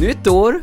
Nytt 0.00 0.26
år, 0.26 0.60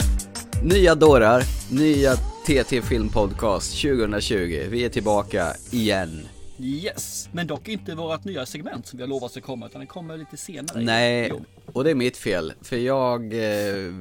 nya 0.63 0.95
dårar, 0.95 1.43
nya 1.71 2.15
TT 2.15 2.81
Film 2.81 3.09
Podcast 3.09 3.81
2020. 3.81 4.67
Vi 4.69 4.85
är 4.85 4.89
tillbaka 4.89 5.53
igen. 5.71 6.27
Yes, 6.59 7.29
men 7.31 7.47
dock 7.47 7.67
inte 7.67 7.95
vårt 7.95 8.23
nya 8.23 8.45
segment 8.45 8.87
som 8.87 8.97
vi 8.97 9.03
har 9.03 9.07
lovat 9.07 9.31
ska 9.31 9.41
komma 9.41 9.65
utan 9.65 9.81
det 9.81 9.87
kommer 9.87 10.17
lite 10.17 10.37
senare. 10.37 10.81
Nej, 10.81 11.31
och 11.65 11.83
det 11.83 11.91
är 11.91 11.95
mitt 11.95 12.17
fel. 12.17 12.53
För 12.61 12.75
jag, 12.77 13.33
eh, 13.33 13.93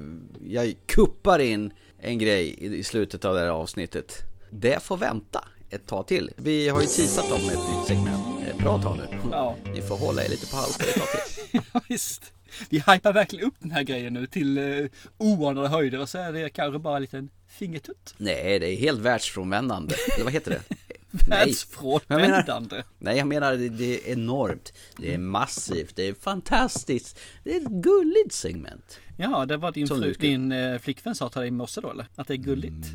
jag 0.46 0.75
kuppar 0.86 1.39
in 1.39 1.72
en 1.98 2.18
grej 2.18 2.57
i 2.58 2.76
i 2.76 2.82
slutet 2.84 3.25
av 3.25 3.34
det 3.34 3.40
här 3.40 3.48
avsnittet. 3.48 4.22
Det 4.50 4.82
får 4.82 4.96
vänta 4.96 5.44
ett 5.71 5.86
tag 5.86 6.07
till. 6.07 6.30
Vi 6.36 6.68
har 6.68 6.80
ju 6.80 6.86
teasat 6.86 7.32
om 7.32 7.48
ett 7.48 7.76
nytt 7.76 7.86
segment 7.86 8.26
ett 8.50 8.58
bra 8.58 8.82
tag 8.82 8.96
nu. 8.96 9.18
Ja. 9.30 9.57
Ni 9.75 9.82
får 9.82 9.96
hålla 9.96 10.25
er 10.25 10.29
lite 10.29 10.46
på 10.46 10.57
halsen 10.57 10.86
ett 10.89 10.94
tag 10.94 11.08
till. 11.08 11.61
Ja, 11.72 11.80
visst. 11.89 12.32
Vi 12.70 12.78
hypar 12.78 13.12
verkligen 13.12 13.46
upp 13.46 13.54
den 13.58 13.70
här 13.70 13.82
grejen 13.82 14.12
nu 14.12 14.26
till 14.26 14.58
uh, 14.58 14.88
oanade 15.18 15.68
höjder 15.68 16.00
och 16.00 16.08
så 16.08 16.18
är 16.18 16.32
det 16.32 16.48
kanske 16.48 16.79
bara 16.79 16.96
en 16.96 17.02
liten 17.02 17.30
fingertutt. 17.48 18.14
Nej, 18.16 18.58
det 18.58 18.68
är 18.68 18.76
helt 18.76 19.00
världsfrånvändande. 19.00 19.94
Eller 20.14 20.24
vad 20.24 20.32
heter 20.32 20.50
det? 20.50 20.62
Världsfrånvändande. 21.29 22.82
Nej, 22.98 23.16
jag 23.16 23.26
menar 23.26 23.52
det, 23.52 23.68
det 23.68 24.08
är 24.08 24.12
enormt. 24.12 24.72
Det 24.96 25.14
är 25.14 25.18
massivt. 25.18 25.96
Det 25.96 26.08
är 26.08 26.14
fantastiskt. 26.14 27.18
Det 27.44 27.56
är 27.56 27.60
ett 27.60 27.68
gulligt 27.68 28.32
segment. 28.32 28.98
Ja, 29.16 29.46
det 29.46 29.57
var 29.57 29.72
din, 29.72 29.88
fru, 29.88 30.14
ska- 30.14 30.20
din 30.22 30.52
uh, 30.52 30.79
flickvän 30.79 31.14
sa 31.14 31.29
till 31.29 31.38
dig 31.40 31.48
i 31.48 31.50
morse 31.50 31.80
då 31.80 31.90
eller? 31.90 32.06
Att 32.16 32.28
det 32.28 32.34
är 32.34 32.38
gulligt. 32.38 32.86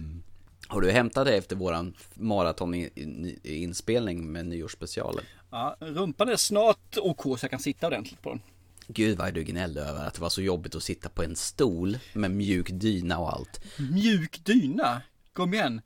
Har 0.67 0.81
du 0.81 0.91
hämtat 0.91 1.25
det 1.25 1.35
efter 1.37 1.55
våran 1.55 1.93
maratoninspelning 2.13 4.31
med 4.31 4.45
nyårsspecialen? 4.45 5.23
Ja, 5.51 5.75
rumpan 5.79 6.29
är 6.29 6.35
snart 6.35 6.97
OK 6.97 7.21
så 7.23 7.37
jag 7.41 7.51
kan 7.51 7.59
sitta 7.59 7.87
ordentligt 7.87 8.21
på 8.21 8.29
den. 8.29 8.41
Gud 8.87 9.17
vad 9.17 9.33
du 9.33 9.43
gnällde 9.43 9.81
över 9.81 10.07
att 10.07 10.13
det 10.13 10.21
var 10.21 10.29
så 10.29 10.41
jobbigt 10.41 10.75
att 10.75 10.83
sitta 10.83 11.09
på 11.09 11.23
en 11.23 11.35
stol 11.35 11.97
med 12.13 12.31
mjuk 12.31 12.69
dyna 12.71 13.19
och 13.19 13.33
allt. 13.33 13.61
Mjuk 13.91 14.45
dyna. 14.45 15.01
Kom 15.33 15.53
igen. 15.53 15.81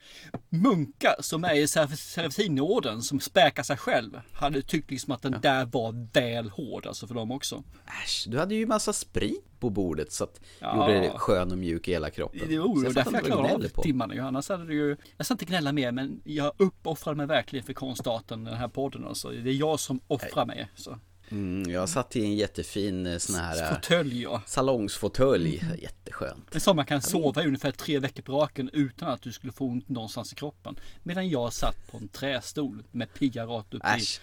Munkar 0.49 1.15
som 1.19 1.43
är 1.43 1.53
i 1.53 1.67
Seraftinorden 1.67 3.01
som 3.01 3.19
späkar 3.19 3.63
sig 3.63 3.77
själv 3.77 4.19
hade 4.33 4.61
tyckt 4.61 4.91
liksom 4.91 5.13
att 5.13 5.21
den 5.21 5.35
där 5.41 5.65
var 5.65 6.11
väl 6.13 6.49
hård 6.49 6.85
alltså 6.87 7.07
för 7.07 7.15
dem 7.15 7.31
också. 7.31 7.63
Äsch, 8.03 8.25
du 8.27 8.39
hade 8.39 8.55
ju 8.55 8.65
massa 8.65 8.93
sprit 8.93 9.59
på 9.59 9.69
bordet 9.69 10.11
så 10.11 10.23
att 10.23 10.39
Ja. 10.59 10.75
gjorde 10.75 10.99
det 10.99 11.09
skön 11.17 11.51
och 11.51 11.57
mjuk 11.57 11.87
i 11.87 11.91
hela 11.91 12.09
kroppen. 12.09 12.49
Det 12.49 12.59
var 12.59 12.93
därför 12.93 13.13
jag 13.13 13.25
klarade 13.25 13.53
av 13.53 13.69
på. 13.69 13.81
timmarna 13.81 14.13
ju. 14.13 14.19
Annars 14.21 14.49
hade 14.49 14.65
det 14.65 14.73
ju, 14.73 14.97
jag 15.17 15.25
ska 15.25 15.33
inte 15.33 15.45
gnälla 15.45 15.71
mer 15.71 15.91
men 15.91 16.21
jag 16.23 16.51
uppoffrade 16.57 17.17
mig 17.17 17.27
verkligen 17.27 17.65
för 17.65 17.73
konstarten 17.73 18.43
den 18.43 18.53
här 18.57 18.67
podden 18.67 19.05
alltså. 19.05 19.29
Det 19.29 19.49
är 19.49 19.53
jag 19.53 19.79
som 19.79 19.99
offrar 20.07 20.45
mig. 20.45 20.67
Så. 20.75 20.99
Mm, 21.31 21.71
jag 21.71 21.89
satt 21.89 22.15
i 22.15 22.23
en 22.25 22.35
jättefin 22.35 23.05
eh, 23.05 23.17
sån 23.17 23.35
här 23.35 23.63
eh, 23.63 23.75
Fåtölj 23.75 24.21
ja. 24.21 24.41
salongsfåtölj. 24.45 25.59
Mm. 25.63 25.77
Jätteskönt. 25.79 26.55
En 26.55 26.61
sån 26.61 26.75
man 26.75 26.85
kan 26.85 27.01
sova 27.01 27.43
i 27.43 27.47
ungefär 27.47 27.71
tre 27.71 27.99
veckor 27.99 28.21
på 28.23 28.31
raken 28.41 28.69
utan 28.73 29.09
att 29.09 29.21
du 29.21 29.31
skulle 29.31 29.53
få 29.53 29.65
ont 29.65 29.89
någonstans 29.89 30.31
i 30.31 30.35
kroppen. 30.35 30.75
Medan 31.03 31.29
jag 31.29 31.53
satt 31.53 31.91
på 31.91 31.97
en 31.97 32.07
trästol 32.07 32.83
med 32.91 33.13
pigga 33.13 33.45
rakt 33.45 33.73
upp 33.73 33.83
i. 33.83 33.97
Äsch. 33.97 34.19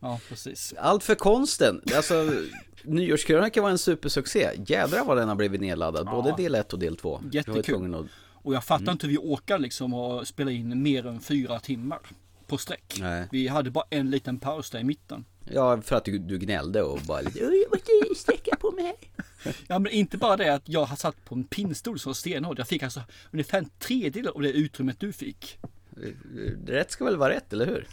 Ja 0.00 0.20
precis. 0.28 0.74
Allt 0.78 1.04
för 1.04 1.14
konsten. 1.14 1.80
Alltså, 1.94 2.32
Nyårskrönika 2.84 3.62
var 3.62 3.70
en 3.70 3.78
supersuccé. 3.78 4.50
Jädrar 4.66 5.04
vad 5.04 5.16
den 5.16 5.28
har 5.28 5.36
blivit 5.36 5.60
nedladdad. 5.60 6.06
Både 6.06 6.34
del 6.36 6.54
1 6.54 6.72
och 6.72 6.78
del 6.78 6.96
2. 6.96 7.20
Jättekul. 7.32 7.94
Att... 7.94 8.06
Och 8.44 8.54
jag 8.54 8.64
fattar 8.64 8.82
Mm. 8.82 8.92
inte 8.92 9.06
hur 9.06 9.12
vi 9.12 9.18
orkar 9.18 9.58
liksom 9.58 9.94
och 9.94 10.28
spela 10.28 10.50
in 10.50 10.82
mer 10.82 11.06
än 11.06 11.20
fyra 11.20 11.60
timmar 11.60 11.98
på 12.46 12.58
sträck. 12.58 12.96
Nej. 13.00 13.28
Vi 13.32 13.48
hade 13.48 13.70
bara 13.70 13.84
en 13.90 14.10
liten 14.10 14.38
paus 14.38 14.70
där 14.70 14.78
i 14.78 14.84
mitten. 14.84 15.24
Ja, 15.44 15.80
för 15.82 15.96
att 15.96 16.04
du, 16.04 16.18
du 16.18 16.38
gnällde 16.38 16.82
och 16.82 16.98
bara 17.06 17.20
lite... 17.20 17.46
"Oj, 17.46 17.62
Jag 17.70 17.70
måste 17.70 18.20
sträcka 18.20 18.56
på 18.56 18.70
mig. 18.70 18.94
Ja 19.68 19.78
men 19.78 19.92
inte 19.92 20.16
bara 20.18 20.36
det 20.36 20.54
att 20.54 20.68
jag 20.68 20.84
har 20.84 20.96
satt 20.96 21.24
på 21.24 21.34
en 21.34 21.44
pinnstol 21.44 21.98
som 21.98 22.14
stenhård. 22.14 22.58
Jag 22.58 22.68
fick 22.68 22.82
alltså 22.82 23.00
ungefär 23.30 23.58
en 23.58 23.68
tredjedel 23.78 24.28
av 24.28 24.42
det 24.42 24.52
utrymmet 24.52 25.00
du 25.00 25.12
fick. 25.12 25.58
Rätt 26.66 26.90
ska 26.90 27.04
väl 27.04 27.16
vara 27.16 27.32
rätt, 27.34 27.52
eller 27.52 27.66
hur? 27.66 27.86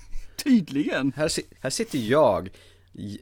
Tydligen. 0.44 1.14
Här, 1.16 1.32
här 1.60 1.70
sitter 1.70 1.98
jag, 2.00 2.50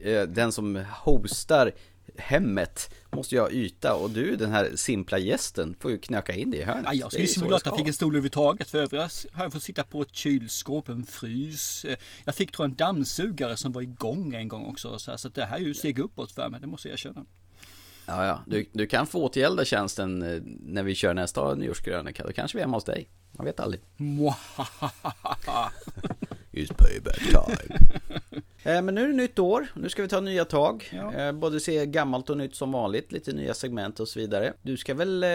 eh, 0.02 0.22
den 0.22 0.52
som 0.52 0.84
hostar 0.90 1.72
hemmet, 2.18 2.94
måste 3.10 3.34
jag 3.34 3.42
ha 3.42 3.50
yta 3.50 3.94
och 3.94 4.10
du 4.10 4.36
den 4.36 4.50
här 4.50 4.72
simpla 4.76 5.18
gästen 5.18 5.76
får 5.80 5.90
ju 5.90 5.98
knöka 5.98 6.34
in 6.34 6.50
det 6.50 6.56
i 6.56 6.62
hörnet. 6.62 6.84
Ja, 6.86 6.92
jag 6.94 7.12
skulle 7.12 7.26
så 7.26 7.40
ju 7.40 7.46
glad 7.46 7.56
att 7.56 7.66
jag 7.66 7.76
fick 7.76 7.86
en 7.86 7.92
stol 7.92 8.08
överhuvudtaget. 8.12 8.70
För 8.70 8.78
övrigt 8.78 9.26
har 9.32 9.44
jag 9.44 9.52
fått 9.52 9.62
sitta 9.62 9.84
på 9.84 10.02
ett 10.02 10.14
kylskåp, 10.14 10.88
en 10.88 11.06
frys. 11.06 11.84
Eh, 11.84 11.96
Jag 12.24 12.34
fick 12.34 12.52
tror 12.52 12.64
en 12.64 12.74
dammsugare 12.74 13.56
som 13.56 13.72
var 13.72 13.82
igång 13.82 14.34
en 14.34 14.48
gång 14.48 14.66
också. 14.66 14.98
Så, 14.98 15.18
så 15.18 15.28
det 15.28 15.44
här 15.44 15.56
är 15.56 15.60
ju 15.60 15.74
steg 15.74 15.98
uppåt 15.98 16.32
för 16.32 16.48
mig, 16.48 16.60
det 16.60 16.66
måste 16.66 16.88
jag 16.88 16.92
erkänna. 16.92 17.24
Ja, 18.06 18.26
ja. 18.26 18.42
Du, 18.46 18.66
du 18.72 18.86
kan 18.86 19.06
få 19.06 19.22
återgälda 19.24 19.64
tjänsten 19.64 20.22
eh, 20.22 20.40
när 20.44 20.82
vi 20.82 20.94
kör 20.94 21.14
nästa 21.14 21.54
nyårskrönika. 21.54 22.24
Då 22.26 22.32
kanske 22.32 22.58
vi 22.58 22.62
är 22.62 22.64
hemma 22.66 22.76
hos 22.76 22.84
dig. 22.84 23.08
Man 23.32 23.46
vet 23.46 23.60
aldrig. 23.60 23.80
It's 26.52 26.72
payback 26.74 27.18
time. 27.18 27.78
Eh, 28.68 28.82
Men 28.82 28.94
nu 28.94 29.02
är 29.04 29.08
det 29.08 29.14
nytt 29.14 29.38
år, 29.38 29.66
nu 29.74 29.88
ska 29.88 30.02
vi 30.02 30.08
ta 30.08 30.20
nya 30.20 30.44
tag. 30.44 30.88
Ja. 30.92 31.14
Eh, 31.14 31.32
Både 31.32 31.60
se 31.60 31.86
gammalt 31.86 32.30
och 32.30 32.36
nytt 32.38 32.54
som 32.54 32.72
vanligt, 32.72 33.12
lite 33.12 33.32
nya 33.32 33.54
segment 33.54 34.00
och 34.00 34.08
så 34.08 34.18
vidare. 34.20 34.52
Du 34.62 34.76
ska 34.76 34.94
väl 34.94 35.22
eh, 35.24 35.28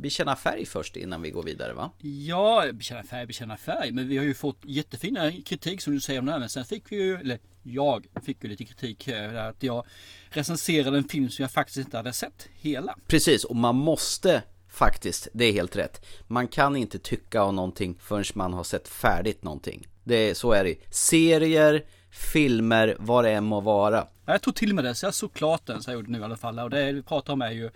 bekänna 0.00 0.36
färg 0.36 0.66
först 0.66 0.96
innan 0.96 1.22
vi 1.22 1.30
går 1.30 1.42
vidare 1.42 1.72
va? 1.72 1.90
Ja, 1.98 2.64
bekänna 2.72 3.02
färg, 3.02 3.26
bekänna 3.26 3.56
färg. 3.56 3.92
Men 3.92 4.08
vi 4.08 4.16
har 4.16 4.24
ju 4.24 4.34
fått 4.34 4.58
jättefina 4.64 5.32
kritik 5.32 5.80
som 5.82 5.94
du 5.94 6.00
säger 6.00 6.20
om 6.20 6.26
det 6.26 6.32
här. 6.32 6.38
Men 6.38 6.48
sen 6.48 6.64
fick 6.64 6.92
vi 6.92 6.96
ju, 6.96 7.16
eller 7.16 7.38
jag 7.62 8.06
fick 8.24 8.44
ju 8.44 8.50
lite 8.50 8.64
kritik. 8.64 9.08
Att 9.48 9.62
jag 9.62 9.84
recenserade 10.30 10.98
en 10.98 11.04
film 11.08 11.30
som 11.30 11.42
jag 11.42 11.50
faktiskt 11.50 11.78
inte 11.78 11.96
hade 11.96 12.12
sett 12.12 12.48
hela. 12.54 12.96
Precis, 13.06 13.44
och 13.44 13.56
man 13.56 13.76
måste 13.76 14.42
faktiskt, 14.70 15.28
det 15.32 15.44
är 15.44 15.52
helt 15.52 15.76
rätt. 15.76 16.06
Man 16.26 16.48
kan 16.48 16.76
inte 16.76 16.98
tycka 16.98 17.42
om 17.42 17.56
någonting 17.56 17.98
förrän 18.00 18.24
man 18.34 18.52
har 18.52 18.64
sett 18.64 18.88
färdigt 18.88 19.42
någonting. 19.44 19.86
Det 20.04 20.30
är, 20.30 20.34
så 20.34 20.52
är 20.52 20.64
det. 20.64 20.74
Serier, 20.90 21.84
filmer, 22.18 22.96
vad 22.98 23.24
det 23.24 23.30
än 23.30 23.44
må 23.44 23.60
vara. 23.60 24.06
Ja, 24.26 24.32
Jag 24.32 24.42
tog 24.42 24.54
till 24.54 24.74
mig 24.74 24.84
det, 24.84 24.94
så 24.94 25.06
jag 25.06 25.14
såg 25.14 25.32
klart 25.32 25.66
den 25.66 25.82
så 25.82 25.90
jag 25.90 25.94
gjorde 25.94 26.10
nu 26.10 26.18
i 26.18 26.22
alla 26.22 26.36
fall. 26.36 26.58
Och 26.58 26.70
det 26.70 26.92
vi 26.92 27.02
pratar 27.02 27.32
om 27.32 27.42
är 27.42 27.50
ju 27.50 27.70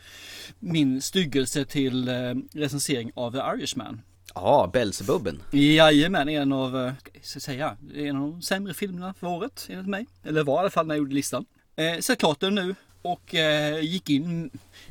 min 0.59 1.03
styggelse 1.03 1.65
till 1.65 2.09
eh, 2.09 2.15
recensering 2.53 3.11
av 3.15 3.33
The 3.33 3.39
Irishman. 3.39 4.01
Ja, 4.35 4.71
Belsebubben. 4.73 5.43
Jajamän, 5.53 6.29
en 6.29 6.53
av, 6.53 6.77
eh, 6.87 6.93
ska 7.23 7.37
jag 7.37 7.43
säga, 7.43 7.77
en 7.95 8.17
av 8.17 8.23
de 8.31 8.43
sämre 8.43 8.75
filmerna 8.75 9.15
för 9.15 9.27
året 9.27 9.67
enligt 9.71 9.89
mig. 9.89 10.07
Eller 10.25 10.45
var 10.45 10.55
i 10.57 10.59
alla 10.59 10.71
fall 10.71 10.87
när 10.87 10.95
jag 10.95 10.99
gjorde 10.99 11.15
listan. 11.15 11.45
Eh, 11.77 11.99
så 12.01 12.17
klart 12.17 12.41
den 12.41 12.55
nu 12.55 12.75
och 13.03 13.35
eh, 13.35 13.81
gick 13.81 14.11
in 14.11 14.51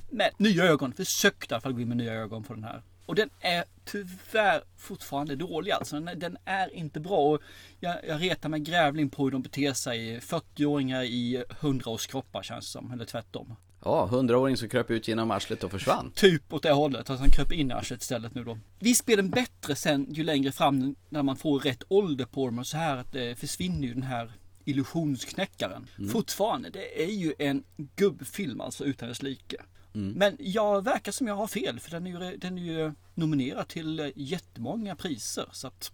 med 0.09 0.29
nya 0.37 0.63
ögon. 0.63 0.93
Försökte 0.93 1.53
i 1.53 1.55
alla 1.55 1.61
fall 1.61 1.73
gå 1.73 1.81
in 1.81 1.87
med 1.87 1.97
nya 1.97 2.13
ögon 2.13 2.43
på 2.43 2.53
den 2.53 2.63
här. 2.63 2.81
Och 3.05 3.15
den 3.15 3.29
är 3.39 3.63
tyvärr 3.85 4.63
fortfarande 4.77 5.35
dålig 5.35 5.71
alltså. 5.71 5.95
Den 5.95 6.07
är, 6.07 6.15
den 6.15 6.37
är 6.45 6.75
inte 6.75 6.99
bra. 6.99 7.33
Och 7.33 7.41
jag, 7.79 7.95
jag 8.07 8.21
retar 8.21 8.49
mig 8.49 8.59
grävling 8.59 9.09
på 9.09 9.23
hur 9.23 9.31
de 9.31 9.41
beter 9.41 9.73
sig. 9.73 10.19
40-åringar 10.19 11.03
i 11.03 11.43
100-årskroppar 11.59 12.41
känns 12.41 12.65
det 12.65 12.71
som. 12.71 12.91
Eller 12.91 13.05
tvärtom. 13.05 13.55
Ja, 13.83 14.05
hundraåring 14.05 14.57
som 14.57 14.69
kröp 14.69 14.91
ut 14.91 15.07
genom 15.07 15.31
arslet 15.31 15.63
och 15.63 15.71
försvann. 15.71 16.11
Typ 16.15 16.53
åt 16.53 16.63
det 16.63 16.71
hållet. 16.71 17.09
Att 17.09 17.19
han 17.19 17.29
kröp 17.29 17.51
in 17.51 17.71
i 17.71 17.73
arslet 17.73 18.01
istället 18.01 18.35
nu 18.35 18.43
då. 18.43 18.57
Visst 18.79 19.05
blir 19.05 19.17
den 19.17 19.29
bättre 19.29 19.75
sen 19.75 20.13
ju 20.13 20.23
längre 20.23 20.51
fram 20.51 20.95
när 21.09 21.23
man 21.23 21.37
får 21.37 21.59
rätt 21.59 21.83
ålder 21.87 22.25
på 22.25 22.45
dem 22.45 22.59
och 22.59 22.67
så 22.67 22.77
här 22.77 22.97
att 22.97 23.11
det 23.11 23.39
försvinner 23.39 23.87
ju 23.87 23.93
den 23.93 24.03
här 24.03 24.31
illusionsknäckaren. 24.65 25.87
Fortfarande, 26.11 26.69
det 26.69 27.03
är 27.03 27.11
ju 27.11 27.33
en 27.39 27.63
gubbfilm 27.95 28.61
alltså 28.61 28.85
utan 28.85 29.09
dess 29.09 29.21
like. 29.21 29.57
Men 29.93 30.37
jag 30.39 30.83
verkar 30.83 31.11
som 31.11 31.27
jag 31.27 31.35
har 31.35 31.47
fel 31.47 31.79
för 31.79 31.91
den 31.91 32.07
är 32.07 32.31
ju, 32.31 32.37
den 32.37 32.57
är 32.57 32.61
ju 32.61 32.93
nominerad 33.13 33.67
till 33.67 33.99
eh, 33.99 34.07
jättemånga 34.15 34.95
priser. 34.95 35.45
Så 35.51 35.67
att, 35.67 35.91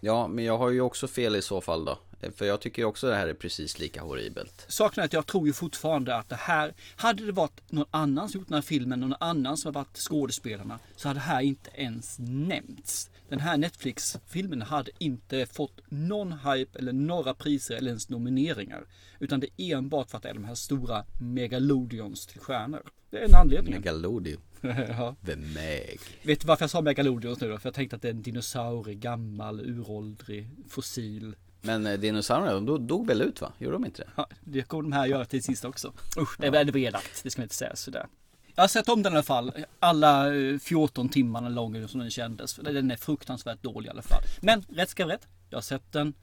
Ja, 0.00 0.28
men 0.28 0.44
jag 0.44 0.58
har 0.58 0.70
ju 0.70 0.80
också 0.80 1.08
fel 1.08 1.36
i 1.36 1.42
så 1.42 1.60
fall 1.60 1.84
då. 1.84 1.98
För 2.36 2.44
jag 2.44 2.60
tycker 2.60 2.84
också 2.84 3.06
det 3.06 3.14
här 3.14 3.26
är 3.26 3.34
precis 3.34 3.78
lika 3.78 4.02
horribelt. 4.02 4.64
Saken 4.68 5.00
är 5.00 5.04
att 5.04 5.12
jag 5.12 5.26
tror 5.26 5.46
ju 5.46 5.52
fortfarande 5.52 6.16
att 6.16 6.28
det 6.28 6.36
här, 6.36 6.74
hade 6.96 7.26
det 7.26 7.32
varit 7.32 7.60
någon 7.70 7.86
annan 7.90 8.28
som 8.28 8.40
gjort 8.40 8.48
den 8.48 8.54
här 8.54 8.62
filmen, 8.62 9.00
någon 9.00 9.14
annan 9.20 9.56
som 9.56 9.68
har 9.68 9.82
varit 9.82 9.96
skådespelarna, 9.96 10.78
så 10.96 11.08
hade 11.08 11.20
det 11.20 11.24
här 11.24 11.40
inte 11.40 11.70
ens 11.74 12.16
nämnts. 12.18 13.10
Den 13.32 13.40
här 13.40 13.56
Netflix-filmen 13.56 14.62
hade 14.62 14.90
inte 14.98 15.46
fått 15.46 15.80
någon 15.88 16.32
hype 16.32 16.78
eller 16.78 16.92
några 16.92 17.34
priser 17.34 17.74
eller 17.74 17.88
ens 17.88 18.08
nomineringar. 18.08 18.84
Utan 19.18 19.40
det 19.40 19.46
är 19.56 19.76
enbart 19.76 20.10
för 20.10 20.16
att 20.16 20.22
det 20.22 20.28
är 20.28 20.34
de 20.34 20.44
här 20.44 20.54
stora 20.54 21.04
megalodions 21.20 22.26
till 22.26 22.40
stjärnor. 22.40 22.82
Det 23.10 23.18
är 23.18 23.28
en 23.28 23.34
anledning. 23.34 23.74
Megalodion. 23.74 24.40
ja. 24.88 25.16
The 25.26 25.36
Meg. 25.36 26.00
Vet 26.22 26.40
du 26.40 26.46
varför 26.46 26.62
jag 26.62 26.70
sa 26.70 26.80
megalodions 26.82 27.40
nu 27.40 27.48
då? 27.50 27.58
För 27.58 27.66
jag 27.68 27.74
tänkte 27.74 27.96
att 27.96 28.02
det 28.02 28.08
är 28.08 28.12
en 28.12 28.22
dinosaurie, 28.22 28.94
gammal, 28.94 29.60
uråldrig, 29.60 30.50
fossil. 30.68 31.34
Men 31.60 31.86
eh, 31.86 31.98
dinosaurierna, 32.00 32.52
de 32.54 32.66
dog- 32.66 32.86
dog 32.86 33.06
väl 33.06 33.22
ut 33.22 33.40
va? 33.40 33.52
Gjorde 33.58 33.74
de 33.74 33.84
inte 33.84 34.02
det? 34.02 34.08
Ja, 34.16 34.28
det 34.40 34.62
kommer 34.62 34.82
de 34.82 34.92
här 34.92 35.06
göra 35.06 35.24
till 35.24 35.42
sist 35.42 35.64
också. 35.64 35.92
Usch, 36.18 36.36
det 36.38 36.46
är 36.46 36.50
väldigt 36.50 36.76
elakt. 36.76 37.22
Det 37.22 37.30
ska 37.30 37.40
man 37.40 37.44
inte 37.44 37.54
säga 37.54 37.76
sådär. 37.76 38.06
Jag 38.54 38.62
har 38.62 38.68
sett 38.68 38.88
om 38.88 39.02
den 39.02 39.12
i 39.12 39.16
alla 39.16 39.22
fall. 39.22 39.52
Alla 39.78 40.34
eh, 40.34 40.58
14 40.58 41.08
timmarna 41.08 41.48
lång 41.48 41.88
som 41.88 42.00
den 42.00 42.10
kändes. 42.10 42.54
Den 42.54 42.90
är 42.90 42.96
fruktansvärt 42.96 43.62
dålig 43.62 43.86
i 43.86 43.90
alla 43.90 44.02
fall. 44.02 44.22
Men 44.40 44.62
rätt 44.68 44.88
ska 44.88 45.04
vara 45.04 45.14
rätt. 45.14 45.28
Jag 45.50 45.56
har 45.56 45.62
sett 45.62 45.92
den. 45.92 46.14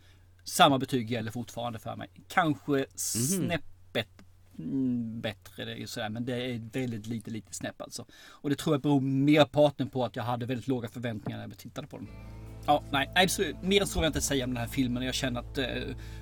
Samma 0.43 0.77
betyg 0.77 1.11
gäller 1.11 1.31
fortfarande 1.31 1.79
för 1.79 1.95
mig. 1.95 2.09
Kanske 2.27 2.85
snäppet 2.95 4.07
mm, 4.59 5.21
bättre. 5.21 5.65
Det 5.65 5.81
är 5.81 5.85
sådär, 5.85 6.09
men 6.09 6.25
det 6.25 6.33
är 6.33 6.69
väldigt 6.73 7.07
lite, 7.07 7.31
lite 7.31 7.53
snäpp 7.53 7.81
alltså. 7.81 8.05
Och 8.27 8.49
det 8.49 8.55
tror 8.55 8.73
jag 8.73 8.81
beror 8.81 9.01
merparten 9.01 9.89
på 9.89 10.05
att 10.05 10.15
jag 10.15 10.23
hade 10.23 10.45
väldigt 10.45 10.67
låga 10.67 10.89
förväntningar 10.89 11.39
när 11.39 11.47
jag 11.47 11.57
tittade 11.57 11.87
på 11.87 11.97
den. 11.97 12.07
Ja, 12.69 12.83
nej, 12.91 13.09
absolut. 13.15 13.55
mer 13.61 13.85
så 13.85 13.99
vill 13.99 14.03
jag 14.03 14.09
inte 14.09 14.21
säga 14.21 14.43
om 14.45 14.53
den 14.53 14.61
här 14.61 14.67
filmen. 14.67 15.03
Jag 15.03 15.13
känner 15.13 15.39
att 15.39 15.57
eh, 15.57 15.65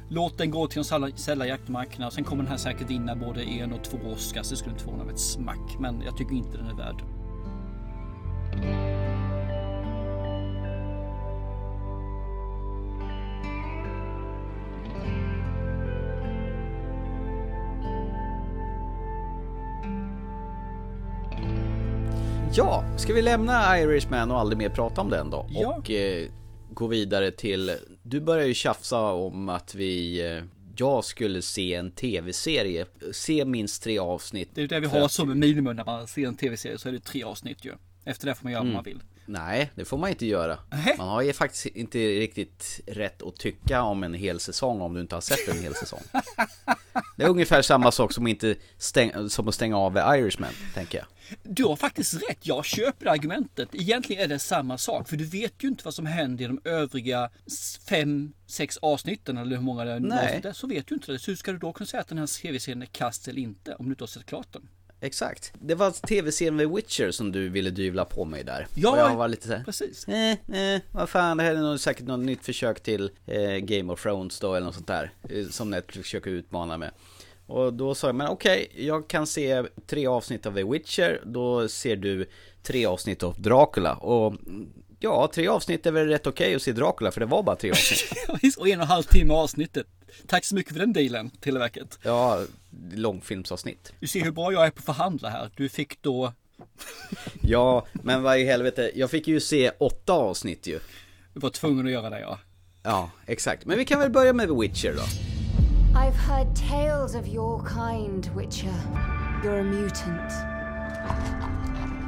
låt 0.09 0.37
den 0.37 0.51
gå 0.51 0.67
till 0.67 0.83
de 0.83 1.11
sälja 1.15 1.45
jaktmarkerna. 1.45 2.11
Sen 2.11 2.23
kommer 2.23 2.43
den 2.43 2.51
här 2.51 2.57
säkert 2.57 2.89
vinna 2.89 3.15
både 3.15 3.43
en 3.43 3.73
och 3.73 3.83
två 3.83 3.97
Oscars. 3.97 4.49
Det 4.49 4.55
skulle 4.55 4.71
inte 4.71 4.83
förvåna 4.83 5.03
mig 5.03 5.13
ett 5.13 5.19
smack. 5.19 5.79
Men 5.79 6.01
jag 6.01 6.17
tycker 6.17 6.35
inte 6.35 6.57
den 6.57 6.67
är 6.67 6.73
värd. 6.73 7.03
Ja, 22.57 22.83
ska 22.97 23.13
vi 23.13 23.21
lämna 23.21 23.79
Irishman 23.79 24.31
och 24.31 24.39
aldrig 24.39 24.57
mer 24.57 24.69
prata 24.69 25.01
om 25.01 25.09
den 25.09 25.29
då? 25.29 25.45
Ja. 25.49 25.75
Och 25.75 25.91
eh, 25.91 26.27
gå 26.73 26.87
vidare 26.87 27.31
till, 27.31 27.71
du 28.03 28.21
börjar 28.21 28.45
ju 28.45 28.53
tjafsa 28.53 29.01
om 29.01 29.49
att 29.49 29.75
vi, 29.75 30.21
eh, 30.25 30.43
jag 30.77 31.03
skulle 31.03 31.41
se 31.41 31.73
en 31.73 31.91
tv-serie, 31.91 32.85
se 33.11 33.45
minst 33.45 33.83
tre 33.83 33.99
avsnitt. 33.99 34.49
Det 34.53 34.61
är 34.61 34.67
det 34.67 34.79
vi 34.79 34.87
har 34.87 35.07
som 35.07 35.39
minimum 35.39 35.75
när 35.75 35.85
man 35.85 36.07
ser 36.07 36.27
en 36.27 36.35
tv-serie 36.35 36.77
så 36.77 36.89
är 36.89 36.93
det 36.93 36.99
tre 36.99 37.23
avsnitt 37.23 37.65
ju. 37.65 37.73
Efter 38.05 38.27
det 38.27 38.35
får 38.35 38.43
man 38.43 38.53
göra 38.53 38.63
vad 38.63 38.73
man 38.73 38.83
vill. 38.83 39.01
Nej, 39.27 39.71
det 39.75 39.85
får 39.85 39.97
man 39.97 40.09
inte 40.09 40.25
göra. 40.25 40.59
Nähä. 40.71 40.95
Man 40.97 41.07
har 41.07 41.21
ju 41.21 41.33
faktiskt 41.33 41.65
inte 41.65 41.97
riktigt 41.97 42.79
rätt 42.87 43.21
att 43.21 43.35
tycka 43.35 43.81
om 43.81 44.03
en 44.03 44.13
hel 44.13 44.39
säsong 44.39 44.81
om 44.81 44.93
du 44.93 45.01
inte 45.01 45.15
har 45.15 45.21
sett 45.21 45.47
en 45.47 45.61
hel 45.61 45.75
säsong. 45.75 46.01
Det 47.17 47.23
är 47.23 47.29
ungefär 47.29 47.61
samma 47.61 47.91
sak 47.91 48.13
som, 48.13 48.27
inte 48.27 48.55
stäng, 48.77 49.29
som 49.29 49.47
att 49.47 49.55
stänga 49.55 49.77
av 49.77 49.97
Irishman, 49.97 50.53
tänker 50.73 50.97
jag. 50.97 51.07
Du 51.43 51.63
har 51.63 51.75
faktiskt 51.75 52.13
rätt. 52.13 52.37
Jag 52.41 52.65
köper 52.65 53.05
argumentet. 53.05 53.69
Egentligen 53.73 54.23
är 54.23 54.27
det 54.27 54.39
samma 54.39 54.77
sak. 54.77 55.09
För 55.09 55.17
du 55.17 55.25
vet 55.25 55.63
ju 55.63 55.67
inte 55.67 55.85
vad 55.85 55.93
som 55.93 56.05
händer 56.05 56.45
i 56.45 56.47
de 56.47 56.61
övriga 56.63 57.29
fem, 57.89 58.33
sex 58.47 58.77
avsnitten. 58.77 59.37
Eller 59.37 59.55
hur 59.55 59.63
många 59.63 59.85
det 59.85 59.99
Nej. 59.99 60.41
är. 60.43 60.53
Så 60.53 60.67
vet 60.67 60.87
du 60.87 60.95
inte 60.95 61.11
det. 61.11 61.19
Så 61.19 61.31
hur 61.31 61.35
ska 61.35 61.51
du 61.51 61.57
då 61.57 61.73
kunna 61.73 61.87
säga 61.87 62.01
att 62.01 62.07
den 62.07 62.17
här 62.17 62.41
tv-serien 62.41 62.81
är 62.81 62.85
kast 62.85 63.27
eller 63.27 63.41
inte? 63.41 63.75
Om 63.75 63.85
du 63.85 63.91
inte 63.91 64.03
har 64.03 64.07
sett 64.07 64.25
klart 64.25 64.53
den. 64.53 64.69
Exakt. 65.01 65.53
Det 65.59 65.75
var 65.75 65.91
tv-serien 65.91 66.57
The 66.57 66.65
Witcher 66.65 67.11
som 67.11 67.31
du 67.31 67.49
ville 67.49 67.69
dyvla 67.69 68.05
på 68.05 68.25
mig 68.25 68.43
där. 68.43 68.67
Ja, 68.73 68.91
och 68.91 68.97
jag 68.97 69.15
var 69.15 69.27
lite 69.27 69.47
såhär, 69.47 69.63
Precis. 69.63 70.07
eh, 70.07 70.31
eh, 70.31 70.81
vad 70.91 71.09
fan, 71.09 71.37
det 71.37 71.43
här 71.43 71.55
är 71.55 71.59
nog 71.61 71.79
säkert 71.79 72.05
något 72.07 72.19
nytt 72.19 72.45
försök 72.45 72.79
till 72.83 73.11
eh, 73.25 73.57
Game 73.57 73.93
of 73.93 74.01
Thrones 74.03 74.39
då, 74.39 74.53
eller 74.55 74.65
något 74.65 74.75
sånt 74.75 74.87
där. 74.87 75.11
eh, 75.29 75.45
Som 75.47 75.69
Netflix 75.69 76.05
försöker 76.05 76.31
utmana 76.31 76.77
med. 76.77 76.91
Och 77.47 77.73
då 77.73 77.95
sa 77.95 78.07
jag, 78.07 78.15
men 78.15 78.27
okej, 78.27 78.71
jag 78.75 79.07
kan 79.07 79.27
se 79.27 79.63
tre 79.87 80.07
avsnitt 80.07 80.45
av 80.45 80.53
The 80.55 80.63
Witcher, 80.63 81.21
då 81.25 81.67
ser 81.67 81.95
du 81.95 82.25
tre 82.63 82.85
avsnitt 82.85 83.23
av 83.23 83.41
Dracula. 83.41 83.95
Och 83.95 84.33
ja, 84.99 85.29
tre 85.33 85.47
avsnitt 85.47 85.85
är 85.85 85.91
väl 85.91 86.07
rätt 86.07 86.27
okej 86.27 86.55
att 86.55 86.61
se 86.61 86.71
Dracula, 86.71 87.11
för 87.11 87.19
det 87.19 87.25
var 87.25 87.43
bara 87.43 87.55
tre 87.55 87.71
avsnitt. 87.71 88.13
Och 88.57 88.67
en 88.67 88.79
och 88.79 88.83
en 88.83 88.89
halv 88.89 89.03
timme 89.03 89.33
avsnittet. 89.33 89.87
Tack 90.27 90.45
så 90.45 90.55
mycket 90.55 90.73
för 90.73 90.79
den 90.79 90.93
dealen, 90.93 91.29
Televerket. 91.29 91.99
Ja, 92.03 92.43
långfilmsavsnitt. 92.93 93.93
Du 93.99 94.07
ser 94.07 94.23
hur 94.23 94.31
bra 94.31 94.53
jag 94.53 94.65
är 94.65 94.69
på 94.69 94.79
att 94.79 94.85
förhandla 94.85 95.29
här. 95.29 95.51
Du 95.55 95.69
fick 95.69 96.01
då... 96.01 96.33
Ja, 97.41 97.85
men 97.93 98.23
vad 98.23 98.39
i 98.39 98.45
helvete, 98.45 98.91
jag 98.95 99.11
fick 99.11 99.27
ju 99.27 99.39
se 99.39 99.71
åtta 99.77 100.13
avsnitt 100.13 100.67
ju. 100.67 100.79
Du 101.33 101.39
var 101.39 101.49
tvungen 101.49 101.85
att 101.85 101.91
göra 101.91 102.09
det 102.09 102.19
ja. 102.19 102.39
Ja, 102.83 103.11
exakt. 103.25 103.65
Men 103.65 103.77
vi 103.77 103.85
kan 103.85 103.99
väl 103.99 104.11
börja 104.11 104.33
med 104.33 104.47
The 104.47 104.53
Witcher 104.53 104.93
då. 104.93 105.03
I've 105.99 106.13
heard 106.13 106.55
tales 106.55 107.15
of 107.15 107.27
your 107.27 107.67
kind, 107.67 108.25
Witcher. 108.35 108.73
You're 109.43 109.59
a 109.59 109.63
mutant. 109.63 110.31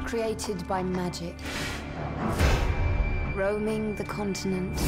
Created 0.08 0.58
by 0.68 0.82
magic. 0.82 1.34
Roaming 3.40 3.94
the 3.94 4.04
continent, 4.04 4.78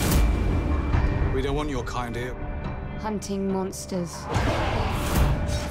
We 1.35 1.41
don't 1.41 1.57
want 1.57 1.71
your 1.71 1.85
kind 1.85 2.15
here. 2.15 2.35
hunting 3.01 3.51
monsters. 3.51 4.15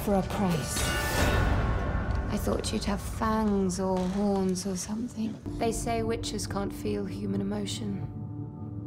For 0.04 0.14
a 0.14 0.22
price. 0.22 0.82
I 2.32 2.36
thought 2.36 2.72
you'd 2.72 2.82
have 2.86 3.00
fangs 3.00 3.78
or 3.78 3.96
horns 3.96 4.66
or 4.66 4.76
something. 4.76 5.32
They 5.60 5.70
say 5.70 6.02
witches 6.02 6.48
can't 6.48 6.72
feel 6.72 7.04
human 7.04 7.40
emotion. 7.40 7.98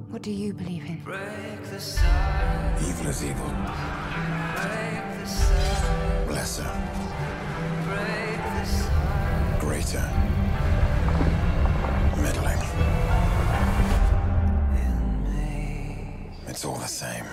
What 0.10 0.22
do 0.22 0.32
you 0.32 0.54
believe 0.54 0.84
in? 0.84 0.98
Evil 2.90 3.08
is 3.08 3.24
evil. 3.24 3.52
Lesser. 6.36 6.70
Greater. 9.62 10.06
Middling. 12.18 12.65
It's 16.56 16.64
all 16.64 16.80
the 16.80 16.88
same. 16.88 17.26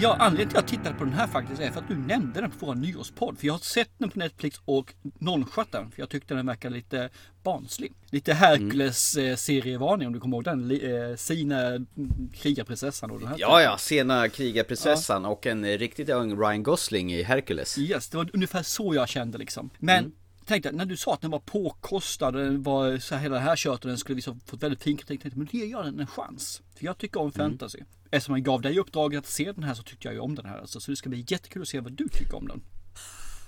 Ja, 0.00 0.16
anledningen 0.18 0.48
till 0.48 0.58
att 0.58 0.72
jag 0.72 0.78
tittade 0.78 0.98
på 0.98 1.04
den 1.04 1.12
här 1.12 1.26
faktiskt 1.26 1.60
är 1.60 1.70
för 1.70 1.80
att 1.80 1.88
du 1.88 1.96
nämnde 1.96 2.40
den 2.40 2.50
på 2.50 2.66
vår 2.66 2.74
nyårspodd. 2.74 3.38
För 3.38 3.46
jag 3.46 3.54
har 3.54 3.58
sett 3.58 3.90
den 3.98 4.10
på 4.10 4.18
Netflix 4.18 4.60
och 4.64 4.94
nonchalat 5.18 5.72
den. 5.72 5.90
För 5.90 6.02
jag 6.02 6.08
tyckte 6.08 6.34
den 6.34 6.46
verkade 6.46 6.74
lite 6.74 7.08
barnslig. 7.42 7.92
Lite 8.10 8.34
Hercules 8.34 9.16
eh, 9.16 9.36
serievarning 9.36 10.06
om 10.06 10.12
du 10.12 10.20
kommer 10.20 10.36
ihåg 10.36 10.44
den. 10.44 10.70
Eh, 10.70 11.16
Sina 11.16 11.66
mm, 11.66 11.86
krigarprinsessan 12.34 13.10
och 13.10 13.18
den 13.18 13.28
här. 13.28 13.36
Ja, 13.38 13.62
ja, 13.62 13.78
sena 13.78 14.28
krigarprinsessan 14.28 15.24
och 15.24 15.46
en 15.46 15.78
riktigt 15.78 16.08
ung 16.08 16.40
Ryan 16.40 16.62
Gosling 16.62 17.12
i 17.12 17.22
Hercules. 17.22 17.78
Yes, 17.78 18.08
det 18.08 18.16
var 18.16 18.30
ungefär 18.32 18.62
så 18.62 18.94
jag 18.94 19.08
kände 19.08 19.38
liksom. 19.38 19.70
Men 19.78 19.98
Mm. 19.98 20.12
Tänkte 20.46 20.72
när 20.72 20.84
du 20.84 20.96
sa 20.96 21.14
att 21.14 21.20
den 21.20 21.30
var 21.30 21.38
påkostad, 21.38 22.34
den 22.34 22.62
var 22.62 22.98
så 22.98 23.14
här, 23.14 23.22
hela 23.22 23.34
det 23.34 23.40
här 23.40 23.68
och 23.68 23.78
den 23.82 23.98
skulle 23.98 24.16
visa 24.16 24.36
fått 24.46 24.62
väldigt 24.62 24.82
fin 24.82 24.96
kritik. 24.96 25.22
Tänkte, 25.22 25.38
men 25.38 25.48
det 25.52 25.58
ger 25.58 25.82
den 25.82 26.00
en 26.00 26.06
chans. 26.06 26.62
För 26.76 26.84
jag 26.84 26.98
tycker 26.98 27.20
om 27.20 27.32
Mm. 27.34 27.50
fantasy. 27.50 27.78
Eftersom 28.10 28.34
jag 28.34 28.44
gav 28.44 28.60
dig 28.60 28.78
uppdraget 28.78 29.18
att 29.18 29.26
se 29.26 29.52
den 29.52 29.64
här 29.64 29.74
så 29.74 29.82
tyckte 29.82 30.08
jag 30.08 30.14
ju 30.14 30.20
om 30.20 30.34
den 30.34 30.46
här. 30.46 30.58
Alltså, 30.58 30.80
så 30.80 30.90
det 30.90 30.96
ska 30.96 31.08
bli 31.08 31.24
jättekul 31.28 31.62
att 31.62 31.68
se 31.68 31.80
vad 31.80 31.92
du 31.92 32.08
tycker 32.08 32.36
om 32.36 32.48
den. 32.48 32.60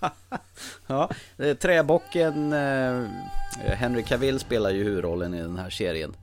Ja, 0.86 1.10
eh, 1.38 1.56
träbocken 1.56 2.52
eh, 2.52 3.04
Henry 3.74 4.02
Cavill 4.02 4.38
spelar 4.40 4.70
ju 4.70 4.84
huvudrollen 4.84 5.34
i 5.34 5.40
den 5.40 5.56
här 5.58 5.70
serien. 5.70 6.16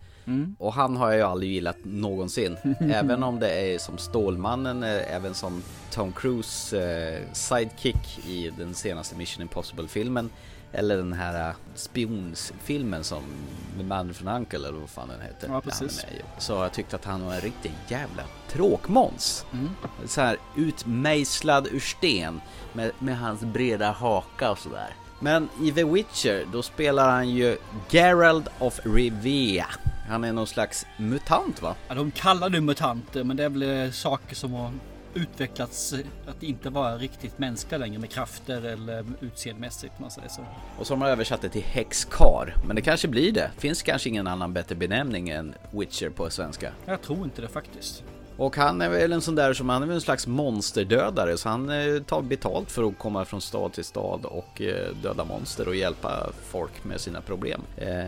Och 0.58 0.74
han 0.74 0.98
har 0.98 1.08
jag 1.10 1.18
ju 1.18 1.24
aldrig 1.24 1.52
gillat 1.52 1.78
någonsin. 1.84 2.58
även 2.80 3.24
om 3.24 3.40
det 3.40 3.50
är 3.74 3.78
som 3.80 3.98
Stålmannen, 3.98 4.84
eh, 4.84 5.16
även 5.16 5.34
som 5.34 5.64
Tom 5.92 6.12
Cruise 6.12 6.78
eh, 6.84 7.34
sidekick 7.34 8.28
i 8.28 8.52
den 8.58 8.74
senaste 8.74 9.16
Mission 9.16 9.42
Impossible-filmen. 9.42 10.30
Eller 10.74 10.98
den 10.98 11.14
här 11.14 11.50
eh, 11.50 11.56
spionsfilmen 11.76 13.04
som 13.04 13.24
The 13.78 13.84
Man 13.84 14.14
from 14.14 14.28
Uncle 14.28 14.68
eller 14.68 14.80
vad 14.80 14.90
fan 14.90 15.08
den 15.08 15.22
heter. 15.22 15.48
Ja, 15.48 15.62
precis. 15.62 16.06
Så 16.38 16.54
jag 16.54 16.74
tyckt 16.74 16.94
att 16.94 17.06
han 17.06 17.26
var 17.26 17.34
en 17.34 17.42
riktig 17.42 17.72
jävla 17.88 18.24
tråkmåns. 18.50 19.46
Så 20.06 20.22
här 20.22 20.38
utmejslad 20.56 21.68
ur 21.68 21.80
sten 21.80 22.42
med, 22.74 22.92
med 23.00 23.18
hans 23.18 23.42
breda 23.42 23.92
haka 23.92 24.52
och 24.52 24.58
sådär. 24.58 24.96
Men 25.20 25.50
i 25.62 25.72
The 25.72 25.84
Witcher, 25.84 26.46
då 26.54 26.62
spelar 26.62 27.12
han 27.12 27.30
ju 27.30 27.58
Gerald 27.90 28.50
of 28.60 28.80
Rivia. 28.84 29.68
Han 30.10 30.24
är 30.24 30.34
någon 30.34 30.48
slags 30.48 30.86
mutant 30.98 31.62
va? 31.62 31.76
Ja, 31.88 31.96
de 31.96 32.12
kallar 32.12 32.50
det 32.50 32.62
mutanter 32.62 33.24
men 33.24 33.38
det 33.38 33.44
är 33.44 33.50
väl 33.50 33.86
eh, 33.86 33.92
saker 33.92 34.36
som 34.36 34.52
utvecklats 35.14 35.94
eh, 35.94 36.00
att 36.28 36.44
inte 36.44 36.70
vara 36.70 36.98
riktigt 36.98 37.40
mänskliga 37.40 37.80
längre 37.80 38.00
med 38.00 38.10
krafter 38.10 38.62
eller 38.62 39.06
utseendemässigt 39.20 40.00
man 40.00 40.12
säger 40.12 40.30
så. 40.30 40.46
Och 40.78 40.88
så 40.88 40.94
har 40.94 41.00
man 41.00 41.10
översatt 41.10 41.42
det 41.42 41.50
till 41.50 41.64
häxkar. 41.64 42.56
Men 42.68 42.76
det 42.76 42.82
kanske 42.82 43.08
blir 43.08 43.32
det. 43.32 43.52
Finns 43.58 43.82
kanske 43.82 44.10
ingen 44.10 44.28
annan 44.28 44.54
bättre 44.54 44.76
benämning 44.76 45.30
än 45.30 45.54
Witcher 45.72 46.10
på 46.10 46.30
svenska. 46.30 46.72
Jag 46.86 47.02
tror 47.02 47.24
inte 47.24 47.42
det 47.42 47.48
faktiskt. 47.48 48.04
Och 48.38 48.56
han 48.56 48.82
är 48.82 48.90
väl 48.90 49.12
en 49.12 49.22
sån 49.22 49.36
där 49.36 49.54
som, 49.54 49.70
han 49.70 49.84
är 49.84 49.88
väl 49.88 49.96
en 49.96 50.02
slags 50.02 50.28
monsterdödare 50.28 51.38
så 51.38 51.50
han 51.50 51.70
eh, 51.70 52.02
tar 52.02 52.22
betalt 52.22 52.72
för 52.72 52.84
att 52.84 52.98
komma 52.98 53.26
från 53.26 53.42
stad 53.42 53.74
till 53.74 53.84
stad 53.84 54.26
och 54.26 54.62
eh, 54.62 54.96
döda 55.04 55.24
monster 55.24 55.68
och 55.68 55.76
hjälpa 55.76 56.30
folk 56.44 56.84
med 56.84 57.02
sina 57.02 57.22
problem. 57.22 57.62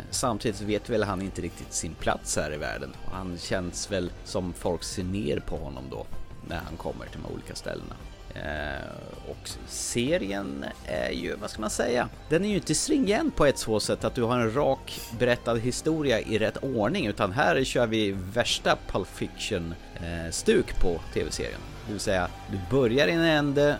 Samtidigt 0.09 0.61
vet 0.61 0.89
väl 0.89 1.03
han 1.03 1.21
inte 1.21 1.41
riktigt 1.41 1.73
sin 1.73 1.93
plats 1.93 2.37
här 2.37 2.53
i 2.53 2.57
världen. 2.57 2.89
Och 3.05 3.11
han 3.11 3.37
känns 3.37 3.91
väl 3.91 4.11
som 4.23 4.53
folk 4.53 4.83
ser 4.83 5.03
ner 5.03 5.39
på 5.39 5.57
honom 5.57 5.83
då 5.91 6.05
när 6.47 6.57
han 6.57 6.77
kommer 6.77 7.05
till 7.05 7.19
de 7.21 7.33
olika 7.33 7.55
ställena. 7.55 7.95
Eh, 8.35 9.29
och 9.29 9.49
serien 9.67 10.65
är 10.85 11.09
ju, 11.09 11.35
vad 11.35 11.49
ska 11.49 11.61
man 11.61 11.69
säga? 11.69 12.09
Den 12.29 12.45
är 12.45 12.49
ju 12.49 12.55
inte 12.55 12.75
stringent 12.75 13.35
på 13.35 13.45
ett 13.45 13.57
så 13.57 13.79
sätt 13.79 14.03
att 14.03 14.15
du 14.15 14.23
har 14.23 14.39
en 14.39 14.53
rak 14.53 15.01
berättad 15.19 15.55
historia 15.55 16.19
i 16.19 16.37
rätt 16.37 16.57
ordning 16.57 17.07
utan 17.07 17.31
här 17.31 17.63
kör 17.63 17.87
vi 17.87 18.11
värsta 18.11 18.77
Pulp 18.87 19.07
Fiction 19.07 19.75
eh, 19.95 20.31
stuk 20.31 20.79
på 20.79 20.99
tv-serien. 21.13 21.59
Det 21.85 21.91
vill 21.91 22.01
säga, 22.01 22.27
du 22.51 22.59
börjar 22.77 23.07
i 23.07 23.11
en 23.11 23.21
ände, 23.21 23.77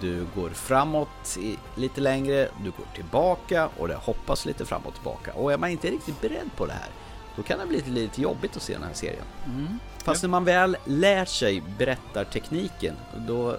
du 0.00 0.26
går 0.34 0.50
framåt 0.50 1.38
i, 1.40 1.56
lite 1.80 2.00
längre, 2.00 2.48
du 2.64 2.70
går 2.70 2.86
tillbaka 2.94 3.68
och 3.78 3.88
det 3.88 3.94
hoppas 3.94 4.46
lite 4.46 4.64
fram 4.64 4.82
och 4.82 4.94
tillbaka. 4.94 5.32
Och 5.32 5.52
är 5.52 5.58
man 5.58 5.70
inte 5.70 5.90
riktigt 5.90 6.20
beredd 6.20 6.50
på 6.56 6.66
det 6.66 6.72
här, 6.72 6.88
då 7.38 7.44
kan 7.44 7.58
det 7.58 7.66
bli 7.66 7.82
lite, 7.82 8.22
jobbigt 8.22 8.56
att 8.56 8.62
se 8.62 8.72
den 8.72 8.82
här 8.82 8.92
serien. 8.92 9.24
Fast 10.04 10.22
när 10.22 10.28
man 10.28 10.44
väl 10.44 10.76
lär 10.84 11.24
sig 11.24 11.62
berättartekniken, 11.78 12.94
då 13.26 13.56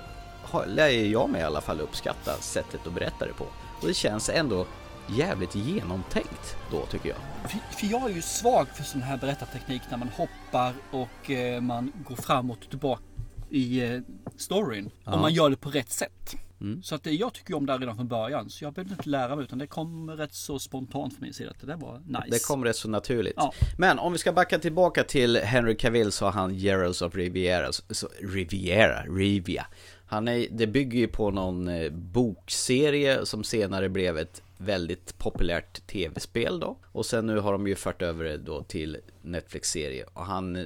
lär 0.68 0.88
jag 0.88 1.30
mig 1.30 1.42
i 1.42 1.44
alla 1.44 1.62
fall 1.62 1.82
uppskatta 1.82 2.34
sättet 2.34 2.88
att 2.88 2.94
berätta 2.94 3.26
det 3.26 3.34
på. 3.34 3.46
Och 3.82 3.88
det 3.88 3.94
känns 3.94 4.30
ändå 4.30 4.66
jävligt 5.08 5.56
genomtänkt 5.56 6.56
då 6.72 6.86
tycker 6.86 7.10
jag. 7.10 7.18
För, 7.50 7.60
för 7.78 7.88
jag 7.88 8.10
är 8.10 8.16
ju 8.16 8.22
svag 8.22 8.68
för 8.68 8.84
sån 8.84 9.02
här 9.02 9.18
berättarteknik 9.18 9.82
när 9.90 9.98
man 9.98 10.10
hoppar 10.10 10.74
och 10.92 11.32
eh, 11.32 11.62
man 11.62 11.92
går 12.08 12.16
framåt 12.16 12.64
och 12.64 12.70
tillbaka 12.70 13.04
i 13.50 13.94
eh, 13.94 14.02
storyn. 14.38 14.92
Om 15.06 15.22
man 15.22 15.34
gör 15.34 15.50
det 15.50 15.58
på 15.58 15.70
rätt 15.70 15.92
sätt. 15.92 16.36
Mm. 16.62 16.84
Så 16.84 16.96
att 16.96 17.08
eh, 17.08 17.14
jag 17.14 17.34
tycker 17.34 17.54
om 17.54 17.66
det 17.66 17.72
här 17.72 17.80
redan 17.80 17.96
från 17.96 18.08
början. 18.08 18.50
Så 18.50 18.64
jag 18.64 18.74
behövde 18.74 18.94
inte 18.94 19.10
lära 19.10 19.36
mig 19.36 19.44
utan 19.44 19.58
det 19.58 19.68
kom 19.68 20.12
rätt 20.12 20.34
så 20.34 20.60
spontant 20.60 21.14
för 21.14 21.22
min 21.22 21.34
sida. 21.34 21.52
att 21.52 21.60
Det 21.60 21.68
där 21.68 21.78
var 21.78 22.02
nice. 22.06 22.28
Det 22.30 22.44
kom 22.48 22.66
rätt 22.66 22.76
så 22.76 22.90
naturligt. 22.90 23.34
Ja. 23.38 23.54
Men 23.78 24.00
om 24.00 24.12
vi 24.12 24.18
ska 24.18 24.34
backa 24.34 24.60
tillbaka 24.60 25.04
till 25.04 25.38
Henry 25.38 25.76
Cavill 25.76 26.12
så 26.12 26.26
har 26.26 26.32
han 26.32 26.56
Geralds 26.56 27.02
of 27.02 27.16
Riviera, 27.16 27.72
så, 27.72 28.10
Riviera, 28.22 29.04
Rivia. 29.04 29.66
Han 30.06 30.28
är, 30.28 30.48
det 30.52 30.68
bygger 30.68 31.00
ju 31.00 31.08
på 31.08 31.32
någon 31.32 31.68
eh, 31.68 31.92
bokserie 31.92 33.26
som 33.26 33.44
senare 33.44 33.90
blev 33.90 34.18
ett 34.18 34.42
väldigt 34.58 35.18
populärt 35.18 35.88
tv-spel 35.88 36.60
då. 36.60 36.78
Och 36.92 37.06
sen 37.06 37.26
nu 37.26 37.40
har 37.40 37.52
de 37.52 37.68
ju 37.68 37.76
fört 37.76 38.02
över 38.02 38.24
det 38.24 38.38
då 38.38 38.64
till 38.64 38.98
Netflix-serie. 39.22 40.06
Och 40.14 40.26
han 40.26 40.56
eh, 40.56 40.66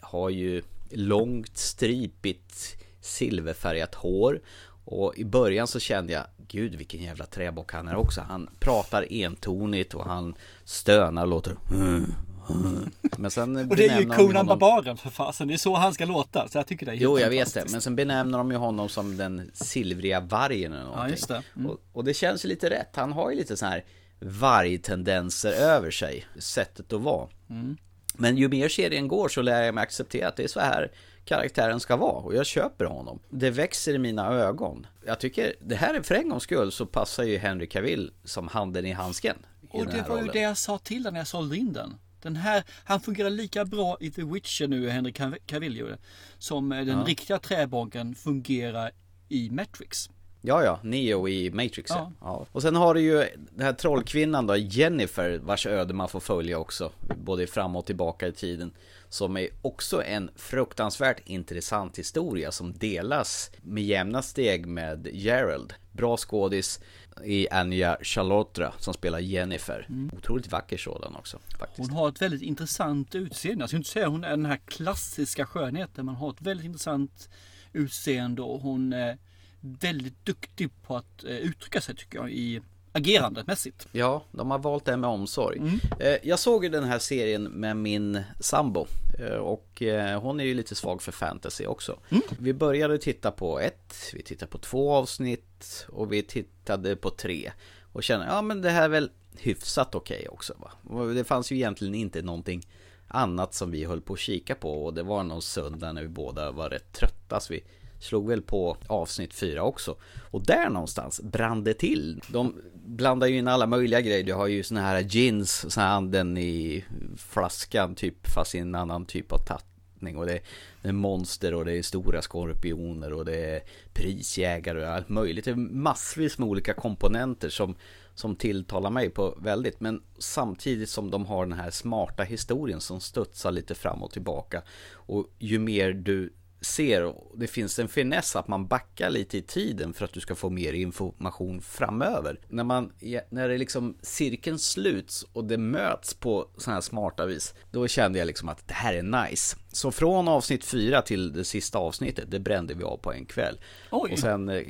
har 0.00 0.30
ju 0.30 0.62
långt 0.90 1.56
stripigt 1.56 2.76
silverfärgat 3.00 3.94
hår. 3.94 4.40
Och 4.84 5.14
i 5.16 5.24
början 5.24 5.66
så 5.66 5.80
kände 5.80 6.12
jag, 6.12 6.24
gud 6.48 6.74
vilken 6.74 7.02
jävla 7.02 7.26
träbock 7.26 7.72
han 7.72 7.88
är 7.88 7.94
också. 7.96 8.20
Han 8.20 8.50
pratar 8.60 9.12
entonigt 9.12 9.94
och 9.94 10.04
han 10.04 10.34
stönar 10.64 11.22
och 11.22 11.28
låter 11.28 11.56
Men 13.18 13.30
sen 13.30 13.56
och 13.70 13.76
det 13.76 13.86
är 13.86 14.00
ju 14.00 14.06
Conan 14.06 14.36
honom- 14.36 14.58
Barbaren 14.58 14.96
för 14.96 15.10
fasen. 15.10 15.48
Det 15.48 15.54
är 15.54 15.58
så 15.58 15.74
han 15.74 15.94
ska 15.94 16.04
låta. 16.04 16.48
Så 16.48 16.58
jag 16.58 16.66
tycker 16.66 16.86
det 16.86 16.92
är 16.92 16.96
Jo, 16.96 17.18
jag 17.18 17.30
vet 17.30 17.54
det. 17.54 17.64
Men 17.72 17.80
sen 17.80 17.96
benämner 17.96 18.38
de 18.38 18.50
ju 18.50 18.56
honom 18.56 18.88
som 18.88 19.16
den 19.16 19.50
silvriga 19.54 20.20
vargen 20.20 20.72
eller 20.72 20.84
någonting. 20.84 21.10
just 21.10 21.28
det. 21.28 21.42
Mm. 21.56 21.70
Och, 21.70 21.80
och 21.92 22.04
det 22.04 22.14
känns 22.14 22.44
ju 22.44 22.48
lite 22.48 22.70
rätt. 22.70 22.90
Han 22.96 23.12
har 23.12 23.30
ju 23.30 23.36
lite 23.36 23.56
så 23.56 23.66
här 23.66 23.84
vargtendenser 24.20 25.52
över 25.52 25.90
sig. 25.90 26.26
Sättet 26.38 26.92
att 26.92 27.00
vara. 27.00 27.28
Mm. 27.50 27.76
Men 28.14 28.36
ju 28.36 28.48
mer 28.48 28.68
serien 28.68 29.08
går 29.08 29.28
så 29.28 29.42
lär 29.42 29.62
jag 29.62 29.74
mig 29.74 29.82
acceptera 29.82 30.28
att 30.28 30.36
det 30.36 30.44
är 30.44 30.48
så 30.48 30.60
här 30.60 30.90
karaktären 31.24 31.80
ska 31.80 31.96
vara. 31.96 32.12
Och 32.12 32.34
jag 32.34 32.46
köper 32.46 32.84
honom. 32.84 33.18
Det 33.30 33.50
växer 33.50 33.94
i 33.94 33.98
mina 33.98 34.26
ögon. 34.28 34.86
Jag 35.06 35.20
tycker, 35.20 35.54
det 35.60 35.74
här 35.74 35.94
är 35.94 36.02
för 36.02 36.14
en 36.14 36.28
gångs 36.28 36.42
skull 36.42 36.72
så 36.72 36.86
passar 36.86 37.24
ju 37.24 37.38
Henry 37.38 37.66
Cavill 37.66 38.12
som 38.24 38.48
handen 38.48 38.86
i 38.86 38.92
handsken. 38.92 39.36
I 39.62 39.66
Och 39.80 39.86
det 39.86 39.92
var 39.92 40.16
ju 40.16 40.20
rollen. 40.22 40.30
det 40.32 40.40
jag 40.40 40.58
sa 40.58 40.78
till 40.78 41.02
när 41.02 41.16
jag 41.18 41.26
sålde 41.26 41.56
in 41.56 41.72
den. 41.72 41.94
Den 42.22 42.36
här, 42.36 42.64
han 42.84 43.00
fungerar 43.00 43.30
lika 43.30 43.64
bra 43.64 43.96
i 44.00 44.10
The 44.10 44.22
Witcher 44.22 44.66
nu, 44.68 44.88
Cav- 44.90 45.38
Cavill 45.46 45.76
gör 45.76 45.88
det, 45.88 45.98
som 46.38 46.72
eh, 46.72 46.84
den 46.84 47.04
riktiga 47.04 47.38
träbonken 47.38 48.14
fungerar 48.14 48.90
i 49.28 49.50
Matrix. 49.50 50.10
Ja, 50.46 50.64
ja, 50.64 50.80
Neo 50.82 51.28
i 51.28 51.50
Matrix 51.50 51.90
ja. 51.90 52.12
Ja. 52.20 52.46
Och 52.52 52.62
sen 52.62 52.76
har 52.76 52.94
du 52.94 53.00
ju 53.00 53.24
den 53.50 53.66
här 53.66 53.72
trollkvinnan 53.72 54.46
då, 54.46 54.56
Jennifer, 54.56 55.38
vars 55.38 55.66
öde 55.66 55.94
man 55.94 56.08
får 56.08 56.20
följa 56.20 56.58
också, 56.58 56.92
både 57.16 57.46
fram 57.46 57.76
och 57.76 57.86
tillbaka 57.86 58.28
i 58.28 58.32
tiden. 58.32 58.72
Som 59.08 59.36
är 59.36 59.48
också 59.62 60.02
en 60.02 60.30
fruktansvärt 60.36 61.20
intressant 61.24 61.98
historia 61.98 62.52
som 62.52 62.72
delas 62.72 63.50
med 63.62 63.84
jämna 63.84 64.22
steg 64.22 64.66
med 64.66 65.08
Gerald. 65.12 65.74
Bra 65.92 66.16
skådis 66.16 66.80
i 67.24 67.48
Anja 67.48 67.98
Chalotra 68.02 68.72
som 68.78 68.94
spelar 68.94 69.18
Jennifer. 69.18 69.88
Otroligt 70.12 70.52
vacker 70.52 70.76
sådan 70.76 71.16
också 71.16 71.38
faktiskt. 71.58 71.88
Hon 71.88 71.98
har 71.98 72.08
ett 72.08 72.22
väldigt 72.22 72.42
intressant 72.42 73.14
utseende. 73.14 73.62
Jag 73.62 73.68
skulle 73.68 73.78
inte 73.78 73.90
säga 73.90 74.08
hon 74.08 74.24
är 74.24 74.30
den 74.30 74.46
här 74.46 74.60
klassiska 74.66 75.46
skönheten. 75.46 76.06
Men 76.06 76.14
har 76.14 76.30
ett 76.30 76.42
väldigt 76.42 76.66
intressant 76.66 77.28
utseende 77.72 78.42
och 78.42 78.60
hon 78.60 78.92
är 78.92 79.18
väldigt 79.64 80.24
duktig 80.26 80.70
på 80.82 80.96
att 80.96 81.24
eh, 81.24 81.30
uttrycka 81.36 81.80
sig 81.80 81.96
tycker 81.96 82.18
jag 82.18 82.30
i 82.32 82.60
agerandet 82.92 83.46
mässigt. 83.46 83.88
Ja, 83.92 84.24
de 84.32 84.50
har 84.50 84.58
valt 84.58 84.84
det 84.84 84.96
med 84.96 85.10
omsorg. 85.10 85.60
Eh, 86.00 86.16
Jag 86.22 86.38
såg 86.38 86.64
ju 86.64 86.70
den 86.70 86.84
här 86.84 86.98
serien 86.98 87.42
med 87.42 87.76
min 87.76 88.22
sambo 88.40 88.86
eh, 89.18 89.34
och 89.36 89.82
hon 90.20 90.40
är 90.40 90.44
ju 90.44 90.54
lite 90.54 90.74
svag 90.74 91.02
för 91.02 91.12
fantasy 91.12 91.66
också. 91.66 91.98
Vi 92.38 92.52
började 92.52 92.98
titta 92.98 93.30
på 93.30 93.60
ett, 93.60 93.94
vi 94.14 94.22
tittade 94.22 94.50
på 94.52 94.58
två 94.58 94.92
avsnitt 94.92 95.86
och 95.88 96.12
vi 96.12 96.22
tittade 96.22 96.96
på 96.96 97.10
tre. 97.10 97.52
Och 97.92 98.02
kände, 98.02 98.26
ja 98.26 98.42
men 98.42 98.62
det 98.62 98.70
här 98.70 98.84
är 98.84 98.88
väl 98.88 99.10
hyfsat 99.38 99.94
okej 99.94 100.28
också 100.28 100.54
va. 100.58 101.04
Det 101.14 101.24
fanns 101.24 101.52
ju 101.52 101.56
egentligen 101.56 101.94
inte 101.94 102.22
någonting 102.22 102.66
annat 103.08 103.54
som 103.54 103.70
vi 103.70 103.84
höll 103.84 104.00
på 104.00 104.12
att 104.12 104.18
kika 104.18 104.54
på 104.54 104.84
och 104.84 104.94
det 104.94 105.02
var 105.02 105.22
någon 105.22 105.42
söndag 105.42 105.92
när 105.92 106.02
vi 106.02 106.08
båda 106.08 106.50
var 106.50 106.70
rätt 106.70 106.92
trötta 106.92 107.40
så 107.40 107.52
vi 107.52 107.64
slog 108.00 108.28
väl 108.28 108.42
på 108.42 108.76
avsnitt 108.86 109.34
fyra 109.34 109.62
också. 109.62 109.96
Och 110.30 110.46
där 110.46 110.70
någonstans 110.70 111.20
brann 111.20 111.64
det 111.64 111.74
till. 111.74 112.20
De 112.28 112.54
blandar 112.74 113.26
ju 113.26 113.38
in 113.38 113.48
alla 113.48 113.66
möjliga 113.66 114.00
grejer. 114.00 114.24
Du 114.24 114.34
har 114.34 114.46
ju 114.46 114.62
såna 114.62 114.80
här 114.80 115.00
gins, 115.00 115.72
såna 115.72 115.86
här 115.86 115.96
anden 115.96 116.38
i 116.38 116.84
flaskan 117.16 117.94
typ 117.94 118.26
fast 118.34 118.54
i 118.54 118.58
en 118.58 118.74
annan 118.74 119.06
typ 119.06 119.32
av 119.32 119.38
tappning. 119.38 120.16
Och 120.16 120.26
det 120.26 120.32
är, 120.32 120.42
det 120.82 120.88
är 120.88 120.92
monster 120.92 121.54
och 121.54 121.64
det 121.64 121.78
är 121.78 121.82
stora 121.82 122.22
skorpioner 122.22 123.12
och 123.12 123.24
det 123.24 123.36
är 123.36 123.62
prisjägare 123.92 124.86
och 124.86 124.92
allt 124.92 125.08
möjligt. 125.08 125.44
Det 125.44 125.50
är 125.50 125.54
massvis 125.56 126.38
med 126.38 126.48
olika 126.48 126.74
komponenter 126.74 127.48
som 127.48 127.74
som 128.14 128.36
tilltalar 128.36 128.90
mig 128.90 129.10
på 129.10 129.38
väldigt 129.40 129.80
men 129.80 130.02
samtidigt 130.18 130.88
som 130.88 131.10
de 131.10 131.26
har 131.26 131.46
den 131.46 131.58
här 131.58 131.70
smarta 131.70 132.22
historien 132.22 132.80
som 132.80 133.00
studsar 133.00 133.50
lite 133.50 133.74
fram 133.74 134.02
och 134.02 134.12
tillbaka 134.12 134.62
och 134.92 135.26
ju 135.38 135.58
mer 135.58 135.92
du 135.92 136.32
ser 136.64 137.04
och 137.04 137.38
det 137.38 137.46
finns 137.46 137.78
en 137.78 137.88
finess 137.88 138.36
att 138.36 138.48
man 138.48 138.66
backar 138.66 139.10
lite 139.10 139.38
i 139.38 139.42
tiden 139.42 139.94
för 139.94 140.04
att 140.04 140.12
du 140.12 140.20
ska 140.20 140.34
få 140.34 140.50
mer 140.50 140.72
information 140.72 141.60
framöver. 141.60 142.40
När 142.48 142.64
man, 142.64 142.92
när 143.30 143.48
det 143.48 143.58
liksom 143.58 143.98
cirkeln 144.02 144.58
sluts 144.58 145.26
och 145.32 145.44
det 145.44 145.58
möts 145.58 146.14
på 146.14 146.48
sådana 146.56 146.76
här 146.76 146.80
smarta 146.80 147.26
vis, 147.26 147.54
då 147.70 147.88
kände 147.88 148.18
jag 148.18 148.26
liksom 148.26 148.48
att 148.48 148.68
det 148.68 148.74
här 148.74 148.94
är 148.94 149.02
nice. 149.02 149.56
Så 149.72 149.90
från 149.90 150.28
avsnitt 150.28 150.64
fyra 150.64 151.02
till 151.02 151.32
det 151.32 151.44
sista 151.44 151.78
avsnittet, 151.78 152.30
det 152.30 152.40
brände 152.40 152.74
vi 152.74 152.84
av 152.84 152.96
på 152.96 153.12
en 153.12 153.26
kväll. 153.26 153.58
Oj. 153.90 154.12
Och 154.12 154.18
sen 154.18 154.48
eh, 154.48 154.62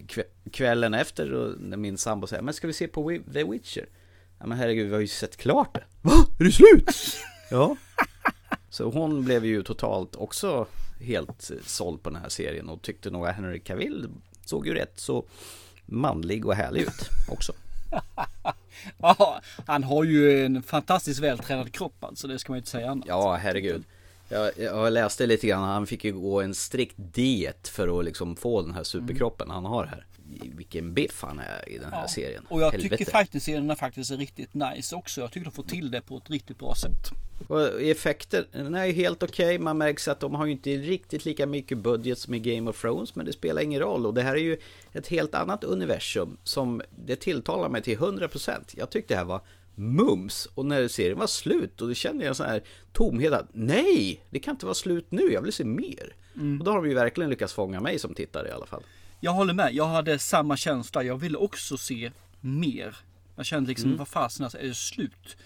kvällen 0.53 0.95
efter, 0.95 1.55
när 1.59 1.77
min 1.77 1.99
sambo 1.99 2.27
säger, 2.27 2.43
men 2.43 2.55
ska 2.55 2.67
vi 2.67 2.73
se 2.73 2.89
på 2.89 3.19
The 3.33 3.45
Witcher? 3.45 3.89
Ja 4.39 4.47
men 4.47 4.59
herregud, 4.59 4.87
vi 4.87 4.93
har 4.93 5.01
ju 5.01 5.07
sett 5.07 5.37
klart 5.37 5.75
det. 5.75 5.85
Va? 6.03 6.13
Är 6.39 6.45
det 6.45 6.53
slut? 6.53 6.91
ja. 7.51 7.77
Så 8.71 8.91
hon 8.91 9.25
blev 9.25 9.45
ju 9.45 9.63
totalt 9.63 10.17
också 10.17 10.67
helt 11.01 11.51
såld 11.67 12.03
på 12.03 12.11
den 12.11 12.21
här 12.23 12.29
serien 12.29 12.69
och 12.69 12.83
tyckte 12.83 13.11
nog 13.11 13.27
att 13.27 13.37
Henry 13.37 13.61
Cavill 13.61 14.09
såg 14.45 14.67
ju 14.67 14.75
rätt 14.75 14.93
så 14.97 15.25
manlig 15.87 16.47
och 16.47 16.55
härlig 16.55 16.81
ut 16.81 17.11
också. 17.29 17.53
Ja, 18.99 19.41
han 19.67 19.85
har 19.85 20.05
ju 20.05 20.45
en 20.45 20.63
fantastiskt 20.63 21.21
vältränad 21.21 21.73
kropp 21.73 22.05
alltså. 22.05 22.29
Det 22.29 22.39
ska 22.39 22.53
man 22.53 22.57
ju 22.57 22.61
inte 22.61 22.71
säga 22.71 22.91
annat. 22.91 23.05
Ja, 23.09 23.35
herregud. 23.35 23.85
Jag, 24.29 24.53
jag 24.59 24.93
läste 24.93 25.27
lite 25.27 25.47
grann, 25.47 25.63
han 25.63 25.87
fick 25.87 26.05
ju 26.05 26.13
gå 26.13 26.41
en 26.41 26.55
strikt 26.55 26.95
diet 26.97 27.69
för 27.69 27.99
att 27.99 28.05
liksom 28.05 28.37
få 28.37 28.63
den 28.63 28.75
här 28.75 28.85
superkroppen 28.85 29.51
han 29.51 29.65
har 29.65 29.85
här. 29.85 30.07
Vilken 30.57 30.95
biff 30.95 31.23
han 31.23 31.39
är 31.39 31.69
i 31.69 31.79
den 31.79 31.93
här 31.93 32.07
serien. 32.07 32.47
Och 32.49 32.61
jag 32.61 32.71
Helvete. 32.71 32.97
tycker 32.97 33.13
fighting-serierna 33.13 33.77
faktiskt 33.77 34.11
är 34.11 34.17
riktigt 34.17 34.55
nice 34.55 34.97
också. 34.97 35.21
Jag 35.21 35.33
tycker 35.33 35.45
de 35.45 35.51
får 35.51 35.63
till 35.63 35.91
det 35.91 36.01
på 36.01 36.17
ett 36.17 36.31
riktigt 36.31 36.59
bra 36.59 36.75
sätt. 36.75 37.11
Och 37.49 37.83
effekter, 37.83 38.47
den 38.53 38.75
är 38.75 38.85
ju 38.85 38.93
helt 38.93 39.23
okej. 39.23 39.59
Man 39.59 39.79
märks 39.79 40.09
att 40.09 40.21
de 40.21 40.35
har 40.35 40.47
ju 40.47 40.53
inte 40.53 40.71
riktigt 40.71 41.25
lika 41.25 41.47
mycket 41.47 41.79
budget 41.79 42.19
som 42.19 42.35
i 42.35 42.39
Game 42.41 42.71
of 42.71 42.81
Thrones. 42.81 43.15
Men 43.15 43.27
det 43.27 43.33
spelar 43.33 43.63
ingen 43.63 43.81
roll. 43.81 44.07
Och 44.07 44.15
det 44.15 44.23
här 44.23 44.35
är 44.35 44.41
ju 44.41 44.59
ett 44.93 45.07
helt 45.07 45.35
annat 45.35 45.65
universum 45.65 46.37
som 46.45 46.83
det 47.07 47.17
tilltalar 47.17 47.69
mig 47.69 47.83
till 47.83 47.99
100%. 47.99 48.75
Jag 48.77 48.91
tyckte 48.91 49.15
det 49.15 49.19
här 49.19 49.25
var 49.25 49.41
mums. 49.75 50.49
Och 50.55 50.67
när 50.67 50.89
serien 50.89 51.19
var 51.19 51.27
slut 51.27 51.81
och 51.81 51.89
då 51.89 51.95
kände 51.95 52.25
jag 52.25 52.29
en 52.29 52.35
sån 52.35 52.47
här 52.47 52.63
tomhet 52.93 53.33
att 53.33 53.49
nej, 53.53 54.25
det 54.31 54.39
kan 54.39 54.55
inte 54.55 54.67
vara 54.67 54.75
slut 54.75 55.07
nu. 55.09 55.33
Jag 55.33 55.43
vill 55.43 55.53
se 55.53 55.65
mer. 55.65 56.17
Och 56.59 56.65
då 56.65 56.71
har 56.71 56.83
de 56.83 56.89
ju 56.89 56.95
verkligen 56.95 57.31
lyckats 57.31 57.53
fånga 57.53 57.81
mig 57.81 57.99
som 57.99 58.15
tittare 58.15 58.49
i 58.49 58.51
alla 58.51 58.67
fall. 58.67 58.83
Jag 59.25 59.33
håller 59.33 59.55
med. 59.55 59.75
Jag 59.75 59.87
hade 59.87 60.19
samma 60.19 60.57
känsla. 60.57 61.03
Jag 61.03 61.17
ville 61.17 61.39
också 61.39 61.77
se 61.77 62.11
mer. 62.41 62.97
Jag 63.37 63.47
kände 63.47 63.69
liksom, 63.69 63.87
Mm. 63.89 63.99
vad 63.99 64.09
fasen 64.09 64.45
alltså, 64.45 64.59
är 64.59 64.63
det 64.63 64.75
slut? 64.75 65.37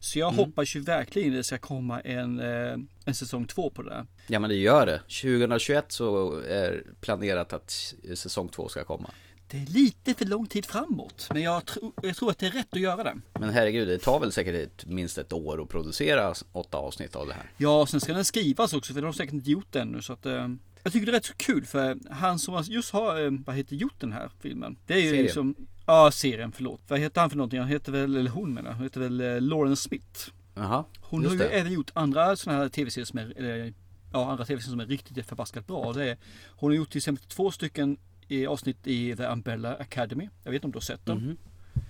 Så 0.00 0.18
jag 0.18 0.30
hoppas 0.30 0.76
ju 0.76 0.80
verkligen 0.80 1.32
det 1.32 1.44
ska 1.44 1.58
komma 1.58 2.00
en, 2.00 2.40
eh, 2.40 2.76
en 3.04 3.14
säsong 3.14 3.44
två 3.46 3.70
på 3.70 3.82
det 3.82 3.90
där. 3.90 4.06
Ja 4.26 4.38
men 4.38 4.50
det 4.50 4.56
gör 4.56 4.86
det. 4.86 4.98
2021 5.08 5.92
så 5.92 6.36
är 6.40 6.82
planerat 7.00 7.52
att 7.52 7.94
säsong 8.14 8.48
två 8.48 8.68
ska 8.68 8.84
komma. 8.84 9.10
Det 9.50 9.56
är 9.62 9.66
lite 9.66 10.14
för 10.14 10.24
lång 10.24 10.46
tid 10.46 10.66
framåt. 10.66 11.28
Men 11.32 11.42
jag, 11.42 11.64
tro, 11.66 11.92
jag 12.02 12.16
tror 12.16 12.30
att 12.30 12.38
det 12.38 12.46
är 12.46 12.50
rätt 12.50 12.68
att 12.74 12.80
göra 12.80 13.04
det. 13.04 13.14
Men 13.40 13.50
herregud, 13.50 13.88
det 13.88 13.98
tar 13.98 14.20
väl 14.20 14.32
säkert 14.32 14.86
minst 14.86 15.18
ett 15.18 15.32
år 15.32 15.62
att 15.62 15.68
producera 15.68 16.34
åtta 16.52 16.76
avsnitt 16.78 17.16
av 17.16 17.26
det 17.26 17.34
här. 17.34 17.50
Ja, 17.56 17.86
sen 17.86 18.00
ska 18.00 18.12
den 18.12 18.24
skrivas 18.24 18.72
också 18.72 18.94
för 18.94 19.00
de 19.00 19.06
har 19.06 19.12
säkert 19.12 19.34
inte 19.34 19.50
gjort 19.50 19.66
det 19.72 19.80
ännu. 19.80 20.02
Så 20.02 20.12
att, 20.12 20.26
eh, 20.26 20.48
jag 20.84 20.92
tycker 20.92 21.06
det 21.06 21.12
är 21.12 21.16
rätt 21.16 21.24
så 21.24 21.34
kul 21.34 21.64
för 21.66 21.98
han 22.10 22.38
som 22.38 22.62
just 22.68 22.90
har, 22.92 23.24
eh, 23.24 23.30
vad 23.46 23.56
heter, 23.56 23.76
gjort 23.76 24.00
den 24.00 24.12
här 24.12 24.30
filmen. 24.40 24.76
Det 24.86 24.94
är 24.94 24.98
ju 24.98 25.08
Serien. 25.08 25.22
liksom, 25.24 25.54
ja 25.86 26.10
serien 26.10 26.52
förlåt. 26.52 26.80
Vad 26.88 26.98
heter 27.00 27.20
han 27.20 27.30
för 27.30 27.36
någonting? 27.36 27.58
Han 27.60 27.68
heter 27.68 27.92
väl, 27.92 28.16
eller 28.16 28.30
hon 28.30 28.54
menar, 28.54 28.72
hon 28.72 28.82
heter 28.82 29.00
väl 29.00 29.20
eh, 29.20 29.40
Lauren 29.40 29.76
Smith. 29.76 30.30
Jaha, 30.54 30.84
Hon 31.00 31.24
har 31.24 31.32
ju 31.32 31.38
det. 31.38 31.44
även 31.48 31.72
gjort 31.72 31.90
andra 31.94 32.36
sådana 32.36 32.62
här 32.62 32.68
tv-serier 32.68 33.04
som 33.06 33.18
är, 33.18 33.32
eller, 33.38 33.72
ja, 34.12 34.30
andra 34.30 34.44
tv-serier 34.44 34.70
som 34.70 34.80
är 34.80 34.86
riktigt 34.86 35.26
förbaskat 35.26 35.66
bra. 35.66 35.92
Det 35.92 36.10
är, 36.10 36.16
hon 36.48 36.70
har 36.70 36.76
gjort 36.76 36.90
till 36.90 36.98
exempel 36.98 37.24
två 37.24 37.50
stycken 37.50 37.96
i 38.28 38.46
avsnitt 38.46 38.86
i 38.86 39.16
The 39.16 39.22
Umbrella 39.24 39.74
Academy. 39.74 40.28
Jag 40.42 40.50
vet 40.50 40.56
inte 40.58 40.66
om 40.66 40.72
du 40.72 40.76
har 40.76 40.80
sett 40.80 41.06
den. 41.06 41.18
Mhm. 41.18 41.36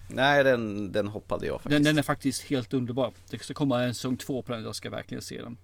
Nej, 0.09 0.45
den, 0.45 0.93
den 0.93 1.09
hoppade 1.09 1.47
jag 1.47 1.55
faktiskt. 1.55 1.73
Den, 1.73 1.83
den 1.83 1.99
är 1.99 2.03
faktiskt 2.03 2.43
helt 2.43 2.75
underbar. 2.75 3.13
Det 3.31 3.43
ska 3.43 3.55
komma 3.55 3.83
en 3.83 3.95
säsong 3.95 4.17
två 4.17 4.43
på 4.43 4.53
den. 4.53 4.63
Jag 4.65 4.77
ska 4.77 4.91
verkligen 4.91 5.23
se 5.23 5.43
den. 5.43 5.57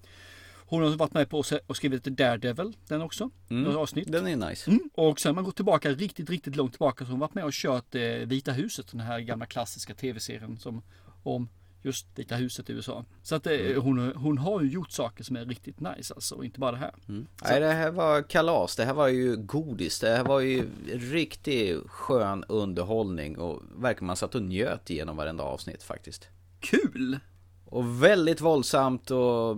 Hon 0.71 0.83
har 0.83 0.91
varit 0.97 1.15
med 1.15 1.29
på 1.29 1.43
och 1.67 1.77
skrivit 1.77 2.05
Daredevil, 2.05 2.77
den 2.89 3.03
också. 3.03 3.31
Mm. 3.51 3.63
Några 3.63 3.79
avsnitt. 3.79 4.13
Den 4.13 4.27
är 4.27 4.49
nice. 4.49 4.71
Mm. 4.71 4.91
Och 4.95 5.21
sen 5.21 5.31
har 5.31 5.35
man 5.35 5.45
gått 5.45 5.57
tillbaka 5.57 5.91
riktigt, 5.91 6.31
riktigt 6.31 6.57
långt 6.57 6.73
tillbaka. 6.73 7.05
Så 7.05 7.11
hon 7.11 7.21
har 7.21 7.29
varit 7.29 7.35
med 7.35 7.45
och 7.45 7.53
kört 7.53 7.95
eh, 7.95 8.03
Vita 8.03 8.53
huset. 8.53 8.91
Den 8.91 9.01
här 9.01 9.21
gamla 9.21 9.47
klassiska 9.47 9.95
tv-serien 9.95 10.59
som 10.59 10.83
om 11.23 11.49
just 11.83 12.07
Vita 12.15 12.35
huset 12.35 12.71
i 12.71 12.73
USA. 12.73 13.05
Så 13.23 13.35
att 13.35 13.47
eh, 13.47 13.53
Mm. 13.53 13.83
hon, 13.83 14.13
hon 14.17 14.39
har 14.39 14.63
ju 14.63 14.69
gjort 14.71 14.91
saker 14.91 15.25
som 15.25 15.37
är 15.37 15.45
riktigt 15.45 15.81
nice 15.81 16.15
alltså. 16.15 16.35
Och 16.35 16.45
inte 16.45 16.61
bara 16.61 16.73
det 16.73 16.77
här. 16.79 16.95
Nej, 17.07 17.61
det 17.61 17.73
här 17.73 17.91
var 17.91 18.23
kalas. 18.23 18.77
Det 18.77 18.85
här 18.85 18.95
var 18.95 19.09
ju 19.09 19.37
godis. 19.37 20.01
Det 20.01 20.09
här 20.17 20.25
var 20.25 20.41
ju 20.41 20.69
riktigt 20.93 21.79
skön 21.87 22.45
underhållning 22.49 23.39
och 23.39 23.63
verkligen 23.77 24.07
man 24.07 24.17
satt 24.17 24.35
och 24.35 24.43
njöt 24.43 24.91
igenom 24.91 25.17
varenda 25.17 25.45
avsnitt 25.45 25.83
faktiskt. 25.83 26.29
Kul! 26.61 27.19
Och 27.65 28.03
väldigt 28.03 28.41
våldsamt 28.41 29.11
och 29.11 29.57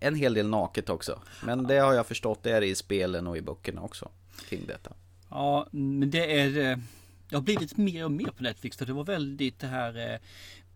en 0.00 0.14
hel 0.14 0.34
del 0.34 0.48
naket 0.48 0.88
också. 0.88 1.18
Men 1.44 1.62
det 1.66 1.78
har 1.78 1.92
jag 1.94 2.06
förstått, 2.06 2.42
det 2.42 2.50
är 2.50 2.62
i 2.62 2.74
spelen 2.74 3.26
och 3.26 3.36
i 3.36 3.40
böckerna 3.42 3.82
också. 3.82 4.08
Kring 4.48 4.66
detta. 4.66 4.92
Ja, 5.30 5.66
men 5.70 6.10
det 6.10 6.40
är... 6.40 6.70
eh, 6.70 6.78
Det 7.28 7.36
har 7.36 7.42
blivit 7.42 7.76
mer 7.76 8.04
och 8.04 8.10
mer 8.12 8.26
på 8.36 8.42
Netflix. 8.42 8.76
För 8.76 8.86
det 8.86 8.92
var 8.92 9.04
väldigt 9.04 9.58
det 9.60 9.66
här 9.66 10.12
eh, 10.12 10.18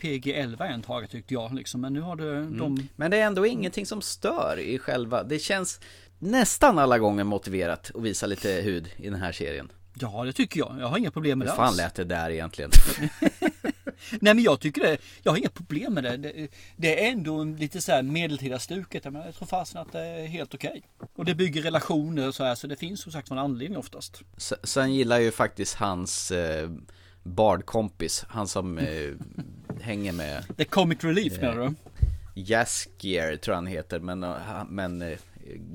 PG-11 0.00 0.62
en 0.66 0.82
tag 0.82 1.10
tyckte 1.10 1.34
jag. 1.34 1.54
Liksom. 1.54 1.80
Men 1.80 1.92
nu 1.92 2.00
har 2.00 2.16
det, 2.16 2.30
Mm. 2.36 2.58
de... 2.58 2.88
Men 2.96 3.10
det 3.10 3.16
är 3.16 3.26
ändå 3.26 3.46
ingenting 3.46 3.86
som 3.86 4.02
stör 4.02 4.58
i 4.60 4.78
själva... 4.78 5.22
Det 5.22 5.38
känns 5.38 5.80
nästan 6.18 6.78
alla 6.78 6.98
gånger 6.98 7.25
motiverat 7.25 7.90
att 7.94 8.02
visa 8.02 8.26
lite 8.26 8.48
hud 8.50 8.88
i 8.96 9.10
den 9.10 9.20
här 9.20 9.32
serien. 9.32 9.72
Ja, 10.00 10.25
det 10.25 10.32
tycker 10.32 10.60
jag. 10.60 10.76
Jag 10.80 10.86
har 10.86 10.98
inga 10.98 11.10
problem 11.10 11.38
med 11.38 11.46
Hur 11.48 11.52
det 11.52 11.56
fan 11.56 11.66
alls. 11.66 11.76
lät 11.76 11.94
det 11.94 12.04
där 12.04 12.30
egentligen? 12.30 12.70
Nej 14.20 14.34
men 14.34 14.44
jag 14.44 14.60
tycker 14.60 14.82
det. 14.82 14.98
Jag 15.22 15.32
har 15.32 15.38
inga 15.38 15.48
problem 15.48 15.94
med 15.94 16.04
det. 16.04 16.16
Det, 16.16 16.48
det 16.76 17.04
är 17.04 17.10
ändå 17.10 17.34
en 17.40 17.56
lite 17.56 17.80
så 17.80 17.92
här 17.92 18.02
medeltida 18.02 18.58
stuket. 18.58 19.04
Men 19.04 19.14
jag 19.14 19.34
tror 19.34 19.46
fasen 19.46 19.80
att 19.80 19.92
det 19.92 20.00
är 20.00 20.26
helt 20.26 20.54
okej. 20.54 20.82
Och 21.14 21.24
det 21.24 21.34
bygger 21.34 21.62
relationer 21.62 22.28
och 22.28 22.34
så 22.34 22.44
här. 22.44 22.54
Så 22.54 22.66
det 22.66 22.76
finns 22.76 23.00
som 23.00 23.12
sagt 23.12 23.30
en 23.30 23.38
anledning 23.38 23.78
oftast. 23.78 24.22
Sen 24.62 24.94
gillar 24.94 25.18
ju 25.18 25.30
faktiskt 25.30 25.74
hans 25.74 26.30
eh, 26.30 26.70
bardkompis, 27.22 28.24
han 28.28 28.48
som 28.48 28.78
eh, 28.78 29.12
hänger 29.80 30.12
med 30.12 30.44
The 30.56 30.64
comic 30.64 31.04
relief 31.04 31.40
menar 31.40 31.56
du? 31.56 31.74
Jaskier 32.34 33.36
tror 33.36 33.52
jag 33.52 33.56
han 33.56 33.66
heter, 33.66 34.00
men, 34.00 34.22
eh, 34.22 34.64
men 34.68 35.02
eh, 35.02 35.18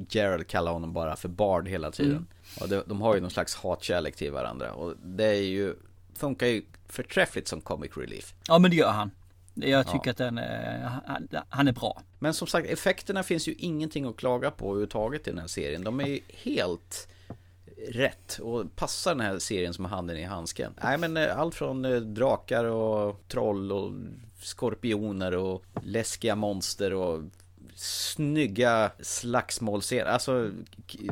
Gerald 0.10 0.48
kallar 0.48 0.72
honom 0.72 0.94
bara 0.94 1.16
för 1.16 1.30
Bard 1.30 1.68
hela 1.68 1.92
tiden. 1.92 2.12
Mm. 2.12 2.28
Och 2.60 2.70
de, 2.70 2.84
de 2.86 3.02
har 3.02 3.16
ju 3.16 3.22
någon 3.22 3.32
slags 3.32 3.56
hatkärlek 3.56 4.16
till 4.16 4.32
varandra 4.32 4.74
och 4.74 4.96
det 5.04 5.26
är 5.26 5.44
ju, 5.44 5.76
funkar 6.22 6.48
ju 6.48 6.62
förträffligt 6.88 7.48
som 7.48 7.62
comic 7.62 7.92
relief. 7.98 8.34
Ja 8.48 8.60
men 8.60 8.72
det 8.72 8.78
gör 8.78 8.92
han. 8.92 9.12
Jag 9.54 9.86
tycker 9.88 10.02
Ja. 10.08 10.12
att 10.12 10.18
den 10.18 10.38
är, 10.38 10.80
han, 11.06 11.28
han 11.50 11.68
är 11.68 11.72
bra. 11.72 12.02
Men 12.20 12.34
som 12.34 12.48
sagt, 12.48 12.68
effekterna 12.70 13.24
finns 13.24 13.48
ju 13.48 13.54
ingenting 13.54 14.06
att 14.06 14.18
klaga 14.18 14.52
på 14.52 14.66
överhuvudtaget 14.66 15.28
i 15.28 15.30
den 15.30 15.40
här 15.40 15.48
serien. 15.48 15.84
De 15.84 16.00
är 16.00 16.08
ju 16.08 16.20
helt 16.28 17.08
rätt 17.90 18.40
och 18.42 18.76
passar 18.76 19.12
den 19.16 19.26
här 19.26 19.40
serien 19.40 19.74
som 19.74 19.86
handen 19.86 20.18
i 20.18 20.24
handsken. 20.24 20.74
Nej 20.84 20.98
men 20.98 21.18
eh, 21.18 21.40
allt 21.40 21.56
från 21.56 21.86
eh, 21.86 21.96
drakar 22.00 22.64
och 22.66 23.22
troll 23.28 23.72
och 23.72 23.92
skorpioner 24.42 25.36
och 25.36 25.64
läskiga 25.84 26.36
monster 26.36 26.94
och 26.94 27.24
snygga 27.76 28.92
slagsmålscener. 29.00 30.06
Alltså 30.06 30.52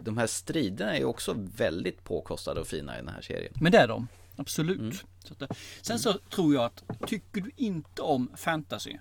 de 0.01 0.17
här 0.17 0.27
striderna 0.27 0.93
är 0.95 0.99
ju 0.99 1.05
också 1.05 1.36
väldigt 1.57 2.03
påkostade 2.03 2.60
och 2.60 2.67
fina 2.67 2.95
i 2.95 2.99
den 2.99 3.10
här 3.10 3.21
serien. 3.21 3.53
Men 3.55 3.71
det 3.71 3.77
är 3.77 3.88
de. 3.88 4.07
Absolut. 4.39 4.80
Mm. 4.80 4.95
Så 5.23 5.34
att, 5.34 5.39
det- 5.39 5.47
sen 5.82 5.99
så 5.99 6.13
tror 6.13 6.54
jag 6.54 6.63
att 6.63 6.84
tycker 7.08 7.41
du 7.41 7.52
inte 7.56 8.02
om 8.02 8.32
fantasy 8.36 8.97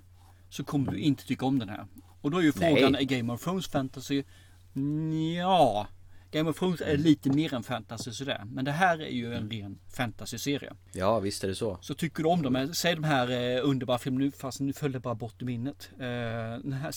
så 0.50 0.64
kommer 0.64 0.92
du 0.92 0.98
inte 0.98 1.26
tycka 1.26 1.46
om 1.46 1.58
den 1.58 1.68
här. 1.68 1.86
Och 2.20 2.30
då 2.30 2.38
är 2.38 2.42
ju 2.42 2.52
frågan, 2.52 2.92
Nej. 2.92 3.02
är 3.02 3.06
Game 3.18 3.32
of 3.32 3.44
Thrones 3.44 3.66
fantasy? 3.68 4.24
Ja, 5.38 5.86
Game 6.30 6.50
of 6.50 6.58
Thrones 6.58 6.80
är 6.80 6.96
lite 6.96 7.28
mer 7.30 7.54
än 7.54 7.62
fantasy 7.62 8.12
sådär. 8.12 8.42
Men 8.46 8.64
det 8.64 8.72
här 8.72 8.98
är 9.02 9.10
ju 9.10 9.34
en 9.34 9.50
ren 9.50 9.78
fantasy-serie. 9.96 10.72
Ja, 10.92 11.18
visst 11.20 11.44
är 11.44 11.48
det 11.48 11.54
så. 11.54 11.78
Så 11.80 11.94
tycker 11.94 12.22
du 12.22 12.28
om 12.28 12.42
dem, 12.42 12.70
säg 12.74 12.94
de 12.94 13.04
här 13.04 13.30
eh, 13.56 13.60
underbara 13.68 13.98
filmerna 13.98 14.24
nu, 14.24 14.30
fast 14.30 14.60
nu 14.60 14.72
föll 14.72 14.92
det 14.92 15.00
bara 15.00 15.14
bort 15.14 15.42
i 15.42 15.44
minnet. 15.44 15.90
Eh, 15.92 15.98
den 16.62 16.72
här, 16.72 16.92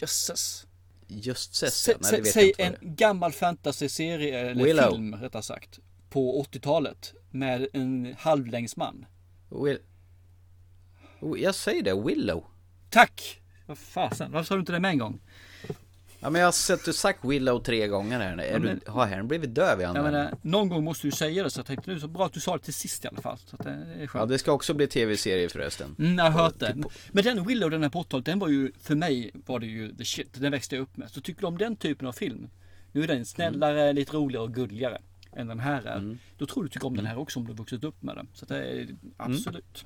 jösses. 0.00 0.66
Just 1.06 1.52
ses, 1.52 1.88
jag 2.12 2.26
säg 2.26 2.52
en 2.58 2.74
gammal 2.80 3.32
fantasy-serie, 3.32 4.38
eller 4.50 4.64
Willow. 4.64 4.90
film 4.90 5.14
rättare 5.14 5.42
sagt, 5.42 5.78
på 6.10 6.42
80-talet. 6.44 7.14
Med 7.32 7.66
en 7.72 8.14
halvlängdsman. 8.18 9.06
Will... 9.64 9.78
Oh, 11.20 11.40
Jag 11.40 11.54
säger 11.54 11.82
det, 11.82 12.02
Willow. 12.02 12.44
Tack! 12.90 13.40
Vad 13.66 13.78
fasen, 13.78 14.32
varför 14.32 14.46
sa 14.46 14.54
du 14.54 14.60
inte 14.60 14.72
det 14.72 14.80
med 14.80 14.90
en 14.90 14.98
gång? 14.98 15.20
Ja 16.20 16.30
men 16.30 16.40
jag 16.40 16.46
har 16.46 16.52
sett 16.52 16.84
du 16.84 16.92
sagt 16.92 17.24
Willow 17.24 17.58
tre 17.62 17.88
gånger 17.88 18.20
här 18.20 18.36
nu. 18.36 18.42
Är 18.42 18.58
men- 18.58 18.80
du, 18.84 18.90
har 18.90 19.06
herren 19.06 19.28
blivit 19.28 19.54
döv 19.54 19.80
i 19.80 19.84
andra? 19.84 20.02
menar, 20.02 20.34
någon 20.42 20.68
gång 20.68 20.84
måste 20.84 21.06
du 21.06 21.10
säga 21.10 21.42
det 21.42 21.50
så 21.50 21.58
jag 21.58 21.66
tänkte 21.66 21.90
nu 21.90 22.00
så 22.00 22.08
bra 22.08 22.26
att 22.26 22.32
du 22.32 22.40
sa 22.40 22.56
det 22.56 22.62
till 22.64 22.74
sist 22.74 23.04
i 23.04 23.08
alla 23.08 23.20
fall. 23.20 23.38
Så 23.38 23.56
att 23.56 23.64
det 23.64 23.70
är 23.70 23.96
Ja 24.00 24.06
skönt. 24.06 24.28
det 24.28 24.38
ska 24.38 24.52
också 24.52 24.74
bli 24.74 24.86
tv-serie 24.86 25.48
förresten. 25.48 25.96
Mm, 25.98 26.18
jag 26.18 26.24
har 26.24 26.42
hört 26.42 26.58
det. 26.58 26.72
Typ- 26.74 26.86
Men 27.10 27.24
den 27.24 27.46
Willow, 27.46 27.70
den 27.70 27.82
här 27.82 27.90
på 27.90 28.02
80-talet, 28.02 28.26
den 28.26 28.38
var 28.38 28.48
ju, 28.48 28.72
för 28.80 28.94
mig 28.94 29.30
var 29.46 29.58
det 29.60 29.66
ju 29.66 29.94
the 29.96 30.04
shit. 30.04 30.40
Den 30.40 30.52
växte 30.52 30.74
jag 30.76 30.82
upp 30.82 30.96
med. 30.96 31.10
Så 31.10 31.20
tycker 31.20 31.40
du 31.40 31.46
om 31.46 31.58
den 31.58 31.76
typen 31.76 32.08
av 32.08 32.12
film, 32.12 32.48
nu 32.92 33.02
är 33.02 33.06
den 33.06 33.24
snällare, 33.24 33.92
lite 33.92 34.12
roligare 34.16 34.42
och 34.44 34.54
gulligare 34.54 34.98
än 35.36 35.46
den 35.46 35.58
här 35.60 35.82
är. 35.86 36.18
Då 36.38 36.46
tror 36.46 36.62
du 36.62 36.68
tycker 36.68 36.86
om 36.86 36.96
den 36.96 37.06
här 37.06 37.18
också 37.18 37.38
om 37.40 37.46
du 37.46 37.52
vuxit 37.52 37.84
upp 37.84 38.02
med 38.02 38.16
den. 38.16 38.28
Så 38.34 38.46
det 38.46 38.56
är 38.56 38.88
absolut. 39.16 39.84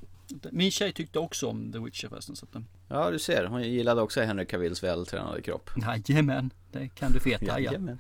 Min 0.51 0.71
tjej 0.71 0.93
tyckte 0.93 1.19
också 1.19 1.47
om 1.49 1.73
The 1.73 1.79
Witcher 1.79 2.09
förresten. 2.09 2.37
Så 2.37 2.45
att, 2.45 2.53
den- 2.53 2.67
Ja 2.89 3.11
du 3.11 3.19
ser, 3.19 3.45
hon 3.47 3.63
gillade 3.63 4.01
också 4.03 4.21
Henry 4.21 4.47
Cavills 4.47 4.83
vältränade 4.83 5.43
kropp. 5.43 5.71
jajamän, 6.09 6.51
det 6.73 6.89
kan 6.89 7.13
du 7.13 7.19
veta. 7.19 7.61
Ja, 7.61 7.73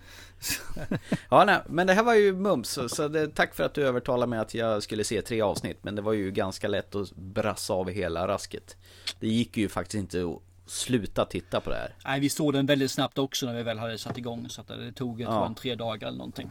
ja 1.30 1.44
nej, 1.44 1.60
men 1.68 1.86
det 1.86 1.94
här 1.94 2.02
var 2.02 2.14
ju 2.14 2.32
mums, 2.32 2.78
så, 2.88 3.08
det, 3.08 3.28
tack 3.34 3.54
för 3.54 3.64
att 3.64 3.74
du 3.74 3.86
övertalade 3.86 4.30
mig 4.30 4.38
att 4.38 4.54
jag 4.54 4.82
skulle 4.82 5.04
se 5.04 5.22
tre 5.22 5.40
avsnitt. 5.40 5.78
Men 5.82 5.94
det 5.94 6.02
var 6.02 6.12
ju 6.12 6.30
ganska 6.30 6.68
lätt 6.68 6.94
att 6.94 7.12
brassa 7.16 7.72
av 7.74 7.90
hela 7.90 8.28
rasket. 8.28 8.76
Det 9.20 9.28
gick 9.28 9.56
ju 9.56 9.68
faktiskt 9.68 9.94
inte 10.00 10.24
att 10.26 10.70
sluta 10.70 11.24
titta 11.24 11.60
på 11.60 11.70
det 11.70 11.76
här. 11.76 11.94
Nej, 12.04 12.20
vi 12.20 12.28
såg 12.28 12.52
den 12.52 12.66
väldigt 12.66 12.90
snabbt 12.90 13.18
också 13.18 13.46
när 13.46 13.54
vi 13.54 13.62
väl 13.62 13.78
hade 13.78 13.98
satt 13.98 14.18
igång. 14.18 14.48
Så 14.48 14.60
att 14.60 14.68
det 14.68 14.92
tog 14.92 15.20
Ja. 15.20 15.46
en 15.46 15.54
tre 15.54 15.74
dagar 15.74 16.08
eller 16.08 16.18
någonting. 16.18 16.48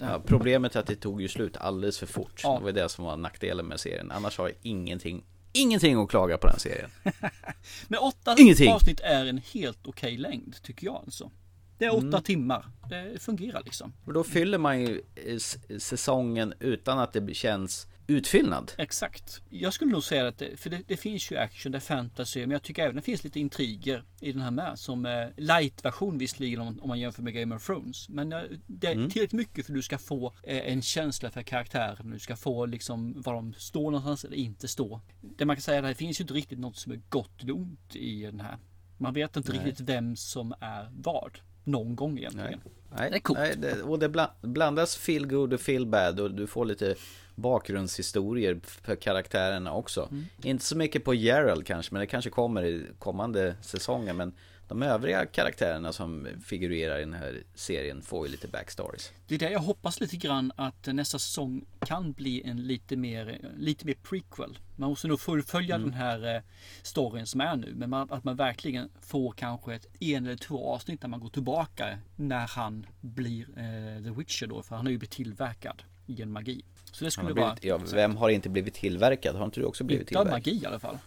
Ja, 0.00 0.22
problemet 0.26 0.76
är 0.76 0.80
att 0.80 0.86
det 0.86 0.96
tog 0.96 1.22
ju 1.22 1.28
slut 1.28 1.56
alldeles 1.56 1.98
för 1.98 2.06
fort. 2.06 2.40
Ja. 2.42 2.58
Det 2.58 2.64
var 2.64 2.72
det 2.72 2.88
som 2.88 3.04
var 3.04 3.16
nackdelen 3.16 3.66
med 3.66 3.80
serien. 3.80 4.10
Annars 4.10 4.38
har 4.38 4.48
jag 4.48 4.56
ingenting, 4.62 5.24
ingenting 5.52 6.02
att 6.02 6.08
klaga 6.10 6.38
på 6.38 6.46
den 6.46 6.58
serien. 6.58 6.90
Men 7.88 7.98
åtta 8.00 8.36
Ingenting. 8.38 8.72
avsnitt 8.72 9.00
är 9.00 9.26
en 9.26 9.38
helt 9.52 9.86
okej 9.86 10.16
längd 10.16 10.56
tycker 10.62 10.86
jag 10.86 10.94
alltså. 10.96 11.30
Det 11.78 11.84
är 11.84 11.94
Mm. 11.98 12.08
åtta 12.08 12.20
timmar. 12.20 12.66
Det 12.90 13.22
fungerar 13.22 13.62
liksom. 13.64 13.92
Och 14.06 14.12
då 14.12 14.24
fyller 14.24 14.58
man 14.58 14.80
ju 14.80 15.02
eh, 15.14 15.38
säsongen 15.78 16.54
utan 16.60 16.98
att 16.98 17.12
det 17.12 17.34
känns 17.34 17.86
utfyllnad. 18.06 18.72
Exakt. 18.78 19.42
Jag 19.50 19.72
skulle 19.72 19.90
nog 19.92 20.04
säga 20.04 20.28
att 20.28 20.38
det, 20.38 20.60
för 20.60 20.70
det, 20.70 20.82
det 20.86 20.96
finns 20.96 21.30
ju 21.32 21.36
action, 21.36 21.72
det 21.72 21.78
är 21.78 21.80
fantasy, 21.80 22.40
men 22.40 22.50
jag 22.50 22.62
tycker 22.62 22.82
även 22.82 22.96
det 22.96 23.02
finns 23.02 23.24
lite 23.24 23.40
intriger 23.40 24.04
i 24.20 24.32
den 24.32 24.42
här 24.42 24.50
med. 24.50 24.78
Som 24.78 25.06
eh, 25.06 25.26
light-version 25.36 26.18
visserligen 26.18 26.60
om, 26.60 26.80
om 26.80 26.88
man 26.88 26.98
jämför 27.00 27.22
med 27.22 27.34
Game 27.34 27.54
of 27.54 27.66
Thrones. 27.66 28.08
Men 28.08 28.32
eh, 28.32 28.40
det 28.66 28.86
är 28.86 28.92
Mm. 28.92 29.10
tillräckligt 29.10 29.32
mycket 29.38 29.66
för 29.66 29.72
att 29.72 29.76
du 29.76 29.82
ska 29.82 29.98
få 29.98 30.34
eh, 30.42 30.72
en 30.72 30.82
känsla 30.82 31.30
för 31.30 31.42
karaktären. 31.42 32.10
Du 32.10 32.18
ska 32.18 32.36
få 32.36 32.66
liksom 32.66 33.22
var 33.22 33.34
de 33.34 33.54
står 33.54 33.90
någonstans 33.90 34.24
eller 34.24 34.36
inte 34.36 34.68
står. 34.68 35.00
Det 35.20 35.44
man 35.44 35.56
kan 35.56 35.62
säga 35.62 35.78
är 35.78 35.82
att 35.82 35.90
det 35.90 35.94
finns 35.94 36.20
ju 36.20 36.22
inte 36.22 36.34
riktigt 36.34 36.58
något 36.58 36.76
som 36.76 36.92
är 36.92 37.00
gott 37.08 37.42
eller 37.42 37.56
ont 37.56 37.96
i 37.96 38.22
den 38.22 38.40
här. 38.40 38.58
Man 38.98 39.14
vet 39.14 39.36
inte 39.36 39.52
Nej. 39.52 39.64
riktigt 39.64 39.88
vem 39.88 40.16
som 40.16 40.54
är 40.60 40.90
vad. 40.96 41.38
Någon 41.66 41.96
gång 41.96 42.18
egentligen. 42.18 42.60
Nej, 42.98 43.10
Det 43.10 43.16
är 43.16 43.20
coolt. 43.20 43.38
nej 43.38 43.54
det, 43.56 43.82
och 43.82 43.98
det 43.98 44.08
bla- 44.08 44.30
blandas 44.42 44.96
feel 44.96 45.26
good 45.26 45.52
och 45.52 45.60
feel 45.60 45.86
bad 45.86 46.20
och 46.20 46.30
du 46.30 46.46
får 46.46 46.64
lite 46.64 46.94
bakgrundshistorier 47.34 48.60
för 48.64 48.96
karaktärerna 48.96 49.72
också. 49.72 50.08
Mm. 50.10 50.24
Inte 50.42 50.64
så 50.64 50.76
mycket 50.76 51.04
på 51.04 51.14
Gerald 51.14 51.66
kanske, 51.66 51.94
men 51.94 52.00
det 52.00 52.06
kanske 52.06 52.30
kommer 52.30 52.62
i 52.64 52.82
kommande 52.98 53.54
säsonger. 53.60 54.12
Men 54.12 54.32
de 54.68 54.82
övriga 54.82 55.26
karaktärerna 55.26 55.92
som 55.92 56.28
figurerar 56.44 56.96
i 56.98 57.00
den 57.00 57.12
här 57.12 57.42
serien 57.54 58.02
får 58.02 58.26
ju 58.26 58.32
lite 58.32 58.48
backstories. 58.48 59.12
Det 59.26 59.34
är 59.34 59.38
det 59.38 59.50
jag 59.50 59.60
hoppas 59.60 60.00
lite 60.00 60.16
grann 60.16 60.52
att 60.56 60.86
nästa 60.86 61.18
säsong 61.18 61.64
kan 61.80 62.12
bli 62.12 62.42
en 62.42 62.56
lite 62.66 62.96
mer, 62.96 63.38
lite 63.58 63.86
mer 63.86 63.94
prequel. 64.02 64.58
Man 64.76 64.90
måste 64.90 65.08
nog 65.08 65.20
fullfölja 65.20 65.74
Mm. 65.74 65.88
den 65.90 65.98
här 65.98 66.34
eh, 66.36 66.42
storyn 66.82 67.26
som 67.26 67.40
är 67.40 67.56
nu. 67.56 67.72
Men 67.74 67.90
man, 67.90 68.12
att 68.12 68.24
man 68.24 68.36
verkligen 68.36 68.88
får 69.00 69.32
kanske 69.32 69.74
ett 69.74 69.86
en 70.02 70.26
eller 70.26 70.36
två 70.36 70.74
avsnitt 70.74 71.00
där 71.00 71.08
man 71.08 71.20
går 71.20 71.28
tillbaka 71.28 71.98
när 72.16 72.46
han 72.46 72.86
blir 73.00 73.42
eh, 73.42 74.02
The 74.04 74.10
Witcher 74.10 74.46
då. 74.46 74.62
För 74.62 74.76
han 74.76 74.86
har 74.86 74.90
ju 74.90 74.98
blivit 74.98 75.10
tillverkad 75.16 75.82
genom 76.06 76.32
magi. 76.34 76.62
Så 76.92 77.04
det 77.04 77.10
skulle 77.10 77.28
har 77.28 77.34
vara 77.34 77.54
blivit, 77.60 77.64
ja, 77.64 77.96
vem 77.96 78.16
har 78.16 78.28
inte 78.28 78.48
blivit 78.48 78.74
tillverkad? 78.74 79.36
Har 79.36 79.44
inte 79.44 79.60
du 79.60 79.66
också 79.66 79.84
blivit 79.84 80.10
utan 80.12 80.24
tillverkad? 80.24 80.52
magi 80.52 80.62
i 80.62 80.66
alla 80.66 80.78
fall. 80.78 80.98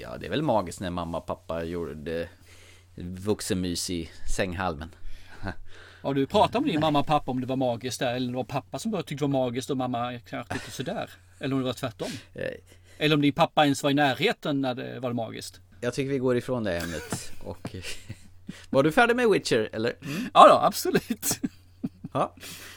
Ja, 0.00 0.16
det 0.18 0.26
är 0.26 0.30
väl 0.30 0.42
magiskt 0.42 0.80
när 0.80 0.90
mamma 0.90 1.18
och 1.18 1.26
pappa 1.26 1.64
gjorde 1.64 2.28
vuxenmys 2.96 3.90
i 3.90 4.10
sänghalmen. 4.36 4.94
Har 6.02 6.14
du 6.14 6.26
pratat 6.26 6.62
med 6.62 6.70
din 6.70 6.80
mamma 6.80 7.00
och 7.00 7.06
pappa 7.06 7.30
om 7.30 7.40
det 7.40 7.46
var 7.46 7.56
magiskt 7.56 7.98
där? 8.00 8.14
Eller 8.14 8.26
det 8.28 8.36
var 8.36 8.44
pappa 8.44 8.78
som 8.78 8.90
bara 8.90 9.02
tyckte 9.02 9.24
det 9.24 9.30
var 9.30 9.44
magiskt 9.44 9.70
och 9.70 9.76
mamma 9.76 10.18
kanske 10.28 10.54
tyckte 10.54 10.70
sådär? 10.70 11.10
Eller 11.40 11.54
om 11.54 11.60
det 11.60 11.66
var 11.66 11.72
tvärtom? 11.72 12.08
Eh, 12.34 12.44
Eller 12.98 13.14
om 13.16 13.22
din 13.22 13.32
pappa 13.32 13.64
ens 13.64 13.82
var 13.82 13.90
i 13.90 13.94
närheten 13.94 14.60
när 14.60 14.74
det 14.74 15.00
var 15.00 15.12
magiskt? 15.12 15.60
Jag 15.80 15.94
tycker 15.94 16.10
vi 16.10 16.18
går 16.18 16.36
ifrån 16.36 16.64
det 16.64 16.78
ämnet 16.78 17.32
och 17.44 17.74
Var 18.70 18.82
du 18.82 18.92
färdig 18.92 19.16
med 19.16 19.28
Witcher 19.28 19.68
eller? 19.72 19.92
Ja 20.34 20.48
då, 20.48 20.54
absolut. 20.66 21.40
Ja 22.12 22.34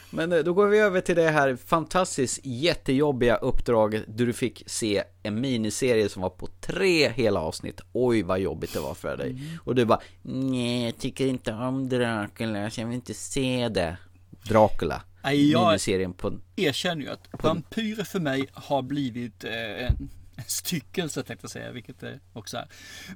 Men 0.09 0.31
eh, 0.31 0.39
då 0.39 0.53
går 0.53 0.67
vi 0.67 0.79
över 0.79 1.01
till 1.01 1.15
det 1.15 1.29
här 1.29 1.55
fantastiskt 1.55 2.39
jättejobbiga 2.43 3.35
uppdraget 3.35 4.03
där 4.07 4.25
du 4.25 4.33
fick 4.33 4.63
se 4.65 5.03
en 5.23 5.41
miniserie 5.41 6.09
som 6.09 6.21
var 6.21 6.29
på 6.29 6.47
tre 6.61 7.09
hela 7.09 7.39
avsnitt 7.39 7.81
Oj 7.93 8.21
vad 8.23 8.39
jobbigt 8.39 8.73
det 8.73 8.79
var 8.79 8.93
för 8.93 9.17
dig 9.17 9.35
Och 9.63 9.75
du 9.75 9.85
bara 9.85 9.99
Nej 10.21 10.85
jag 10.85 10.97
tycker 10.97 11.27
inte 11.27 11.53
om 11.53 11.89
Dracula 11.89 12.59
jag 12.75 12.85
vill 12.85 12.95
inte 12.95 13.13
se 13.13 13.69
det 13.69 13.97
Dracula 14.43 15.01
Nej, 15.23 15.51
jag- 15.51 15.67
Miniserien 15.67 16.13
på 16.13 16.33
Erkänner 16.55 17.01
ju 17.01 17.09
att 17.09 17.29
vampyrer 17.43 18.03
för 18.03 18.19
mig 18.19 18.47
har 18.53 18.81
blivit 18.81 19.43
eh, 19.43 19.51
en, 19.87 20.09
en 20.35 20.43
styckelse 20.47 21.23
tänkte 21.23 21.43
jag 21.43 21.51
säga, 21.51 21.71
vilket 21.71 21.99
det 21.99 22.19
också 22.33 22.57
är. 22.57 22.67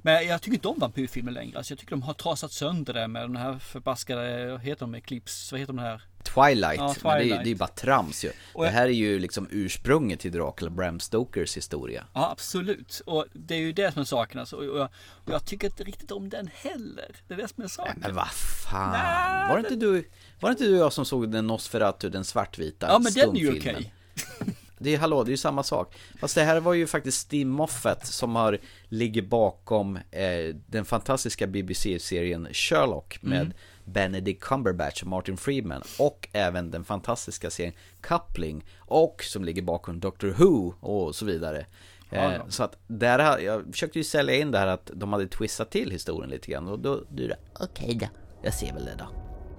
Men 0.02 0.26
jag 0.26 0.42
tycker 0.42 0.54
inte 0.54 0.68
om 0.68 0.78
vampyrfilmer 0.78 1.32
längre. 1.32 1.58
Alltså, 1.58 1.72
jag 1.72 1.78
tycker 1.78 1.90
de 1.90 2.02
har 2.02 2.14
trasat 2.14 2.52
sönder 2.52 2.94
det 2.94 3.08
med 3.08 3.22
den 3.22 3.36
här 3.36 3.58
förbaskade, 3.58 4.50
vad 4.50 4.60
heter 4.60 4.80
de, 4.80 4.94
Eclipse, 4.94 5.54
vad 5.54 5.60
heter 5.60 5.72
de 5.72 5.78
här? 5.78 6.02
Twilight, 6.22 6.76
Ja, 6.80 6.94
men 7.02 7.12
det 7.12 7.18
är, 7.18 7.18
ju- 7.18 7.22
Twilight. 7.28 7.44
det 7.44 7.50
är 7.50 7.54
bara 7.54 7.68
trams 7.68 8.24
ju 8.24 8.30
Och 8.54 8.64
Det 8.64 8.70
här 8.70 8.82
är 8.86 8.88
ju 8.88 9.18
liksom 9.18 9.48
ursprunget 9.50 10.20
till 10.20 10.32
Dracula 10.32 10.70
Bram 10.70 11.00
Stokers 11.00 11.56
historia 11.56 12.04
Ja, 12.14 12.30
absolut. 12.30 13.02
Och 13.06 13.26
det 13.32 13.54
är 13.54 13.58
ju 13.58 13.72
det 13.72 13.92
som 13.92 14.00
är 14.00 14.04
saken. 14.04 14.40
Alltså. 14.40 14.56
Och 14.56 14.64
jag, 14.78 14.88
och 15.24 15.32
jag 15.32 15.44
tycker 15.44 15.66
inte 15.66 15.84
riktigt 15.84 16.10
om 16.10 16.28
den 16.28 16.50
heller. 16.54 17.16
Det 17.28 17.34
är 17.34 17.38
det 17.38 17.48
som 17.48 17.64
är 17.64 17.68
saken. 17.68 17.94
Men 17.96 18.14
vad 18.14 18.28
fan, 18.30 18.92
Nej, 18.92 19.48
var 19.48 19.56
det 19.56 19.60
inte 19.60 19.86
du, 19.86 20.08
var 20.40 20.48
det 20.48 20.52
inte 20.52 20.64
du 20.64 20.74
och 20.74 20.80
jag 20.84 20.92
som 20.92 21.04
såg 21.04 21.32
den 21.32 21.46
Nosferatu, 21.46 22.08
den 22.10 22.24
svartvita 22.24 22.86
Ja, 22.88 22.98
men 22.98 23.12
den 23.12 23.36
är 23.36 23.40
ju 23.40 23.58
okej. 23.58 23.92
Det 24.82 24.94
är, 24.94 24.98
hallå, 24.98 25.24
det 25.24 25.28
är 25.28 25.30
ju 25.30 25.36
samma 25.36 25.62
sak. 25.62 25.94
Fast 26.20 26.34
det 26.34 26.42
här 26.42 26.60
var 26.60 26.74
ju 26.74 26.86
faktiskt 26.86 27.20
Steve 27.20 27.50
Moffat 27.50 28.06
som 28.06 28.36
har, 28.36 28.58
ligger 28.88 29.22
bakom 29.22 29.96
eh, 29.96 30.54
den 30.66 30.84
fantastiska 30.84 31.46
BBC-serien 31.46 32.48
Sherlock 32.52 33.22
med 33.22 33.40
Mm. 33.40 33.52
Benedict 33.84 34.42
Cumberbatch 34.42 35.02
och 35.02 35.08
Martin 35.08 35.36
Friedman 35.36 35.82
och 35.98 36.28
även 36.32 36.70
den 36.70 36.84
fantastiska 36.84 37.50
serien 37.50 37.74
Coupling 38.00 38.64
och 38.78 39.22
som 39.24 39.44
ligger 39.44 39.62
bakom 39.62 40.00
Doctor 40.00 40.28
Who 40.28 40.74
och 40.80 41.14
så 41.14 41.24
vidare. 41.24 41.66
Eh, 42.10 42.22
ja. 42.22 42.40
så 42.48 42.62
att 42.62 42.76
där, 42.86 43.38
jag 43.38 43.64
försökte 43.72 43.98
ju 43.98 44.04
sälja 44.04 44.34
in 44.34 44.50
det 44.50 44.58
här 44.58 44.66
att 44.66 44.90
de 44.94 45.12
hade 45.12 45.26
twistat 45.26 45.70
till 45.70 45.90
historien 45.90 46.30
lite 46.30 46.50
grann 46.50 46.68
och 46.68 46.78
då, 46.78 47.04
du 47.10 47.28
det, 47.28 47.36
okej 47.60 47.98
då, 48.00 48.06
jag 48.42 48.54
ser 48.54 48.72
väl 48.72 48.84
det 48.84 48.94
då. 48.98 49.06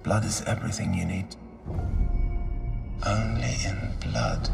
Blood 0.02 0.24
is 0.24 0.42
everything 0.46 0.98
you 0.98 1.06
need. 1.06 1.26
Only 3.06 3.52
in 3.68 3.76
blood 4.00 4.48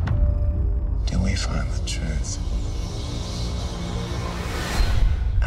do 1.10 1.18
we 1.18 1.34
find 1.34 1.68
the 1.70 1.88
truth. 1.88 2.38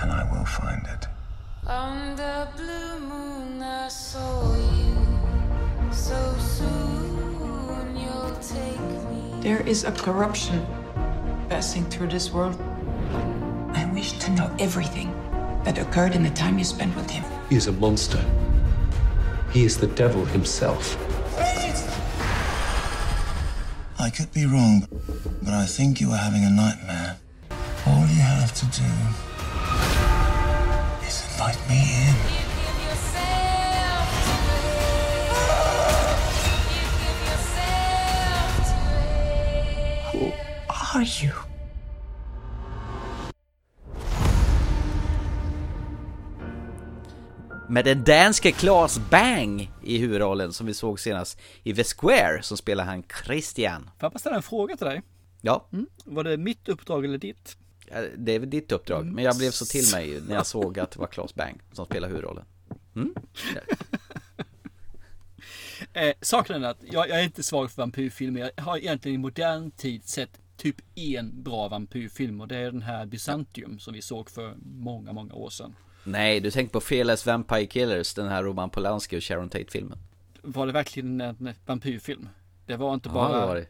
And 0.02 0.12
I 0.12 0.24
will 0.32 0.46
find 0.46 0.84
it. 0.88 1.08
On 1.68 2.16
the 2.16 2.48
blue 2.58 3.00
moon, 3.00 3.62
I 3.62 3.88
saw 3.88 4.56
you. 4.56 4.98
So 5.92 6.36
soon 6.40 7.96
you'll 7.96 8.36
take 8.42 8.80
me. 9.12 9.42
There 9.42 9.62
is 9.68 9.84
a 9.84 9.92
corruption 9.92 10.66
passing 11.50 11.86
through 11.86 12.08
this 12.08 12.32
world. 12.32 12.60
I 13.74 13.86
wish 13.94 14.14
to 14.20 14.32
know 14.32 14.50
everything 14.58 15.14
that 15.64 15.78
occurred 15.78 16.16
in 16.16 16.24
the 16.24 16.32
time 16.32 16.58
you 16.58 16.64
spent 16.64 16.96
with 16.96 17.10
him. 17.10 17.24
He 17.50 17.56
is 17.56 17.68
a 17.68 17.72
monster. 17.74 18.24
He 19.52 19.66
is 19.66 19.78
the 19.78 19.88
devil 19.88 20.26
himself. 20.26 20.98
I 24.02 24.10
could 24.10 24.34
be 24.34 24.48
wrong, 24.48 24.88
but 25.44 25.54
I 25.54 25.68
think 25.68 26.02
you 26.02 26.10
are 26.10 26.18
having 26.18 26.44
a 26.44 26.50
nightmare. 26.50 27.18
All 27.86 28.02
you 28.08 28.20
have 28.20 28.52
to 28.56 28.66
do 28.66 28.90
is 31.06 31.24
invite 31.30 31.60
me 31.70 31.82
in. 32.08 32.16
Who 40.10 40.32
are 40.96 41.04
you? 41.04 41.51
Med 47.72 47.86
den 47.86 48.04
danske 48.04 48.52
Claes 48.52 49.00
Bang 49.10 49.72
i 49.84 49.98
huvudrollen 49.98 50.54
som 50.54 50.68
vi 50.68 50.74
såg 50.74 51.00
senast 51.00 51.40
i 51.64 51.74
The 51.74 51.84
Square 51.84 52.42
som 52.42 52.58
spelar 52.58 52.84
han 52.84 53.04
Christian. 53.26 53.84
Får 53.84 53.92
jag 54.00 54.12
bara 54.12 54.20
ställa 54.20 54.36
en 54.36 54.44
fråga 54.44 54.78
till 54.78 54.86
dig? 54.86 55.02
Ja, 55.42 55.68
Var 56.06 56.24
det 56.24 56.38
mitt 56.38 56.70
uppdrag 56.70 57.06
eller 57.06 57.18
ditt? 57.18 57.58
det 58.18 58.32
är 58.32 58.40
väl 58.40 58.50
ditt 58.50 58.72
uppdrag, 58.72 59.06
men 59.06 59.24
jag 59.24 59.38
blev 59.38 59.52
så 59.52 59.66
till 59.66 59.92
mig 59.94 60.22
när 60.28 60.36
jag 60.36 60.46
såg 60.46 60.80
att 60.80 60.92
det 60.92 61.00
var 61.00 61.08
Claes 61.08 61.36
Bang 61.36 61.62
som 61.74 61.86
spelar 61.86 62.08
huvudrollen. 62.08 62.46
Eh, 65.94 66.14
saken 66.22 66.64
är 66.64 66.70
att 66.70 66.84
jag, 66.92 67.10
jag 67.10 67.20
är 67.20 67.24
inte 67.24 67.44
svag 67.44 67.72
för 67.72 67.82
vampyrfilmer. 67.82 68.52
Jag 68.56 68.64
har 68.64 68.78
egentligen 68.78 69.16
i 69.16 69.18
modern 69.18 69.72
tid 69.72 70.08
sett 70.08 70.40
typ 70.58 70.76
en 70.96 71.44
bra 71.44 71.68
vampyrfilm 71.68 72.42
och 72.42 72.48
det 72.48 72.58
är 72.58 72.72
den 72.72 72.82
här 72.82 73.06
Byzantium 73.06 73.80
som 73.80 73.94
vi 73.94 74.02
såg 74.02 74.30
för 74.30 74.56
många, 74.62 75.14
många 75.14 75.34
år 75.34 75.50
sedan. 75.50 75.76
Nej, 76.04 76.40
du 76.40 76.52
tänker 76.52 76.72
på 76.74 76.82
Fearless 76.82 77.26
Vampire 77.26 77.66
Killers, 77.66 78.14
den 78.14 78.28
här 78.28 78.44
Roman 78.44 78.70
Polanski 78.70 79.18
och 79.18 79.24
Sharon 79.24 79.50
Tate-filmen. 79.50 79.98
Var 80.42 80.68
det 80.68 80.74
verkligen 80.74 81.22
en 81.22 81.54
vampyrfilm? 81.66 82.30
Det 82.66 82.76
var 82.78 82.94
inte 82.94 83.10
Ja, 83.10 83.14
bara 83.14 83.40
det 83.42 83.46
var 83.48 83.56
det. 83.56 83.66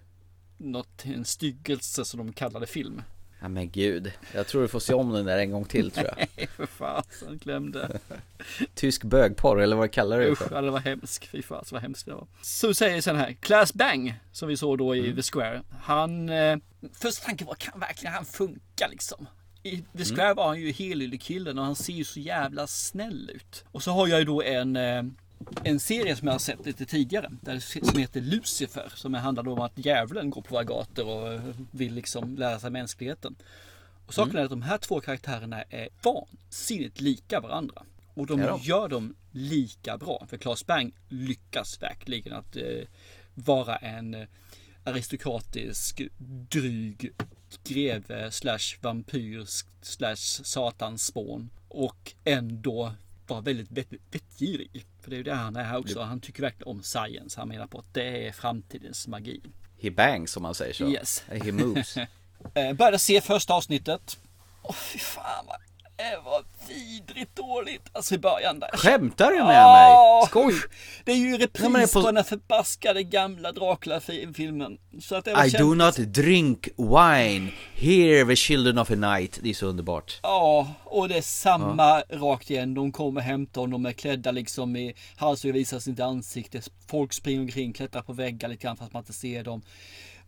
något, 0.58 1.06
en 1.06 1.26
styggelse 1.26 2.06
som 2.06 2.18
de 2.18 2.34
kallade 2.34 2.68
film. 2.68 3.02
Ja 3.44 3.48
men 3.48 3.70
gud, 3.72 4.12
jag 4.34 4.48
tror 4.48 4.62
du 4.62 4.68
får 4.68 4.80
se 4.80 4.94
om 4.94 5.10
den 5.14 5.26
där 5.26 5.38
en 5.38 5.52
gång 5.52 5.66
till 5.66 5.92
tror 5.92 6.08
jag. 6.08 6.28
Nej 6.38 6.48
för 6.48 6.66
fasen, 6.66 7.38
glömde. 7.38 8.00
Tysk 8.76 9.04
bögporr 9.04 9.62
eller 9.62 9.76
vad 9.76 9.92
kallar 9.92 10.20
du 10.20 10.26
det 10.26 10.32
Usch, 10.32 10.38
för? 10.38 10.56
ja, 10.56 10.62
det 10.62 10.72
var 10.72 10.80
hemskt. 10.80 11.26
Fy 11.26 11.42
fasen 11.42 11.76
vad 11.76 11.82
hemskt 11.82 12.06
det 12.06 12.14
var. 12.14 12.28
Så 12.42 12.74
säger 12.74 13.02
sen 13.02 13.16
här, 13.16 13.34
Class 13.34 13.74
Bang, 13.74 14.14
som 14.32 14.48
vi 14.50 14.58
såg 14.58 14.78
då 14.78 14.96
i 14.96 15.00
Mm. 15.00 15.16
The 15.16 15.22
Square. 15.22 15.62
Han, 15.82 16.30
eh, 16.30 16.58
första 16.94 17.26
tanken 17.26 17.48
var, 17.48 17.56
kan 17.56 17.80
verkligen 17.80 18.14
han 18.14 18.26
funka 18.26 18.88
liksom? 18.90 19.28
I 19.64 19.74
Mm. 19.74 19.86
The 19.98 20.06
Square 20.06 20.34
var 20.34 20.48
han 20.48 20.62
ju 20.62 20.72
helyllekillen 20.72 21.60
och 21.60 21.66
han 21.66 21.76
ser 21.76 21.94
ju 21.94 22.04
så 22.04 22.20
jävla 22.20 22.68
snäll 22.68 23.32
ut. 23.34 23.66
Och 23.72 23.84
så 23.84 23.92
har 23.92 24.08
jag 24.08 24.20
ju 24.20 24.26
då 24.26 24.42
en, 24.42 24.76
eh, 24.76 25.04
en 25.64 25.80
serie 25.80 26.16
som 26.16 26.28
jag 26.28 26.34
har 26.34 26.40
sett 26.40 26.66
lite 26.66 26.86
tidigare. 26.86 27.32
Där, 27.42 27.60
som 27.60 28.00
heter 28.00 28.22
Lucifer. 28.22 28.94
Som 28.96 29.14
handlar 29.14 29.48
om 29.48 29.60
att 29.60 29.86
djävulen 29.86 30.30
går 30.30 30.42
på 30.42 30.54
våra 30.54 30.64
gator 30.64 31.08
och 31.08 31.34
eh, 31.34 31.42
vill 31.72 31.94
liksom 31.94 32.36
lära 32.38 32.60
sig 32.60 32.72
mänskligheten. 32.72 33.36
Och 34.08 34.14
saken 34.14 34.36
är 34.36 34.44
att 34.44 34.50
de 34.50 34.62
här 34.62 34.78
två 34.78 35.00
karaktärerna 35.00 35.62
är 35.62 35.90
vansinnigt 36.04 37.02
lika 37.02 37.40
varandra. 37.40 37.84
Och 38.14 38.28
de 38.28 38.40
de? 38.40 38.60
gör 38.62 38.88
dem 38.88 39.16
lika 39.32 39.98
bra. 39.98 40.26
För 40.30 40.38
Claes 40.38 40.66
Bang 40.66 40.92
lyckas 41.10 41.82
verkligen 41.82 42.34
att 42.34 42.56
eh, 42.56 42.64
vara 43.34 43.76
en 43.76 44.14
eh, 44.14 44.28
aristokratisk, 44.84 46.02
dryg 46.50 47.12
greve 47.64 48.32
slash 48.32 48.78
vampyr 48.82 49.46
slash 49.82 50.16
satansspån. 50.44 51.50
Och 51.68 52.14
ändå 52.24 52.94
vara 53.28 53.42
väldigt 53.42 53.72
vett- 53.72 54.02
vettgirig. 54.12 54.86
För 55.02 55.10
det 55.10 55.16
är 55.16 55.18
ju 55.18 55.24
det 55.24 55.34
han 55.34 55.56
är 55.56 55.64
här 55.64 55.78
också. 55.78 56.02
Han 56.02 56.20
tycker 56.20 56.42
verkligen 56.42 56.68
om 56.68 56.84
science. 56.84 57.40
Han 57.40 57.48
menar 57.50 57.68
på 57.68 57.80
att 57.80 57.94
det 57.94 58.28
är 58.28 58.32
framtidens 58.32 59.08
magi. 59.08 59.42
He 59.82 59.92
bangs 59.92 60.32
som 60.32 60.44
man 60.44 60.56
säger 60.56 60.74
så. 60.74 60.88
Yes. 60.90 61.24
He 61.28 61.52
moves. 61.52 61.96
Eh, 62.54 62.74
började 62.74 63.00
se 63.00 63.22
första 63.22 63.54
avsnittet. 63.54 64.18
Åh 64.64 64.76
fy 64.76 65.00
fan 65.00 65.46
vad 65.48 65.58
det 65.98 66.22
var 66.26 66.44
vidrigt 66.74 67.36
dåligt. 67.36 67.82
Alltså 67.92 68.16
i 68.16 68.18
början 68.18 68.60
där. 68.60 68.70
Skämtar 68.74 69.32
du 69.32 69.38
med 69.44 69.66
Åh, 69.66 70.20
mig? 70.20 70.28
Skoj! 70.28 70.54
Det 71.06 71.12
är 71.12 71.16
ju 71.16 71.38
repris 71.38 71.94
på... 71.94 72.02
på- 72.02 72.12
den 72.12 72.24
förbaskade 72.24 73.04
gamla 73.04 73.52
Dracula-filmen. 73.52 74.78
Så 75.02 75.16
att 75.16 75.26
det 75.26 75.34
var 75.34 75.46
I 75.46 75.50
känt- 75.50 75.60
do 75.60 75.74
not 75.76 75.96
drink 75.98 76.68
wine. 76.78 77.52
Here 77.76 78.26
the 78.26 78.36
children 78.36 78.78
of 78.78 78.88
the 78.88 78.96
night. 78.96 79.40
Det 79.44 79.50
är 79.50 79.54
så 79.54 79.66
underbart. 79.66 80.20
Ja, 80.24 80.68
och 80.84 81.10
det 81.10 81.18
är 81.18 81.22
samma 81.22 82.00
rakt 82.10 82.50
igen. 82.50 82.74
De 82.74 82.92
kommer 82.92 83.22
hämta 83.22 83.60
honom, 83.60 83.84
de 83.84 83.90
är 83.90 83.94
klädda 83.94 84.32
liksom 84.32 84.76
i 84.76 84.94
halsduk, 85.16 85.56
visar 85.56 85.80
sitt 85.80 86.00
ansikte. 86.00 86.62
Folk 86.88 87.14
springer 87.14 87.42
omkring, 87.42 87.74
klättrar 87.74 88.02
på 88.02 88.14
väggar 88.14 88.50
lite 88.50 88.64
grann 88.64 88.78
fast 88.78 88.94
man 88.94 89.02
inte 89.02 89.14
ser 89.14 89.44
dem. 89.44 89.62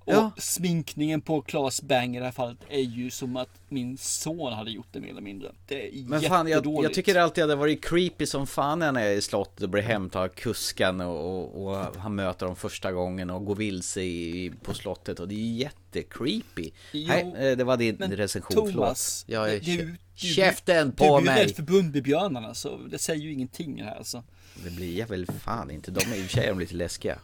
Och 0.05 0.13
Ja. 0.13 0.31
sminkningen 0.37 1.21
på 1.21 1.41
Claes 1.41 1.81
Bang 1.81 2.15
i 2.15 2.19
det 2.19 2.25
här 2.25 2.31
fallet 2.31 2.57
är 2.69 2.79
ju 2.79 3.09
som 3.11 3.35
att 3.37 3.49
min 3.69 3.97
son 3.97 4.53
hade 4.53 4.71
gjort 4.71 4.87
det 4.91 4.99
mer 4.99 5.09
eller 5.09 5.21
mindre. 5.21 5.51
Det 5.67 5.87
är 5.87 6.03
Men 6.03 6.21
fan, 6.21 6.47
jag, 6.47 6.65
jag 6.65 6.93
tycker 6.93 7.13
det 7.13 7.23
alltid 7.23 7.43
hade 7.43 7.55
varit 7.55 7.85
creepy 7.85 8.25
som 8.25 8.47
fan 8.47 8.79
när 8.79 8.85
han 8.85 8.97
är 8.97 9.09
i 9.09 9.21
slottet 9.21 9.63
och 9.63 9.69
blir 9.69 9.81
hämtad 9.81 10.21
av 10.23 10.27
kuskan 10.27 11.01
och, 11.01 11.37
och, 11.37 11.67
och 11.67 11.95
han 12.01 12.15
möter 12.15 12.45
dem 12.45 12.55
första 12.55 12.91
gången 12.91 13.29
och 13.29 13.45
går 13.45 13.55
vilse 13.55 14.01
i, 14.01 14.51
på 14.63 14.73
slottet 14.73 15.19
och 15.19 15.27
det 15.27 15.35
är 15.35 15.53
jättecreepy. 15.93 16.71
Jo, 16.91 17.07
Nej, 17.07 17.33
eh, 17.51 17.57
det 17.57 17.63
var 17.63 17.77
din 17.77 17.95
Men 17.99 18.11
recension, 18.15 18.71
Thomas, 18.71 19.23
förlåt. 19.27 19.39
Jag 19.39 19.49
det- 19.49 19.55
är 19.55 19.59
det 19.59 19.71
ju- 19.71 19.85
du- 19.85 19.97
Käften 20.35 20.89
Du 20.89 20.95
på 20.95 21.03
är 21.17 21.19
ju 21.19 21.25
mig! 21.25 21.43
rädd 21.45 21.55
för 21.55 21.63
Bumbibjörnarna 21.63 22.53
så 22.53 22.77
det 22.77 22.97
säger 22.97 23.21
ju 23.21 23.33
ingenting 23.33 23.75
det 23.77 23.83
här 23.83 23.95
alltså. 23.95 24.23
Det 24.55 24.69
blir 24.69 24.99
jag 24.99 25.07
väl 25.07 25.25
fan 25.25 25.71
inte, 25.71 25.91
de 25.91 26.11
är 26.11 26.15
i 26.15 26.19
och 26.19 26.23
för 26.25 26.37
sig 26.37 26.47
de 26.47 26.59
lite 26.59 26.75
läskiga. 26.75 27.17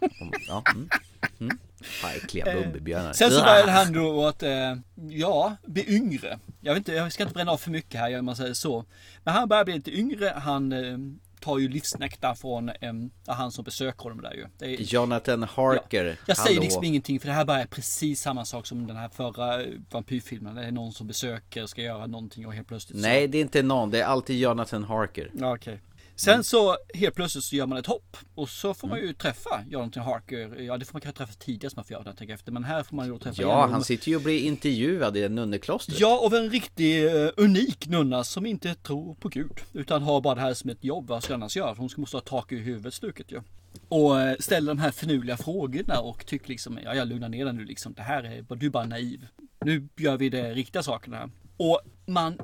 Ja, 0.47 0.63
mm, 0.75 0.89
mm. 1.39 1.57
Fan, 1.81 2.11
äckliga 2.11 2.45
Bumbibjörnar. 2.45 3.09
Eh, 3.09 3.13
Sen 3.13 3.31
så 3.31 3.43
började 3.43 3.71
han 3.71 3.93
då 3.93 4.25
att, 4.25 4.43
eh, 4.43 4.75
ja, 5.09 5.55
bli 5.65 5.95
yngre. 5.95 6.39
Jag 6.61 6.73
vet 6.73 6.77
inte, 6.77 6.93
jag 6.93 7.11
ska 7.13 7.23
inte 7.23 7.33
bränna 7.33 7.51
av 7.51 7.57
för 7.57 7.71
mycket 7.71 7.99
här 7.99 8.19
om 8.19 8.25
man 8.25 8.35
säger 8.35 8.53
så. 8.53 8.85
Men 9.23 9.33
han 9.33 9.49
börjar 9.49 9.65
bli 9.65 9.73
lite 9.73 9.97
yngre. 9.97 10.33
Han 10.37 10.71
eh, 10.71 10.97
tar 11.39 11.57
ju 11.57 11.69
livsnektar 11.69 12.35
från 12.35 12.69
eh, 12.69 12.93
han 13.27 13.51
som 13.51 13.63
besöker 13.63 14.03
honom 14.03 14.21
där 14.21 14.33
ju. 14.33 14.45
Det 14.57 14.65
är, 14.65 14.81
Jonathan 14.81 15.43
Harker. 15.43 16.17
jag 16.25 16.37
säger 16.37 16.49
hallå. 16.49 16.61
liksom 16.63 16.83
ingenting 16.83 17.19
för 17.19 17.27
det 17.27 17.33
här 17.33 17.45
bara 17.45 17.61
är 17.61 17.65
precis 17.65 18.21
samma 18.21 18.45
sak 18.45 18.67
som 18.67 18.87
den 18.87 18.97
här 18.97 19.09
förra 19.09 19.65
vampyrfilmen. 19.91 20.55
Det 20.55 20.65
är 20.65 20.71
någon 20.71 20.91
som 20.91 21.07
besöker, 21.07 21.65
ska 21.65 21.81
göra 21.81 22.07
någonting 22.07 22.47
och 22.47 22.53
helt 22.53 22.67
plötsligt 22.67 22.97
så... 22.99 23.07
Nej, 23.07 23.27
det 23.27 23.37
är 23.37 23.41
inte 23.41 23.63
någon, 23.63 23.91
det 23.91 23.99
är 24.01 24.05
alltid 24.05 24.39
Jonathan 24.39 24.83
Harker. 24.83 25.31
Ja, 25.33 25.55
okej. 25.55 25.79
Sen 26.19 26.43
så 26.43 26.77
helt 26.93 27.15
plötsligt 27.15 27.43
så 27.43 27.55
gör 27.55 27.65
man 27.65 27.77
ett 27.77 27.85
hopp 27.85 28.17
och 28.35 28.49
så 28.49 28.73
får 28.73 28.87
man 28.87 28.99
ju 28.99 29.13
träffa 29.13 29.63
Jonathan 29.69 30.03
Harker. 30.03 30.61
Ja, 30.61 30.77
det 30.77 30.85
får 30.85 30.93
man 30.93 31.01
kanske 31.01 31.17
träffa 31.17 31.33
tidigare 31.33 31.69
som 31.69 31.77
man 31.77 31.85
får 31.85 31.93
göra 31.93 32.13
tänker 32.13 32.33
efter. 32.33 32.51
Men 32.51 32.63
här 32.63 32.83
får 32.83 32.95
man 32.95 33.07
ju 33.07 33.19
träffa 33.19 33.41
Ja, 33.41 33.67
han 33.67 33.83
sitter 33.83 34.09
ju 34.09 34.15
och 34.15 34.21
blir 34.21 34.43
intervjuad 34.43 35.17
i 35.17 35.29
nunneklostret. 35.29 35.99
Ja, 35.99 36.19
av 36.25 36.33
en 36.33 36.49
riktig 36.49 37.05
eh, 37.05 37.29
unik 37.37 37.87
nunna 37.87 38.23
som 38.23 38.45
inte 38.45 38.75
tror 38.75 39.15
på 39.15 39.29
Gud. 39.29 39.59
Utan 39.73 40.03
har 40.03 40.21
bara 40.21 40.35
det 40.35 40.41
här 40.41 40.53
som 40.53 40.69
ett 40.69 40.83
jobb. 40.83 41.07
Vad 41.07 41.23
ska 41.23 41.33
annars 41.33 41.57
göra? 41.57 41.75
Hon 41.77 41.89
måste 41.97 42.17
ha 42.17 42.21
tak 42.21 42.51
i 42.51 42.55
huvudet 42.55 42.93
stuket 42.93 43.31
ju. 43.31 43.41
Och 43.89 44.21
eh, 44.21 44.37
ställer 44.39 44.67
de 44.67 44.79
här 44.79 44.91
finurliga 44.91 45.37
frågorna 45.37 45.99
och 45.99 46.25
tycker 46.25 46.49
liksom, 46.49 46.79
ja 46.83 46.95
jag 46.95 47.07
lugnar 47.07 47.29
ner 47.29 47.45
dig 47.45 47.53
nu 47.53 47.65
liksom. 47.65 47.93
Det 47.93 48.01
här 48.01 48.23
är, 48.23 48.55
du 48.55 48.65
är 48.65 48.69
bara 48.69 48.85
naiv. 48.85 49.27
Nu 49.65 49.87
gör 49.97 50.17
vi 50.17 50.29
det 50.29 50.53
riktiga 50.53 50.83
sakerna. 50.83 51.29
Och 51.57 51.81
man 52.05 52.37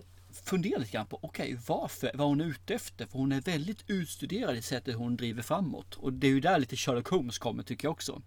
funderar 0.46 0.80
lite 0.80 0.92
grann 0.92 1.06
på, 1.06 1.20
okej 1.22 1.58
varför, 1.68 2.12
vad 2.14 2.28
hon 2.28 2.42
ute 2.42 2.74
efter? 2.76 3.06
För 3.06 3.18
hon 3.20 3.32
är 3.32 3.42
väldigt 3.42 3.84
utstuderad 3.88 4.56
i 4.56 4.62
sättet 4.62 4.96
hon 4.96 5.18
driver 5.18 5.42
framåt. 5.42 5.96
Och 5.96 6.14
det 6.14 6.28
är 6.28 6.32
ju 6.32 6.40
där 6.40 6.60
lite 6.60 6.76
Sherlock 6.76 7.08
Holmes 7.08 7.38
kommer 7.38 7.64
tycker 7.64 7.86
jag 7.86 7.92
också. 7.92 8.22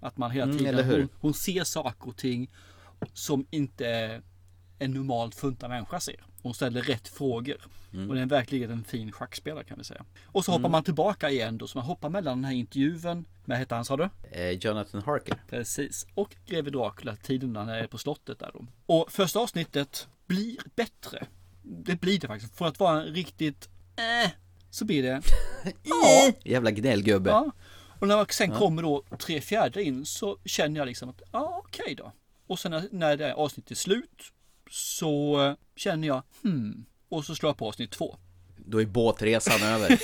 Att 0.00 0.16
man 0.16 0.30
hela 0.30 0.44
Mm, 0.44 0.58
tiden, 0.58 0.84
hur? 0.84 0.98
hon, 0.98 1.08
hon 1.20 1.34
ser 1.34 1.64
saker 1.64 2.08
och 2.08 2.16
ting 2.16 2.50
som 3.12 3.46
inte 3.50 4.20
en 4.78 4.90
normalt 4.90 5.34
funtad 5.34 5.70
människa 5.70 6.00
ser. 6.00 6.24
Hon 6.42 6.54
ställer 6.54 6.82
rätt 6.82 7.08
frågor. 7.08 7.56
Mm. 7.92 8.08
Och 8.08 8.14
det 8.16 8.20
är 8.22 8.26
verkligen 8.26 8.70
en 8.70 8.84
fin 8.84 9.12
schackspelare 9.12 9.64
kan 9.64 9.78
vi 9.78 9.84
säga. 9.84 10.04
Och 10.26 10.44
så 10.44 10.52
hoppar 10.52 10.68
man 10.68 10.84
tillbaka 10.84 11.30
igen 11.30 11.58
då. 11.58 11.66
Så 11.66 11.78
man 11.78 11.86
hoppar 11.86 12.08
mellan 12.10 12.38
den 12.38 12.44
här 12.44 12.52
intervjun 12.52 13.24
med, 13.44 13.58
hette 13.58 13.74
han 13.74 13.84
sa 13.84 13.96
du? 13.96 14.08
Eh, 14.30 14.50
Jonathan 14.50 15.02
Harker. 15.02 15.42
Precis. 15.48 16.06
Och 16.14 16.36
greve 16.46 16.70
Dracula, 16.70 17.16
tiden 17.16 17.52
när 17.52 17.60
han 17.60 17.68
är 17.68 17.86
på 17.86 17.98
slottet 17.98 18.38
där 18.38 18.50
då. 18.54 18.66
Och 18.86 19.12
första 19.12 19.38
avsnittet 19.38 20.08
blir 20.26 20.56
bättre. 20.76 21.26
Det 21.68 22.00
blir 22.00 22.18
det 22.18 22.26
faktiskt. 22.26 22.54
Från 22.54 22.68
att 22.68 22.80
vara 22.80 23.02
en 23.02 23.14
riktigt 23.14 23.68
eh, 23.96 24.30
så 24.70 24.84
blir 24.84 25.02
det 25.02 25.22
ja. 25.82 26.32
Jävla 26.44 26.70
gnällgubbe. 26.70 27.30
ja. 27.30 27.52
Och 28.00 28.08
när 28.08 28.16
man 28.16 28.26
sen 28.30 28.50
kommer 28.50 28.82
då 28.82 29.04
tre 29.18 29.40
fjärdedelar 29.40 29.86
in 29.86 30.06
så 30.06 30.38
känner 30.44 30.80
jag 30.80 30.86
liksom 30.86 31.08
att 31.08 31.22
ja 31.32 31.62
okej 31.66 31.94
då. 31.94 32.12
Och 32.46 32.58
sen 32.58 32.70
när, 32.70 32.88
när 32.92 33.16
det 33.16 33.26
är 33.26 33.32
avsnittet 33.32 33.70
är 33.70 33.74
slut 33.74 34.22
så 34.70 35.44
eh, 35.46 35.54
känner 35.76 36.08
jag 36.08 36.22
hmm. 36.42 36.84
Och 37.08 37.24
så 37.24 37.34
slår 37.34 37.48
jag 37.48 37.56
på 37.56 37.68
avsnitt 37.68 37.90
två. 37.90 38.16
Då 38.56 38.80
är 38.80 38.86
båtresan 38.86 39.62
över. 39.62 39.98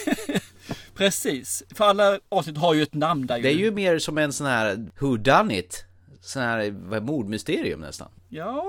Precis. 0.95 1.63
För 1.71 1.85
alla 1.85 2.21
avsnitt 2.29 2.59
har 2.59 2.75
ju 2.75 2.83
ett 2.83 2.95
namn 2.95 3.27
där 3.27 3.37
ju. 3.37 3.43
Det 3.43 3.49
är 3.53 3.59
ju 3.59 3.71
mer 3.71 3.99
som 3.99 4.19
en 4.19 4.33
sån 4.33 4.47
här 4.47 4.87
who 4.99 5.17
done 5.17 5.59
it 5.59 5.85
Sån 6.21 6.43
här 6.43 6.71
mordmysterium 7.01 7.81
nästan. 7.81 8.09
Ja, 8.29 8.65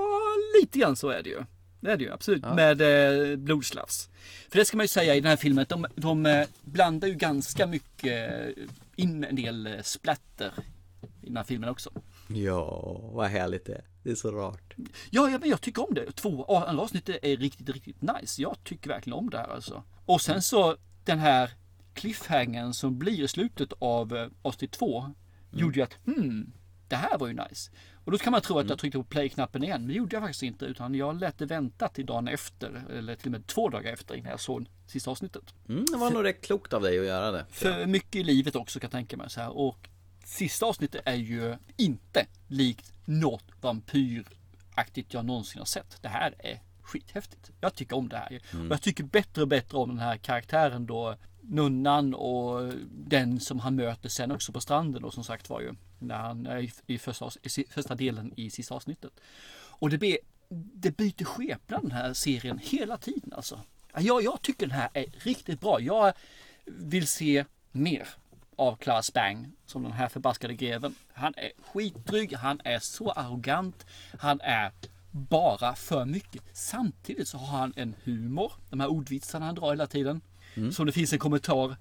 lite 0.62 0.80
grann 0.80 0.96
så 0.96 1.10
är 1.10 1.24
det 1.24 1.30
ju. 1.30 1.44
Det 1.86 1.92
är 1.92 1.98
det 1.98 2.04
ju 2.04 2.14
absolut. 2.14 2.44
Med 2.44 2.82
eh, 2.82 3.36
blodslafs. 3.38 4.10
För 4.50 4.58
det 4.60 4.66
ska 4.66 4.78
man 4.78 4.84
ju 4.84 4.88
säga 4.88 5.16
i 5.16 5.20
den 5.22 5.30
här 5.30 5.38
filmen 5.38 5.62
att 5.62 5.70
de, 5.70 5.86
de 5.96 6.26
eh, 6.26 6.48
blandar 6.62 7.08
ju 7.08 7.14
ganska 7.14 7.68
mycket 7.68 8.32
eh, 8.58 8.64
in 8.96 9.24
en 9.24 9.36
del 9.36 9.68
eh, 9.68 9.82
splatter 9.84 10.52
i 11.22 11.26
den 11.26 11.38
här 11.38 11.44
filmen 11.44 11.70
också. 11.70 11.90
Ja, 12.28 13.00
vad 13.14 13.28
härligt 13.28 13.66
det 13.66 13.74
är. 13.74 13.84
Det 14.04 14.12
är 14.12 14.16
så 14.16 14.32
rart. 14.32 14.74
Ja, 15.10 15.30
ja 15.30 15.40
men 15.40 15.50
jag 15.50 15.62
tycker 15.62 15.88
om 15.88 15.94
det. 15.94 16.12
Två 16.12 16.56
andra 16.56 16.84
avsnittet 16.84 17.20
är 17.22 17.38
riktigt, 17.38 17.70
riktigt 17.70 18.02
nice. 18.02 18.42
Jag 18.42 18.56
tycker 18.64 18.90
verkligen 18.90 19.20
om 19.20 19.30
det 19.30 19.38
här 19.38 19.48
alltså. 19.48 19.84
Och 20.06 20.22
sen 20.22 20.42
så 20.42 20.78
den 21.04 21.20
här 21.20 21.50
cliffhangern 21.94 22.74
som 22.74 23.00
blir 23.00 23.24
i 23.24 23.28
slutet 23.28 23.74
av 23.80 24.30
avsnitt 24.42 24.72
två 24.72 25.14
gjorde 25.52 25.76
ju 25.76 25.82
att 25.82 25.98
hmm, 26.06 26.54
det 26.88 26.96
här 26.96 27.18
var 27.18 27.28
ju 27.28 27.34
nice. 27.34 27.72
Och 28.06 28.12
då 28.12 28.18
kan 28.18 28.32
man 28.32 28.42
tro 28.42 28.60
att 28.60 28.70
jag 28.70 28.80
tryckte 28.80 28.98
på 28.98 29.04
play-knappen 29.04 29.64
igen, 29.64 29.82
men 29.82 29.88
det 29.88 29.94
gjorde 29.94 30.16
jag 30.16 30.24
faktiskt 30.24 30.44
inte. 30.44 30.66
Utan 30.66 30.96
jag 30.96 31.20
lät 31.20 31.38
det 31.38 31.46
vänta 31.46 31.88
till 31.88 32.06
dagen 32.06 32.28
efter, 32.28 32.84
eller 32.92 33.16
till 33.16 33.28
och 33.28 33.32
med 33.32 33.48
två 33.48 33.70
dagar 33.70 33.94
efter 33.94 34.16
innan 34.16 34.32
jag 34.32 34.40
såg 34.40 34.66
sista 34.88 35.12
avsnittet. 35.12 35.54
Mm, 35.70 35.86
det 35.92 35.98
var 35.98 36.12
nog 36.12 36.24
rätt 36.24 36.42
klokt 36.42 36.74
av 36.74 36.82
dig 36.82 37.00
att 37.00 37.06
göra 37.06 37.32
det. 37.32 37.46
För 37.50 37.86
mycket 37.86 38.16
i 38.16 38.24
livet 38.24 38.56
också 38.56 38.80
kan 38.80 38.88
jag 38.88 38.92
tänka 38.92 39.18
mig 39.18 39.30
så 39.30 39.42
här. 39.42 39.58
Och 39.58 39.90
sista 40.26 40.66
avsnittet 40.66 41.02
är 41.06 41.16
ju 41.16 41.56
inte 41.78 42.28
likt 42.48 42.94
något 43.06 43.46
vampyraktigt 43.62 45.14
jag 45.14 45.26
någonsin 45.26 45.60
har 45.60 45.66
sett. 45.66 45.98
Det 46.02 46.10
här 46.10 46.36
är 46.40 46.60
skithäftigt. 46.82 47.52
Jag 47.62 47.76
tycker 47.76 47.96
om 47.96 48.10
det 48.10 48.18
här. 48.18 48.42
Och 48.52 48.72
jag 48.72 48.82
tycker 48.82 49.04
bättre 49.04 49.42
och 49.42 49.48
bättre 49.48 49.78
om 49.78 49.90
den 49.90 50.00
här 50.00 50.18
karaktären 50.18 50.86
då. 50.86 51.16
Nunnan 51.50 52.14
och 52.14 52.74
den 52.92 53.40
som 53.40 53.60
han 53.60 53.76
möter 53.76 54.10
sen 54.10 54.32
också 54.32 54.52
på 54.52 54.62
stranden 54.62 55.04
och 55.04 55.14
som 55.14 55.24
sagt 55.24 55.50
var 55.50 55.62
ju. 55.62 55.74
När 56.00 56.18
han 56.18 56.46
är 56.46 56.72
i, 56.86 56.98
första, 56.98 57.30
i 57.44 57.64
första 57.70 57.96
delen 57.96 58.34
i 58.36 58.50
sista 58.50 58.76
avsnittet. 58.76 59.12
Och 59.54 59.90
det, 59.90 59.98
blir, 59.98 60.18
det 60.74 60.98
byter 60.98 61.24
skepnad 61.24 61.82
den 61.82 61.92
här 61.92 62.14
serien 62.14 62.60
hela 62.64 62.98
tiden 62.98 63.34
alltså. 63.34 63.60
Ja, 63.94 64.02
Jag, 64.02 64.24
jag 64.24 64.42
tycker 64.42 64.68
den 64.68 64.78
här 64.78 64.90
är 64.94 65.06
riktigt 65.24 65.62
bra. 65.62 65.82
Jag 65.82 66.14
vill 66.66 67.08
se 67.08 67.46
mer 67.72 68.08
av 68.56 68.76
Claes 68.76 69.14
Bang 69.14 69.52
som 69.66 69.84
den 69.84 69.92
här 69.92 70.08
förbaskade 70.08 70.54
greven. 70.54 70.96
Han 71.14 71.34
är 71.38 71.52
skitdryg, 71.72 72.34
han 72.34 72.62
är 72.64 72.80
så 72.80 73.12
arrogant, 73.12 73.86
han 74.20 74.42
är 74.42 74.72
bara 75.12 75.76
för 75.76 76.06
mycket. 76.06 76.42
Samtidigt 76.54 77.28
så 77.28 77.38
har 77.38 77.58
han 77.58 77.74
en 77.76 77.96
humor, 78.04 78.52
de 78.70 78.80
här 78.80 78.88
ordvitsarna 78.88 79.46
han 79.46 79.56
drar 79.56 79.70
hela 79.70 79.88
tiden. 79.88 80.22
Som 80.72 80.86
det 80.86 80.92
finns 80.92 81.14
en 81.14 81.20
kommentar 81.20 81.76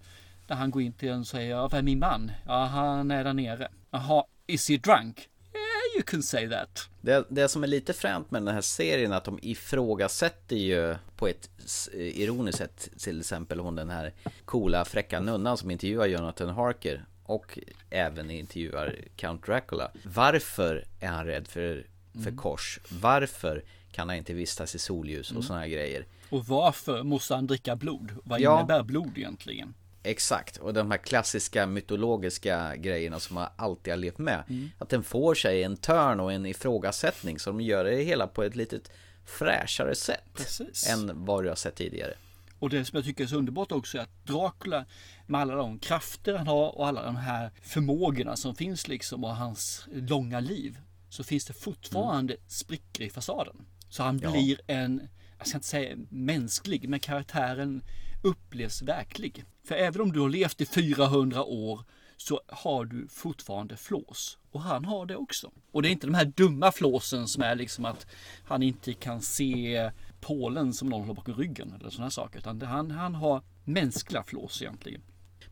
där 0.46 0.54
han 0.54 0.70
går 0.70 0.82
in 0.82 0.92
till 0.92 1.08
en 1.08 1.20
och 1.20 1.26
säger, 1.26 1.56
vad 1.56 1.74
är 1.74 1.82
min 1.82 1.98
man? 1.98 2.32
Ja, 2.46 2.64
han 2.64 3.10
är 3.10 3.24
där 3.24 3.32
nere. 3.32 3.68
Jaha, 3.90 4.24
is 4.46 4.68
he 4.68 4.76
drunk? 4.76 5.28
Yeah, 5.54 5.96
you 5.96 6.02
can 6.06 6.22
say 6.22 6.48
that. 6.48 6.88
Det, 7.00 7.24
det 7.28 7.48
som 7.48 7.62
är 7.62 7.66
lite 7.66 7.92
fränt 7.92 8.30
med 8.30 8.42
den 8.42 8.54
här 8.54 8.60
serien 8.60 9.12
är 9.12 9.16
att 9.16 9.24
de 9.24 9.38
ifrågasätter 9.42 10.56
ju 10.56 10.96
på 11.16 11.28
ett 11.28 11.50
s- 11.64 11.88
ironiskt 11.94 12.58
sätt 12.58 12.88
till 12.98 13.20
exempel 13.20 13.60
hon 13.60 13.74
den 13.76 13.90
här 13.90 14.12
coola 14.44 14.84
fräcka 14.84 15.20
nunnan 15.20 15.56
som 15.56 15.70
intervjuar 15.70 16.06
Jonathan 16.06 16.48
Harker 16.48 17.04
och 17.24 17.58
även 17.90 18.30
intervjuar 18.30 18.96
Count 19.16 19.46
Dracula. 19.46 19.90
Varför 20.04 20.84
är 21.00 21.08
han 21.08 21.26
rädd 21.26 21.48
för, 21.48 21.86
för 22.24 22.36
kors? 22.36 22.80
Varför 23.00 23.64
kan 23.92 24.08
han 24.08 24.18
inte 24.18 24.34
vistas 24.34 24.74
i 24.74 24.78
solljus 24.78 25.30
och 25.30 25.44
såna 25.44 25.58
här 25.60 25.68
grejer? 25.68 26.06
Och 26.34 26.46
varför 26.46 27.02
måste 27.02 27.34
han 27.34 27.46
dricka 27.46 27.76
blod? 27.76 28.10
Vad 28.24 28.40
Ja. 28.40 28.58
innebär 28.58 28.82
blod 28.82 29.18
egentligen? 29.18 29.74
Exakt, 30.02 30.56
och 30.56 30.74
de 30.74 30.90
här 30.90 30.98
klassiska 30.98 31.66
mytologiska 31.66 32.76
grejerna 32.76 33.20
som 33.20 33.34
man 33.34 33.48
alltid 33.56 33.92
har 33.92 33.98
levt 33.98 34.18
med. 34.18 34.42
Mm. 34.48 34.70
Att 34.78 34.88
den 34.88 35.02
får 35.02 35.34
sig 35.34 35.62
en 35.62 35.76
törn 35.76 36.20
och 36.20 36.32
en 36.32 36.46
ifrågasättning 36.46 37.38
så 37.38 37.50
de 37.50 37.60
gör 37.60 37.84
det 37.84 38.02
hela 38.02 38.26
på 38.26 38.42
ett 38.42 38.56
litet 38.56 38.90
fräschare 39.26 39.94
sätt. 39.94 40.24
Precis. 40.34 40.88
Än 40.88 41.24
vad 41.24 41.44
du 41.44 41.48
har 41.48 41.56
sett 41.56 41.74
tidigare. 41.74 42.14
Och 42.58 42.70
det 42.70 42.84
som 42.84 42.96
jag 42.96 43.04
tycker 43.04 43.24
är 43.24 43.28
så 43.28 43.36
underbart 43.36 43.72
också 43.72 43.98
är 43.98 44.02
att 44.02 44.26
Dracula 44.26 44.84
med 45.26 45.40
alla 45.40 45.54
de 45.54 45.78
krafter 45.78 46.34
han 46.34 46.46
har 46.46 46.78
och 46.78 46.86
alla 46.88 47.02
de 47.02 47.16
här 47.16 47.50
förmågorna 47.62 48.36
som 48.36 48.54
finns 48.54 48.88
liksom 48.88 49.24
och 49.24 49.36
hans 49.36 49.86
långa 49.92 50.40
liv. 50.40 50.78
Så 51.08 51.24
finns 51.24 51.44
det 51.44 51.52
fortfarande 51.52 52.36
sprickor 52.46 53.06
i 53.06 53.10
fasaden. 53.10 53.56
Så 53.88 54.02
han 54.02 54.18
Ja. 54.18 54.30
blir 54.30 54.60
en, 54.66 55.08
jag 55.44 55.48
ska 55.48 55.56
inte 55.56 55.68
säga 55.68 55.96
mänsklig, 56.08 56.88
men 56.88 57.00
karaktären 57.00 57.82
upplevs 58.22 58.82
verklig. 58.82 59.44
För 59.64 59.74
även 59.74 60.00
om 60.00 60.12
du 60.12 60.20
har 60.20 60.28
levt 60.28 60.60
i 60.60 60.66
400 60.66 61.44
år 61.44 61.80
så 62.16 62.40
har 62.48 62.84
du 62.84 63.08
fortfarande 63.08 63.76
flås. 63.76 64.38
Och 64.50 64.60
han 64.60 64.84
har 64.84 65.06
det 65.06 65.16
också. 65.16 65.50
Och 65.72 65.82
det 65.82 65.88
är 65.88 65.90
inte 65.90 66.06
de 66.06 66.14
här 66.14 66.24
dumma 66.24 66.72
flåsen 66.72 67.28
som 67.28 67.42
är 67.42 67.54
liksom 67.54 67.84
att 67.84 68.06
han 68.44 68.62
inte 68.62 68.92
kan 68.92 69.20
se 69.20 69.90
Polen 70.20 70.72
som 70.72 70.88
någon 70.88 71.00
håller 71.00 71.14
bakom 71.14 71.34
ryggen 71.34 71.72
eller 71.72 71.90
sådana 71.90 72.10
saker. 72.10 72.38
Utan 72.38 72.62
han, 72.62 72.90
han 72.90 73.14
har 73.14 73.42
mänskliga 73.64 74.22
flås 74.22 74.62
egentligen. 74.62 75.02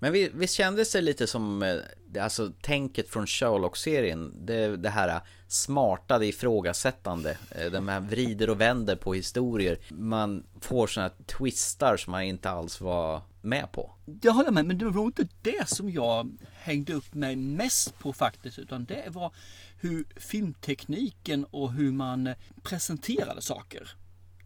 Men 0.02 0.12
vi- 0.12 0.30
visst 0.34 0.54
kändes 0.54 0.92
det 0.92 1.00
lite 1.00 1.26
som, 1.26 1.62
eh, 1.62 2.22
alltså 2.24 2.52
tänket 2.62 3.08
från 3.08 3.26
Sherlock-serien, 3.26 4.46
det, 4.46 4.76
det 4.76 4.88
här 4.90 5.20
smarta, 5.48 6.18
det 6.18 6.26
ifrågasättande, 6.26 7.38
eh, 7.50 7.70
de 7.72 7.88
här 7.88 8.00
vrider 8.00 8.50
och 8.50 8.60
vänder 8.60 8.96
på 8.96 9.14
historier. 9.14 9.78
Man 9.90 10.44
får 10.60 10.86
sådana 10.86 11.10
twistar 11.26 11.96
som 11.96 12.10
man 12.10 12.22
inte 12.22 12.50
alls 12.50 12.80
var 12.80 13.22
med 13.42 13.72
på. 13.72 13.90
Jag 14.22 14.32
håller 14.32 14.50
med, 14.50 14.64
men 14.66 14.78
det 14.78 14.84
var 14.84 15.04
inte 15.04 15.28
det 15.42 15.68
som 15.68 15.90
jag 15.90 16.36
hängde 16.52 16.92
upp 16.94 17.14
mig 17.14 17.36
mest 17.36 17.98
på 17.98 18.12
faktiskt. 18.12 18.58
Utan 18.58 18.84
det 18.84 19.04
var 19.08 19.32
hur 19.80 20.04
filmtekniken 20.16 21.44
och 21.44 21.72
hur 21.72 21.92
man 21.92 22.34
presenterade 22.62 23.42
saker. 23.42 23.90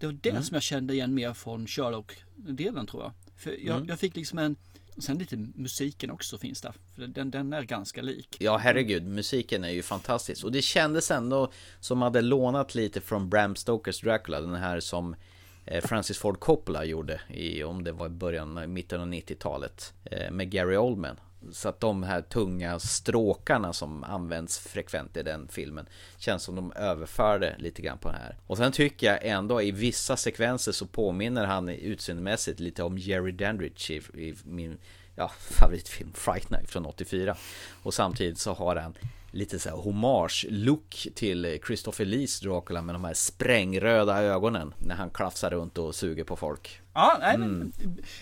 Det 0.01 0.07
var 0.07 0.13
det 0.23 0.43
som 0.43 0.55
jag 0.55 0.63
kände 0.63 0.95
igen 0.95 1.15
mer 1.15 1.33
från 1.33 1.67
Sherlock-delen 1.67 2.87
tror 2.87 3.03
jag. 3.03 3.13
För 3.37 3.67
jag, 3.67 3.89
jag 3.89 3.99
fick 3.99 4.17
liksom 4.17 4.39
en... 4.39 4.57
Sen 4.99 5.19
lite 5.19 5.37
musiken 5.55 6.11
också 6.11 6.39
finns 6.39 6.61
där. 6.61 6.73
För 6.95 7.07
den, 7.07 7.31
den 7.31 7.53
är 7.53 7.63
ganska 7.63 8.03
lik. 8.03 8.37
Ja 8.41 8.57
herregud, 8.57 9.07
musiken 9.07 9.65
är 9.65 9.71
ju 9.71 9.83
fantastisk 9.83 10.45
och 10.45 10.53
det 10.53 10.63
kändes 10.63 11.11
ändå 11.11 11.53
som 11.81 12.03
hade 12.03 12.21
lånat 12.21 12.75
lite 12.75 13.01
från 13.01 13.29
Bram 13.29 13.57
Stokers 13.57 14.01
Dracula, 14.01 14.41
den 14.41 14.55
här 14.55 14.81
som 14.81 15.17
eh, 15.65 15.85
Francis 15.85 16.19
Ford 16.19 16.41
Coppola 16.41 16.85
gjorde 16.85 17.21
i, 17.29 17.65
om 17.65 17.85
det 17.85 17.93
var 17.93 18.07
i 18.07 18.11
början, 18.11 18.73
mitten 18.73 19.01
av 19.01 19.07
90-talet 19.07 19.93
eh, 20.05 20.31
med 20.31 20.51
Gary 20.51 20.77
Oldman. 20.77 21.17
Så 21.53 21.69
att 21.69 21.81
de 21.81 22.03
här 22.03 22.23
tunga 22.23 22.79
stråkarna 22.79 23.73
som 23.73 24.05
används 24.05 24.59
frekvent 24.59 25.17
i 25.17 25.23
den 25.23 25.49
filmen 25.49 25.87
känns 26.19 26.43
som 26.43 26.55
de 26.55 26.73
överförde 26.73 27.57
lite 27.59 27.83
grann 27.83 27.99
på 27.99 28.09
det 28.09 28.19
här. 28.19 28.37
Och 28.47 28.57
sen 28.57 28.73
tycker 28.73 29.07
jag 29.07 29.19
ändå 29.23 29.63
i 29.63 29.71
vissa 29.71 30.17
sekvenser 30.17 30.73
så 30.73 30.87
påminner 30.87 31.45
han 31.45 31.69
utseendemässigt 31.69 32.61
lite 32.61 32.83
om 32.83 32.99
Jerry 32.99 33.33
Dandridge 33.33 33.95
i, 33.95 33.97
i 34.29 34.35
min 34.45 34.79
ja, 35.17 35.33
favoritfilm 35.39 36.13
Fright 36.15 36.51
Night 36.51 36.71
från 36.71 36.87
84. 36.87 37.37
Och 37.83 37.95
samtidigt 37.95 38.39
så 38.39 38.53
har 38.53 38.77
han 38.77 38.95
lite 39.31 39.59
så 39.59 39.69
här 39.69 39.77
hommage-look 39.77 41.09
till 41.15 41.59
Christopher 41.67 42.05
Lees 42.05 42.41
Dracula 42.41 42.83
med 42.83 42.95
de 42.95 43.05
här 43.05 43.15
sprängröda 43.15 44.23
ögonen 44.23 44.75
när 44.79 44.95
han 44.95 45.11
klafsar 45.11 45.51
runt 45.51 45.79
och 45.79 45.95
suger 45.95 46.25
på 46.25 46.37
folk. 46.37 46.81
Ja, 46.95 47.17
nej, 47.21 47.39
men, 47.39 47.73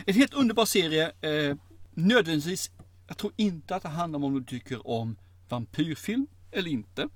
en 0.06 0.14
helt 0.14 0.34
underbar 0.34 0.64
serie. 0.64 1.12
Eh, 1.20 1.56
nödvändigtvis, 1.94 2.70
jag 3.06 3.16
tror 3.16 3.32
inte 3.36 3.76
att 3.76 3.82
det 3.82 3.88
handlar 3.88 4.16
om 4.16 4.24
om 4.24 4.34
du 4.34 4.44
tycker 4.44 4.86
om 4.86 5.16
vampyrfilm 5.48 6.26
eller 6.50 6.70
inte. 6.70 7.08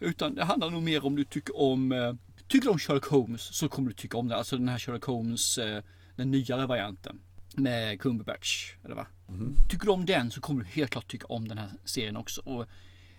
Utan 0.00 0.34
det 0.34 0.44
handlar 0.44 0.70
nog 0.70 0.82
mer 0.82 1.04
om 1.04 1.16
du 1.16 1.24
tycker 1.24 1.60
om, 1.60 1.92
eh, 1.92 2.14
tycker 2.48 2.64
du 2.66 2.72
om 2.72 2.78
Sherlock 2.78 3.06
Holmes 3.06 3.42
så 3.42 3.68
kommer 3.68 3.88
du 3.88 3.94
tycka 3.94 4.16
om 4.16 4.28
det. 4.28 4.36
Alltså 4.36 4.56
den 4.56 4.68
här 4.68 4.78
Sherlock 4.78 5.04
Holmes, 5.04 5.58
eh, 5.58 5.82
den 6.16 6.30
nyare 6.30 6.66
varianten. 6.66 7.20
Med 7.56 8.00
Cumberbatch, 8.00 8.74
eller 8.84 8.94
va? 8.94 9.06
Tycker 9.68 9.86
du 9.86 9.92
om 9.92 10.06
den 10.06 10.30
så 10.30 10.40
kommer 10.40 10.64
du 10.64 10.70
helt 10.70 10.90
klart 10.90 11.10
tycka 11.10 11.26
om 11.26 11.48
den 11.48 11.58
här 11.58 11.70
serien 11.84 12.16
också. 12.16 12.40
Och 12.40 12.66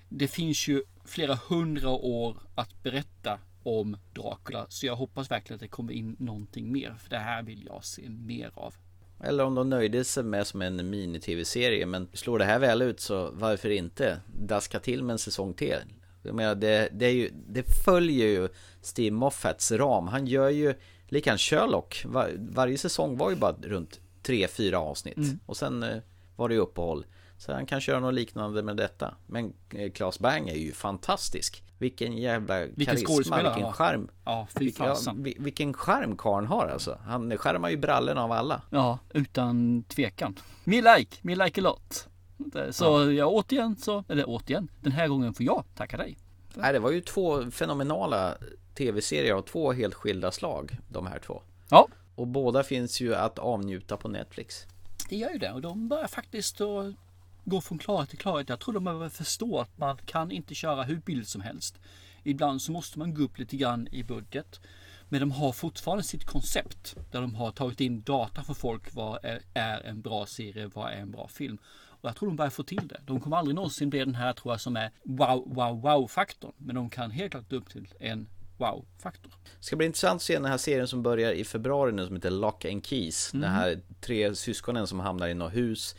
det 0.09 0.27
finns 0.27 0.67
ju 0.67 0.83
flera 1.05 1.35
hundra 1.35 1.89
år 1.89 2.37
att 2.55 2.83
berätta 2.83 3.39
om 3.63 3.97
Dracula. 4.13 4.65
Så 4.69 4.85
jag 4.85 4.95
hoppas 4.95 5.31
verkligen 5.31 5.55
att 5.55 5.61
det 5.61 5.67
kommer 5.67 5.93
in 5.93 6.15
någonting 6.19 6.71
mer. 6.71 6.95
För 6.99 7.09
det 7.09 7.17
här 7.17 7.43
vill 7.43 7.65
jag 7.65 7.85
se 7.85 8.09
mer 8.09 8.51
av. 8.55 8.75
Eller 9.23 9.43
om 9.43 9.55
de 9.55 9.69
nöjde 9.69 10.03
sig 10.03 10.23
med 10.23 10.47
som 10.47 10.61
en 10.61 10.89
mini-tv-serie 10.89 11.85
Men 11.85 12.07
slår 12.13 12.39
det 12.39 12.45
här 12.45 12.59
väl 12.59 12.81
ut 12.81 12.99
så 12.99 13.31
varför 13.33 13.69
inte 13.69 14.19
daska 14.27 14.79
till 14.79 15.03
med 15.03 15.13
en 15.13 15.19
säsong 15.19 15.53
till? 15.53 15.75
Jag 16.21 16.35
menar 16.35 16.55
det, 16.55 16.89
det, 16.91 17.05
är 17.05 17.11
ju, 17.11 17.29
det 17.47 17.63
följer 17.85 18.27
ju 18.27 18.49
Steve 18.81 19.15
Moffats 19.15 19.71
ram. 19.71 20.07
Han 20.07 20.27
gör 20.27 20.49
ju 20.49 20.73
likadant 21.07 21.41
Sherlock. 21.41 22.03
Var, 22.05 22.31
Varje 22.37 22.77
säsong 22.77 23.17
var 23.17 23.29
ju 23.29 23.35
bara 23.35 23.55
runt 23.61 23.99
3-4 24.23 24.73
avsnitt. 24.73 25.17
Och 25.45 25.57
sen 25.57 25.83
eh, 25.83 25.97
var 26.35 26.49
det 26.49 26.55
ju 26.55 26.61
uppehåll. 26.61 27.05
Så 27.37 27.53
han 27.53 27.65
kan 27.65 27.81
köra 27.81 27.99
något 27.99 28.13
liknande 28.13 28.63
med 28.63 28.77
detta. 28.77 29.15
Men 29.27 29.53
eh, 29.73 29.91
Claes 29.91 30.19
Bang 30.19 30.49
är 30.49 30.55
ju 30.55 30.71
fantastisk 30.71 31.63
Vilken 31.83 32.17
jävla 32.17 32.67
karisma, 32.67 32.95
skådespelare, 33.07 33.43
vilken 33.43 33.63
va? 33.63 33.73
charm 33.73 34.07
Ja, 34.25 34.47
fy 34.59 34.71
fasen. 34.71 35.23
vi- 35.23 35.35
Vilken 35.39 35.73
charm 35.73 36.17
karln 36.17 36.47
har 36.47 36.67
alltså 36.67 36.97
Han 37.05 37.37
skärmar 37.37 37.69
ju 37.69 37.77
brallorna 37.77 38.23
av 38.23 38.31
alla 38.31 38.61
Ja, 38.69 38.99
utan 39.13 39.83
tvekan. 39.87 40.35
Me 40.63 40.75
like, 40.97 41.17
me 41.21 41.35
like 41.35 41.61
a 41.61 41.63
lot. 41.63 42.07
Så 42.71 43.11
ja. 43.11 43.25
återigen 43.25 43.75
så, 43.75 44.03
eller 44.09 44.23
återigen, 44.27 44.67
den 44.81 44.91
här 44.91 45.07
gången 45.07 45.33
får 45.33 45.45
jag 45.45 45.63
tacka 45.75 45.97
dig. 45.97 46.17
Nej, 46.53 46.73
det 46.73 46.79
var 46.79 46.91
ju 46.91 47.01
två 47.01 47.51
fenomenala 47.51 48.35
tv-serier 48.75 49.33
av 49.33 49.41
två 49.41 49.71
helt 49.73 49.93
skilda 49.93 50.31
slag, 50.31 50.77
de 50.89 51.07
här 51.07 51.19
två. 51.19 51.41
Ja, 51.69 51.87
Och 52.15 52.27
båda 52.27 52.63
finns 52.63 53.01
ju 53.01 53.15
att 53.15 53.39
avnjuta 53.39 53.97
på 53.97 54.07
Netflix. 54.07 54.65
det 55.09 55.15
gör 55.15 55.29
ju 55.29 55.37
det 55.37 55.51
och 55.51 55.61
de 55.61 55.87
börjar 55.87 56.07
faktiskt 56.07 56.61
att 56.61 56.85
gå 57.45 57.61
från 57.61 57.77
klarhet 57.77 58.09
till 58.09 58.19
klarhet. 58.19 58.49
Jag 58.49 58.59
tror 58.59 58.73
de 58.73 58.83
behöver 58.83 59.09
förstå 59.09 59.59
att 59.59 59.77
man 59.77 59.97
kan 59.97 60.31
inte 60.31 60.55
köra 60.55 60.83
hur 60.83 60.97
billigt 60.97 61.27
som 61.27 61.41
helst. 61.41 61.79
Ibland 62.23 62.61
så 62.61 62.71
måste 62.71 62.99
man 62.99 63.13
gå 63.13 63.23
upp 63.23 63.37
lite 63.37 63.57
grann 63.57 63.87
i 63.91 64.03
budget. 64.03 64.59
Men 65.09 65.19
de 65.19 65.31
har 65.31 65.51
fortfarande 65.51 66.03
sitt 66.03 66.25
koncept 66.25 66.95
där 67.11 67.21
de 67.21 67.35
har 67.35 67.51
tagit 67.51 67.81
in 67.81 68.01
data 68.01 68.43
för 68.43 68.53
folk. 68.53 68.93
Vad 68.95 69.19
är, 69.53 69.81
en 69.85 70.01
bra 70.01 70.25
serie? 70.25 70.71
Vad 70.73 70.91
är 70.91 70.97
en 70.97 71.11
bra 71.11 71.27
film? 71.27 71.57
Och 72.01 72.09
jag 72.09 72.15
tror 72.15 72.29
de 72.29 72.35
börjar 72.35 72.49
få 72.49 72.63
till 72.63 72.87
det. 72.87 73.01
De 73.05 73.19
kommer 73.19 73.37
aldrig 73.37 73.55
någonsin 73.55 73.89
bli 73.89 73.99
den 73.99 74.15
här 74.15 74.33
tror 74.33 74.53
jag 74.53 74.61
som 74.61 74.75
är 74.75 74.91
wow, 75.03 75.53
wow, 75.55 75.81
wow 75.81 76.07
faktorn. 76.07 76.53
Men 76.57 76.75
de 76.75 76.89
kan 76.89 77.11
helt 77.11 77.31
klart 77.31 77.53
upp 77.53 77.69
till 77.69 77.87
en 77.99 78.27
wow 78.57 78.85
faktor. 78.99 79.33
Det 79.59 79.65
ska 79.65 79.75
bli 79.75 79.85
intressant 79.85 80.15
att 80.15 80.21
se 80.21 80.33
den 80.33 80.45
här 80.45 80.57
serien 80.57 80.87
som 80.87 81.03
börjar 81.03 81.31
i 81.31 81.43
februari 81.43 81.91
nu 81.91 82.05
som 82.05 82.15
heter 82.15 82.31
Lock 82.31 82.65
and 82.65 82.85
Keys. 82.85 83.31
Den 83.31 83.43
här 83.43 83.81
tre 84.01 84.35
syskonen 84.35 84.87
som 84.87 84.99
hamnar 84.99 85.27
i 85.27 85.33
något 85.33 85.55
hus 85.55 85.95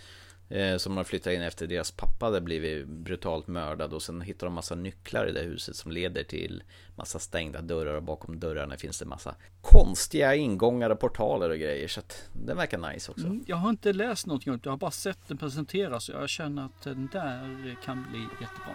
Eh, 0.49 0.77
som 0.77 0.97
har 0.97 1.05
flyttat 1.05 1.33
in 1.33 1.43
efter 1.43 1.67
deras 1.67 1.91
pappa 1.91 2.27
hade 2.27 2.41
blivit 2.41 2.87
brutalt 2.87 3.47
mördad 3.47 3.93
och 3.93 4.03
sen 4.03 4.21
hittar 4.21 4.47
de 4.47 4.55
massa 4.55 4.75
nycklar 4.75 5.27
i 5.29 5.33
det 5.33 5.41
huset 5.43 5.77
som 5.77 5.93
leder 5.93 6.25
till 6.25 6.63
massa 6.97 7.19
stängda 7.19 7.61
dörrar 7.63 7.95
och 7.95 8.03
bakom 8.03 8.41
dörrarna 8.41 8.77
finns 8.77 8.99
det 8.99 9.05
massa 9.05 9.35
konstiga 9.61 10.35
ingångar 10.35 10.91
och 10.91 11.01
portaler 11.01 11.51
och 11.51 11.59
grejer 11.59 11.89
så 11.89 12.01
att 12.01 12.29
den 12.33 12.57
verkar 12.57 12.79
nice 12.93 13.11
också. 13.13 13.27
Mm, 13.27 13.45
Jag 13.47 13.57
har 13.57 13.71
inte 13.71 13.93
läst 13.93 14.27
någonting 14.27 14.53
om 14.53 14.59
det. 14.59 14.67
Jag 14.67 14.73
har 14.73 14.77
bara 14.79 14.91
sett 14.91 15.29
den 15.29 15.39
presenteras. 15.39 16.09
och 16.09 16.23
Jag 16.23 16.29
känner 16.29 16.65
att 16.65 16.83
den 16.83 17.09
där 17.13 17.77
kan 17.85 18.07
bli 18.11 18.21
jättebra. 18.41 18.75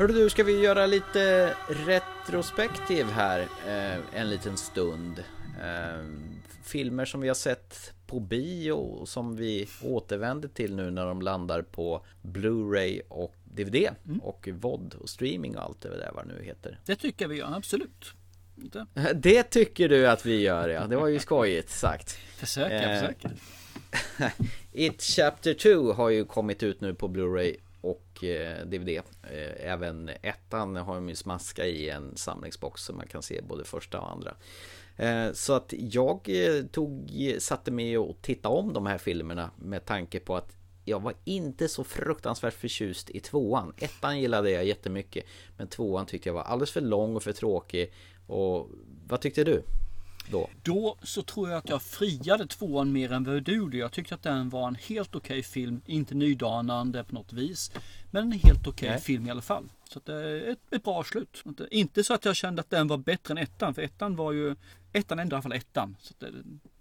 Hörru 0.00 0.12
du, 0.12 0.30
ska 0.30 0.44
vi 0.44 0.60
göra 0.60 0.86
lite 0.86 1.54
retrospektiv 1.68 3.06
här 3.06 3.40
eh, 3.40 4.20
en 4.20 4.30
liten 4.30 4.56
stund. 4.56 5.24
Eh, 5.62 6.04
filmer 6.64 7.04
som 7.04 7.20
vi 7.20 7.28
har 7.28 7.34
sett 7.34 7.92
på 8.06 8.20
bio 8.20 8.72
och 8.72 9.08
som 9.08 9.36
vi 9.36 9.68
återvänder 9.82 10.48
till 10.48 10.76
nu 10.76 10.90
när 10.90 11.06
de 11.06 11.22
landar 11.22 11.62
på 11.62 12.04
Blu-ray 12.22 13.00
och 13.08 13.34
DVD 13.44 13.88
och 14.22 14.48
VOD 14.52 14.94
och 14.94 15.08
streaming 15.08 15.56
och 15.56 15.62
allt 15.62 15.80
det 15.80 15.88
där 15.88 16.10
vad 16.14 16.28
det 16.28 16.34
nu 16.34 16.44
heter. 16.44 16.78
Det 16.86 16.96
tycker 16.96 17.28
vi 17.28 17.36
gör, 17.36 17.56
absolut. 17.56 18.12
Inte? 18.56 18.86
Det 19.14 19.42
tycker 19.42 19.88
du 19.88 20.08
att 20.08 20.26
vi 20.26 20.40
gör 20.40 20.68
ja, 20.68 20.86
det 20.86 20.96
var 20.96 21.08
ju 21.08 21.18
skojigt 21.18 21.70
sagt. 21.70 22.18
Försöker, 22.36 22.94
Eh, 22.94 23.00
försöker. 23.00 23.30
It 24.72 25.02
Chapter 25.02 25.54
2 25.54 25.92
har 25.92 26.10
ju 26.10 26.24
kommit 26.24 26.62
ut 26.62 26.80
nu 26.80 26.94
på 26.94 27.08
Blu-ray 27.08 27.56
Eh, 28.24 28.60
och 28.60 28.66
DVD. 28.66 28.88
Eh, 29.22 29.70
även 29.70 30.10
ettan 30.22 30.76
har 30.76 30.94
de 30.94 31.08
ju 31.08 31.14
smaska 31.14 31.66
i 31.66 31.90
en 31.90 32.16
samlingsbox 32.16 32.82
så 32.82 32.92
man 32.92 33.06
kan 33.06 33.22
se 33.22 33.40
både 33.48 33.64
första 33.64 34.00
och 34.00 34.12
andra. 34.12 34.34
Eh, 34.96 35.32
så 35.32 35.52
att 35.52 35.74
jag 35.78 36.28
tog, 36.72 37.10
satte 37.38 37.70
mig 37.70 37.98
och 37.98 38.22
tittade 38.22 38.54
om 38.54 38.72
de 38.72 38.86
här 38.86 38.98
filmerna 38.98 39.50
med 39.56 39.84
tanke 39.84 40.20
på 40.20 40.36
att 40.36 40.56
jag 40.84 41.00
var 41.00 41.14
inte 41.24 41.68
så 41.68 41.84
fruktansvärt 41.84 42.54
förtjust 42.54 43.10
i 43.10 43.20
tvåan. 43.20 43.72
Ettan 43.78 44.20
gillade 44.20 44.50
jag 44.50 44.64
jättemycket 44.64 45.24
men 45.56 45.68
tvåan 45.68 46.06
tyckte 46.06 46.28
jag 46.28 46.34
var 46.34 46.42
alldeles 46.42 46.70
för 46.70 46.80
lång 46.80 47.16
och 47.16 47.22
för 47.22 47.32
tråkig. 47.32 47.92
Och 48.26 48.70
vad 49.06 49.20
tyckte 49.20 49.44
du? 49.44 49.62
Då? 50.30 50.50
Då 50.62 50.96
så 51.02 51.22
tror 51.22 51.48
jag 51.48 51.58
att 51.58 51.68
jag 51.68 51.82
friade 51.82 52.46
tvåan 52.46 52.92
mer 52.92 53.12
än 53.12 53.24
vad 53.24 53.42
du 53.42 53.56
gjorde. 53.56 53.76
Jag 53.76 53.92
tyckte 53.92 54.14
att 54.14 54.22
den 54.22 54.48
var 54.48 54.68
en 54.68 54.74
helt 54.74 55.14
okej 55.14 55.42
film. 55.42 55.80
Inte 55.86 56.14
nydanande 56.14 57.04
på 57.04 57.14
något 57.14 57.32
vis. 57.32 57.70
Men 58.10 58.22
en 58.24 58.32
helt 58.32 58.66
okej 58.66 58.88
Nej. 58.90 59.00
film 59.00 59.26
i 59.26 59.30
alla 59.30 59.40
fall. 59.42 59.68
Så 59.92 59.98
att 59.98 60.06
det 60.06 60.14
är 60.14 60.48
ett, 60.52 60.58
ett 60.70 60.84
bra 60.84 61.04
slut. 61.04 61.42
Det- 61.44 61.74
Inte 61.74 62.04
så 62.04 62.14
att 62.14 62.24
jag 62.24 62.36
kände 62.36 62.60
att 62.60 62.70
den 62.70 62.88
var 62.88 62.98
bättre 62.98 63.32
än 63.32 63.38
ettan. 63.38 63.74
För 63.74 63.82
ettan 63.82 64.16
var 64.16 64.32
ju... 64.32 64.56
Ettan 64.92 65.18
är 65.18 65.24
i 65.24 65.28
alla 65.32 65.42
fall 65.42 65.52
ettan. 65.52 65.96
Så 66.00 66.12
att 66.14 66.20
det, 66.20 66.32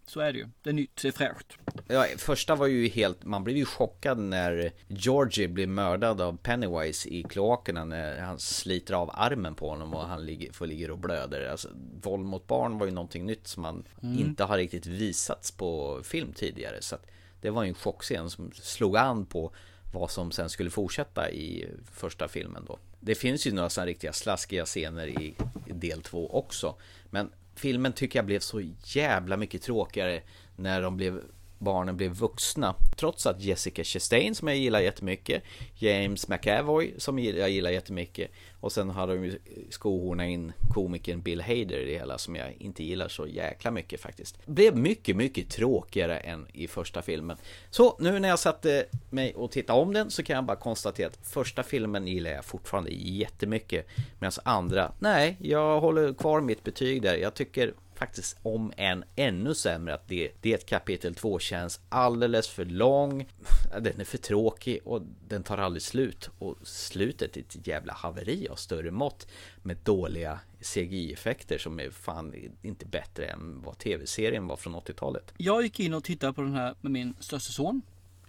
Så 0.05 0.19
är 0.19 0.33
det 0.33 0.39
ju. 0.39 0.47
Det 0.63 0.69
är 0.69 0.73
nytt, 0.73 1.01
det 1.01 1.07
är 1.07 1.11
fräscht. 1.11 1.53
Ja, 1.87 2.05
första 2.17 2.55
var 2.55 2.67
ju 2.67 2.87
helt, 2.87 3.23
man 3.25 3.43
blev 3.43 3.57
ju 3.57 3.65
chockad 3.65 4.19
när 4.19 4.71
Georgie 4.87 5.47
blir 5.47 5.67
mördad 5.67 6.21
av 6.21 6.37
Pennywise 6.37 7.09
i 7.09 7.23
kloakerna 7.23 7.85
när 7.85 8.19
han 8.21 8.39
sliter 8.39 8.93
av 8.93 9.09
armen 9.13 9.55
på 9.55 9.69
honom 9.69 9.93
och 9.93 10.07
han 10.07 10.25
ligger, 10.25 10.51
får 10.53 10.67
ligger 10.67 10.91
och 10.91 10.97
blöder. 10.97 11.49
Alltså, 11.49 11.69
våld 12.01 12.25
mot 12.25 12.47
barn 12.47 12.77
var 12.77 12.85
ju 12.85 12.91
någonting 12.91 13.25
nytt 13.25 13.47
som 13.47 13.61
man 13.63 13.83
inte 14.01 14.43
har 14.43 14.57
riktigt 14.57 14.85
visats 14.85 15.51
på 15.51 15.99
film 16.03 16.33
tidigare. 16.33 16.81
Så 16.81 16.95
att 16.95 17.05
det 17.41 17.49
var 17.49 17.63
ju 17.63 17.69
en 17.69 17.75
chockscen 17.75 18.29
som 18.29 18.51
slog 18.53 18.97
an 18.97 19.25
på 19.25 19.51
vad 19.91 20.11
som 20.11 20.31
sen 20.31 20.49
skulle 20.49 20.69
fortsätta 20.69 21.31
i 21.31 21.67
första 21.91 22.27
filmen 22.27 22.65
då. 22.67 22.79
Det 22.99 23.15
finns 23.15 23.47
ju 23.47 23.51
några 23.51 23.69
sådana 23.69 23.87
riktiga 23.87 24.13
slaskiga 24.13 24.65
scener 24.65 25.07
i, 25.07 25.35
i 25.67 25.73
del 25.73 26.01
två 26.01 26.29
också. 26.29 26.75
Men 27.09 27.29
filmen 27.55 27.93
tycker 27.93 28.19
jag 28.19 28.25
blev 28.25 28.39
så 28.39 28.61
jävla 28.83 29.37
mycket 29.37 29.61
tråkigare 29.61 30.21
när 30.55 30.81
de 30.81 30.97
blev 30.97 31.23
barnen 31.59 31.97
blev 31.97 32.11
vuxna. 32.11 32.75
Trots 32.95 33.25
att 33.25 33.41
Jessica 33.41 33.83
Chastain 33.83 34.35
som 34.35 34.47
jag 34.47 34.57
gillar 34.57 34.79
jättemycket, 34.79 35.43
James 35.75 36.27
McAvoy 36.27 36.93
som 36.97 37.19
jag 37.19 37.49
gillar 37.49 37.71
jättemycket 37.71 38.31
och 38.59 38.71
sen 38.71 38.89
har 38.89 39.07
de 39.07 39.25
ju 39.25 39.39
skohorna 39.69 40.27
in 40.27 40.53
komikern 40.73 41.21
Bill 41.21 41.41
Hader 41.41 41.77
i 41.79 41.85
det 41.85 41.91
hela 41.91 42.17
som 42.17 42.35
jag 42.35 42.53
inte 42.59 42.83
gillar 42.83 43.07
så 43.07 43.27
jäkla 43.27 43.71
mycket 43.71 44.01
faktiskt. 44.01 44.45
Blev 44.45 44.77
mycket, 44.77 45.15
mycket 45.15 45.49
tråkigare 45.49 46.17
än 46.17 46.47
i 46.53 46.67
första 46.67 47.01
filmen. 47.01 47.37
Så 47.69 47.95
nu 47.99 48.19
när 48.19 48.29
jag 48.29 48.39
satte 48.39 48.85
mig 49.09 49.33
och 49.35 49.51
tittade 49.51 49.79
om 49.79 49.93
den 49.93 50.11
så 50.11 50.23
kan 50.23 50.35
jag 50.35 50.45
bara 50.45 50.57
konstatera 50.57 51.07
att 51.07 51.19
första 51.23 51.63
filmen 51.63 52.07
gillar 52.07 52.31
jag 52.31 52.45
fortfarande 52.45 52.91
jättemycket 52.91 53.87
medan 54.19 54.31
andra, 54.43 54.91
nej, 54.99 55.37
jag 55.39 55.81
håller 55.81 56.13
kvar 56.13 56.41
mitt 56.41 56.63
betyg 56.63 57.01
där. 57.01 57.15
Jag 57.15 57.33
tycker 57.33 57.73
faktiskt 57.99 58.37
om 58.41 58.73
en 58.77 59.03
ännu 59.15 59.55
sämre 59.55 59.93
att 59.93 60.07
det, 60.07 60.31
det 60.41 60.65
kapitel 60.65 61.15
2 61.15 61.39
känns 61.39 61.79
alldeles 61.89 62.47
för 62.47 62.65
lång 62.65 63.27
Den 63.81 63.99
är 63.99 64.05
för 64.05 64.17
tråkig 64.17 64.79
och 64.85 65.01
den 65.27 65.43
tar 65.43 65.57
aldrig 65.57 65.81
slut 65.81 66.29
och 66.39 66.55
slutet 66.63 67.37
är 67.37 67.41
ett 67.41 67.67
jävla 67.67 67.93
haveri 67.93 68.47
av 68.47 68.55
större 68.55 68.91
mått 68.91 69.27
med 69.63 69.77
dåliga 69.83 70.39
CGI-effekter 70.59 71.57
som 71.57 71.79
är 71.79 71.89
fan 71.89 72.33
inte 72.61 72.85
bättre 72.85 73.25
än 73.25 73.61
vad 73.61 73.77
tv-serien 73.77 74.47
var 74.47 74.57
från 74.57 74.75
80-talet 74.75 75.33
Jag 75.37 75.63
gick 75.63 75.79
in 75.79 75.93
och 75.93 76.03
tittade 76.03 76.33
på 76.33 76.41
den 76.41 76.53
här 76.53 76.75
med 76.81 76.91
min 76.91 77.13
största 77.19 77.51
son. 77.51 77.81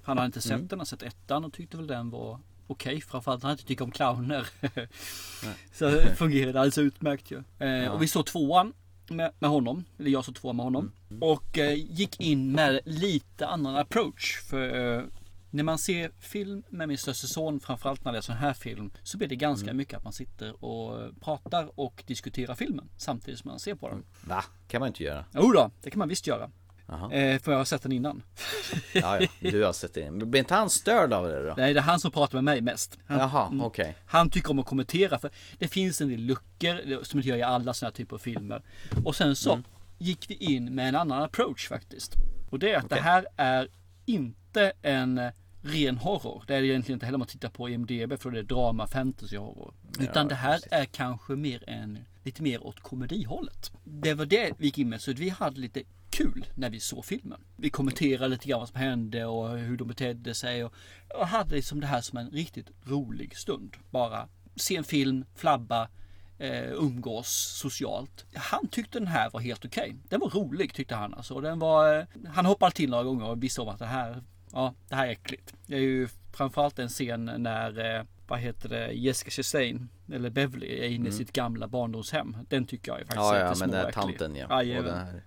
Han 0.02 0.18
har 0.18 0.26
inte 0.26 0.40
sett 0.40 0.50
den, 0.50 0.68
han 0.70 0.78
har 0.78 0.86
sett 0.86 1.02
ettan 1.02 1.44
och 1.44 1.52
tyckte 1.52 1.76
väl 1.76 1.86
den 1.86 2.10
var 2.10 2.40
okej. 2.66 2.96
Okay, 2.96 3.00
framförallt 3.00 3.42
han 3.42 3.52
inte 3.52 3.64
tycker 3.64 3.84
om 3.84 3.90
clowner. 3.90 4.48
så 5.72 5.84
det 5.90 6.16
fungerade 6.16 6.60
alldeles 6.60 6.78
utmärkt 6.78 7.30
ju. 7.30 7.42
Eh, 7.58 7.68
ja. 7.68 7.90
Och 7.90 8.02
vi 8.02 8.08
såg 8.08 8.26
tvåan 8.26 8.72
med, 9.10 9.32
med 9.38 9.50
honom. 9.50 9.84
Eller 9.98 10.10
jag 10.10 10.24
såg 10.24 10.34
tvåan 10.34 10.56
med 10.56 10.64
honom. 10.64 10.92
Mm. 11.10 11.22
Och 11.22 11.58
eh, 11.58 11.74
gick 11.74 12.20
in 12.20 12.52
med 12.52 12.80
lite 12.84 13.46
annan 13.46 13.76
approach. 13.76 14.40
För 14.50 14.96
eh, 14.98 15.04
när 15.50 15.62
man 15.62 15.78
ser 15.78 16.10
film 16.18 16.62
med 16.68 16.88
min 16.88 16.98
största 16.98 17.26
son, 17.26 17.60
framförallt 17.60 18.04
när 18.04 18.12
det 18.12 18.18
är 18.18 18.22
sån 18.22 18.36
här 18.36 18.52
film, 18.52 18.90
så 19.02 19.18
blir 19.18 19.28
det 19.28 19.36
ganska 19.36 19.66
Mm. 19.66 19.76
mycket 19.76 19.96
att 19.98 20.04
man 20.04 20.12
sitter 20.12 20.64
och 20.64 21.20
pratar 21.20 21.80
och 21.80 22.04
diskuterar 22.06 22.54
filmen 22.54 22.88
samtidigt 22.96 23.40
som 23.40 23.48
man 23.50 23.58
ser 23.60 23.74
på 23.74 23.88
den. 23.88 24.04
Va? 24.24 24.44
Kan 24.68 24.80
man 24.80 24.86
inte 24.86 25.02
göra? 25.02 25.24
Jo 25.34 25.52
då, 25.52 25.70
det 25.82 25.90
kan 25.90 25.98
man 25.98 26.08
visst 26.08 26.26
göra. 26.26 26.50
Eh, 27.12 27.38
för 27.40 27.52
jag 27.52 27.58
har 27.58 27.64
sett 27.64 27.82
den 27.82 27.92
innan. 27.92 28.22
Ja, 28.94 29.20
ja, 29.20 29.50
du 29.50 29.64
har 29.64 29.72
sett 29.72 29.94
det. 29.94 30.10
Men 30.10 30.30
blir 30.30 30.38
inte 30.40 30.54
han 30.54 30.70
störd 30.70 31.12
av 31.12 31.28
det 31.28 31.46
då? 31.48 31.54
Nej, 31.56 31.74
det 31.74 31.80
är 31.80 31.84
han 31.84 32.00
som 32.00 32.10
pratar 32.10 32.34
med 32.38 32.44
mig 32.44 32.60
mest. 32.60 32.98
Han, 33.06 33.18
Jaha, 33.18 33.50
okej. 33.60 33.96
han 34.06 34.30
tycker 34.30 34.50
om 34.50 34.58
att 34.58 34.66
kommentera 34.66 35.18
för 35.18 35.30
det 35.58 35.68
finns 35.68 36.00
en 36.00 36.08
del 36.08 36.20
luckor 36.20 37.04
som 37.04 37.18
inte 37.18 37.28
gör 37.28 37.36
i 37.36 37.42
alla 37.42 37.74
sådana 37.74 37.90
här 37.90 37.96
typer 37.96 38.14
av 38.16 38.18
filmer. 38.18 38.62
Och 39.04 39.16
sen 39.16 39.36
så 39.36 39.52
Mm. 39.52 39.64
gick 39.98 40.30
vi 40.30 40.34
in 40.34 40.74
med 40.74 40.88
en 40.88 40.96
annan 40.96 41.22
approach 41.22 41.68
faktiskt. 41.68 42.14
Och 42.50 42.58
det 42.58 42.72
är 42.72 42.76
att 42.78 42.84
Okej. 42.84 42.96
det 42.98 43.02
här 43.04 43.26
är 43.36 43.68
inte 44.06 44.72
en 44.82 45.18
eh, 45.18 45.30
ren 45.62 45.96
horror. 45.98 46.44
Det 46.46 46.54
är 46.54 46.60
det 46.60 46.66
egentligen 46.66 46.96
inte 46.96 47.06
heller 47.06 47.16
om 47.16 47.20
man 47.20 47.28
tittar 47.28 47.48
på 47.48 47.68
IMDB 47.68 48.18
för 48.20 48.30
det 48.30 48.38
är 48.38 48.42
drama, 48.42 48.86
fantasy, 48.86 49.36
horror. 49.36 49.74
Utan 50.00 50.28
det 50.28 50.34
här 50.34 50.60
är 50.70 50.84
kanske 50.84 51.32
mer 51.32 51.64
en, 51.70 51.98
lite 52.24 52.42
mer 52.42 52.66
åt 52.66 52.80
komedihållet. 52.80 53.70
Det 53.84 54.14
var 54.14 54.26
det 54.26 54.52
vi 54.58 54.64
gick 54.66 54.78
in 54.78 54.88
med 54.88 55.00
så 55.00 55.10
att 55.10 55.18
vi 55.18 55.28
hade 55.28 55.60
lite 55.60 55.82
kul 56.10 56.46
när 56.54 56.70
vi 56.70 56.80
såg 56.80 57.04
filmen. 57.04 57.40
Vi 57.56 57.70
kommenterade 57.70 58.28
lite 58.28 58.48
grann 58.48 58.60
vad 58.60 58.68
som 58.68 58.80
hände 58.80 59.24
och 59.24 59.58
hur 59.58 59.76
de 59.76 59.88
betedde 59.88 60.34
sig 60.34 60.64
och, 60.64 60.74
och 61.14 61.26
hade 61.26 61.54
liksom 61.54 61.80
det 61.80 61.86
här 61.86 62.00
som 62.00 62.18
en 62.18 62.30
riktigt 62.30 62.70
rolig 62.84 63.36
stund. 63.36 63.76
Bara 63.90 64.28
se 64.56 64.76
en 64.76 64.84
film, 64.84 65.24
flabba, 65.34 65.88
eh, 66.38 66.72
umgås 66.72 67.28
socialt. 67.58 68.24
Han 68.34 68.68
tyckte 68.68 68.98
den 68.98 69.08
här 69.08 69.30
var 69.30 69.40
helt 69.40 69.64
okej. 69.64 69.96
Den 70.08 70.20
var 70.20 70.30
rolig 70.30 70.74
tyckte 70.74 70.94
han 70.94 71.14
alltså. 71.14 71.34
Och 71.34 71.42
Den 71.42 71.58
var, 71.58 71.98
eh, 71.98 72.04
han 72.28 72.46
hoppade 72.46 72.72
till 72.72 72.90
några 72.90 73.04
gånger 73.04 73.24
och 73.26 73.42
visste 73.42 73.60
om 73.60 73.68
att 73.68 73.78
det 73.78 73.86
här, 73.86 74.22
ja, 74.52 74.74
det 74.88 74.94
här 74.94 75.06
är 75.06 75.10
äckligt. 75.10 75.54
Det 75.66 75.74
är 75.74 75.80
ju 75.80 76.08
framförallt 76.32 76.78
en 76.78 76.88
scen 76.88 77.24
när, 77.24 77.96
eh, 77.96 78.04
vad 78.28 78.38
heter 78.38 78.68
det, 78.68 78.92
Jessica 78.92 79.30
Chastain, 79.30 79.88
eller 80.12 80.30
Beverly, 80.30 80.66
är 80.66 80.88
inne 80.88 81.08
i 81.08 81.12
sitt 81.12 81.32
gamla 81.32 81.68
barndomshem. 81.68 82.36
Den 82.48 82.66
tycker 82.66 82.92
jag 82.92 83.00
är 83.00 83.04
faktiskt 83.04 83.30
Mm. 83.30 83.40
Ja, 83.40 83.46
ja, 83.46 83.54
men 83.60 83.70
den 83.70 83.92
tanten 83.92 84.36
ja. 84.36 84.46
Och 84.46 84.64
Jajamän. 84.64 84.84
den 84.84 84.98
här. 84.98 85.22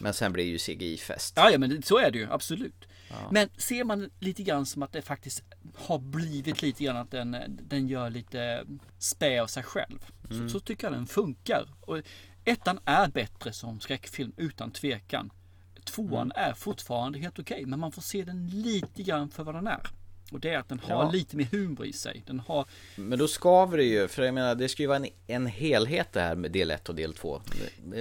Men 0.00 0.14
sen 0.14 0.32
blir 0.32 0.44
det 0.44 0.50
ju 0.50 0.58
CGI-fest. 0.58 1.32
Ja, 1.36 1.50
ja 1.50 1.58
men 1.58 1.82
så 1.82 1.98
är 1.98 2.10
det 2.10 2.18
ju 2.18 2.32
absolut. 2.32 2.86
Men 3.30 3.48
ser 3.56 3.84
man 3.84 4.10
lite 4.20 4.42
grann 4.42 4.66
som 4.66 4.82
att 4.82 4.92
det 4.92 5.02
faktiskt 5.02 5.42
har 5.74 5.98
blivit 5.98 6.62
lite 6.62 6.84
grann 6.84 6.96
att 6.96 7.10
den, 7.10 7.36
den 7.62 7.88
gör 7.88 8.10
lite 8.10 8.66
spä 8.98 9.42
av 9.42 9.46
sig 9.46 9.62
själv. 9.62 10.06
Så, 10.28 10.48
så 10.48 10.60
tycker 10.60 10.86
jag 10.86 10.92
den 10.92 11.06
funkar. 11.06 11.68
Och 11.80 11.98
ettan 12.44 12.80
är 12.84 13.08
bättre 13.08 13.52
som 13.52 13.80
skräckfilm 13.80 14.32
utan 14.36 14.70
tvekan. 14.70 15.30
Tvåan 15.84 16.32
är 16.34 16.52
fortfarande 16.52 17.18
helt 17.18 17.38
okej 17.38 17.66
men 17.66 17.80
man 17.80 17.92
får 17.92 18.02
se 18.02 18.24
den 18.24 18.46
lite 18.46 19.02
grann 19.02 19.30
för 19.30 19.44
vad 19.44 19.54
den 19.54 19.66
är. 19.66 19.86
Och 20.30 20.40
det 20.40 20.48
är 20.50 20.58
att 20.58 20.68
den 20.68 20.78
har 20.78 21.04
Ja. 21.04 21.10
lite 21.10 21.36
mer 21.36 21.44
humor 21.44 21.86
i 21.86 21.92
sig. 21.92 22.22
Den 22.26 22.40
har, 22.40 22.64
Men 22.96 23.18
då 23.18 23.28
skaver 23.28 23.76
det 23.76 23.84
ju, 23.84 24.08
för 24.08 24.22
jag 24.22 24.34
menar 24.34 24.54
det 24.54 24.68
ska 24.68 24.82
ju 24.82 24.86
vara 24.86 24.96
en, 24.98 25.06
en 25.26 25.46
helhet 25.46 26.12
det 26.12 26.20
här 26.20 26.34
med 26.34 26.52
del 26.52 26.70
1 26.70 26.88
och 26.88 26.94
del 26.94 27.14
2 27.14 27.42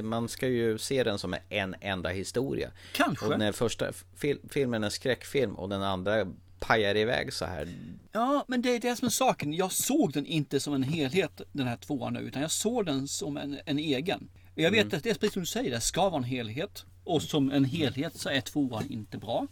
Man 0.04 0.30
ska 0.30 0.48
ju 0.48 0.78
se 0.78 1.04
den 1.04 1.20
som 1.20 1.36
en 1.50 1.76
enda 1.82 2.10
historia 2.10 2.72
Kanske. 2.94 3.26
Och 3.26 3.40
när 3.40 3.52
första 3.52 3.86
fil, 4.16 4.38
filmen 4.50 4.84
är 4.84 4.88
en 4.88 4.92
skräckfilm 4.92 5.56
och 5.56 5.70
den 5.70 5.84
andra 5.84 6.28
pajar 6.60 6.98
iväg 6.98 7.34
så 7.34 7.46
här 7.46 7.68
Ja, 8.12 8.46
men 8.48 8.62
det 8.62 8.76
är 8.76 8.80
det 8.80 8.96
som 8.96 9.06
är 9.06 9.10
saken. 9.10 9.54
Jag 9.54 9.72
såg 9.72 10.14
den 10.14 10.26
inte 10.26 10.60
som 10.60 10.74
en 10.74 10.84
helhet, 10.84 11.42
den 11.52 11.68
här 11.68 11.78
tvåan 11.78 12.14
nu, 12.14 12.20
utan 12.20 12.42
jag 12.42 12.52
såg 12.52 12.86
den 12.86 13.08
som 13.08 13.38
en, 13.38 13.60
en 13.66 13.80
egen. 13.80 14.30
Jag 14.56 14.72
vet 14.72 14.94
att 14.94 15.04
det 15.04 15.10
är 15.10 15.14
precis 15.14 15.34
som 15.34 15.42
du 15.42 15.46
säger, 15.46 15.72
det 15.72 15.82
ska 15.82 16.02
vara 16.10 16.18
en 16.18 16.24
helhet. 16.24 16.86
Och 17.04 17.22
som 17.22 17.52
en 17.52 17.66
helhet 17.66 18.16
så 18.20 18.30
är 18.30 18.42
tvåan 18.42 18.90
inte 18.92 19.18
bra. 19.18 19.48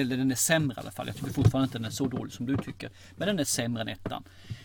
Eller 0.00 0.16
den 0.16 0.30
är 0.30 0.34
sämre 0.34 0.74
i 0.76 0.80
alla 0.80 0.90
fall. 0.90 1.06
Jag 1.06 1.16
tycker 1.16 1.32
fortfarande 1.32 1.64
inte 1.64 1.78
den 1.78 1.84
är 1.84 1.90
så 1.90 2.06
dålig 2.06 2.32
som 2.32 2.46
du 2.46 2.56
tycker. 2.56 2.90
Men 3.16 3.28
den 3.28 3.38
är 3.38 3.44
sämre 3.44 3.80
än 3.82 3.88
ettan. 3.88 4.24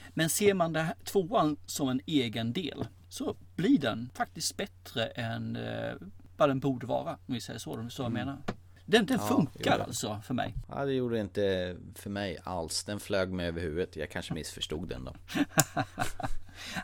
Men 0.10 0.30
ser 0.30 0.54
man 0.54 0.74
det 0.74 0.82
här, 0.82 0.96
tvåan 1.04 1.58
som 1.66 1.90
en 1.90 2.02
egen 2.06 2.54
del 2.54 2.88
så 3.10 3.36
blir 3.56 3.80
den 3.80 4.10
faktiskt 4.14 4.58
bättre 4.58 5.06
än 5.06 5.56
eh, 5.56 5.94
vad 6.38 6.50
den 6.50 6.60
borde 6.60 6.86
vara. 6.86 7.12
Om 7.12 7.34
vi 7.34 7.42
säger 7.42 7.60
så, 7.60 7.72
om 7.74 7.78
du 7.78 7.84
vad 7.98 8.06
jag 8.06 8.12
menar. 8.12 8.38
Den, 8.86 9.06
den 9.06 9.20
funkar 9.20 9.78
jo. 9.78 9.84
alltså 9.84 10.22
för 10.24 10.34
mig. 10.34 10.54
Ja 10.70 10.86
det 10.86 10.94
gjorde 10.94 11.16
det 11.16 11.22
inte 11.22 11.76
för 11.96 12.10
mig 12.10 12.38
alls 12.44 12.84
Den 12.84 13.00
flög 13.00 13.32
mig 13.32 13.48
över 13.48 13.62
huvudet 13.62 13.96
Jag 13.96 14.10
kanske 14.10 14.34
missförstod 14.34 14.90
den 14.90 15.06
då 15.06 15.14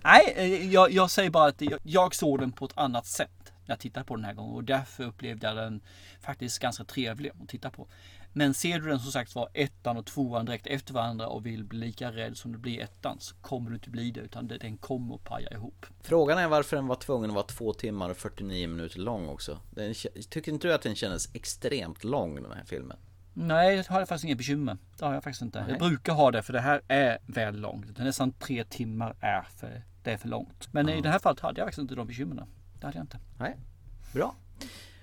Nej, 0.04 0.34
eh, 0.36 0.72
jag, 0.72 0.92
jag 0.92 1.12
säger 1.12 1.30
bara 1.30 1.48
att 1.48 1.62
jag, 1.62 1.80
jag 1.84 2.16
såg 2.16 2.40
den 2.40 2.52
på 2.52 2.66
ett 2.66 2.78
annat 2.78 3.06
sätt 3.06 3.54
när 3.66 3.74
jag 3.74 3.80
tittade 3.80 4.06
på 4.06 4.16
den 4.16 4.26
här 4.26 4.34
gången 4.34 4.56
och 4.56 4.64
därför 4.64 5.04
upplevde 5.04 5.48
jag 5.48 5.56
den 5.56 5.82
faktiskt 6.22 6.60
ganska 6.60 6.84
trevlig 6.84 7.32
att 7.42 7.50
titta 7.50 7.70
på. 7.70 7.88
Men 8.34 8.54
ser 8.54 8.80
du 8.80 8.88
den 8.88 9.00
som 9.00 9.12
sagt 9.12 9.36
var 9.36 9.50
ettan 9.54 9.98
och 9.98 10.06
tvåan 10.06 10.46
direkt 10.46 10.68
efter 10.68 10.94
varandra 10.94 11.28
och 11.28 11.46
vill 11.46 11.64
bli 11.64 11.80
lika 11.80 12.12
rädd 12.12 12.38
som 12.38 12.52
du 12.52 12.58
blir 12.58 12.82
ettan 12.82 13.18
så 13.20 13.36
kommer 13.36 13.70
du 13.70 13.76
inte 13.76 13.90
bli 13.90 14.12
det 14.12 14.20
utan 14.20 14.48
den 14.48 14.78
kommer 14.78 15.16
att 15.16 15.24
paja 15.24 15.50
ihop. 15.50 15.86
Frågan 16.02 16.38
är 16.38 16.48
varför 16.48 16.76
den 16.76 16.88
var 16.88 16.96
tvungen 16.96 17.30
att 17.30 17.36
vara 17.36 17.46
två 17.46 17.74
timmar 17.74 18.10
och 18.10 18.18
49 18.18 18.68
minuter 18.68 19.00
lång 19.00 19.30
också 19.30 19.60
den, 19.72 19.94
Tycker 20.30 20.52
inte 20.52 20.68
du 20.68 20.74
att 20.74 20.82
den 20.82 20.96
kändes 20.96 21.36
extremt 21.36 22.04
lång 22.04 22.36
den 22.36 22.52
här 22.52 22.64
filmen? 22.66 22.98
Nej, 23.34 23.76
det 23.78 23.88
har 23.88 24.00
jag 24.00 24.08
faktiskt 24.08 24.26
inga 24.26 24.36
bekymmer. 24.36 24.78
Det 24.98 25.06
har 25.06 25.14
jag 25.14 25.24
faktiskt 25.24 25.42
inte. 25.42 25.66
Jag 25.70 25.80
brukar 25.80 26.14
ha 26.14 26.32
det 26.32 26.44
för 26.44 26.54
det 26.54 26.60
här 26.60 26.82
är 26.88 27.18
väl 27.26 27.60
långt. 27.60 27.96
Det 27.96 28.02
är 28.02 28.06
nästan 28.06 28.32
tre 28.32 28.64
timmar 28.64 29.16
är 29.20 29.42
för, 29.42 29.84
det 30.04 30.12
är 30.12 30.18
för 30.18 30.28
långt. 30.28 30.74
Men 30.74 30.90
i 30.90 31.02
det 31.02 31.10
här 31.10 31.20
fallet 31.20 31.40
hade 31.40 31.60
jag 31.60 31.68
faktiskt 31.68 31.82
inte 31.82 31.96
de 31.96 32.08
bekymren. 32.08 32.48
Det 32.80 32.86
hade 32.86 32.98
jag 32.98 33.04
inte. 33.04 33.20
Nej, 33.40 33.58
bra. 34.14 34.36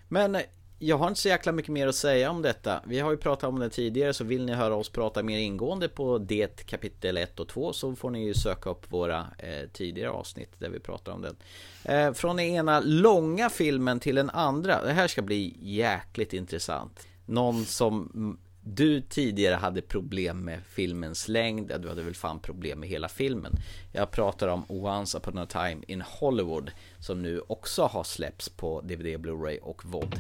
Men 0.08 0.36
jag 0.78 0.98
har 0.98 1.08
inte 1.08 1.20
så 1.20 1.28
jäkla 1.28 1.52
mycket 1.52 1.72
mer 1.72 1.86
att 1.86 1.94
säga 1.94 2.30
om 2.30 2.42
detta. 2.42 2.80
Vi 2.86 3.00
har 3.00 3.10
ju 3.10 3.16
pratat 3.16 3.48
om 3.48 3.58
det 3.58 3.70
tidigare 3.70 4.14
så 4.14 4.24
vill 4.24 4.44
ni 4.44 4.52
höra 4.52 4.74
oss 4.74 4.88
prata 4.88 5.22
mer 5.22 5.38
ingående 5.38 5.88
på 5.88 6.18
det 6.18 6.66
kapitel 6.66 7.16
1 7.16 7.40
och 7.40 7.48
2 7.48 7.72
så 7.72 7.96
får 7.96 8.10
ni 8.10 8.24
ju 8.24 8.34
söka 8.34 8.70
upp 8.70 8.92
våra 8.92 9.26
eh, 9.38 9.68
tidigare 9.72 10.10
avsnitt 10.10 10.50
där 10.58 10.68
vi 10.68 10.80
pratar 10.80 11.12
om 11.12 11.22
den. 11.22 11.36
Eh, 11.84 12.12
från 12.12 12.36
den 12.36 12.46
ena 12.46 12.80
långa 12.80 13.50
filmen 13.50 14.00
till 14.00 14.14
den 14.14 14.30
andra. 14.30 14.84
Det 14.84 14.92
här 14.92 15.08
ska 15.08 15.22
bli 15.22 15.56
jäkligt 15.60 16.32
intressant. 16.32 17.06
Någon 17.26 17.64
som 17.64 18.38
du 18.68 19.00
tidigare 19.00 19.54
hade 19.54 19.82
problem 19.82 20.44
med 20.44 20.60
filmens 20.68 21.28
längd, 21.28 21.70
ja, 21.70 21.78
du 21.78 21.88
hade 21.88 22.02
väl 22.02 22.14
fan 22.14 22.40
problem 22.40 22.80
med 22.80 22.88
hela 22.88 23.08
filmen. 23.08 23.52
Jag 23.92 24.10
pratar 24.10 24.48
om 24.48 24.64
Once 24.68 25.18
upon 25.18 25.38
a 25.38 25.46
time 25.46 25.82
in 25.86 26.00
Hollywood 26.00 26.70
som 27.00 27.22
nu 27.22 27.40
också 27.46 27.82
har 27.82 28.04
släppts 28.04 28.48
på 28.48 28.80
DVD, 28.80 29.20
Blu-ray 29.20 29.58
och 29.58 29.84
VOD. 29.84 30.18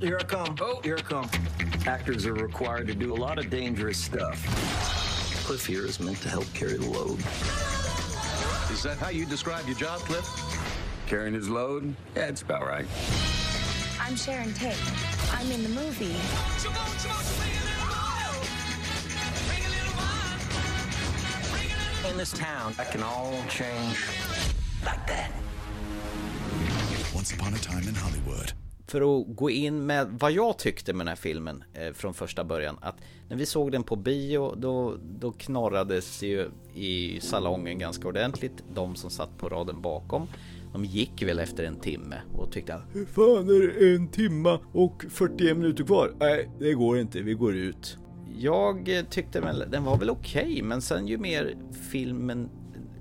Here 0.00 0.18
I 0.20 0.24
come. 0.24 0.58
Oh, 0.60 0.82
here 0.84 0.98
I 0.98 1.02
come. 1.02 1.28
Actors 1.86 2.26
are 2.26 2.34
required 2.34 2.88
to 2.88 2.94
do 2.94 3.14
a 3.14 3.18
lot 3.28 3.38
of 3.38 3.50
dangerous 3.50 4.04
stuff. 4.04 4.38
Cliff 5.46 5.66
here 5.66 5.88
is 5.88 6.00
meant 6.00 6.22
to 6.22 6.28
help 6.28 6.52
carry 6.54 6.78
the 6.78 6.90
load. 6.90 7.18
Is 8.72 8.82
that 8.82 8.98
how 8.98 9.10
you 9.10 9.26
describe 9.26 9.66
your 9.66 9.78
job, 9.78 10.00
Cliff? 10.00 10.26
Carrying 11.06 11.34
his 11.34 11.48
load? 11.48 11.94
Yeah, 12.16 12.28
it's 12.28 12.42
about 12.42 12.66
right. 12.66 12.86
I'm 14.06 14.14
Sharon 14.14 14.52
Tate. 14.54 14.78
I'm 15.32 15.50
in 15.50 15.64
the 15.64 15.68
movie. 15.68 16.14
In 22.08 22.16
this 22.16 22.30
town, 22.30 22.72
that 22.76 22.92
can 22.92 23.02
all 23.02 23.34
change 23.48 23.98
like 24.84 25.04
that. 25.08 25.32
Once 27.12 27.32
upon 27.32 27.54
a 27.54 27.58
time 27.58 27.82
in 27.88 27.96
Hollywood. 27.96 28.52
För 28.88 29.20
att 29.20 29.36
gå 29.36 29.50
in 29.50 29.86
med 29.86 30.08
vad 30.10 30.32
jag 30.32 30.58
tyckte 30.58 30.92
med 30.92 31.00
den 31.00 31.08
här 31.08 31.16
filmen 31.16 31.64
eh, 31.74 31.92
från 31.92 32.14
första 32.14 32.44
början. 32.44 32.78
Att 32.80 32.96
när 33.28 33.36
vi 33.36 33.46
såg 33.46 33.72
den 33.72 33.82
på 33.82 33.96
bio 33.96 34.54
då, 34.56 34.96
då 35.18 35.32
knorrades 35.32 36.22
ju 36.22 36.50
i 36.74 37.20
salongen 37.20 37.78
ganska 37.78 38.08
ordentligt. 38.08 38.64
De 38.74 38.96
som 38.96 39.10
satt 39.10 39.38
på 39.38 39.48
raden 39.48 39.82
bakom. 39.82 40.28
De 40.72 40.84
gick 40.84 41.22
väl 41.22 41.38
efter 41.38 41.64
en 41.64 41.76
timme 41.76 42.16
och 42.34 42.52
tyckte 42.52 42.80
Hur 42.92 43.06
fan 43.06 43.48
är 43.48 43.80
det 43.80 43.94
en 43.94 44.08
timma 44.08 44.60
och 44.72 45.04
41 45.10 45.56
minuter 45.56 45.84
kvar? 45.84 46.12
Nej, 46.18 46.50
det 46.58 46.74
går 46.74 46.98
inte, 46.98 47.22
vi 47.22 47.34
går 47.34 47.56
ut. 47.56 47.98
Jag 48.38 48.98
eh, 48.98 49.04
tyckte 49.04 49.40
väl, 49.40 49.64
den 49.70 49.84
var 49.84 49.98
väl 49.98 50.10
okej, 50.10 50.42
okay, 50.42 50.62
men 50.62 50.82
sen 50.82 51.06
ju 51.06 51.18
mer 51.18 51.56
filmen 51.90 52.50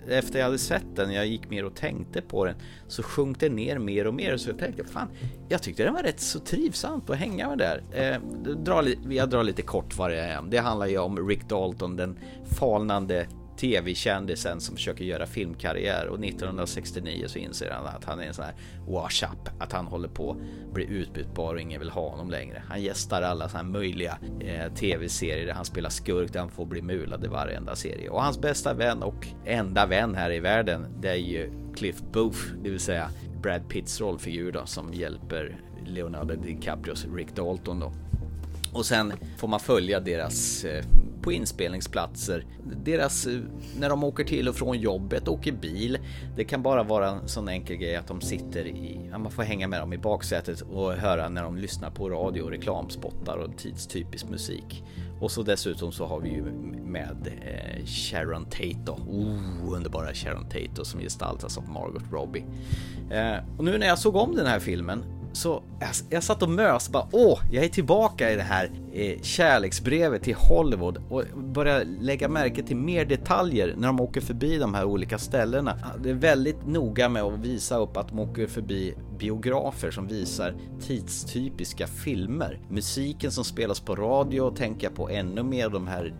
efter 0.07 0.39
jag 0.39 0.45
hade 0.45 0.57
sett 0.57 0.95
den, 0.95 1.13
jag 1.13 1.27
gick 1.27 1.49
mer 1.49 1.65
och 1.65 1.75
tänkte 1.75 2.21
på 2.21 2.45
den, 2.45 2.55
så 2.87 3.03
sjönk 3.03 3.39
den 3.39 3.55
ner 3.55 3.79
mer 3.79 4.07
och 4.07 4.13
mer. 4.13 4.37
Så 4.37 4.49
jag 4.49 4.59
tänkte, 4.59 4.83
fan, 4.83 5.07
jag 5.49 5.63
tyckte 5.63 5.83
den 5.83 5.93
var 5.93 6.03
rätt 6.03 6.19
så 6.19 6.39
trivsamt 6.39 7.09
att 7.09 7.17
hänga 7.17 7.49
med 7.49 7.57
där. 7.57 7.83
Eh, 7.91 8.21
dra, 8.55 8.83
jag 9.09 9.29
drar 9.29 9.43
lite 9.43 9.61
kort 9.61 9.97
vad 9.97 10.11
det 10.11 10.19
är. 10.19 10.41
Det 10.49 10.57
handlar 10.57 10.87
ju 10.87 10.97
om 10.97 11.27
Rick 11.27 11.49
Dalton, 11.49 11.95
den 11.95 12.19
falnande 12.45 13.27
tv-kändisen 13.65 14.61
som 14.61 14.75
försöker 14.75 15.05
göra 15.05 15.25
filmkarriär 15.25 16.07
och 16.07 16.25
1969 16.25 17.25
så 17.27 17.39
inser 17.39 17.71
han 17.71 17.85
att 17.85 18.03
han 18.03 18.19
är 18.19 18.23
en 18.23 18.33
sån 18.33 18.45
här 18.45 18.53
wash-up, 18.87 19.49
att 19.59 19.71
han 19.71 19.87
håller 19.87 20.07
på 20.07 20.31
att 20.31 20.73
bli 20.73 20.85
utbytbar 20.85 21.53
och 21.53 21.61
ingen 21.61 21.79
vill 21.79 21.89
ha 21.89 22.09
honom 22.09 22.29
längre. 22.29 22.63
Han 22.67 22.81
gästar 22.81 23.21
alla 23.21 23.49
såna 23.49 23.63
här 23.63 23.69
möjliga 23.69 24.17
eh, 24.39 24.73
tv-serier 24.73 25.45
där 25.45 25.53
han 25.53 25.65
spelar 25.65 25.89
skurk 25.89 26.33
där 26.33 26.39
han 26.39 26.49
får 26.49 26.65
bli 26.65 26.81
mulad 26.81 27.25
i 27.25 27.27
varenda 27.27 27.75
serie. 27.75 28.09
Och 28.09 28.23
hans 28.23 28.41
bästa 28.41 28.73
vän 28.73 29.03
och 29.03 29.27
enda 29.45 29.85
vän 29.85 30.15
här 30.15 30.31
i 30.31 30.39
världen, 30.39 30.87
det 31.01 31.09
är 31.09 31.15
ju 31.15 31.51
Cliff 31.75 32.01
Booth, 32.13 32.39
det 32.63 32.69
vill 32.69 32.79
säga 32.79 33.09
Brad 33.41 33.69
Pitts 33.69 34.01
rollfigur 34.01 34.51
då 34.51 34.65
som 34.65 34.93
hjälper 34.93 35.57
Leonardo 35.85 36.35
DiCaprios 36.35 37.05
Rick 37.15 37.35
Dalton 37.35 37.79
då. 37.79 37.91
Och 38.73 38.85
sen 38.85 39.13
får 39.37 39.47
man 39.47 39.59
följa 39.59 39.99
deras 39.99 40.65
eh, 40.65 40.85
på 41.25 41.31
inspelningsplatser, 41.31 42.45
deras 42.83 43.27
eh, 43.27 43.39
när 43.79 43.89
de 43.89 44.03
åker 44.03 44.23
till 44.23 44.49
och 44.49 44.55
från 44.55 44.79
jobbet, 44.79 45.27
åker 45.27 45.51
bil. 45.51 45.97
Det 46.35 46.43
kan 46.43 46.63
bara 46.63 46.83
vara 46.83 47.09
en 47.09 47.27
sån 47.27 47.49
enkel 47.49 47.75
grej 47.75 47.95
att 47.95 48.07
de 48.07 48.21
sitter 48.21 48.67
i, 48.67 49.09
man 49.11 49.31
får 49.31 49.43
hänga 49.43 49.67
med 49.67 49.81
dem 49.81 49.93
i 49.93 49.97
baksätet 49.97 50.61
och 50.61 50.93
höra 50.93 51.29
när 51.29 51.43
de 51.43 51.57
lyssnar 51.57 51.91
på 51.91 52.09
radio 52.09 52.41
och 52.41 52.49
reklamspottar 52.49 53.37
och 53.37 53.57
tidstypisk 53.57 54.29
musik. 54.29 54.83
Och 55.21 55.31
så 55.31 55.43
dessutom 55.43 55.91
så 55.91 56.05
har 56.05 56.19
vi 56.19 56.29
ju 56.29 56.43
med 56.85 57.27
eh, 57.41 57.85
Sharon 57.85 58.45
Tate 58.45 58.79
då. 58.85 58.93
Oh, 58.93 59.73
underbara 59.73 60.13
Sharon 60.13 60.43
Tate 60.43 60.71
då, 60.75 60.85
som 60.85 60.99
gestaltas 60.99 61.57
av 61.57 61.69
Margot 61.69 62.03
Robbie. 62.11 62.45
Eh, 63.11 63.57
och 63.57 63.63
nu 63.63 63.77
när 63.77 63.87
jag 63.87 63.99
såg 63.99 64.15
om 64.15 64.35
den 64.35 64.45
här 64.45 64.59
filmen 64.59 65.03
så 65.35 65.63
jag, 65.79 65.89
jag 66.09 66.23
satt 66.23 66.43
och 66.43 66.49
mös 66.49 66.89
bara 66.89 67.07
åh, 67.11 67.39
jag 67.51 67.65
är 67.65 67.69
tillbaka 67.69 68.31
i 68.31 68.35
det 68.35 68.41
här 68.41 68.71
eh, 68.93 69.21
kärleksbrevet 69.21 70.23
till 70.23 70.35
Hollywood 70.35 71.01
och 71.09 71.23
började 71.35 71.85
lägga 72.01 72.29
märke 72.29 72.63
till 72.63 72.77
mer 72.77 73.05
detaljer 73.05 73.73
när 73.77 73.87
de 73.87 73.99
åker 73.99 74.21
förbi 74.21 74.57
de 74.57 74.73
här 74.73 74.85
olika 74.85 75.17
ställena. 75.17 75.77
Det 76.03 76.09
är 76.09 76.13
väldigt 76.13 76.67
noga 76.67 77.09
med 77.09 77.23
att 77.23 77.39
visa 77.39 77.77
upp 77.77 77.97
att 77.97 78.09
de 78.09 78.19
åker 78.19 78.47
förbi 78.47 78.95
biografer 79.19 79.91
som 79.91 80.07
visar 80.07 80.55
tidstypiska 80.81 81.87
filmer. 81.87 82.59
Musiken 82.69 83.31
som 83.31 83.43
spelas 83.43 83.79
på 83.79 83.95
radio 83.95 84.51
tänker 84.55 84.87
jag 84.87 84.95
på 84.95 85.09
ännu 85.09 85.43
mer 85.43 85.69
de 85.69 85.87
här 85.87 86.13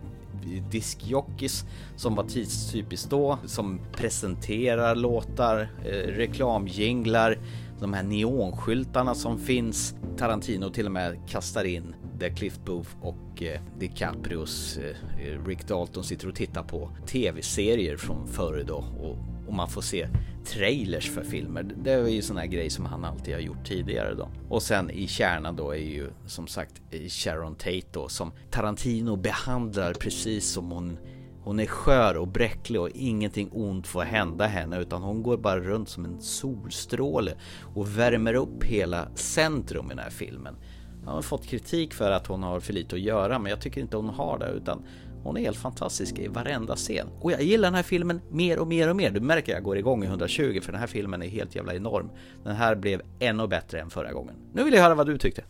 diskjockeys 0.70 1.64
som 1.96 2.14
var 2.14 2.24
tidstypiskt 2.24 3.10
då, 3.10 3.38
som 3.44 3.80
presenterar 3.92 4.94
låtar, 4.94 5.68
eh, 5.84 5.92
reklamjinglar, 5.92 7.38
de 7.80 7.92
här 7.92 8.02
neonskyltarna 8.02 9.14
som 9.14 9.38
finns. 9.38 9.94
Tarantino 10.16 10.70
till 10.70 10.86
och 10.86 10.92
med 10.92 11.28
kastar 11.28 11.64
in 11.64 11.94
där 12.18 12.28
Cliff 12.28 12.58
Booth 12.64 12.90
och 13.00 13.42
eh, 13.42 13.60
DiCaprios 13.78 14.78
eh, 14.78 15.46
Rick 15.46 15.68
Dalton 15.68 16.04
sitter 16.04 16.28
och 16.28 16.34
tittar 16.34 16.62
på 16.62 16.90
tv-serier 17.06 17.96
från 17.96 18.26
förr 18.26 18.64
då 18.66 18.84
och, 19.00 19.16
och 19.46 19.54
man 19.54 19.68
får 19.68 19.82
se 19.82 20.08
trailers 20.44 21.10
för 21.10 21.24
filmer. 21.24 21.62
Det 21.62 21.92
är 21.92 22.08
ju 22.08 22.22
sån 22.22 22.36
här 22.36 22.46
grej 22.46 22.70
som 22.70 22.86
han 22.86 23.04
alltid 23.04 23.34
har 23.34 23.40
gjort 23.40 23.66
tidigare 23.66 24.14
då. 24.14 24.28
Och 24.48 24.62
sen 24.62 24.90
i 24.90 25.06
kärnan 25.06 25.56
då 25.56 25.70
är 25.70 25.78
ju 25.78 26.10
som 26.26 26.46
sagt 26.46 26.82
Sharon 27.08 27.54
Tate 27.54 27.86
då 27.92 28.08
som 28.08 28.32
Tarantino 28.50 29.16
behandlar 29.16 29.94
precis 29.94 30.46
som 30.46 30.70
hon 30.70 30.98
hon 31.46 31.60
är 31.60 31.66
skör 31.66 32.16
och 32.16 32.28
bräcklig 32.28 32.80
och 32.80 32.90
ingenting 32.94 33.50
ont 33.52 33.86
får 33.86 34.02
hända 34.02 34.46
henne 34.46 34.80
utan 34.80 35.02
hon 35.02 35.22
går 35.22 35.36
bara 35.36 35.60
runt 35.60 35.88
som 35.88 36.04
en 36.04 36.20
solstråle 36.20 37.34
och 37.74 37.98
värmer 37.98 38.34
upp 38.34 38.64
hela 38.64 39.08
centrum 39.14 39.86
i 39.86 39.88
den 39.88 39.98
här 39.98 40.10
filmen. 40.10 40.56
Hon 41.04 41.14
har 41.14 41.22
fått 41.22 41.46
kritik 41.46 41.94
för 41.94 42.10
att 42.10 42.26
hon 42.26 42.42
har 42.42 42.60
för 42.60 42.72
lite 42.72 42.96
att 42.96 43.02
göra 43.02 43.38
men 43.38 43.50
jag 43.50 43.60
tycker 43.60 43.80
inte 43.80 43.96
hon 43.96 44.08
har 44.08 44.38
det 44.38 44.50
utan 44.50 44.84
hon 45.22 45.36
är 45.36 45.40
helt 45.40 45.56
fantastisk 45.56 46.18
i 46.18 46.28
varenda 46.28 46.76
scen. 46.76 47.08
Och 47.20 47.32
jag 47.32 47.42
gillar 47.42 47.68
den 47.68 47.74
här 47.74 47.82
filmen 47.82 48.20
mer 48.30 48.58
och 48.58 48.66
mer 48.66 48.90
och 48.90 48.96
mer. 48.96 49.10
Du 49.10 49.20
märker 49.20 49.52
jag 49.52 49.62
går 49.62 49.78
igång 49.78 50.04
i 50.04 50.06
120 50.06 50.60
för 50.62 50.72
den 50.72 50.80
här 50.80 50.86
filmen 50.86 51.22
är 51.22 51.28
helt 51.28 51.54
jävla 51.54 51.74
enorm. 51.74 52.10
Den 52.44 52.56
här 52.56 52.74
blev 52.74 53.02
ännu 53.18 53.46
bättre 53.46 53.80
än 53.80 53.90
förra 53.90 54.12
gången. 54.12 54.34
Nu 54.52 54.64
vill 54.64 54.74
jag 54.74 54.82
höra 54.82 54.94
vad 54.94 55.06
du 55.06 55.18
tyckte. 55.18 55.44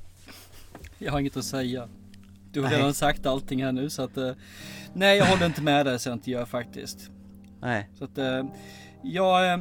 Jag 0.99 1.13
har 1.13 1.21
inget 1.21 1.37
att 1.37 1.45
säga. 1.45 1.89
Du 2.57 2.63
har 2.63 2.71
redan 2.71 2.95
sagt 2.95 3.27
allting 3.27 3.65
här 3.65 3.73
nu 3.73 3.91
så 3.91 4.03
att 4.03 4.17
eh, 4.17 4.31
Nej 4.93 5.19
jag 5.19 5.27
håller 5.27 5.47
inte 5.47 5.63
med 5.63 5.87
dig 5.87 5.99
så 5.99 6.09
jag 6.09 6.17
inte 6.17 6.31
gör 6.31 6.45
faktiskt. 6.45 7.11
Nej. 7.61 7.91
Så 7.99 8.05
att 8.05 8.19
eh, 8.19 8.45
jag 9.03 9.53
eh, 9.53 9.59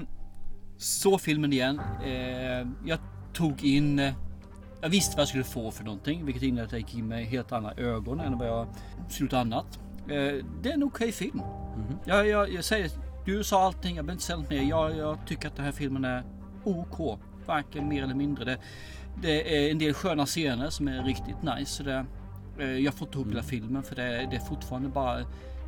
såg 0.78 1.22
filmen 1.22 1.54
igen. 1.54 1.82
Jag 2.86 3.00
tog 3.34 3.64
in 3.64 4.12
jag 4.82 4.90
visste 4.90 5.16
vad 5.16 5.22
jag 5.22 5.28
skulle 5.28 5.44
få 5.44 5.72
för 5.72 5.84
någonting, 5.84 6.26
vilket 6.26 6.44
innebär 6.44 6.64
att 6.64 6.72
jag 6.72 6.82
gick 6.82 6.96
in 6.96 7.08
med 7.08 7.26
helt 7.26 7.52
andra 7.52 7.72
ögon 7.72 8.20
än 8.20 8.38
vad 8.38 8.48
jag 8.48 8.68
skulle 9.10 9.26
gjort 9.26 9.34
annat. 9.34 9.80
Det 10.08 10.14
är 10.70 10.74
en 10.74 10.84
okej 10.84 10.84
okay 10.84 11.12
film. 11.12 11.42
Mm 11.76 11.98
jag, 12.06 12.28
jag, 12.28 12.54
jag, 12.54 12.64
säger, 12.64 12.92
du 13.26 13.44
sa 13.44 13.64
allting, 13.64 13.96
jag 13.96 14.06
behöver 14.06 14.14
inte 14.14 14.26
säga 14.26 14.38
något 14.38 14.50
mer. 14.50 14.62
Jag, 14.62 14.98
jag 14.98 15.18
tycker 15.28 15.48
att 15.48 15.56
den 15.56 15.66
här 15.66 15.72
filmen 15.72 16.06
är 16.06 16.24
OK, 16.64 17.20
varken 17.46 17.90
mer 17.90 18.04
eller 18.04 18.16
mindre. 18.16 18.46
Det, 18.46 18.58
det 19.22 19.58
är 19.58 19.72
en 19.72 19.78
del 19.78 19.94
sköna 19.94 20.26
scener 20.26 20.70
som 20.70 20.88
är 20.88 21.04
riktigt 21.04 21.44
nice. 21.44 21.72
Så 21.72 21.84
det, 21.84 22.06
jag 22.58 22.94
får 22.94 23.08
inte 23.08 23.18
ihop 23.18 23.28
hela 23.28 23.40
mm. 23.40 23.50
filmen 23.50 23.84
för 23.84 23.96
det, 23.96 24.28
det, 24.32 24.36
är 24.36 24.46
fortfarande 24.50 24.90
bara 24.90 25.18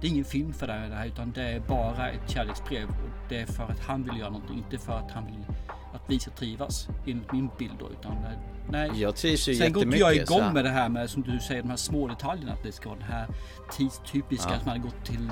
det 0.01 0.07
är 0.07 0.11
ingen 0.11 0.25
film 0.25 0.53
för 0.53 0.67
det 0.67 0.73
här 0.73 1.05
utan 1.05 1.31
det 1.31 1.43
är 1.43 1.59
bara 1.59 2.09
ett 2.09 2.29
kärleksbrev. 2.29 2.87
Det 3.29 3.41
är 3.41 3.45
för 3.45 3.63
att 3.63 3.79
han 3.79 4.03
vill 4.03 4.19
göra 4.19 4.29
någonting, 4.29 4.57
inte 4.57 4.77
för 4.77 4.93
att 4.93 5.11
han 5.11 5.25
vill 5.25 5.45
att 5.93 6.01
vi 6.07 6.19
ska 6.19 6.31
trivas 6.31 6.87
enligt 7.07 7.31
min 7.31 7.49
bild 7.59 7.73
då. 7.79 7.89
Utan 7.99 8.11
eh, 8.11 8.39
nej. 8.69 8.91
Jag 8.95 9.15
trivs 9.15 9.47
ju 9.47 9.55
Sen 9.55 9.73
går 9.73 9.83
inte 9.83 9.97
jag 9.97 10.15
igång 10.15 10.39
så. 10.39 10.51
med 10.53 10.65
det 10.65 10.69
här 10.69 10.89
med 10.89 11.09
som 11.09 11.21
du 11.21 11.39
säger 11.39 11.61
de 11.61 11.69
här 11.69 11.77
små 11.77 12.07
detaljerna. 12.07 12.53
Att 12.53 12.63
det 12.63 12.71
ska 12.71 12.89
vara 12.89 12.99
det 12.99 13.05
här 13.05 13.27
tidstypiska 13.77 14.49
ja. 14.49 14.55
att 14.55 14.65
man 14.65 14.77
har 14.77 14.83
gått 14.83 15.05
till 15.05 15.31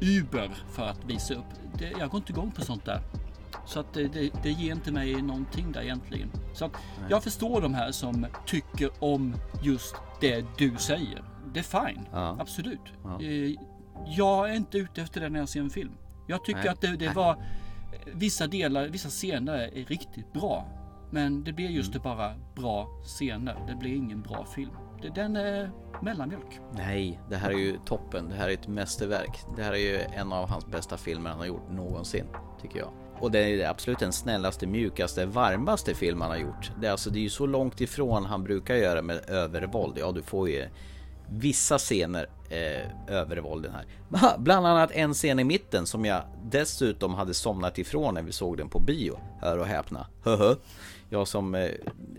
Uber 0.00 0.50
för 0.70 0.86
att 0.86 1.04
visa 1.06 1.34
upp. 1.34 1.44
Det, 1.78 1.92
jag 1.98 2.10
går 2.10 2.18
inte 2.18 2.32
igång 2.32 2.50
på 2.50 2.60
sånt 2.60 2.84
där. 2.84 3.00
Så 3.66 3.80
att 3.80 3.94
det, 3.94 4.08
det, 4.08 4.30
det 4.42 4.50
ger 4.50 4.72
inte 4.72 4.92
mig 4.92 5.22
någonting 5.22 5.72
där 5.72 5.82
egentligen. 5.82 6.30
Så 6.52 6.64
att 6.64 6.72
jag 7.08 7.22
förstår 7.22 7.60
de 7.60 7.74
här 7.74 7.92
som 7.92 8.26
tycker 8.46 8.90
om 8.98 9.34
just 9.62 9.94
det 10.20 10.44
du 10.58 10.76
säger. 10.76 11.24
Det 11.54 11.60
är 11.60 11.88
fine, 11.88 12.08
ja. 12.12 12.36
absolut. 12.40 12.92
Ja. 13.04 13.22
Eh, 13.22 13.56
jag 14.06 14.50
är 14.50 14.54
inte 14.54 14.78
ute 14.78 15.02
efter 15.02 15.20
det 15.20 15.28
när 15.28 15.38
jag 15.38 15.48
ser 15.48 15.60
en 15.60 15.70
film. 15.70 15.92
Jag 16.26 16.44
tycker 16.44 16.60
Nej. 16.60 16.68
att 16.68 16.80
det, 16.80 16.96
det 16.96 17.14
var 17.14 17.44
vissa 18.06 18.46
delar, 18.46 18.88
vissa 18.88 19.08
scener 19.08 19.54
är 19.54 19.84
riktigt 19.84 20.32
bra. 20.32 20.66
Men 21.10 21.44
det 21.44 21.52
blir 21.52 21.68
just 21.68 21.88
mm. 21.88 21.98
det 21.98 22.04
bara 22.04 22.34
bra 22.54 22.88
scener. 23.04 23.56
Det 23.68 23.74
blir 23.74 23.94
ingen 23.94 24.22
bra 24.22 24.44
film. 24.44 24.70
Den 25.14 25.36
är 25.36 25.70
mellanmjölk. 26.02 26.60
Nej, 26.72 27.20
det 27.30 27.36
här 27.36 27.50
är 27.50 27.58
ju 27.58 27.78
toppen. 27.84 28.28
Det 28.28 28.34
här 28.34 28.48
är 28.48 28.52
ett 28.52 28.68
mästerverk. 28.68 29.40
Det 29.56 29.62
här 29.62 29.72
är 29.72 29.76
ju 29.76 30.00
en 30.00 30.32
av 30.32 30.48
hans 30.48 30.66
bästa 30.66 30.96
filmer 30.96 31.30
han 31.30 31.38
har 31.38 31.46
gjort 31.46 31.70
någonsin, 31.70 32.26
tycker 32.62 32.78
jag 32.78 32.92
och 33.22 33.30
det 33.30 33.38
är 33.38 33.68
absolut 33.68 33.98
den 33.98 34.12
snällaste, 34.12 34.66
mjukaste, 34.66 35.26
varmaste 35.26 35.94
film 35.94 36.20
han 36.20 36.30
har 36.30 36.36
gjort. 36.36 36.70
Det 36.80 36.86
är, 36.86 36.90
alltså, 36.90 37.10
det 37.10 37.18
är 37.18 37.22
ju 37.22 37.30
så 37.30 37.46
långt 37.46 37.80
ifrån 37.80 38.24
han 38.24 38.44
brukar 38.44 38.74
göra 38.74 39.02
med 39.02 39.30
övervåld. 39.30 39.98
Ja, 39.98 40.12
du 40.12 40.22
får 40.22 40.48
ju 40.48 40.68
vissa 41.28 41.78
scener 41.78 42.28
eh, 42.50 43.14
övervålden 43.16 43.72
här. 43.72 43.84
Bland 44.38 44.66
annat 44.66 44.90
en 44.90 45.14
scen 45.14 45.38
i 45.38 45.44
mitten 45.44 45.86
som 45.86 46.04
jag 46.04 46.22
dessutom 46.44 47.14
hade 47.14 47.34
somnat 47.34 47.78
ifrån 47.78 48.14
när 48.14 48.22
vi 48.22 48.32
såg 48.32 48.56
den 48.56 48.68
på 48.68 48.78
bio. 48.78 49.18
Hör 49.40 49.58
och 49.58 49.66
häpna. 49.66 50.06
Höhö. 50.24 50.54
Jag 51.08 51.28
som 51.28 51.54
eh, 51.54 51.70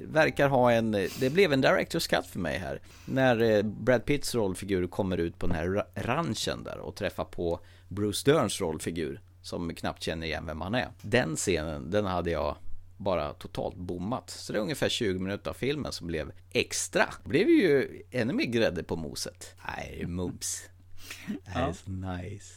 verkar 0.08 0.50
ha 0.50 0.72
en, 0.72 0.96
eh, 0.96 1.10
det 1.20 1.30
blev 1.30 1.54
en 1.54 1.64
director's 1.64 2.10
cut 2.10 2.26
för 2.26 2.40
mig 2.40 2.58
här. 2.58 2.82
När 3.06 3.42
eh, 3.42 3.64
Brad 3.64 4.06
Pitts 4.06 4.36
rollfigur 4.36 4.88
kommer 4.88 5.18
ut 5.18 5.40
på 5.40 5.48
den 5.48 5.56
här 5.56 5.86
ranchen 5.96 6.64
där 6.64 6.78
och 6.78 6.96
träffar 6.96 7.26
på 7.26 7.60
Bruce 7.88 8.32
Derns 8.32 8.62
rollfigur 8.62 9.22
som 9.44 9.76
knappt 9.76 10.04
känner 10.04 10.28
igen 10.28 10.46
vem 10.46 10.62
han 10.62 10.76
är. 10.76 10.90
Den 11.02 11.36
scenen, 11.36 11.92
den 11.92 12.06
hade 12.06 12.32
jag 12.32 12.56
bara 12.98 13.34
totalt 13.34 13.76
bommat. 13.76 14.30
Så 14.30 14.54
det 14.54 14.60
är 14.60 14.64
ungefär 14.64 14.90
20 14.90 15.20
minuter 15.20 15.50
av 15.50 15.54
filmen 15.54 15.92
som 15.92 16.08
blev 16.08 16.32
extra. 16.52 17.06
Det 17.24 17.30
blev 17.30 17.50
ju 17.50 18.02
ännu 18.12 18.34
mer 18.34 18.46
grädde 18.46 18.84
på 18.84 18.96
moset. 18.96 19.56
Nej, 19.68 20.06
mums. 20.08 20.70
Är 21.46 21.74
så 21.86 21.92
nice. 21.92 22.54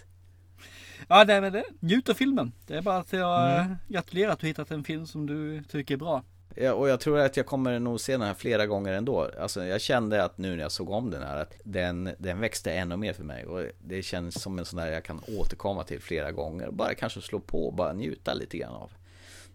Ja, 1.08 1.24
det 1.24 1.34
är 1.34 1.40
väl 1.40 1.52
det. 1.52 1.64
Njut 1.80 2.08
av 2.08 2.14
filmen. 2.14 2.52
Det 2.66 2.76
är 2.76 2.82
bara 2.82 2.96
att 2.98 3.12
jag 3.12 3.60
Mm. 3.60 3.76
gratulerar 3.88 4.32
att 4.32 4.38
du 4.40 4.46
hittat 4.46 4.70
en 4.70 4.84
film 4.84 5.06
som 5.06 5.26
du 5.26 5.62
tycker 5.64 5.94
är 5.94 5.98
bra. 5.98 6.24
Och 6.56 6.88
jag 6.88 7.00
tror 7.00 7.18
att 7.18 7.36
jag 7.36 7.46
kommer 7.46 7.78
nog 7.78 8.00
se 8.00 8.12
den 8.12 8.22
här 8.22 8.34
flera 8.34 8.66
gånger 8.66 8.92
ändå. 8.92 9.30
Alltså 9.40 9.64
jag 9.64 9.80
kände 9.80 10.24
att 10.24 10.38
nu 10.38 10.56
när 10.56 10.62
jag 10.62 10.72
såg 10.72 10.90
om 10.90 11.10
den 11.10 11.22
här 11.22 11.36
att 11.36 11.54
den, 11.64 12.10
den 12.18 12.40
växte 12.40 12.72
ännu 12.72 12.96
mer 12.96 13.12
för 13.12 13.24
mig. 13.24 13.46
Och 13.46 13.64
det 13.78 14.02
känns 14.02 14.42
som 14.42 14.58
en 14.58 14.64
sån 14.64 14.78
där 14.78 14.92
jag 14.92 15.04
kan 15.04 15.20
återkomma 15.38 15.84
till 15.84 16.00
flera 16.00 16.32
gånger. 16.32 16.70
Bara 16.70 16.94
kanske 16.94 17.20
slå 17.20 17.40
på 17.40 17.66
och 17.66 17.74
bara 17.74 17.92
njuta 17.92 18.34
lite 18.34 18.58
grann 18.58 18.74
av. 18.74 18.90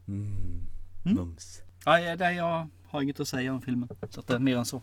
Mm. 0.07 0.61
Mums. 1.03 1.61
Ja, 1.85 1.99
ja, 1.99 2.15
det, 2.15 2.33
jag 2.33 2.67
har 2.87 3.01
inget 3.01 3.19
att 3.19 3.27
säga 3.27 3.53
om 3.53 3.61
filmen. 3.61 3.89
Så 4.09 4.19
att 4.19 4.27
det 4.27 4.33
är 4.33 4.39
mer 4.39 4.57
än 4.57 4.65
så. 4.65 4.81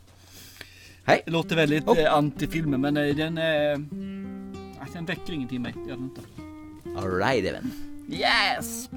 Hej. 1.04 1.22
Det 1.24 1.30
låter 1.30 1.56
väldigt 1.56 1.88
eh, 1.98 2.14
anti-filmen 2.14 2.80
men 2.80 2.96
eh, 2.96 3.16
den, 3.16 3.38
eh, 3.38 3.78
ah, 4.82 4.86
den 4.92 5.04
väcker 5.04 5.32
ingenting 5.32 5.56
i 5.56 5.58
mig. 5.58 5.72
Det 5.76 5.90
gör 5.90 5.96
den 5.96 6.04
inte. 6.04 6.20
Alright 6.96 7.44
även. 7.44 7.70
Yes! 8.10 8.88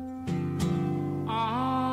All 1.28 1.91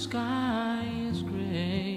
sky 0.00 0.88
is 1.10 1.20
gray. 1.20 1.89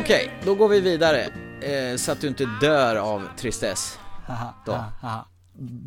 Okej, 0.00 0.30
då 0.44 0.54
går 0.54 0.68
vi 0.68 0.80
vidare. 0.80 1.24
Eh, 1.60 1.96
så 1.96 2.12
att 2.12 2.20
du 2.20 2.28
inte 2.28 2.48
dör 2.60 2.96
av 2.96 3.28
tristess. 3.36 3.98
Då. 4.66 4.84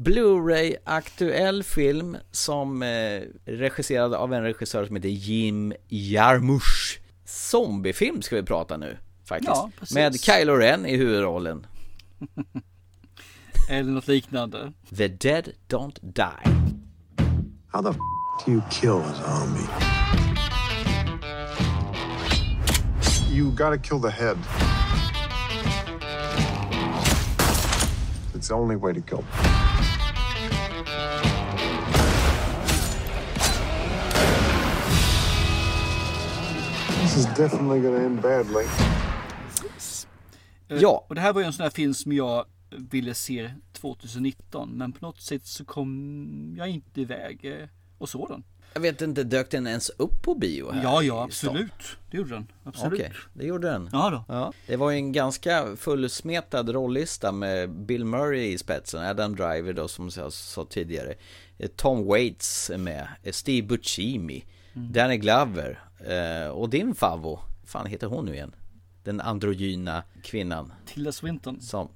Blu-ray 0.03 0.75
aktuell 0.83 1.63
film 1.63 2.17
som 2.31 2.83
eh, 2.83 3.21
regisserad 3.45 4.13
av 4.13 4.33
en 4.33 4.43
regissör 4.43 4.85
som 4.85 4.95
heter 4.95 5.09
Jim 5.09 5.73
Jarmusch. 5.87 6.99
Zombiefilm 7.25 8.21
ska 8.21 8.35
vi 8.35 8.43
prata 8.43 8.77
nu 8.77 8.97
faktiskt. 9.25 9.51
Ja. 9.51 9.71
Med 9.93 10.19
Kylo 10.19 10.53
Ren 10.53 10.85
i 10.85 10.97
huvudrollen. 10.97 11.67
Eller 13.69 13.91
något 13.91 14.07
liknande. 14.07 14.73
The 14.97 15.07
Dead 15.07 15.49
Don't 15.69 15.99
Die. 16.01 16.49
How 17.67 17.81
the 17.81 17.89
f 17.89 17.95
do 18.45 18.51
you 18.51 18.61
kill 18.71 18.91
a 18.91 19.13
zombie? 19.25 20.02
You 23.33 23.49
gotta 23.51 23.79
kill 23.79 23.97
the 23.97 24.11
head. 24.11 24.37
It's 28.35 28.49
the 28.49 28.53
only 28.53 28.75
way 28.75 28.93
to 28.93 28.99
go. 29.01 29.23
This 37.01 37.17
is 37.17 37.25
definitely 37.37 37.81
gonna 37.81 37.97
end 38.05 38.21
badly. 38.21 38.63
Eh, 40.67 40.77
Ja. 40.81 41.05
Och 41.09 41.15
det 41.15 41.21
här 41.21 41.33
var 41.33 41.41
ju 41.41 41.47
en 41.47 41.53
sån 41.53 41.63
här 41.63 41.69
film 41.69 41.93
som 41.93 42.11
jag 42.13 42.45
ville 42.69 43.13
se 43.13 43.51
2019. 43.73 44.69
Men 44.77 44.91
på 44.93 45.05
något 45.05 45.21
sätt 45.21 45.45
så 45.45 45.65
kom 45.65 46.55
jag 46.57 46.69
inte 46.69 47.01
iväg 47.01 47.45
eh, 47.45 47.67
och 47.97 48.09
såg 48.09 48.29
den. 48.29 48.43
Jag 48.73 48.81
vet 48.81 49.01
inte, 49.01 49.23
dök 49.23 49.51
den 49.51 49.67
ens 49.67 49.89
upp 49.89 50.21
på 50.21 50.35
bio 50.35 50.71
här 50.71 50.83
Ja, 50.83 51.01
ja, 51.03 51.23
absolut. 51.23 51.97
Det 52.11 52.17
gjorde 52.17 52.29
den. 52.29 52.47
Absolut. 52.63 52.93
Okej, 52.99 53.11
det 53.33 53.45
gjorde 53.45 53.67
den. 53.69 53.89
Ja 53.91 54.09
då. 54.09 54.33
Ja, 54.35 54.53
det 54.67 54.75
var 54.75 54.91
ju 54.91 54.97
en 54.97 55.11
ganska 55.11 55.75
fullsmetad 55.75 56.69
rollista 56.69 57.31
med 57.31 57.69
Bill 57.69 58.05
Murray 58.05 58.51
i 58.53 58.57
spetsen, 58.57 59.03
Adam 59.03 59.35
Driver 59.35 59.73
då 59.73 59.87
som 59.87 60.09
jag 60.15 60.33
sa 60.33 60.65
tidigare, 60.69 61.13
Eh, 61.57 61.67
Tom 61.75 62.05
Waits 62.05 62.69
är 62.69 62.77
med, 62.77 63.07
eh, 63.23 63.31
Steve 63.31 63.67
Buscemi, 63.67 64.45
Mm. 64.75 64.91
Danny 64.91 65.17
Glover 65.17 65.79
eh, 66.07 66.47
och 66.47 66.69
din 66.69 66.95
favvo, 66.95 67.39
fan 67.65 67.85
heter 67.85 68.07
hon 68.07 68.25
nu 68.25 68.33
igen? 68.33 68.55
Den 69.03 69.21
androgyna 69.21 70.03
kvinnan 70.23 70.73
Tilda 70.85 71.11
Swinton. 71.11 71.61
som 71.61 71.89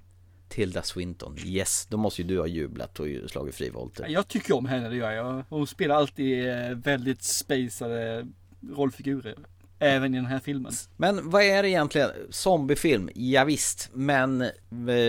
Tilda 0.50 0.84
Swinton, 0.84 1.36
yes, 1.46 1.88
då 1.90 1.98
måste 1.98 2.22
ju 2.22 2.28
du 2.28 2.40
ha 2.40 2.48
jublat 2.48 3.00
och 3.00 3.08
slagit 3.28 3.56
frivolter. 3.56 4.08
Jag 4.10 4.28
tycker 4.28 4.56
om 4.56 4.66
henne, 4.66 4.90
det 4.90 4.96
gör 4.96 5.12
jag. 5.12 5.44
Hon 5.50 5.68
spelar 5.68 5.96
alltid 5.96 6.50
eh, 6.50 6.70
väldigt 6.70 7.24
spacade 7.24 8.28
rollfigurer. 8.76 9.36
Även 9.80 10.14
i 10.14 10.18
den 10.18 10.26
här 10.26 10.40
filmen. 10.40 10.72
Men 10.98 11.30
vad 11.30 11.44
är 11.44 11.64
det 11.64 11.70
egentligen? 11.70 12.10
Zombiefilm? 12.30 13.10
Ja, 13.16 13.44
visst, 13.44 13.90
men 13.94 14.42
eh, 14.42 14.50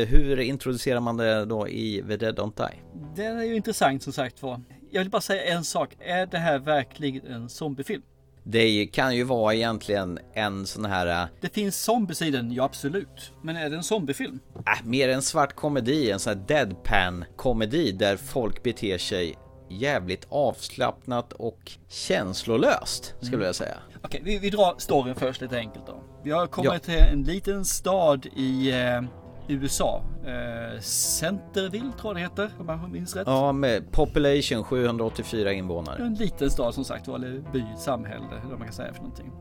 hur 0.08 0.40
introducerar 0.40 1.00
man 1.00 1.16
det 1.16 1.44
då 1.44 1.68
i 1.68 2.04
The 2.08 2.16
Dead 2.16 2.38
Don't 2.38 2.68
Die? 2.68 2.78
Det 3.16 3.24
är 3.24 3.42
ju 3.42 3.56
intressant 3.56 4.02
som 4.02 4.12
sagt 4.12 4.42
var. 4.42 4.60
Jag 4.90 5.00
vill 5.00 5.10
bara 5.10 5.20
säga 5.20 5.44
en 5.44 5.64
sak. 5.64 5.96
Är 6.00 6.26
det 6.26 6.38
här 6.38 6.58
verkligen 6.58 7.26
en 7.26 7.48
zombiefilm? 7.48 8.02
Det 8.50 8.86
kan 8.86 9.16
ju 9.16 9.24
vara 9.24 9.54
egentligen 9.54 10.18
en 10.34 10.66
sån 10.66 10.84
här, 10.84 11.22
äh, 11.22 11.28
Det 11.40 11.48
finns 11.54 11.82
zombies 11.84 12.22
i 12.22 12.30
den, 12.30 12.52
ja 12.52 12.64
absolut. 12.64 13.32
Men 13.42 13.56
är 13.56 13.70
det 13.70 13.76
en 13.76 13.82
zombiefilm? 13.82 14.38
äh, 14.56 14.84
mer 14.86 15.08
en 15.08 15.22
svart 15.22 15.52
komedi, 15.56 16.10
en 16.10 16.18
sån 16.18 16.32
här 16.32 16.44
deadpan 16.48 17.24
komedi 17.36 17.92
där 17.92 18.16
folk 18.16 18.62
beter 18.62 18.98
sig 18.98 19.34
jävligt 19.70 20.26
avslappnat 20.28 21.32
och 21.32 21.72
känslolöst 21.88 23.04
skulle 23.20 23.32
jag 23.32 23.38
vilja 23.38 23.52
säga. 23.52 23.74
Okej, 24.02 24.20
vi, 24.24 24.38
vi 24.38 24.50
drar 24.50 24.74
storyn 24.78 25.14
först 25.14 25.40
lite 25.40 25.56
enkelt 25.58 25.86
då. 25.86 26.02
Vi 26.24 26.30
har 26.30 26.46
kommit 26.46 26.72
Ja. 26.72 26.78
till 26.78 26.94
en 27.12 27.22
liten 27.22 27.64
stad 27.64 28.26
i 28.36 28.70
eh, 28.72 29.02
USA. 29.48 30.02
Eh, 30.26 30.80
Centerville 30.80 31.92
tror 32.00 32.04
jag 32.04 32.16
det 32.16 32.20
heter, 32.20 32.50
om 32.60 32.68
jag 32.68 32.90
minns 32.90 33.16
rätt. 33.16 33.26
Ja, 33.26 33.52
med 33.52 33.92
population 33.92 34.64
784 34.64 35.52
invånare. 35.52 36.02
En 36.02 36.14
liten 36.14 36.50
stad 36.50 36.74
som 36.74 36.84
sagt 36.84 37.08
var, 37.08 37.14
eller 37.14 37.52
by, 37.52 37.64
samhälle, 37.78 38.24
eller 38.30 38.50
vad 38.50 38.58
man 38.58 38.68
kan 38.68 38.72
säga 38.74 38.92
för 38.92 39.00
någonting. 39.00 39.32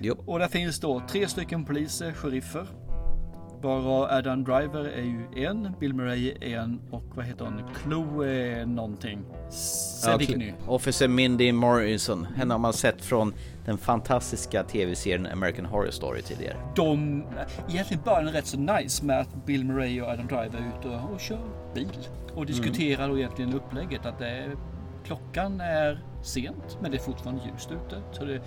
Jo. 0.00 0.16
Och 0.26 0.38
där 0.38 0.48
finns 0.48 0.80
då 0.80 1.02
tre 1.08 1.28
stycken 1.28 1.64
poliser, 1.64 2.12
sheriffer. 2.12 2.66
Bara 3.64 4.18
Adam 4.18 4.44
Driver 4.44 4.84
är 4.84 5.02
ju 5.02 5.44
en, 5.44 5.74
Bill 5.80 5.94
Murray 5.94 6.34
är 6.40 6.58
en 6.58 6.80
och 6.90 7.04
vad 7.14 7.24
heter 7.24 7.44
hon? 7.44 7.62
Chloe 7.82 8.66
någonting. 8.66 9.24
Ja, 9.30 9.50
Sevigny. 9.50 10.52
Officer 10.66 11.08
Mindy 11.08 11.52
Morrison, 11.52 12.26
henne 12.36 12.54
har 12.54 12.58
man 12.58 12.72
sett 12.72 13.04
från 13.04 13.34
den 13.64 13.78
fantastiska 13.78 14.62
tv-serien 14.62 15.26
American 15.26 15.64
Horror 15.64 15.90
Story 15.90 16.22
tidigare. 16.22 16.56
De, 16.76 17.24
egentligen 17.68 18.02
börjar 18.02 18.22
den 18.22 18.32
rätt 18.32 18.46
så 18.46 18.58
nice 18.58 19.04
med 19.04 19.20
att 19.20 19.46
Bill 19.46 19.64
Murray 19.64 20.00
och 20.00 20.08
Adam 20.08 20.26
Driver 20.26 20.58
är 20.58 20.78
ute 20.78 20.88
och, 20.88 21.12
och 21.12 21.20
kör 21.20 21.38
bil. 21.74 22.08
Och 22.34 22.46
diskuterar 22.46 23.08
då 23.08 23.18
egentligen 23.18 23.54
upplägget 23.54 24.06
att 24.06 24.18
det 24.18 24.28
är, 24.28 24.56
klockan 25.04 25.60
är 25.60 26.04
sent 26.22 26.78
men 26.80 26.90
det 26.90 26.96
är 26.96 27.02
fortfarande 27.02 27.42
ljust 27.52 27.70
ute. 27.70 28.02
Så 28.12 28.24
det, 28.24 28.40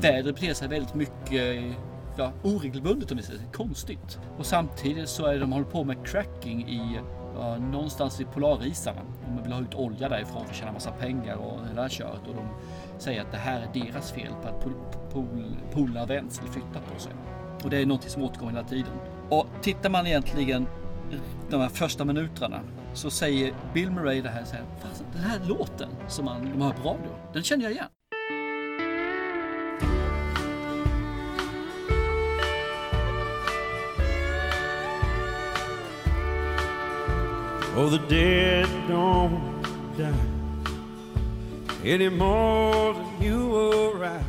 vädret 0.00 0.34
beter 0.34 0.54
sig 0.54 0.68
väldigt 0.68 0.94
mycket 0.94 1.76
ja, 2.16 2.32
oregelbundet 2.42 3.10
om 3.10 3.16
vi 3.16 3.22
säger 3.22 3.42
konstigt. 3.52 4.18
Och 4.38 4.46
samtidigt 4.46 5.08
så 5.08 5.26
är 5.26 5.38
de 5.38 5.52
håller 5.52 5.66
på 5.66 5.84
med 5.84 6.06
cracking 6.06 6.68
i 6.68 7.00
ja, 7.36 7.58
någonstans 7.58 8.20
i 8.20 8.24
polarisarna. 8.24 9.00
De 9.26 9.42
vill 9.42 9.52
ha 9.52 9.60
ut 9.60 9.74
olja 9.74 10.08
därifrån 10.08 10.44
för 10.44 10.50
att 10.50 10.56
tjäna 10.56 10.72
massa 10.72 10.90
pengar 10.90 11.36
och 11.36 11.68
hela 11.68 11.82
det 11.82 11.90
köret. 11.90 12.28
Och 12.28 12.34
de 12.34 12.48
säger 12.98 13.20
att 13.20 13.32
det 13.32 13.38
här 13.38 13.60
är 13.60 13.84
deras 13.84 14.12
fel 14.12 14.32
på 14.42 14.48
att 14.48 14.60
pol, 14.60 14.72
pol, 15.12 15.56
polerna 15.72 16.06
vänds 16.06 16.38
eller 16.38 16.50
flyttat 16.50 16.92
på 16.92 17.00
sig. 17.00 17.12
Och 17.64 17.70
det 17.70 17.76
är 17.82 17.86
någonting 17.86 18.10
som 18.10 18.22
återkommer 18.22 18.52
hela 18.52 18.68
tiden. 18.68 18.92
Och 19.30 19.46
tittar 19.62 19.90
man 19.90 20.06
egentligen 20.06 20.66
de 21.50 21.60
här 21.60 21.68
första 21.68 22.04
minuterna 22.04 22.60
så 22.94 23.10
säger 23.10 23.54
Bill 23.74 23.90
Murray 23.90 24.20
det 24.20 24.28
här, 24.28 24.44
så 24.44 24.56
här 24.56 24.64
den 25.12 25.22
här 25.22 25.40
låten 25.48 25.88
som 26.08 26.24
man, 26.24 26.50
de 26.52 26.60
har 26.60 26.72
på 26.72 26.88
radio, 26.88 27.10
den 27.32 27.42
känner 27.42 27.64
jag 27.64 27.72
igen. 27.72 27.88
Oh, 37.76 37.90
the 37.90 37.98
dead 38.08 38.68
don't 38.88 39.40
die 39.96 40.14
any 41.94 42.08
more 42.10 42.94
than 42.94 43.22
you 43.22 43.42
or 43.52 44.04
I. 44.04 44.20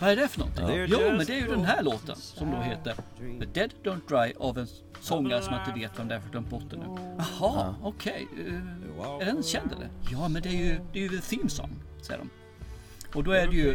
Vad 0.00 0.10
är 0.10 0.16
det 0.16 0.28
för 0.28 0.38
någonting? 0.38 0.64
Ja. 0.68 0.86
Jo, 0.88 0.98
men 1.16 1.26
det 1.26 1.32
är 1.32 1.40
ju 1.40 1.46
den 1.48 1.64
här 1.64 1.82
låten 1.82 2.16
som 2.16 2.50
då 2.50 2.56
heter 2.56 2.94
The 3.40 3.46
Dead 3.46 3.70
Don't 3.84 4.00
Dry 4.08 4.32
av 4.38 4.58
en 4.58 4.66
sångare 5.00 5.42
som 5.42 5.52
jag 5.54 5.62
inte 5.68 5.80
vet 5.80 5.98
vem 5.98 6.08
det 6.08 6.14
är 6.14 6.20
för 6.20 6.30
glömt 6.30 6.50
bort 6.50 6.62
det 6.70 6.76
nu. 6.76 6.84
Jaha, 7.18 7.74
okej. 7.82 8.28
eh, 8.46 9.20
är 9.20 9.24
den 9.24 9.42
känd 9.42 9.72
eller? 9.72 9.88
Ja, 10.12 10.28
men 10.28 10.42
det 10.42 10.48
är 10.48 10.52
ju, 10.64 10.80
det 10.92 10.98
är 10.98 11.02
ju 11.02 11.08
The 11.08 11.36
Theme 11.36 11.50
Song, 11.50 11.70
säger 12.02 12.18
de. 12.20 12.30
Och 13.18 13.24
då 13.24 13.30
är 13.30 13.46
det 13.46 13.56
ju 13.56 13.72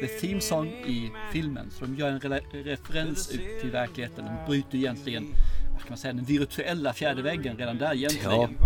The 0.00 0.06
Theme 0.20 0.40
Song 0.40 0.66
i 0.68 1.10
filmen. 1.32 1.70
Så 1.70 1.84
de 1.84 1.94
gör 1.96 2.08
en 2.10 2.20
rela- 2.20 2.40
referens 2.64 3.30
ut 3.30 3.60
till 3.60 3.70
verkligheten. 3.70 4.24
De 4.24 4.50
bryter 4.50 4.78
egentligen, 4.78 5.26
vad 5.78 5.86
kan 5.86 5.92
man 5.92 5.98
säga, 5.98 6.12
den 6.12 6.24
virtuella 6.24 6.92
fjärde 6.92 7.22
väggen 7.22 7.56
redan 7.56 7.78
där 7.78 7.94
egentligen. 7.94 8.58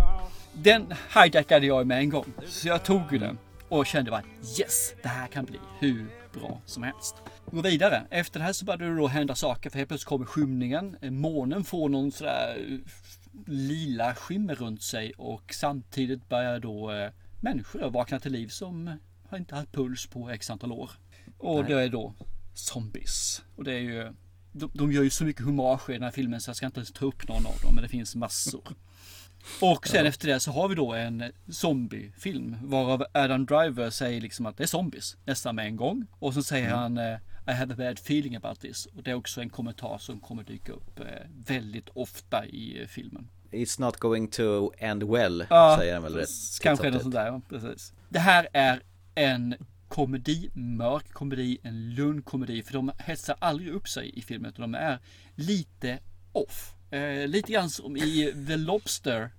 Den 0.53 0.95
hijackade 1.15 1.67
jag 1.67 1.87
med 1.87 1.99
en 1.99 2.11
gång. 2.11 2.33
Så 2.47 2.69
jag 2.69 2.85
tog 2.85 3.21
den 3.21 3.39
och 3.69 3.87
kände 3.87 4.11
bara 4.11 4.23
yes, 4.59 4.95
det 5.03 5.09
här 5.09 5.27
kan 5.27 5.45
bli 5.45 5.59
hur 5.79 6.07
bra 6.35 6.61
som 6.67 6.83
helst. 6.83 7.17
Gå 7.47 7.61
vidare. 7.61 8.07
Efter 8.11 8.41
det 8.41 8.47
här 8.47 8.53
så 8.53 8.65
började 8.65 8.85
det 8.85 8.97
då 8.97 9.07
hända 9.07 9.35
saker 9.35 9.71
för 9.71 9.79
helt 9.79 9.89
plötsligt 9.89 10.09
kommer 10.09 10.27
skymningen. 10.27 10.97
Månen 11.03 11.65
får 11.65 11.89
någon 11.89 12.13
sådär 12.13 12.57
eh, 12.69 12.79
lila 13.47 14.15
skimmer 14.15 14.55
runt 14.55 14.83
sig 14.83 15.13
och 15.13 15.55
samtidigt 15.55 16.29
börjar 16.29 16.59
då 16.59 16.93
eh, 16.93 17.11
människor 17.41 17.91
vakna 17.91 18.21
till 18.21 18.33
liv 18.33 18.49
som 18.49 18.99
har 19.29 19.39
inte 19.39 19.55
haft 19.55 19.73
puls 19.73 20.07
på 20.07 20.31
x 20.31 20.51
antal 20.51 20.73
år. 20.73 20.91
Och 21.39 21.61
Nej. 21.61 21.75
det 21.75 21.83
är 21.83 21.89
då 21.89 22.15
zombies. 22.55 23.43
Och 23.57 23.65
det 23.65 23.73
är 23.73 23.81
ju 23.81 24.13
de, 24.53 24.70
de 24.74 24.92
gör 24.92 25.03
ju 25.03 25.11
så 25.11 25.24
mycket 25.24 25.44
hommage 25.44 25.90
i 25.90 25.92
den 25.92 26.03
här 26.03 26.11
filmen 26.11 26.40
så 26.40 26.48
jag 26.48 26.57
ska 26.57 26.66
inte 26.66 26.84
ta 26.92 27.05
upp 27.07 27.28
någon 27.28 27.46
av 27.46 27.55
dem 27.62 27.74
men 27.74 27.82
det 27.82 27.88
finns 27.88 28.14
massor. 28.16 28.62
Och 29.61 29.86
sen 29.88 30.07
efter 30.07 30.28
det 30.28 30.40
så 30.40 30.50
har 30.53 30.68
vi 30.68 30.74
då 30.74 30.92
en 30.92 31.24
zombiefilm 31.48 32.57
varav 32.62 33.05
Adam 33.14 33.46
Driver 33.46 33.90
säger 33.90 34.20
liksom 34.20 34.46
att 34.46 34.57
det 34.57 34.62
är 34.64 34.66
zombies 34.66 35.16
nästan 35.24 35.57
med 35.57 35.66
en 35.66 35.76
gång. 35.76 36.07
Och 36.18 36.34
så 36.34 36.42
säger 36.42 36.66
Mm. 36.66 36.78
han 36.78 36.98
eh, 36.98 37.18
I 37.48 37.53
have 37.53 37.72
a 37.74 37.76
bad 37.78 37.98
feeling 37.98 38.36
about 38.36 38.61
this. 38.61 38.86
Och 38.86 39.03
det 39.03 39.11
är 39.11 39.14
också 39.14 39.40
en 39.40 39.50
kommentar 39.50 39.98
som 39.98 40.20
kommer 40.20 40.42
dyka 40.44 40.72
upp 40.72 41.00
eh, 41.00 41.07
väldigt 41.46 41.88
ofta 41.88 42.46
i 42.46 42.80
eh, 42.82 42.86
filmen. 42.88 43.28
It's 43.50 43.80
not 43.80 43.96
going 43.96 44.28
to 44.28 44.72
end 44.78 45.03
well, 45.03 45.46
Ja, 45.50 45.76
säger 45.78 45.94
han 45.94 46.03
väl 46.03 46.14
rätt. 46.14 46.28
Kanske 46.62 46.90
något 46.90 47.03
sånt 47.03 47.14
där, 47.14 47.26
ja, 47.26 47.40
precis. 47.48 47.92
Det 48.09 48.18
här 48.18 48.48
är 48.53 48.82
en 49.14 49.55
komedi, 49.93 50.51
mörk 50.55 51.12
komedi, 51.12 51.59
en 51.62 51.95
lugn 51.95 52.22
komedi. 52.22 52.62
För 52.62 52.72
de 52.72 52.93
hetsar 52.99 53.36
aldrig 53.38 53.72
upp 53.72 53.88
sig 53.88 54.18
i 54.18 54.22
filmen 54.22 54.51
utan 54.51 54.72
de 54.72 54.78
är 54.78 54.99
lite 55.34 55.99
off. 56.32 56.74
Eh, 56.90 57.28
lite 57.28 57.53
grann 57.53 57.70
som 57.70 57.97
i 57.97 58.32
The 58.49 58.57
Lobster 58.57 59.30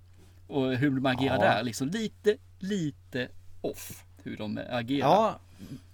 och 0.47 0.76
hur 0.76 0.89
de 0.91 1.06
agerar 1.06 1.36
Ja. 1.36 1.41
där. 1.41 1.64
Liksom 1.64 1.88
lite, 1.89 2.38
lite 2.60 3.28
off 3.62 4.04
hur 4.24 4.38
de 4.38 4.60
agerar. 4.70 5.08
Ja, 5.10 5.39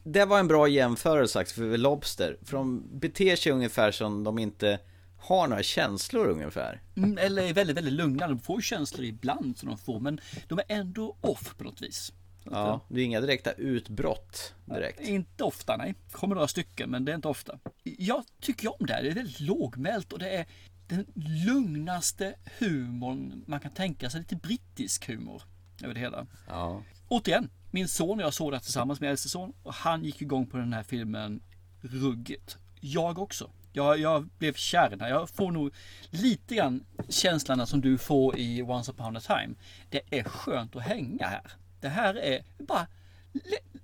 det 0.04 0.26
var 0.26 0.40
en 0.40 0.48
bra 0.48 0.68
jämförelse 0.68 1.34
faktiskt 1.40 1.56
för 1.56 1.78
Lobster. 1.78 2.38
För 2.42 2.58
de 2.58 2.84
beter 3.00 3.36
sig 3.36 3.52
ungefär 3.52 3.92
som 3.92 4.24
de 4.24 4.40
inte 4.40 4.80
har 5.18 5.48
några 5.48 5.64
känslor 5.64 6.28
ungefär. 6.28 6.82
Mm, 6.98 7.18
eller 7.18 7.44
är 7.44 7.54
väldigt, 7.54 7.78
väldigt 7.78 7.94
lugna. 7.94 8.28
De 8.28 8.40
får 8.40 8.62
känslor 8.62 9.06
ibland 9.06 9.58
som 9.58 9.70
de 9.70 9.78
får, 9.78 10.00
men 10.00 10.20
de 10.48 10.60
är 10.60 10.66
ändå 10.68 11.18
off 11.22 11.56
på 11.58 11.64
något 11.64 11.82
vis. 11.82 12.14
Ja, 12.44 12.82
det 12.88 13.02
är 13.02 13.06
inga 13.06 13.22
direkta 13.22 13.52
utbrott 13.52 14.54
direkt. 14.66 15.00
Inte 15.00 15.44
ofta, 15.44 15.78
nej. 15.78 15.96
kommer 16.12 16.36
några 16.36 16.48
stycken, 16.48 16.90
men 16.90 17.06
det 17.06 17.12
är 17.12 17.16
inte 17.16 17.28
ofta. 17.28 17.60
Jag 17.84 18.24
tycker 18.42 18.82
om 18.82 18.88
det 18.88 18.94
här. 18.94 19.04
Det 19.04 19.10
är 19.10 19.16
väldigt 19.16 19.40
lågmält 19.40 20.14
och 20.14 20.20
det 20.20 20.30
är 20.30 20.46
den 20.88 21.06
lugnaste 21.46 22.36
humorn 22.60 23.44
man 23.48 23.60
kan 23.60 23.72
tänka 23.72 24.10
sig. 24.10 24.20
Lite 24.20 24.36
brittisk 24.36 25.08
humor 25.08 25.42
över 25.84 25.94
det 25.94 26.00
hela. 26.00 26.28
Ja. 26.48 26.84
Återigen, 27.08 27.50
min 27.72 27.88
son 27.88 28.20
och 28.20 28.26
jag 28.26 28.34
såg 28.34 28.52
det 28.52 28.60
tillsammans 28.60 29.00
med 29.00 29.10
äldste 29.10 29.30
son 29.30 29.54
och 29.64 29.74
han 29.74 30.04
gick 30.04 30.22
igång 30.22 30.48
på 30.48 30.58
den 30.58 30.74
här 30.74 30.84
filmen 30.84 31.42
ruggigt. 31.82 32.58
Jag 32.80 33.20
också. 33.20 33.52
Jag, 33.74 34.00
jag 34.00 34.30
blev 34.38 34.54
kär 34.54 34.88
i 34.88 34.90
den 34.90 35.02
här. 35.02 35.10
Jag 35.10 35.30
får 35.30 35.52
nog 35.52 35.74
lite 36.10 36.56
grann 36.56 36.86
känslan 37.10 37.68
som 37.68 37.82
du 37.82 37.98
får 37.98 38.38
i 38.38 38.62
Once 38.62 38.92
upon 38.92 39.18
a 39.18 39.20
time. 39.20 39.56
Det 39.90 40.02
är 40.10 40.24
skönt 40.24 40.76
att 40.76 40.84
hänga 40.84 41.28
här. 41.28 41.52
Det 41.80 41.90
här 41.90 42.16
är 42.18 42.44
bara, 42.58 42.88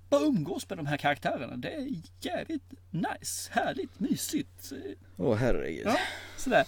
bara 0.08 0.20
umgås 0.20 0.68
med 0.68 0.78
de 0.78 0.86
här 0.86 0.96
karaktärerna. 0.96 1.56
Det 1.56 1.74
är 1.74 1.88
jävligt 2.20 2.72
nice, 2.90 3.50
härligt, 3.52 4.00
mysigt. 4.00 4.72
Åh 5.16 5.36
herregud. 5.36 5.86
Ja, 5.86 5.98
sådär. 6.36 6.64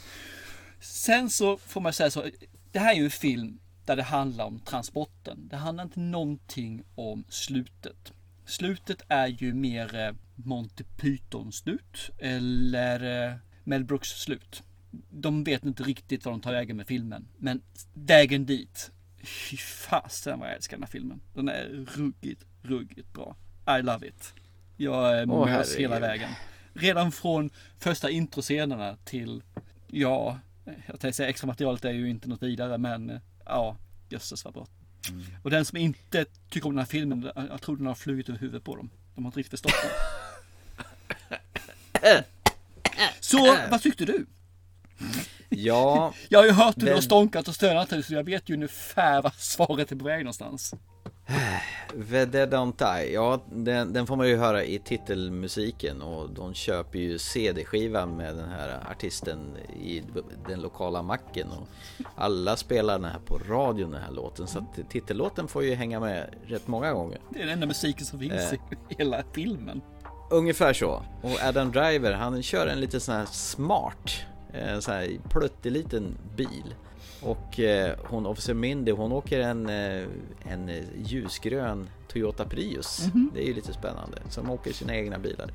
Sen 0.80 1.30
så 1.30 1.56
får 1.56 1.80
man 1.80 1.92
säga 1.92 2.10
så. 2.10 2.24
Det 2.72 2.78
här 2.78 2.92
är 2.92 2.96
ju 2.96 3.04
en 3.04 3.10
film 3.10 3.58
där 3.84 3.96
det 3.96 4.02
handlar 4.02 4.44
om 4.44 4.60
transporten. 4.60 5.48
Det 5.48 5.56
handlar 5.56 5.84
inte 5.84 6.00
någonting 6.00 6.82
om 6.94 7.24
slutet. 7.28 8.12
Slutet 8.46 9.02
är 9.08 9.26
ju 9.26 9.54
mer 9.54 9.96
eh, 9.96 10.14
Monty 10.34 10.84
Python 10.84 11.52
slut 11.52 12.10
eller 12.18 13.28
eh, 13.28 13.34
Mel 13.64 13.84
Brooks 13.84 14.08
slut. 14.08 14.62
De 15.10 15.44
vet 15.44 15.64
inte 15.64 15.82
riktigt 15.82 16.24
vad 16.24 16.34
de 16.34 16.40
tar 16.40 16.52
vägen 16.52 16.76
med 16.76 16.86
filmen. 16.86 17.28
Men 17.38 17.62
vägen 17.94 18.46
dit. 18.46 18.90
Fy 19.28 19.56
fasen 19.56 20.38
vad 20.38 20.48
jag 20.48 20.56
älskar 20.56 20.76
den 20.76 20.82
här 20.82 20.90
filmen. 20.90 21.20
Den 21.34 21.48
är 21.48 21.86
ruggigt, 21.96 22.44
ruggigt 22.62 23.12
bra. 23.12 23.36
I 23.78 23.82
love 23.82 24.06
it. 24.06 24.34
Jag 24.76 25.18
är 25.18 25.30
Åh, 25.30 25.46
mös 25.46 25.76
hela 25.76 26.00
vägen. 26.00 26.30
Redan 26.72 27.12
från 27.12 27.50
första 27.78 28.10
introscenerna 28.10 28.96
till, 29.04 29.42
ja, 29.86 30.38
jag 30.64 31.00
tänkte 31.00 31.12
säga 31.12 31.28
extra 31.28 31.46
materialet 31.46 31.84
är 31.84 31.92
ju 31.92 32.10
inte 32.10 32.28
något 32.28 32.42
vidare 32.42 32.78
men 32.78 33.10
eh, 33.10 33.20
ja, 33.44 33.76
jösses 34.08 34.44
vad 34.44 34.54
bra. 34.54 34.66
Mm. 35.10 35.24
Och 35.42 35.50
den 35.50 35.64
som 35.64 35.78
inte 35.78 36.24
tycker 36.50 36.68
om 36.68 36.74
den 36.74 36.78
här 36.78 36.86
filmen, 36.86 37.30
jag 37.34 37.62
tror 37.62 37.76
den 37.76 37.86
har 37.86 37.94
flugit 37.94 38.28
över 38.28 38.38
huvudet 38.38 38.64
på 38.64 38.76
dem. 38.76 38.90
De 39.14 39.24
har 39.24 39.28
inte 39.28 39.38
riktigt 39.38 39.50
förstått 39.60 39.72
den. 42.02 42.24
Så 43.20 43.56
vad 43.70 43.82
tyckte 43.82 44.04
du? 44.04 44.26
Ja, 45.48 46.12
Jag 46.28 46.38
har 46.38 46.46
ju 46.46 46.52
hört 46.52 46.76
hur 46.76 46.86
du 46.86 46.94
har 46.94 47.00
stånkat 47.00 47.48
och 47.48 47.54
stönat 47.54 47.90
här, 47.90 48.02
så 48.02 48.14
jag 48.14 48.24
vet 48.24 48.48
ju 48.50 48.54
ungefär 48.54 49.22
vad 49.22 49.34
svaret 49.34 49.92
är 49.92 49.96
på 49.96 50.04
väg 50.04 50.24
någonstans. 50.24 50.74
Dead 52.10 52.52
Don't 52.54 53.00
Die, 53.02 53.12
ja 53.12 53.42
den, 53.52 53.92
den 53.92 54.06
får 54.06 54.16
man 54.16 54.28
ju 54.28 54.36
höra 54.36 54.64
i 54.64 54.78
titelmusiken 54.78 56.02
och 56.02 56.30
de 56.30 56.54
köper 56.54 56.98
ju 56.98 57.18
CD-skivan 57.18 58.16
med 58.16 58.36
den 58.36 58.48
här 58.48 58.80
artisten 58.90 59.56
i 59.82 60.02
den 60.48 60.60
lokala 60.60 61.02
macken 61.02 61.48
och 61.50 61.68
alla 62.16 62.56
spelar 62.56 62.94
den 62.98 63.10
här 63.10 63.18
på 63.18 63.38
radion 63.38 63.90
den 63.90 64.02
här 64.02 64.10
låten 64.10 64.46
så 64.46 64.58
att 64.58 64.90
titellåten 64.90 65.48
får 65.48 65.64
ju 65.64 65.74
hänga 65.74 66.00
med 66.00 66.34
rätt 66.46 66.66
många 66.68 66.92
gånger. 66.92 67.18
Det 67.30 67.38
är 67.38 67.44
den 67.44 67.52
enda 67.54 67.66
musiken 67.66 68.06
som 68.06 68.18
finns 68.18 68.32
Eh. 68.52 68.54
i 68.54 68.58
hela 68.98 69.22
filmen. 69.32 69.80
Ungefär 70.30 70.72
så. 70.72 71.02
Och 71.22 71.42
Adam 71.42 71.72
Driver 71.72 72.12
han 72.12 72.42
kör 72.42 72.66
en 72.66 72.80
lite 72.80 73.00
sån 73.00 73.14
här 73.14 73.26
smart, 73.26 74.10
en 74.58 74.82
sån 74.82 74.94
här 74.94 75.10
plutteliten 75.30 76.16
bil. 76.36 76.74
Och 77.22 77.60
eh, 77.60 77.96
hon, 78.04 78.26
Officer 78.26 78.54
Mindy, 78.54 78.92
hon 78.92 79.12
åker 79.12 79.40
en, 79.40 79.68
eh, 79.68 80.06
en 80.52 80.68
eh, 80.68 80.84
ljusgrön 81.04 81.88
Toyota 82.12 82.44
Prius. 82.44 83.00
Mhm. 83.14 83.30
Det 83.34 83.42
är 83.42 83.46
ju 83.46 83.54
lite 83.54 83.72
spännande. 83.72 84.18
Som 84.28 84.50
åker 84.50 84.72
sina 84.72 84.94
egna 84.96 85.18
bilar. 85.18 85.50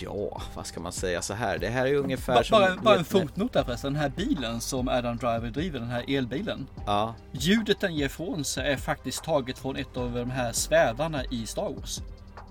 Ja, 0.00 0.42
vad 0.54 0.66
ska 0.66 0.80
man 0.80 0.92
säga 0.92 1.22
så 1.22 1.34
här? 1.34 1.58
Det 1.58 1.68
här 1.68 1.86
är 1.86 1.94
ungefär 1.94 2.34
Ba- 2.34 2.44
som... 2.44 2.60
bara, 2.60 2.76
bara 2.76 2.96
en 2.98 3.04
fotnot 3.04 3.52
där 3.52 3.64
förresten. 3.64 3.92
Den 3.92 4.02
här 4.02 4.12
bilen 4.16 4.60
som 4.60 4.88
Adam 4.88 5.16
Driver 5.16 5.50
driver, 5.50 5.78
den 5.80 5.88
här 5.88 6.04
elbilen. 6.16 6.66
Ja, 6.86 7.14
Ljudet 7.32 7.80
den 7.80 7.94
ger 7.94 8.06
ifrån 8.06 8.44
sig 8.44 8.72
är 8.72 8.76
faktiskt 8.76 9.24
taget 9.24 9.58
från 9.58 9.76
ett 9.76 9.96
av 9.96 10.12
de 10.14 10.30
här 10.30 10.52
svävarna 10.52 11.24
i 11.30 11.46
Star 11.46 11.72
Wars. 11.74 12.00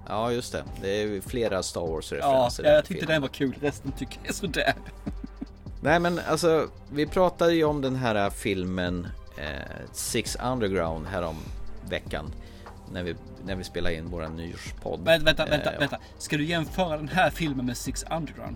ja, 0.07 0.31
just 0.31 0.51
det. 0.51 0.63
Det 0.81 1.01
är 1.01 1.21
flera 1.21 1.63
Star 1.63 1.81
Ja, 1.81 1.87
Wars-referenser. 1.87 2.63
i 2.65 2.67
jag 2.67 2.85
tyckte 2.85 2.93
filmen. 3.05 3.13
den 3.13 3.21
var 3.21 3.29
kul. 3.29 3.55
Resten 3.61 3.91
tycker 3.91 4.19
jag 4.23 4.29
är 4.29 4.33
sådär. 4.33 4.73
Nej 5.81 5.99
men 5.99 6.19
alltså, 6.19 6.67
vi 6.91 7.05
pratade 7.05 7.53
ju 7.53 7.63
om 7.63 7.81
den 7.81 7.95
här 7.95 8.29
filmen 8.29 9.07
eh, 9.37 9.85
Six 9.93 10.37
Underground 10.43 11.07
härom 11.07 11.35
veckan 11.89 12.25
när 12.91 13.03
vi, 13.03 13.15
när 13.45 13.55
vi 13.55 13.63
spelade 13.63 13.95
in 13.95 14.05
våran 14.09 14.35
nyårspodd. 14.35 14.99
Vänta, 15.05 15.25
vänta, 15.25 15.45
vänta, 15.45 15.73
Eh, 15.73 15.79
vänta. 15.79 15.97
Ska 16.17 16.37
du 16.37 16.45
jämföra 16.45 16.97
den 16.97 17.07
här 17.07 17.29
filmen 17.29 17.65
med 17.65 17.77
Six 17.77 18.05
Underground? 18.11 18.55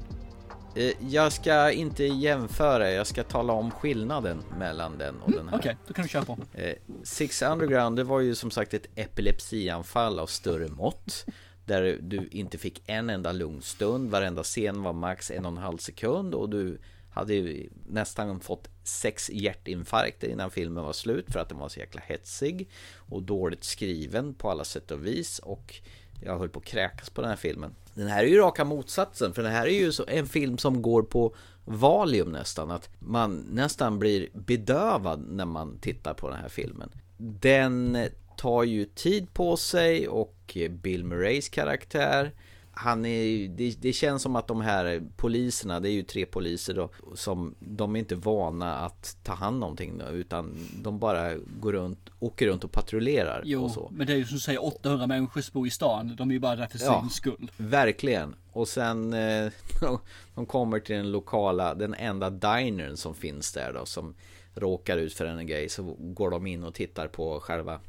eh, 0.76 0.92
Jag 1.10 1.32
ska 1.34 1.72
inte 1.72 2.04
jämföra, 2.04 2.92
jag 2.92 3.08
ska 3.08 3.24
tala 3.24 3.54
om 3.54 3.72
skillnaden 3.72 4.44
mellan 4.60 4.98
den 4.98 5.16
och 5.22 5.32
den 5.32 5.50
här. 5.50 5.58
Okej, 5.58 5.78
då 5.88 5.94
kan 5.94 6.04
du 6.04 6.10
köra 6.10 6.26
på. 6.26 6.38
Eh, 6.54 6.74
Six 7.04 7.42
Underground, 7.42 7.96
det 7.96 8.04
var 8.04 8.20
ju 8.20 8.36
som 8.36 8.52
sagt 8.52 8.74
ett 8.74 8.88
epilepsianfall 8.96 10.20
av 10.20 10.28
större 10.28 10.68
mått. 10.68 11.26
Där 11.66 11.98
du 12.02 12.28
inte 12.32 12.58
fick 12.58 12.84
en 12.86 13.10
enda 13.10 13.32
lugn 13.32 13.62
stund, 13.62 14.10
varenda 14.12 14.44
scen 14.44 14.84
var 14.84 14.94
max 14.94 15.32
en 15.32 15.46
och 15.46 15.52
en 15.52 15.58
halv 15.58 15.78
sekund 15.78 16.34
och 16.34 16.50
du 16.50 16.80
hade 17.14 17.34
ju 17.34 17.70
nästan 17.88 18.40
fått 18.40 18.70
sex 18.84 19.30
hjärtinfarkter 19.30 20.28
innan 20.28 20.52
filmen 20.52 20.84
var 20.84 20.94
slut 20.94 21.26
för 21.32 21.40
att 21.40 21.50
den 21.50 21.58
var 21.58 21.70
så 21.70 21.80
jäkla 21.80 22.02
hetsig 22.06 22.70
och 22.96 23.24
dåligt 23.24 23.64
skriven 23.64 24.34
på 24.34 24.52
alla 24.52 24.64
sätt 24.64 24.92
och 24.92 25.06
vis 25.06 25.40
och 25.40 25.76
jag 26.22 26.38
höll 26.40 26.50
på 26.50 26.60
att 26.60 26.66
kräkas 26.66 27.10
på 27.10 27.22
den 27.22 27.30
här 27.30 27.38
filmen. 27.38 27.76
Den 27.94 28.08
här 28.08 28.24
är 28.24 28.28
ju 28.28 28.38
raka 28.38 28.66
motsatsen 28.66 29.34
för 29.34 29.44
den 29.44 29.52
här 29.52 29.68
är 29.68 29.72
ju 29.72 29.92
en 30.08 30.28
film 30.28 30.58
som 30.58 30.82
går 30.82 31.04
på 31.04 31.36
Valium 31.66 32.32
nästan 32.32 32.72
att 32.72 32.90
man 33.00 33.36
nästan 33.36 34.00
blir 34.00 34.30
bedövad 34.34 35.26
när 35.28 35.46
man 35.46 35.80
tittar 35.80 36.14
på 36.14 36.30
den 36.30 36.40
här 36.40 36.50
filmen. 36.50 36.90
Den 37.18 37.98
tar 38.38 38.64
ju 38.64 38.86
tid 38.86 39.34
på 39.34 39.58
sig 39.58 40.08
och 40.08 40.58
Bill 40.70 41.04
Murrays 41.06 41.50
karaktär 41.50 42.32
han 42.76 43.06
är, 43.06 43.48
det, 43.48 43.82
det, 43.82 43.94
känns 43.94 44.22
som 44.22 44.36
att 44.36 44.48
de 44.48 44.62
här 44.62 45.04
poliserna, 45.16 45.80
det 45.80 45.90
är 45.90 45.92
ju 45.92 46.04
tre 46.04 46.26
poliser 46.26 46.74
då, 46.74 46.90
som 47.16 47.56
de 47.60 47.96
är 47.96 48.00
inte 48.00 48.16
vana 48.16 48.76
att 48.76 49.18
ta 49.24 49.34
hand 49.34 49.54
om 49.54 49.60
någonting 49.60 49.98
då, 49.98 50.06
utan 50.06 50.68
de 50.84 51.00
bara 51.00 51.36
går 51.36 51.74
runt, 51.74 52.10
åker 52.20 52.48
runt 52.48 52.64
och 52.64 52.72
patrullerar 52.72 53.42
jo, 53.46 53.64
och 53.64 53.72
så. 53.72 53.90
men 53.92 54.08
det 54.08 54.14
är 54.14 54.18
ju 54.18 54.26
som 54.26 54.36
du 54.36 54.40
säger 54.40 54.66
800 54.66 55.08
människor 55.08 55.42
som 55.42 55.54
bor 55.54 55.68
i 55.68 55.70
stan, 55.70 56.16
de 56.18 56.30
är 56.30 56.34
ju 56.34 56.40
bara 56.40 56.56
där 56.56 56.68
för 56.68 56.78
sin 56.78 56.88
Ja, 56.88 57.08
skull. 57.12 57.52
Verkligen. 57.58 58.36
Och 58.52 58.68
sen 58.68 59.14
eh, 59.14 59.52
de 60.36 60.46
kommer 60.46 60.80
till 60.80 60.96
den 60.96 61.12
lokala, 61.12 61.76
den 61.76 61.94
enda 61.94 62.30
dinern 62.30 62.98
som 62.98 63.16
finns 63.16 63.52
där 63.52 63.74
då, 63.74 63.86
som 63.86 64.16
råkar 64.56 64.98
ut 64.98 65.14
för 65.14 65.26
en 65.26 65.48
grej, 65.48 65.70
så 65.70 65.84
går 66.00 66.30
de 66.30 66.48
in 66.48 66.64
och 66.64 66.74
tittar 66.74 67.08
på 67.08 67.40
själva 67.40 67.80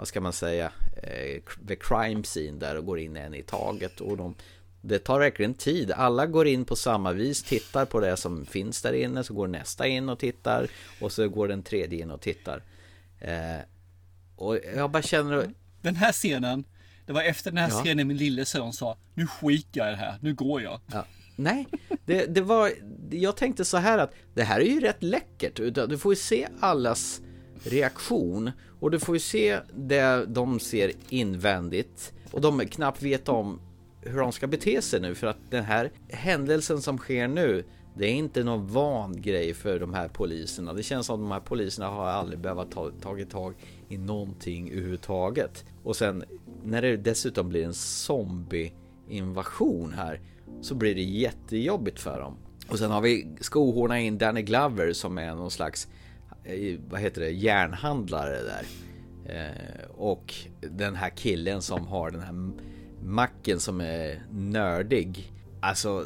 vad 0.00 0.08
ska 0.08 0.20
man 0.20 0.32
säga, 0.32 0.72
eh, 1.02 1.42
the 1.68 1.76
crime 1.76 2.22
scene 2.22 2.58
där 2.58 2.76
och 2.76 2.86
går 2.86 2.98
in 2.98 3.16
en 3.16 3.34
i 3.34 3.42
taget. 3.42 4.00
Och 4.00 4.16
de, 4.16 4.34
det 4.80 4.98
tar 4.98 5.18
verkligen 5.18 5.54
tid. 5.54 5.92
Alla 5.92 6.26
går 6.26 6.46
in 6.46 6.64
på 6.64 6.76
samma 6.76 7.12
vis, 7.12 7.42
tittar 7.42 7.84
på 7.84 8.00
det 8.00 8.16
som 8.16 8.46
finns 8.46 8.82
där 8.82 8.92
inne, 8.92 9.24
så 9.24 9.34
går 9.34 9.46
nästa 9.48 9.86
in 9.86 10.08
och 10.08 10.18
tittar 10.18 10.68
och 11.00 11.12
så 11.12 11.28
går 11.28 11.48
den 11.48 11.62
tredje 11.62 12.02
in 12.02 12.10
och 12.10 12.20
tittar. 12.20 12.62
Eh, 13.18 13.60
och 14.36 14.58
jag 14.76 14.90
bara 14.90 15.02
känner... 15.02 15.50
Den 15.82 15.96
här 15.96 16.12
scenen, 16.12 16.64
det 17.06 17.12
var 17.12 17.22
efter 17.22 17.50
den 17.50 17.58
här 17.58 17.70
Ja. 17.70 17.82
scenen 17.84 18.08
min 18.08 18.16
lille 18.16 18.44
son 18.44 18.72
sa, 18.72 18.96
nu 19.14 19.26
skiter 19.26 19.80
jag 19.80 19.88
det 19.92 19.96
här, 19.96 20.18
nu 20.20 20.34
går 20.34 20.62
jag. 20.62 20.80
Ja. 20.92 21.06
Nej, 21.36 21.66
det, 22.04 22.26
det 22.26 22.40
var... 22.40 22.72
Jag 23.10 23.36
tänkte 23.36 23.64
så 23.64 23.76
här 23.76 23.98
att 23.98 24.14
det 24.34 24.42
här 24.42 24.60
är 24.60 24.64
ju 24.64 24.80
rätt 24.80 25.02
läckert. 25.02 25.56
Du 25.88 25.98
får 25.98 26.12
ju 26.12 26.16
se 26.16 26.48
allas 26.60 27.20
reaktion 27.64 28.50
och 28.80 28.90
du 28.90 28.98
får 28.98 29.16
ju 29.16 29.20
se 29.20 29.60
det 29.76 30.26
de 30.26 30.60
ser 30.60 30.92
invändigt 31.08 32.12
och 32.32 32.40
de 32.40 32.66
knappt 32.66 33.02
vet 33.02 33.28
om 33.28 33.60
hur 34.00 34.18
de 34.18 34.32
ska 34.32 34.46
bete 34.46 34.82
sig 34.82 35.00
nu 35.00 35.14
för 35.14 35.26
att 35.26 35.50
den 35.50 35.64
här 35.64 35.90
händelsen 36.08 36.82
som 36.82 36.98
sker 36.98 37.28
nu 37.28 37.64
det 37.94 38.06
är 38.06 38.12
inte 38.12 38.44
någon 38.44 38.66
van 38.66 39.22
grej 39.22 39.54
för 39.54 39.78
de 39.78 39.94
här 39.94 40.08
poliserna. 40.08 40.72
Det 40.72 40.82
känns 40.82 41.06
som 41.06 41.14
att 41.14 41.20
de 41.20 41.30
här 41.32 41.40
poliserna 41.40 41.88
har 41.88 42.06
aldrig 42.06 42.38
behövt 42.38 42.70
ta, 42.70 42.90
tagit 42.90 43.30
tag 43.30 43.54
i 43.88 43.98
någonting 43.98 44.70
överhuvudtaget. 44.70 45.64
Och 45.82 45.96
sen 45.96 46.24
när 46.64 46.82
det 46.82 46.96
dessutom 46.96 47.48
blir 47.48 47.64
en 47.64 47.74
zombie-invasion 47.74 49.92
här 49.92 50.20
så 50.60 50.74
blir 50.74 50.94
det 50.94 51.02
jättejobbigt 51.02 52.00
för 52.00 52.20
dem. 52.20 52.36
Och 52.68 52.78
sen 52.78 52.90
har 52.90 53.00
vi 53.00 53.28
skohorna 53.40 54.00
in 54.00 54.18
Danny 54.18 54.42
Glover 54.42 54.92
som 54.92 55.18
är 55.18 55.34
någon 55.34 55.50
slags 55.50 55.88
vad 56.88 57.00
heter 57.00 57.20
det, 57.20 57.30
järnhandlare 57.30 58.38
där. 58.42 58.64
Eh, 59.26 59.90
och 59.90 60.34
den 60.60 60.96
här 60.96 61.10
killen 61.10 61.62
som 61.62 61.86
har 61.86 62.10
den 62.10 62.20
här 62.20 62.50
macken 63.04 63.60
som 63.60 63.80
är 63.80 64.22
nördig. 64.30 65.32
Alltså, 65.62 66.04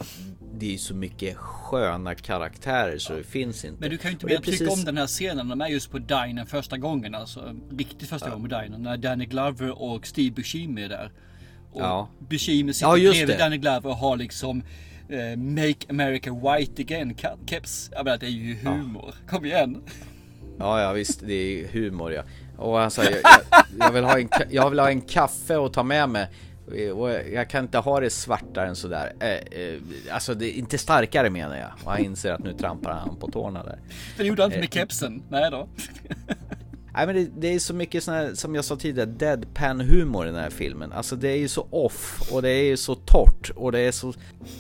det 0.55 0.67
är 0.67 0.71
ju 0.71 0.79
så 0.79 0.95
mycket 0.95 1.37
sköna 1.37 2.15
karaktärer 2.15 2.99
så 2.99 3.13
det 3.13 3.25
finns 3.25 3.65
inte. 3.65 3.81
Men 3.81 3.91
du 3.91 3.99
kan 3.99 4.11
ju 4.11 4.13
inte 4.13 4.27
mer 4.27 4.33
är 4.35 4.39
tycka 4.39 4.51
precis- 4.51 4.79
om 4.79 4.85
den 4.85 4.97
här 4.97 5.07
scenen 5.07 5.49
de 5.49 5.61
är 5.61 5.67
just 5.69 5.91
på 5.91 5.99
dinern 5.99 6.47
första 6.47 6.79
gången, 6.79 7.15
alltså 7.15 7.55
riktigt 7.71 8.09
första 8.09 8.31
gången 8.31 8.51
på 8.51 8.61
dinern. 8.61 8.83
När 8.83 8.97
Danny 8.97 9.27
Glover 9.27 9.83
och 9.83 10.07
Steve 10.07 10.31
Buscemi 10.35 10.83
är 10.83 10.89
där. 10.89 11.13
Och 11.73 11.81
Ja. 11.81 12.09
Buscemi 12.29 12.75
sitter 12.75 12.87
Ja, 12.87 12.95
bredvid 12.95 13.29
det. 13.29 13.37
Danny 13.39 13.59
Glover 13.59 13.91
och 13.91 13.97
har 13.97 14.17
liksom 14.17 14.63
eh, 15.09 15.37
Make 15.37 15.87
America 15.89 16.31
White 16.35 16.83
Again 16.83 17.17
keps. 17.47 17.91
Jag 17.93 18.05
menar 18.05 18.19
det 18.19 18.27
är 18.27 18.31
ju 18.31 18.55
humor. 18.55 19.15
Kom 19.29 19.45
igen. 19.45 19.83
Ja, 20.59 20.83
ja 20.83 20.93
visst, 20.93 21.21
det 21.21 21.35
är 21.35 21.69
humor 21.69 22.13
ja. 22.13 22.23
Och 22.57 22.79
han 22.79 22.91
säger, 22.91 23.21
jag, 23.23 23.65
jag, 23.79 23.93
vill 23.93 24.05
ha 24.05 24.19
en, 24.19 24.29
jag 24.51 24.71
vill 24.71 24.79
ha 24.79 24.89
en 24.89 25.01
kaffe 25.01 25.57
och 25.57 25.73
ta 25.73 25.83
med 25.83 26.09
mig. 26.09 26.29
Och 26.93 27.11
jag 27.33 27.51
kan 27.51 27.65
inte 27.65 27.79
ha 27.79 28.01
det 28.01 28.11
svartare 28.11 28.69
än 28.69 28.77
sådär. 28.77 29.13
Eh, 29.21 29.29
eh, 29.31 29.81
alltså, 30.11 30.35
det 30.35 30.47
är 30.47 30.59
inte 30.59 30.79
starkare 30.79 31.31
menar 31.31 31.57
jag. 31.57 31.71
Och 31.85 31.91
han 31.91 32.05
inser 32.05 32.33
att 32.33 32.45
nu 32.45 32.53
trampar 32.53 32.93
han 32.93 33.17
på 33.17 33.31
tårna 33.31 33.65
där. 33.65 33.79
Det 34.17 34.25
gjorde 34.25 34.43
han 34.43 34.53
inte 34.53 34.61
med 34.61 34.77
Eh, 34.77 34.81
kepsen. 34.81 35.23
Nej 35.29 35.51
då. 35.51 35.69
Nej 36.97 37.07
men 37.07 37.17
det, 37.17 37.31
det 37.37 37.55
är 37.55 37.59
så 37.59 37.75
mycket 37.75 38.05
sån 38.05 38.15
här, 38.15 38.35
som 38.35 38.55
jag 38.55 38.65
sa 38.65 38.77
tidigare, 38.77 39.11
deadpan 39.11 39.81
humor 39.81 40.27
i 40.27 40.31
den 40.31 40.41
här 40.41 40.51
filmen. 40.51 40.93
Alltså 40.93 41.17
det 41.17 41.29
är 41.29 41.37
ju 41.37 41.49
så 41.49 41.67
off 41.71 42.33
och 42.33 42.43
det 42.43 42.51
är 42.51 42.65
ju 42.65 42.77
så 42.77 42.95
torrt 42.95 43.51
och 43.57 43.73
det 43.73 43.81
är 43.81 43.93
så... 43.93 44.07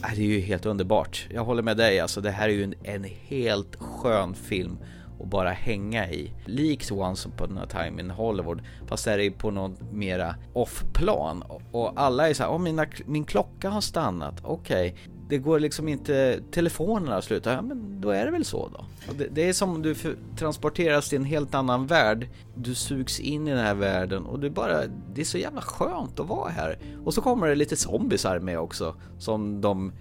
Nej, 0.02 0.12
det 0.16 0.22
är 0.22 0.26
ju 0.26 0.40
helt 0.40 0.66
underbart. 0.66 1.26
Jag 1.30 1.44
håller 1.44 1.62
med 1.62 1.76
dig 1.76 2.00
alltså, 2.00 2.20
det 2.20 2.30
här 2.30 2.48
är 2.48 2.52
ju 2.52 2.64
en, 2.64 2.74
en 2.82 3.04
helt 3.28 3.76
skön 3.76 4.34
film 4.34 4.78
och 5.18 5.26
bara 5.26 5.50
hänga 5.50 6.10
i. 6.10 6.32
Likt 6.44 6.92
Once 6.92 7.28
upon 7.28 7.58
a 7.58 7.66
time 7.70 8.02
in 8.02 8.10
Hollywood, 8.10 8.62
fast 8.86 9.04
där 9.04 9.12
är 9.12 9.18
det 9.18 9.30
på 9.30 9.50
något 9.50 9.92
mera 9.92 10.34
off-plan. 10.52 11.42
Och- 11.72 11.92
alla 11.96 12.28
är 12.28 12.34
så 12.34 12.42
här, 12.42 12.50
åh 12.50 12.58
mina, 12.58 12.86
min 13.06 13.24
klocka 13.24 13.70
har 13.70 13.80
stannat, 13.80 14.40
okej. 14.44 14.96
Det 15.28 15.38
går 15.38 15.60
liksom 15.60 15.88
inte, 15.88 16.40
telefonerna 16.50 17.14
har 17.14 17.20
slutat, 17.20 17.52
ja 17.52 17.62
men 17.62 18.00
då 18.00 18.10
är 18.10 18.24
det 18.24 18.30
väl 18.30 18.44
så 18.44 18.68
då. 18.68 18.84
Och 19.08 19.14
det, 19.18 19.26
det 19.32 19.48
är 19.48 19.52
som 19.52 19.70
om 19.70 19.82
du 19.82 19.94
för, 19.94 20.16
transporteras 20.36 21.08
till 21.08 21.18
en 21.18 21.24
helt 21.24 21.54
annan 21.54 21.86
värld. 21.86 22.28
Du 22.56 22.74
sugs 22.74 23.20
in 23.20 23.48
i 23.48 23.50
den 23.50 23.60
här 23.64 23.74
världen 23.74 24.26
och 24.26 24.40
du 24.40 24.50
bara, 24.50 24.80
det 25.14 25.20
är 25.20 25.24
så 25.24 25.38
jävla 25.38 25.60
skönt 25.60 26.20
att 26.20 26.28
vara 26.28 26.50
här. 26.50 26.78
Och 27.04 27.14
så 27.14 27.20
kommer 27.20 27.48
det 27.48 27.54
lite 27.54 27.76
zombisar 27.76 28.38
med 28.38 28.58
också, 28.58 28.94
som 29.18 29.60
de 29.60 29.92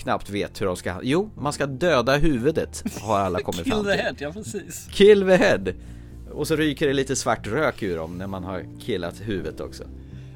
knappt 0.00 0.30
vet 0.30 0.60
hur 0.60 0.66
de 0.66 0.76
ska... 0.76 1.00
Jo, 1.02 1.30
man 1.36 1.52
ska 1.52 1.66
döda 1.66 2.16
huvudet, 2.16 2.84
har 3.00 3.18
alla 3.18 3.40
kommit 3.42 3.64
Kill 3.64 3.72
fram 3.72 3.84
the 3.84 3.92
till. 3.92 4.00
head, 4.00 4.14
ja 4.18 4.32
precis. 4.32 4.88
Kill 4.92 5.20
the 5.20 5.36
head! 5.36 5.72
Och 6.32 6.48
så 6.48 6.56
ryker 6.56 6.86
det 6.86 6.92
lite 6.92 7.16
svart 7.16 7.46
rök 7.46 7.82
ur 7.82 7.96
dem 7.96 8.18
när 8.18 8.26
man 8.26 8.44
har 8.44 8.64
killat 8.80 9.20
huvudet 9.20 9.60
också. 9.60 9.84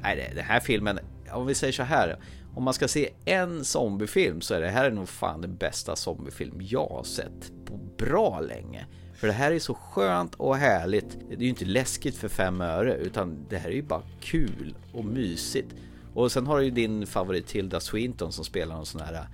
Nej, 0.01 0.31
den 0.35 0.45
här 0.45 0.59
filmen, 0.59 0.99
om 1.31 1.45
vi 1.45 1.55
säger 1.55 1.73
så 1.73 1.83
här. 1.83 2.19
Om 2.55 2.63
man 2.63 2.73
ska 2.73 2.87
se 2.87 3.09
en 3.25 3.65
zombiefilm 3.65 4.41
så 4.41 4.53
är 4.53 4.61
det 4.61 4.69
här 4.69 4.91
nog 4.91 5.09
fan 5.09 5.41
den 5.41 5.55
bästa 5.55 5.95
zombiefilm 5.95 6.61
jag 6.61 6.87
har 6.87 7.03
sett 7.03 7.51
på 7.65 7.79
bra 7.97 8.39
länge. 8.39 8.85
För 9.15 9.27
det 9.27 9.33
här 9.33 9.51
är 9.51 9.59
så 9.59 9.73
skönt 9.73 10.35
och 10.35 10.57
härligt. 10.57 11.17
Det 11.29 11.35
är 11.35 11.39
ju 11.41 11.49
inte 11.49 11.65
läskigt 11.65 12.17
för 12.17 12.27
fem 12.27 12.61
öre 12.61 12.95
utan 12.95 13.45
det 13.49 13.57
här 13.57 13.69
är 13.69 13.73
ju 13.73 13.81
bara 13.81 14.01
kul 14.21 14.75
och 14.93 15.05
mysigt. 15.05 15.75
Och 16.13 16.31
sen 16.31 16.47
har 16.47 16.57
du 16.59 16.65
ju 16.65 16.71
din 16.71 17.07
favorit 17.07 17.47
Tilda 17.47 17.79
Swinton 17.79 18.31
som 18.31 18.45
spelar 18.45 18.75
någon 18.75 18.85
sån 18.85 19.01
här 19.01 19.27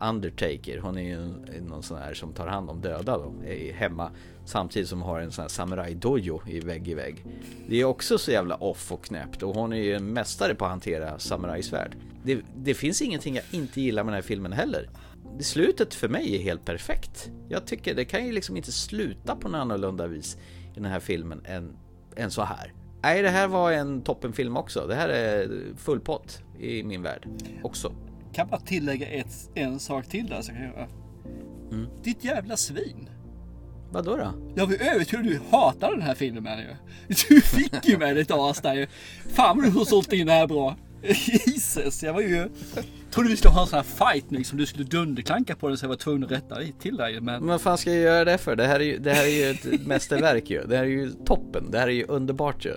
Undertaker, 0.00 0.78
hon 0.78 0.98
är 0.98 1.02
ju 1.02 1.18
någon 1.60 1.82
sån 1.82 1.98
här 1.98 2.14
som 2.14 2.32
tar 2.32 2.46
hand 2.46 2.70
om 2.70 2.80
döda 2.80 3.18
då, 3.18 3.32
hemma 3.74 4.10
Samtidigt 4.44 4.88
som 4.88 5.02
hon 5.02 5.10
har 5.10 5.20
en 5.20 5.32
sån 5.32 5.42
här 5.42 5.48
samurai 5.48 5.94
dojo 5.94 6.40
i 6.46 6.60
vägg 6.60 6.88
i 6.88 6.94
vägg. 6.94 7.24
Det 7.68 7.80
är 7.80 7.84
också 7.84 8.18
så 8.18 8.30
jävla 8.30 8.54
off 8.54 8.92
och 8.92 9.04
knäppt 9.04 9.42
och 9.42 9.54
hon 9.54 9.72
är 9.72 9.82
ju 9.82 9.94
en 9.94 10.12
mästare 10.12 10.54
på 10.54 10.64
att 10.64 10.70
hantera 10.70 11.18
samurajsvärd 11.18 11.96
det, 12.28 12.40
det 12.56 12.74
finns 12.74 13.02
ingenting 13.02 13.34
jag 13.34 13.44
inte 13.50 13.80
gillar 13.80 14.04
med 14.04 14.12
den 14.12 14.22
här 14.22 14.28
filmen 14.28 14.52
heller. 14.52 14.88
Det 15.38 15.44
Slutet 15.44 15.94
för 15.94 16.08
mig 16.08 16.36
är 16.36 16.42
helt 16.42 16.64
perfekt. 16.64 17.30
Jag 17.48 17.66
tycker 17.66 17.94
det 17.94 18.04
kan 18.04 18.26
ju 18.26 18.32
liksom 18.32 18.56
inte 18.56 18.72
sluta 18.72 19.36
på 19.36 19.48
något 19.48 19.58
annorlunda 19.58 20.06
vis 20.06 20.36
i 20.76 20.80
den 20.80 20.84
här 20.84 21.00
filmen 21.00 21.42
än, 21.44 21.76
än 22.16 22.30
så 22.30 22.42
här. 22.42 22.72
Nej, 23.02 23.22
det 23.22 23.28
här 23.28 23.48
var 23.48 23.72
en 23.72 24.02
toppenfilm 24.02 24.56
också. 24.56 24.86
Det 24.86 24.94
här 24.94 25.08
är 25.08 25.50
full 25.76 26.00
pott 26.00 26.42
i 26.58 26.82
min 26.82 27.02
värld 27.02 27.28
också. 27.62 27.92
Kan 28.38 28.48
bara 28.48 28.60
tillägga 28.60 29.06
ett, 29.06 29.50
en 29.54 29.80
sak 29.80 30.06
till 30.06 30.26
där 30.26 30.42
så 30.42 30.52
kan 30.52 30.62
jag 30.62 30.72
göra. 30.72 30.88
Mm. 31.72 31.86
Ditt 32.02 32.24
jävla 32.24 32.56
svin. 32.56 33.08
Vadå 33.90 34.16
då? 34.16 34.34
Jag 34.56 34.66
var 34.66 34.74
övertygad 34.74 35.24
du 35.24 35.40
hatar 35.50 35.90
den 35.90 36.02
här 36.02 36.14
filmen 36.14 36.58
ju. 36.58 36.66
Du 37.28 37.40
fick 37.40 37.88
ju 37.88 37.98
med 37.98 38.16
dig 38.16 38.22
ett 38.22 38.30
as 38.30 38.60
där 38.60 38.74
ju. 38.74 38.86
Fan 39.28 39.56
vad 39.56 39.66
du 39.66 39.70
har 39.70 39.84
sålt 39.84 40.12
in 40.12 40.26
det 40.26 40.32
här 40.32 40.46
bra. 40.46 40.76
Jesus, 41.46 42.02
jag 42.02 42.14
var 42.14 42.20
ju... 42.20 42.48
Trodde 43.10 43.28
vi 43.28 43.36
skulle 43.36 43.54
ha 43.54 43.62
en 43.62 43.66
sån 43.66 43.76
här 43.76 44.12
fight 44.12 44.30
nu 44.30 44.44
som 44.44 44.58
du 44.58 44.66
skulle 44.66 44.84
dunderklanka 44.84 45.56
på 45.56 45.68
den 45.68 45.76
så 45.76 45.84
jag 45.84 45.88
var 45.88 45.96
tvungen 45.96 46.24
att 46.24 46.30
rätta 46.30 46.56
till 46.80 46.96
dig. 46.96 47.14
Men 47.14 47.24
Men 47.24 47.46
vad 47.46 47.60
fan 47.60 47.78
ska 47.78 47.90
jag 47.90 48.02
göra 48.02 48.24
det 48.24 48.38
för? 48.38 48.56
Det 48.56 48.66
här 48.66 48.80
är 48.80 48.84
ju, 48.84 48.98
det 48.98 49.12
här 49.12 49.24
är 49.24 49.28
ju 49.28 49.50
ett 49.50 49.86
mästerverk 49.86 50.50
ju. 50.50 50.66
Det 50.66 50.76
här 50.76 50.84
är 50.84 50.88
ju 50.88 51.10
toppen. 51.10 51.70
Det 51.70 51.78
här 51.78 51.86
är 51.86 51.92
ju 51.92 52.04
underbart 52.04 52.64
ju. 52.64 52.76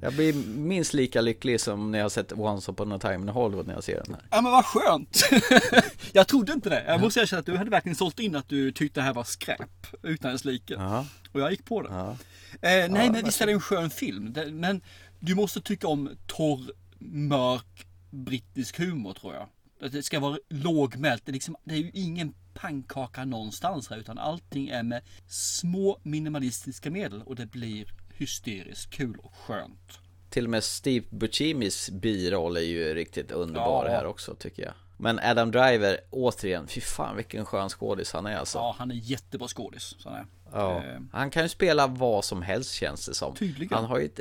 Jag 0.00 0.12
blir 0.14 0.32
minst 0.56 0.94
lika 0.94 1.20
lycklig 1.20 1.60
som 1.60 1.90
när 1.90 1.98
jag 1.98 2.12
sett 2.12 2.32
Once 2.32 2.70
upon 2.70 2.92
a 2.92 2.98
time 2.98 3.14
in 3.14 3.28
Hollywood 3.28 3.66
när 3.66 3.74
jag 3.74 3.84
ser 3.84 4.02
den 4.04 4.14
här. 4.14 4.24
Ja 4.30 4.40
men 4.40 4.52
vad 4.52 4.64
skönt! 4.64 5.22
jag 6.12 6.28
trodde 6.28 6.52
inte 6.52 6.68
det. 6.68 6.84
Jag 6.86 7.00
måste 7.00 7.20
erkänna 7.20 7.40
att 7.40 7.46
du 7.46 7.56
hade 7.56 7.70
verkligen 7.70 7.96
sålt 7.96 8.18
in 8.18 8.36
att 8.36 8.48
du 8.48 8.72
tyckte 8.72 9.00
det 9.00 9.04
här 9.04 9.14
var 9.14 9.24
skräp. 9.24 9.86
Utan 10.02 10.32
dess 10.32 10.44
like. 10.44 10.74
Ja. 10.74 11.06
Och 11.32 11.40
jag 11.40 11.50
gick 11.50 11.64
på 11.64 11.82
det. 11.82 11.88
Ja. 11.90 12.10
Eh, 12.10 12.16
nej 12.60 13.06
Ja, 13.06 13.12
men 13.12 13.24
visst 13.24 13.40
är 13.40 13.46
det 13.46 13.52
en 13.52 13.60
skön 13.60 13.90
film. 13.90 14.34
Men 14.50 14.80
du 15.20 15.34
måste 15.34 15.60
tycka 15.60 15.88
om 15.88 16.10
torr, 16.26 16.72
mörk, 16.98 17.86
brittisk 18.10 18.78
humor 18.78 19.14
tror 19.14 19.34
jag. 19.34 19.48
Att 19.82 19.92
det 19.92 20.02
ska 20.02 20.20
vara 20.20 20.38
lågmält. 20.48 21.26
Det 21.26 21.30
är, 21.30 21.34
liksom, 21.34 21.56
det 21.64 21.74
är 21.74 21.78
ju 21.78 21.90
ingen 21.94 22.34
pannkaka 22.54 23.24
någonstans 23.24 23.90
här 23.90 23.96
utan 23.96 24.18
allting 24.18 24.68
är 24.68 24.82
med 24.82 25.02
små 25.28 25.98
minimalistiska 26.02 26.90
medel 26.90 27.22
och 27.22 27.36
det 27.36 27.46
blir 27.46 27.86
hysteriskt 28.18 28.90
kul 28.90 29.16
och 29.22 29.34
skönt. 29.34 29.98
Till 30.30 30.44
och 30.44 30.50
med 30.50 30.64
Steve 30.64 31.06
Buscemi's 31.10 31.92
biroll 31.92 32.56
är 32.56 32.60
ju 32.60 32.94
riktigt 32.94 33.30
underbar 33.30 33.84
Ja. 33.86 33.90
här 33.90 34.06
också 34.06 34.34
tycker 34.34 34.62
jag. 34.62 34.72
Men 35.00 35.18
Adam 35.18 35.50
Driver, 35.50 36.00
återigen, 36.10 36.66
fy 36.68 36.80
fan 36.80 37.16
vilken 37.16 37.44
skön 37.44 37.68
skådis 37.68 38.12
han 38.12 38.26
är 38.26 38.36
alltså. 38.36 38.58
Ja, 38.58 38.74
han 38.78 38.90
är 38.90 38.94
jättebra 38.94 39.48
skådis. 39.48 39.94
sån 39.98 40.12
här. 40.12 40.26
Ja. 40.52 40.76
Eh, 40.84 41.00
Han 41.12 41.30
kan 41.30 41.42
ju 41.42 41.48
spela 41.48 41.86
vad 41.86 42.24
som 42.24 42.42
helst 42.42 42.72
känns 42.72 43.06
det 43.06 43.14
som. 43.14 43.34
Tydligen. 43.34 43.74
Han 43.78 43.84
har 43.84 43.98
ju 43.98 44.04
ett 44.06 44.20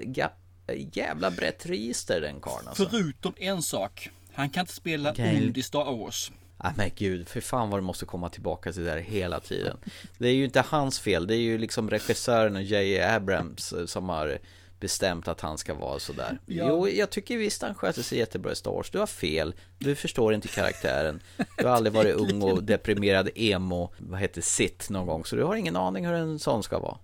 jävla 0.97 1.31
brett 1.31 1.65
register 1.65 2.21
den 2.21 2.39
karln 2.41 2.67
alltså. 2.67 2.89
Förutom 2.89 3.33
en 3.37 3.61
sak. 3.61 4.09
Han 4.33 4.49
kan 4.49 4.61
inte 4.61 4.73
spela 4.73 5.11
Okej. 5.11 5.37
ond 5.47 5.57
i 5.57 5.63
Star 5.63 5.97
Wars. 5.97 6.31
Ah, 6.57 6.71
men 6.77 6.91
gud, 6.95 7.27
för 7.27 7.41
fan 7.41 7.69
vad 7.69 7.79
du 7.79 7.83
måste 7.83 8.05
komma 8.05 8.29
tillbaka 8.29 8.73
till 8.73 8.83
det 8.83 8.89
där 8.89 8.97
hela 8.97 9.39
tiden. 9.39 9.77
Det 10.17 10.27
är 10.27 10.33
ju 10.33 10.45
inte 10.45 10.61
hans 10.61 10.99
fel, 10.99 11.27
det 11.27 11.35
är 11.35 11.39
ju 11.39 11.57
liksom 11.57 11.89
regissören 11.89 12.63
J.J. 12.63 13.01
Abrams 13.01 13.73
eh, 13.73 13.85
som 13.85 14.09
har 14.09 14.37
bestämt 14.79 15.27
att 15.27 15.41
han 15.41 15.57
ska 15.57 15.73
vara 15.73 15.99
sådär. 15.99 16.39
Ja. 16.45 16.65
Jo, 16.67 16.89
jag 16.89 17.09
tycker 17.09 17.37
visst 17.37 17.61
han 17.61 17.75
sköter 17.75 18.01
sig 18.01 18.17
jättebra 18.17 18.51
i 18.51 18.55
Star 18.55 18.71
Wars. 18.71 18.89
Du 18.89 18.99
har 18.99 19.07
fel, 19.07 19.55
du 19.77 19.95
förstår 19.95 20.33
inte 20.33 20.47
karaktären. 20.47 21.19
Du 21.57 21.65
har 21.65 21.71
aldrig 21.71 21.93
varit 21.93 22.15
ung 22.15 22.41
och 22.41 22.63
deprimerad 22.63 23.29
emo, 23.35 23.93
vad 23.97 24.19
heter 24.19 24.41
sitt 24.41 24.89
någon 24.89 25.07
gång, 25.07 25.25
så 25.25 25.35
du 25.35 25.43
har 25.43 25.55
ingen 25.55 25.75
aning 25.75 26.05
hur 26.05 26.13
en 26.13 26.39
sån 26.39 26.63
ska 26.63 26.79
vara. 26.79 26.97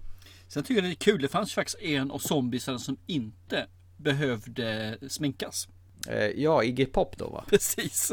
Sen 0.48 0.64
tycker 0.64 0.82
jag 0.82 0.84
det 0.84 0.94
är 0.94 0.96
kul. 0.96 1.22
Det 1.22 1.28
fanns 1.28 1.54
faktiskt 1.54 1.80
en 1.80 2.12
av 2.12 2.20
zombiesarna 2.20 2.80
som 2.80 2.98
inte 3.06 3.68
behövde 3.98 4.98
sminkas. 5.10 5.68
Eh, 6.10 6.26
ja, 6.26 6.64
Iggy 6.64 6.86
Pop 6.86 7.18
då 7.18 7.28
va? 7.30 7.46
Precis. 7.50 8.12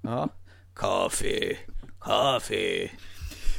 Ja. 0.00 0.28
Kaffe, 0.74 1.56
kaffe. 2.00 2.90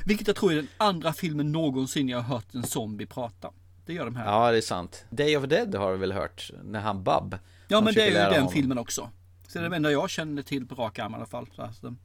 Vilket 0.05 0.27
jag 0.27 0.35
tror 0.35 0.51
är 0.51 0.55
den 0.55 0.67
andra 0.77 1.13
filmen 1.13 1.51
någonsin 1.51 2.09
jag 2.09 2.17
har 2.17 2.35
hört 2.35 2.53
en 2.53 2.63
zombie 2.63 3.05
prata. 3.05 3.51
Det 3.85 3.93
gör 3.93 4.05
de 4.05 4.15
här. 4.15 4.25
Ja, 4.25 4.51
det 4.51 4.57
är 4.57 4.61
sant. 4.61 5.05
Day 5.09 5.37
of 5.37 5.43
Dead 5.43 5.75
har 5.75 5.91
du 5.91 5.97
väl 5.97 6.11
hört? 6.11 6.51
När 6.63 6.79
han 6.79 7.03
Bub. 7.03 7.37
Ja, 7.67 7.81
men 7.81 7.93
det 7.93 8.01
är 8.01 8.07
ju 8.07 8.13
den 8.13 8.33
honom. 8.33 8.51
filmen 8.51 8.77
också. 8.77 9.09
Så 9.47 9.59
det 9.59 9.65
är 9.65 9.69
det 9.69 9.75
enda 9.75 9.91
jag 9.91 10.09
känner 10.09 10.41
till 10.41 10.67
på 10.67 10.75
rak 10.75 10.99
arm 10.99 11.11
i 11.11 11.15
alla 11.15 11.25
fall. 11.25 11.49
Um. 11.81 11.97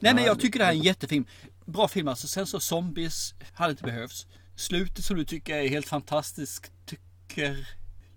Nej, 0.00 0.14
men 0.14 0.24
jag 0.24 0.40
tycker 0.40 0.58
det 0.58 0.64
här 0.64 0.72
är 0.72 0.76
en 0.76 0.82
jättefilm. 0.82 1.26
Bra 1.64 1.88
film 1.88 2.08
alltså. 2.08 2.28
Sen 2.28 2.46
så 2.46 2.60
zombies 2.60 3.34
hade 3.52 3.70
inte 3.70 3.84
behövts. 3.84 4.26
Slutet 4.56 5.04
som 5.04 5.16
du 5.16 5.24
tycker 5.24 5.56
är 5.56 5.68
helt 5.68 5.88
fantastiskt 5.88 6.72
tycker 6.86 7.68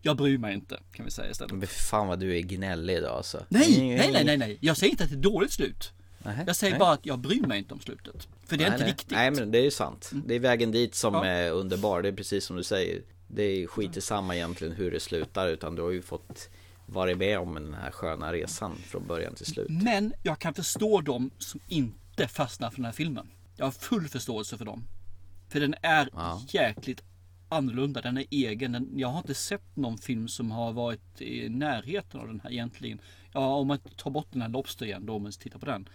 jag 0.01 0.17
bryr 0.17 0.37
mig 0.37 0.53
inte 0.53 0.79
kan 0.91 1.05
vi 1.05 1.11
säga 1.11 1.31
istället. 1.31 1.53
Men 1.53 1.67
fan 1.67 2.07
vad 2.07 2.19
du 2.19 2.37
är 2.37 2.41
gnällig 2.41 2.93
idag 2.95 3.17
alltså. 3.17 3.45
Nej, 3.49 3.97
nej, 3.97 4.11
nej, 4.13 4.25
nej, 4.25 4.37
nej. 4.37 4.57
Jag 4.61 4.77
säger 4.77 4.91
inte 4.91 5.03
att 5.03 5.09
det 5.09 5.13
är 5.13 5.17
ett 5.17 5.23
dåligt 5.23 5.51
slut. 5.51 5.93
Nej, 6.23 6.43
Jag 6.47 6.55
säger 6.55 6.73
nej. 6.73 6.79
bara 6.79 6.91
att 6.93 7.05
jag 7.05 7.19
bryr 7.19 7.41
mig 7.41 7.57
inte 7.59 7.73
om 7.73 7.79
slutet. 7.79 8.27
För 8.45 8.57
det 8.57 8.63
är 8.63 8.69
nej, 8.69 8.75
inte 8.79 8.85
viktigt. 8.85 9.11
Nej 9.11 9.31
men 9.31 9.51
det 9.51 9.57
är 9.59 9.63
ju 9.63 9.71
sant. 9.71 10.11
Det 10.25 10.35
är 10.35 10.39
vägen 10.39 10.71
dit 10.71 10.95
som 10.95 11.13
Ja. 11.13 11.25
är 11.25 11.51
underbar. 11.51 12.01
Det 12.01 12.07
är 12.07 12.13
precis 12.13 12.45
som 12.45 12.55
du 12.55 12.63
säger. 12.63 13.01
Det 13.27 13.43
är 13.43 13.67
skit 13.67 13.97
i 13.97 14.01
samma 14.01 14.35
egentligen 14.35 14.73
hur 14.75 14.91
det 14.91 14.99
slutar. 14.99 15.47
Utan 15.47 15.75
du 15.75 15.81
har 15.81 15.91
ju 15.91 16.01
fått 16.01 16.49
vara 16.85 17.15
med 17.15 17.39
om 17.39 17.53
den 17.53 17.73
här 17.73 17.91
sköna 17.91 18.33
resan 18.33 18.75
från 18.75 19.07
början 19.07 19.35
till 19.35 19.45
slut. 19.45 19.67
Men 19.69 20.13
jag 20.23 20.39
kan 20.39 20.53
förstå 20.53 21.01
dem 21.01 21.31
som 21.37 21.59
inte 21.67 22.27
fastnar 22.27 22.69
för 22.69 22.75
den 22.77 22.85
här 22.85 22.91
filmen. 22.91 23.27
Jag 23.55 23.65
har 23.65 23.71
full 23.71 24.07
förståelse 24.07 24.57
för 24.57 24.65
dem. 24.65 24.83
För 25.49 25.59
den 25.59 25.75
är 25.81 26.09
Ja. 26.13 26.41
jäkligt 26.49 27.01
annorlunda. 27.49 28.01
Den 28.01 28.17
är 28.17 28.25
egen. 28.31 28.71
Den, 28.71 28.89
jag 28.95 29.07
har 29.07 29.17
inte 29.17 29.33
sett 29.33 29.75
någon 29.75 29.97
film 29.97 30.27
som 30.27 30.51
har 30.51 30.71
varit 30.73 31.21
i 31.21 31.49
närheten 31.49 32.19
av 32.19 32.27
den 32.27 32.39
här 32.43 32.51
egentligen. 32.51 33.01
Ja, 33.33 33.55
om 33.55 33.67
man 33.67 33.77
tar 33.79 34.11
bort 34.11 34.27
den 34.31 34.41
här 34.41 34.49
Lobster 34.49 34.85
igen 34.85 35.05
då, 35.05 35.13
om 35.13 35.23
man 35.23 35.31
tittar 35.31 35.59
på 35.59 35.65
den. 35.65 35.89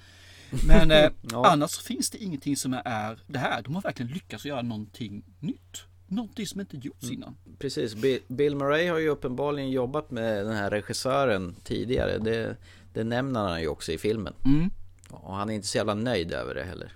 Men 0.67 0.91
eh, 0.91 1.11
Ja. 1.23 1.47
annars 1.51 1.79
finns 1.79 2.11
det 2.11 2.19
ingenting 2.19 2.57
som 2.57 2.73
är 2.85 3.19
det 3.27 3.39
här. 3.39 3.63
De 3.63 3.75
har 3.75 3.83
verkligen 3.83 4.13
lyckats 4.13 4.45
göra 4.45 4.63
någonting 4.63 5.25
nytt. 5.41 5.83
Någonting 6.09 6.47
som 6.47 6.61
inte 6.61 6.77
gjorts 6.77 7.11
innan. 7.11 7.37
Precis, 7.59 7.95
Bi- 7.95 8.23
Bill 8.29 8.57
Murray 8.57 8.89
har 8.89 8.99
ju 8.99 9.09
uppenbarligen 9.09 9.71
jobbat 9.71 10.11
med 10.11 10.47
den 10.47 10.57
här 10.57 10.71
regissören 10.71 11.55
tidigare. 11.65 12.19
Det, 12.19 12.57
det 12.93 13.05
nämner 13.05 13.41
han 13.41 13.61
ju 13.61 13.69
också 13.69 13.93
i 13.93 13.99
filmen. 13.99 14.35
Mm. 14.45 14.71
Och 15.11 15.35
han 15.37 15.51
är 15.51 15.55
inte 15.55 15.67
så 15.67 15.79
jävla 15.79 15.95
nöjd 15.95 16.33
över 16.33 16.55
det 16.55 16.65
heller. 16.65 16.93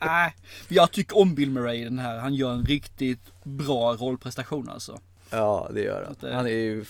Äh, 0.00 0.32
jag 0.68 0.92
tycker 0.92 1.18
om 1.18 1.34
Bill 1.34 1.50
Murray 1.50 1.80
i 1.80 1.84
den 1.84 1.98
här. 1.98 2.18
Han 2.18 2.34
gör 2.34 2.52
en 2.52 2.64
riktigt 2.64 3.20
bra 3.44 3.92
rollprestation 3.94 4.68
alltså. 4.68 5.00
Ja, 5.30 5.70
det 5.74 5.80
gör 5.80 6.02
Att 6.02 6.20
det- 6.20 6.26
han. 6.26 6.36
Han 6.36 6.46
är 6.46 6.50
ju 6.50 6.84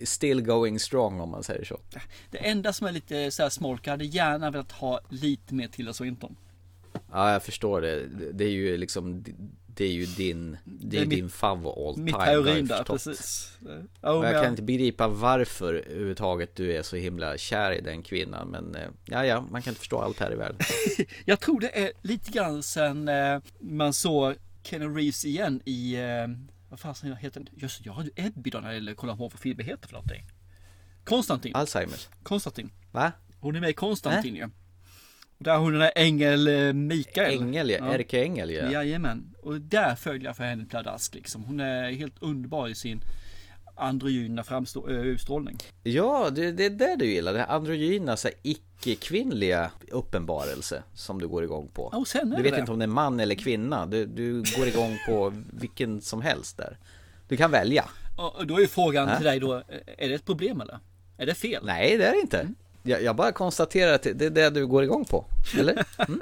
still 0.00 0.42
going 0.42 0.78
strong 0.80 1.20
om 1.20 1.30
man 1.30 1.42
säger 1.42 1.64
så. 1.64 1.80
Det 2.30 2.38
enda 2.38 2.72
som 2.72 2.86
är 2.86 2.92
lite 2.92 3.30
så 3.30 3.42
här 3.42 3.50
smolk, 3.50 3.86
jag 3.86 3.90
hade 3.90 4.04
gärna 4.04 4.50
velat 4.50 4.72
ha 4.72 5.00
lite 5.08 5.54
mer 5.54 5.68
till 5.68 5.94
Swinton. 5.94 6.36
Ja, 7.12 7.32
jag 7.32 7.42
förstår 7.42 7.80
det. 7.80 8.06
Det 8.32 8.44
är 8.44 8.50
ju 8.50 8.76
liksom, 8.76 9.24
det 9.66 9.84
är 9.84 9.92
ju 9.92 10.06
din, 10.06 10.56
det 10.64 10.98
är, 10.98 11.02
är 11.02 11.06
din 11.06 11.30
favvo 11.30 11.88
all 11.88 11.94
time. 11.94 12.04
Mitt 12.04 12.14
det 12.14 12.20
heroin 12.20 12.66
där, 12.66 12.84
precis. 12.84 13.52
Och 14.00 14.20
men 14.20 14.32
jag 14.32 14.42
kan 14.42 14.50
inte 14.50 14.62
begripa 14.62 15.08
varför 15.08 15.74
överhuvudtaget 15.74 16.56
du 16.56 16.76
är 16.76 16.82
så 16.82 16.96
himla 16.96 17.38
kär 17.38 17.72
i 17.72 17.80
den 17.80 18.02
kvinnan. 18.02 18.48
Men 18.48 18.74
eh, 18.74 18.88
ja, 19.04 19.26
ja, 19.26 19.40
man 19.50 19.62
kan 19.62 19.70
inte 19.70 19.80
förstå 19.80 19.98
allt 19.98 20.20
här 20.20 20.32
i 20.32 20.36
världen. 20.36 20.58
Jag 21.24 21.40
tror 21.40 21.60
det 21.60 21.78
är 21.82 21.92
lite 22.02 22.30
grann 22.30 22.62
sen 22.62 23.08
eh, 23.08 23.40
man 23.60 23.92
såg 23.92 24.34
Keanu 24.62 24.94
Reeves 24.96 25.24
igen 25.24 25.60
i, 25.64 25.94
eh, 25.94 26.28
vad 26.72 26.80
fasen 26.80 27.16
heter 27.16 27.40
den? 27.40 27.48
Just 27.56 27.86
jag 27.86 27.92
hade 27.92 28.10
ju 28.16 28.26
Ebby 28.26 28.50
då 28.50 28.60
när 28.60 28.68
det 28.68 28.74
gäller 28.74 28.94
kolla 28.94 29.16
på 29.16 29.28
vad 29.28 29.40
filmen 29.40 29.66
heter 29.66 29.88
för 29.88 29.94
någonting. 29.94 30.24
Konstantin. 31.04 31.54
Alzheimers. 31.54 32.08
Konstantin. 32.22 32.70
Va? 32.90 33.12
Hon 33.40 33.56
är 33.56 33.60
med 33.60 33.70
i 33.70 33.72
Konstantin 33.72 34.36
ju. 34.36 34.44
Och 34.44 34.50
Där 35.38 35.56
hon 35.56 35.68
är 35.68 35.72
den 35.72 35.80
där 35.80 35.92
ängel 35.96 36.48
eh, 36.48 36.72
Mikael. 36.72 37.42
Ängel, 37.42 37.70
ja. 37.70 37.94
Erika 37.94 38.24
Ängel, 38.24 38.50
ja. 38.50 38.70
Jajamän. 38.70 39.34
Och 39.42 39.60
där 39.60 39.94
följer 39.94 40.24
jag 40.24 40.36
för 40.36 40.44
henne 40.44 40.64
pladask 40.64 41.14
liksom. 41.14 41.44
Hon 41.44 41.60
är 41.60 41.92
helt 41.92 42.22
underbar 42.22 42.68
i 42.68 42.74
sin 42.74 43.00
androgyna 43.82 44.42
framstå- 44.42 44.88
utstrålning. 44.90 45.58
Ja, 45.82 46.30
det, 46.30 46.52
det 46.52 46.64
är 46.66 46.70
det 46.70 46.96
du 46.96 47.06
gillar. 47.06 47.32
Det 47.32 47.38
här 47.38 47.46
androgyna, 47.56 48.16
så 48.16 48.28
här 48.28 48.34
icke-kvinnliga 48.42 49.70
uppenbarelse 49.90 50.82
som 50.94 51.20
du 51.20 51.28
går 51.28 51.44
igång 51.44 51.68
på. 51.74 51.82
Och 51.82 52.08
sen 52.08 52.32
är 52.32 52.36
du 52.36 52.42
vet 52.42 52.52
det. 52.52 52.60
inte 52.60 52.72
om 52.72 52.78
det 52.78 52.84
är 52.84 52.86
man 52.86 53.20
eller 53.20 53.34
kvinna. 53.34 53.86
Du, 53.86 54.06
du 54.06 54.42
går 54.56 54.66
igång 54.68 54.98
på 55.08 55.32
vilken 55.52 56.00
som 56.00 56.20
helst 56.22 56.56
där. 56.56 56.78
Du 57.28 57.36
kan 57.36 57.50
välja. 57.50 57.84
Och 58.36 58.46
då 58.46 58.56
är 58.56 58.60
ju 58.60 58.66
frågan 58.68 59.08
Äh? 59.08 59.16
till 59.16 59.26
dig 59.26 59.40
då, 59.40 59.52
är 59.98 60.08
det 60.08 60.14
ett 60.14 60.24
problem 60.24 60.60
eller? 60.60 60.78
Är 61.16 61.26
det 61.26 61.34
fel? 61.34 61.62
Nej, 61.66 61.96
det 61.98 62.06
är 62.06 62.12
det 62.12 62.20
inte. 62.20 62.48
Jag, 62.82 63.02
jag 63.02 63.16
bara 63.16 63.32
konstaterar 63.32 63.92
att 63.94 64.02
det 64.02 64.22
är 64.26 64.30
det 64.30 64.50
du 64.50 64.66
går 64.66 64.84
igång 64.84 65.04
på. 65.04 65.24
Eller? 65.58 65.84
Mm. 66.08 66.20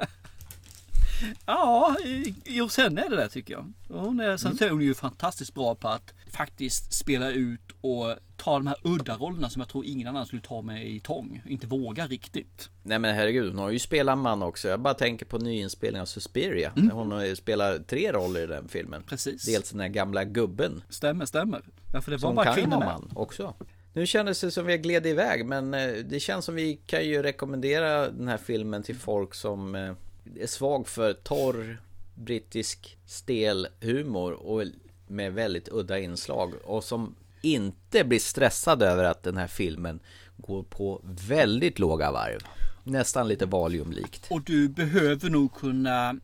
Ja, 1.47 1.97
jo 2.45 2.69
sen 2.69 2.99
är 2.99 3.11
det 3.11 3.17
det 3.17 3.29
tycker 3.29 3.55
jag. 3.55 3.73
Hon 3.89 4.21
är, 4.21 4.37
sen 4.37 4.57
så 4.57 4.65
är 4.65 4.71
hon 4.71 4.81
ju 4.81 4.95
fantastiskt 4.95 5.55
bra 5.55 5.75
på 5.75 5.89
att 5.89 6.15
faktiskt 6.31 6.93
spela 6.93 7.31
ut 7.31 7.61
och 7.81 8.15
ta 8.37 8.53
de 8.53 8.67
här 8.67 8.77
udda 8.83 9.17
rollerna 9.17 9.51
som 9.51 9.61
jag 9.61 9.69
tror 9.69 9.85
ingen 9.85 10.09
annan 10.09 10.27
skulle 10.27 10.43
ta 10.43 10.63
med 10.63 10.87
i 10.87 11.01
tång. 11.01 11.43
Inte 11.47 11.67
våga 11.67 12.07
riktigt. 12.07 12.71
Nej 12.83 12.99
men 12.99 13.15
herregud, 13.15 13.49
hon 13.49 13.59
har 13.59 13.71
ju 13.71 13.79
spelat 13.79 14.19
man 14.19 14.43
också. 14.43 14.69
Jag 14.69 14.81
bara 14.81 14.95
tänker 14.95 15.27
på 15.27 15.39
nyinspelningen 15.39 16.03
av 16.03 16.07
Suspiria. 16.07 16.73
Mm. 16.77 16.91
Hon 16.91 17.37
spelat 17.37 17.89
tre 17.89 18.13
roller 18.13 18.43
i 18.43 18.47
den 18.47 18.69
filmen. 18.69 19.03
Precis. 19.03 19.45
Dels 19.45 19.71
den 19.71 19.81
här 19.81 19.89
gamla 19.89 20.25
gubben. 20.25 20.83
Stämmer, 20.89 21.27
stämmer. 21.27 21.63
Ja, 21.93 22.01
för 22.01 22.11
det 22.11 22.17
var 22.17 22.29
hon 22.29 22.37
bara 22.37 22.55
kvinnor 22.55 22.77
vara 22.77 22.85
man 22.85 23.11
också. 23.15 23.55
Nu 23.93 24.07
kändes 24.07 24.41
det 24.41 24.51
som 24.51 24.67
vi 24.67 24.79
gled 24.79 25.07
iväg 25.07 25.47
men 25.47 25.75
eh, 25.75 25.93
det 25.93 26.21
känns 26.21 26.45
som 26.45 26.55
vi 26.55 26.81
kan 26.87 27.05
ju 27.05 27.23
rekommendera 27.23 28.11
den 28.11 28.29
här 28.29 28.39
filmen 28.39 28.83
till 28.83 28.97
folk 28.97 29.35
som 29.35 29.75
eh, 29.75 29.93
är 30.37 30.47
svag 30.47 30.89
för 30.89 31.13
torr 31.13 31.83
brittisk 32.15 32.99
stel 33.07 33.67
humor 33.81 34.33
och 34.33 34.65
med 35.07 35.33
väldigt 35.33 35.69
udda 35.73 35.99
inslag 35.99 36.55
och 36.65 36.85
som 36.85 37.15
inte 37.43 38.05
blir 38.05 38.19
stressad 38.19 38.83
över 38.83 39.05
att 39.05 39.23
den 39.23 39.37
här 39.37 39.47
filmen 39.47 40.01
går 40.37 40.63
på 40.63 41.01
väldigt 41.05 41.79
låga 41.79 42.13
varv. 42.13 42.41
Nästan 42.85 43.29
lite 43.29 43.47
valiumlikt. 43.47 44.27
Och 44.31 44.43
du 44.43 44.69
behöver 44.69 45.31
nog 45.31 45.55
kunna 45.55 46.17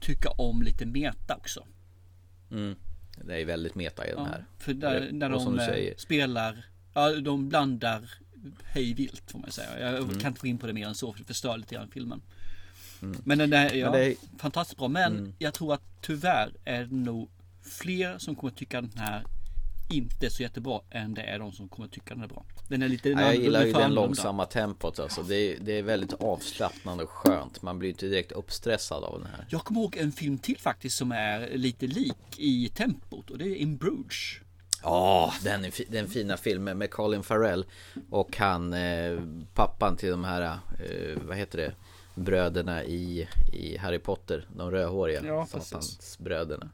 tycka 0.00 0.30
om 0.30 0.62
lite 0.62 0.86
meta 0.86 1.36
också. 1.36 1.66
Mm. 2.50 2.74
Det 3.24 3.40
är 3.40 3.44
väldigt 3.44 3.74
meta 3.74 4.06
i 4.06 4.10
den 4.10 4.26
här. 4.26 4.44
för 4.58 4.74
där, 4.74 5.08
när 5.12 5.30
de 5.30 5.58
eh, 5.58 5.66
säger, 5.66 5.94
spelar, 5.96 6.66
ja 6.94 7.12
de 7.20 7.48
blandar 7.48 8.10
hej 8.64 8.94
vilt 8.94 9.30
får 9.30 9.38
man 9.38 9.50
säga. 9.50 9.80
Jag 9.80 10.02
Mm. 10.02 10.18
kan 10.18 10.28
inte 10.28 10.40
gå 10.40 10.46
in 10.46 10.58
på 10.58 10.66
det 10.66 10.72
mer 10.72 10.86
än 10.86 10.94
så 10.94 11.12
för 11.12 11.18
det 11.20 11.26
förstör 11.26 11.56
lite 11.56 11.74
grann 11.74 11.88
filmen. 11.90 12.22
Mm. 13.02 13.20
Men 13.24 13.38
den 13.38 13.52
är 13.52 13.74
ja, 13.74 13.96
är- 13.98 14.14
fantastiskt 14.38 14.78
bra. 14.78 14.88
Men 14.88 15.18
Mm. 15.18 15.32
jag 15.38 15.54
tror 15.54 15.74
att 15.74 15.82
tyvärr 16.00 16.52
är 16.64 16.84
det 16.84 16.94
nog 16.94 17.30
fler 17.62 18.18
som 18.18 18.34
kommer 18.34 18.52
tycka 18.52 18.80
den 18.80 18.92
här 18.96 19.24
inte 19.90 20.30
så 20.30 20.42
jättebra 20.42 20.80
än 20.90 21.14
det 21.14 21.22
är 21.22 21.38
de 21.38 21.52
som 21.52 21.68
kommer 21.68 21.88
tycka 21.88 22.14
den 22.14 22.22
är 22.24 22.28
bra. 22.28 22.44
Den 22.68 22.82
är 22.82 22.88
lite 22.88 23.08
Ja, 23.08 23.20
jag 23.20 23.36
gillar 23.36 23.64
ju 23.64 23.72
det 23.72 23.88
långsamma 23.88 24.46
tempot 24.46 24.98
alltså. 24.98 25.22
Det 25.22 25.36
är, 25.36 25.58
det 25.60 25.72
är 25.78 25.82
väldigt 25.82 26.12
avslappnande 26.12 27.04
och 27.04 27.10
skönt. 27.10 27.62
Man 27.62 27.78
blir 27.78 27.88
inte 27.88 28.06
direkt 28.06 28.32
uppstressad 28.32 29.04
av 29.04 29.18
den 29.20 29.28
här. 29.36 29.46
Jag 29.48 29.64
kommer 29.64 29.80
ihåg 29.80 29.96
en 29.96 30.12
film 30.12 30.38
till 30.38 30.58
faktiskt 30.58 30.96
som 30.96 31.12
är 31.12 31.50
lite 31.56 31.86
lik 31.86 32.16
i 32.38 32.68
tempot 32.68 33.30
och 33.30 33.38
det 33.38 33.44
är 33.44 33.54
In 33.56 33.76
Bruges. 33.76 34.34
Ja, 34.82 35.32
den, 35.44 35.64
är 35.64 35.70
fi- 35.70 35.86
den 35.90 36.08
fina 36.08 36.36
filmen 36.36 36.78
med 36.78 36.90
Colin 36.90 37.22
Farrell 37.22 37.64
och 38.10 38.36
han, 38.36 38.72
eh, 38.72 39.20
pappan 39.54 39.96
till 39.96 40.10
de 40.10 40.24
här, 40.24 40.42
eh, 40.42 41.16
vad 41.22 41.36
heter 41.36 41.58
det, 41.58 41.72
bröderna 42.16 42.84
i, 42.84 43.28
i 43.52 43.76
Harry 43.76 43.98
Potter, 43.98 44.46
de 44.56 44.70
rödhåriga, 44.70 45.24
Ja, 45.26 45.46
precis. 45.52 45.68
satans 45.68 46.18
bröderna. 46.18 46.70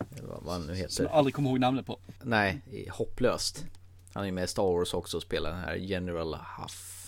Eh, 0.00 0.22
Vad, 0.22 0.42
vad 0.42 0.52
han 0.52 0.60
nu 0.60 0.66
Som 0.66 0.76
heter. 0.76 1.02
jag 1.04 1.12
aldrig 1.12 1.34
kommer 1.34 1.50
ihåg 1.50 1.60
namnet 1.60 1.86
på. 1.86 1.98
Nej, 2.22 2.62
hopplöst. 2.90 3.64
Han 4.14 4.26
är 4.26 4.32
med 4.32 4.44
i 4.44 4.46
Star 4.46 4.62
Wars 4.62 4.94
också 4.94 5.16
och 5.16 5.22
spelar 5.22 5.50
den 5.50 5.60
här 5.60 5.74
General 5.74 6.34
Huff. 6.58 6.98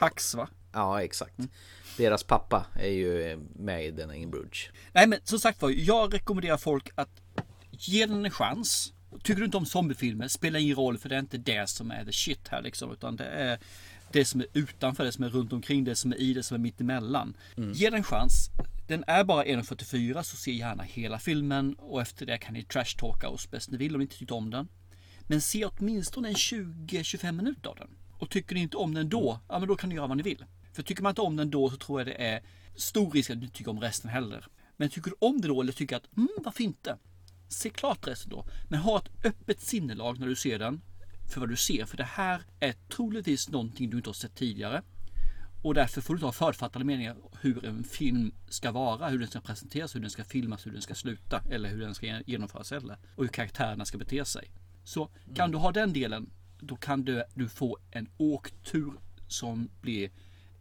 Hux 0.00 0.34
va? 0.34 0.48
Ja, 0.72 1.02
exakt. 1.02 1.34
Deras 1.96 2.22
pappa 2.24 2.66
är 2.74 2.88
ju 2.90 3.36
med 3.54 3.84
i 3.86 3.90
den 3.90 4.14
in 4.14 4.30
Bruges. 4.30 4.68
Nej 4.92 5.06
men 5.06 5.18
som 5.24 5.38
sagt 5.38 5.62
var, 5.62 5.70
jag 5.70 6.14
rekommenderar 6.14 6.56
folk 6.56 6.90
att 6.94 7.20
ge 7.70 8.06
den 8.06 8.24
en 8.24 8.30
chans. 8.30 8.92
Tycker 9.22 9.40
du 9.40 9.44
inte 9.44 9.56
om 9.56 9.66
zombiefilmer, 9.66 10.28
spelar 10.28 10.60
ingen 10.60 10.76
roll 10.76 10.98
för 10.98 11.08
det 11.08 11.14
är 11.14 11.18
inte 11.20 11.38
det 11.38 11.68
som 11.68 11.90
är 11.90 12.04
the 12.04 12.12
shit 12.12 12.48
här 12.48 12.62
liksom. 12.62 12.92
Utan 12.92 13.16
det 13.16 13.24
är 13.24 13.58
det 14.14 14.24
som 14.24 14.40
är 14.40 14.46
utanför, 14.52 15.04
det 15.04 15.12
som 15.12 15.24
är 15.24 15.28
runt 15.28 15.52
omkring, 15.52 15.84
det 15.84 15.96
som 15.96 16.12
är 16.12 16.20
i, 16.20 16.34
det 16.34 16.42
som 16.42 16.54
är 16.54 16.58
mittemellan. 16.58 17.36
Ge 17.74 17.90
den 17.90 17.98
en 17.98 18.04
chans. 18.04 18.50
Den 18.86 19.04
är 19.06 19.24
bara 19.24 19.44
1.44 19.44 20.22
så 20.22 20.36
se 20.36 20.52
gärna 20.52 20.82
hela 20.82 21.18
filmen 21.18 21.74
och 21.74 22.02
efter 22.02 22.26
det 22.26 22.38
kan 22.38 22.54
ni 22.54 22.62
trashtalka 22.62 23.28
oss 23.28 23.50
bäst 23.50 23.70
ni 23.70 23.76
vill 23.76 23.94
om 23.94 23.98
ni 23.98 24.02
inte 24.02 24.18
tyckte 24.18 24.34
om 24.34 24.50
den. 24.50 24.68
Men 25.26 25.40
se 25.40 25.64
åtminstone 25.64 26.28
en 26.28 26.34
20-25 26.34 27.32
minuter 27.32 27.70
av 27.70 27.76
den. 27.76 27.88
Och 28.18 28.30
tycker 28.30 28.54
ni 28.54 28.60
inte 28.60 28.76
om 28.76 28.94
den 28.94 29.08
då, 29.08 29.40
ja 29.48 29.58
men 29.58 29.68
då 29.68 29.76
kan 29.76 29.88
ni 29.88 29.94
göra 29.94 30.06
vad 30.06 30.16
ni 30.16 30.22
vill. 30.22 30.44
För 30.72 30.82
tycker 30.82 31.02
man 31.02 31.10
inte 31.10 31.20
om 31.20 31.36
den 31.36 31.50
då 31.50 31.70
så 31.70 31.76
tror 31.76 32.00
jag 32.00 32.06
det 32.06 32.24
är 32.24 32.42
stor 32.76 33.10
risk 33.10 33.30
att 33.30 33.40
du 33.40 33.44
inte 33.44 33.58
tycker 33.58 33.70
om 33.70 33.80
resten 33.80 34.10
heller. 34.10 34.46
Men 34.76 34.88
tycker 34.88 35.10
du 35.10 35.16
om 35.18 35.40
det 35.40 35.48
då 35.48 35.60
eller 35.60 35.72
tycker 35.72 35.96
att, 35.96 36.16
mm 36.16 36.28
varför 36.44 36.64
inte? 36.64 36.98
Se 37.48 37.70
klart 37.70 38.06
resten 38.08 38.30
då. 38.30 38.46
Men 38.68 38.80
ha 38.80 38.98
ett 38.98 39.24
öppet 39.24 39.60
sinnelag 39.60 40.18
när 40.18 40.26
du 40.26 40.36
ser 40.36 40.58
den. 40.58 40.80
För 41.28 41.40
vad 41.40 41.48
du 41.48 41.56
ser. 41.56 41.84
För 41.86 41.96
det 41.96 42.04
här 42.04 42.42
är 42.60 42.72
troligtvis 42.72 43.48
någonting 43.48 43.90
du 43.90 43.96
inte 43.96 44.08
har 44.08 44.14
sett 44.14 44.34
tidigare. 44.34 44.82
Och 45.62 45.74
därför 45.74 46.00
får 46.00 46.14
du 46.14 46.20
ta 46.20 46.32
förutfattade 46.32 46.84
meningar 46.84 47.16
hur 47.40 47.64
en 47.64 47.84
film 47.84 48.34
ska 48.48 48.72
vara, 48.72 49.08
hur 49.08 49.18
den 49.18 49.28
ska 49.28 49.40
presenteras, 49.40 49.94
hur 49.94 50.00
den 50.00 50.10
ska 50.10 50.24
filmas, 50.24 50.66
hur 50.66 50.72
den 50.72 50.82
ska 50.82 50.94
sluta 50.94 51.42
eller 51.50 51.68
hur 51.68 51.80
den 51.80 51.94
ska 51.94 52.20
genomföras 52.26 52.72
eller 52.72 52.96
och 53.16 53.24
hur 53.24 53.28
karaktärerna 53.28 53.84
ska 53.84 53.98
bete 53.98 54.24
sig. 54.24 54.50
Så 54.84 55.10
kan 55.34 55.50
du 55.50 55.58
ha 55.58 55.72
den 55.72 55.92
delen, 55.92 56.30
då 56.60 56.76
kan 56.76 57.04
du, 57.04 57.24
du 57.34 57.48
få 57.48 57.78
en 57.90 58.08
åktur 58.16 58.92
som 59.28 59.68
blir 59.80 60.10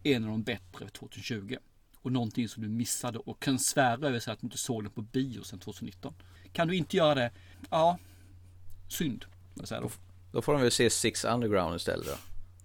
en 0.04 0.24
av 0.24 0.30
de 0.30 0.44
bättre 0.44 0.90
2020. 0.90 1.58
Och 2.02 2.12
någonting 2.12 2.50
som 2.50 2.64
du 2.64 2.70
missade 2.70 3.20
och 3.20 3.42
kan 3.42 3.60
svära 3.60 4.08
över 4.08 4.20
sig 4.20 4.34
att 4.34 4.40
du 4.40 4.48
inte 4.48 4.58
såg 4.58 4.84
den 4.84 4.92
på 4.92 5.02
bio 5.02 5.44
sedan 5.44 5.60
2019. 5.60 6.14
Kan 6.54 6.68
du 6.68 6.76
inte 6.76 6.98
göra 6.98 7.16
det, 7.16 7.32
ja, 7.70 7.98
synd. 8.88 9.26
då. 9.56 9.90
Då 10.34 10.42
får 10.42 10.54
de 10.54 10.62
väl 10.62 10.72
se 10.72 10.90
Six 10.90 11.26
Underground 11.26 11.76
istället 11.76 12.06
då. 12.06 12.14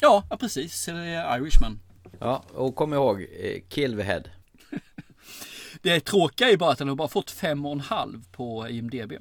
Ja, 0.01 0.25
ja 0.31 0.37
precis. 0.37 0.89
Eller 0.89 1.37
Irishman. 1.39 1.81
Ja, 2.19 2.43
och 2.55 2.75
kom 2.75 2.95
ihåg, 2.95 3.23
eh, 3.41 3.61
Kill 3.69 3.97
the 3.97 4.03
Head. 4.03 4.23
Det 5.83 6.01
tråkiga 6.01 6.51
är 6.51 6.57
bara 6.57 6.73
att 6.73 6.79
den 6.79 6.89
har 6.89 6.95
bara 6.97 7.09
fått 7.09 7.31
fem 7.31 7.67
och 7.67 7.73
en 7.73 7.81
halv 7.81 8.23
på 8.33 8.69
IMDB. 8.69 9.13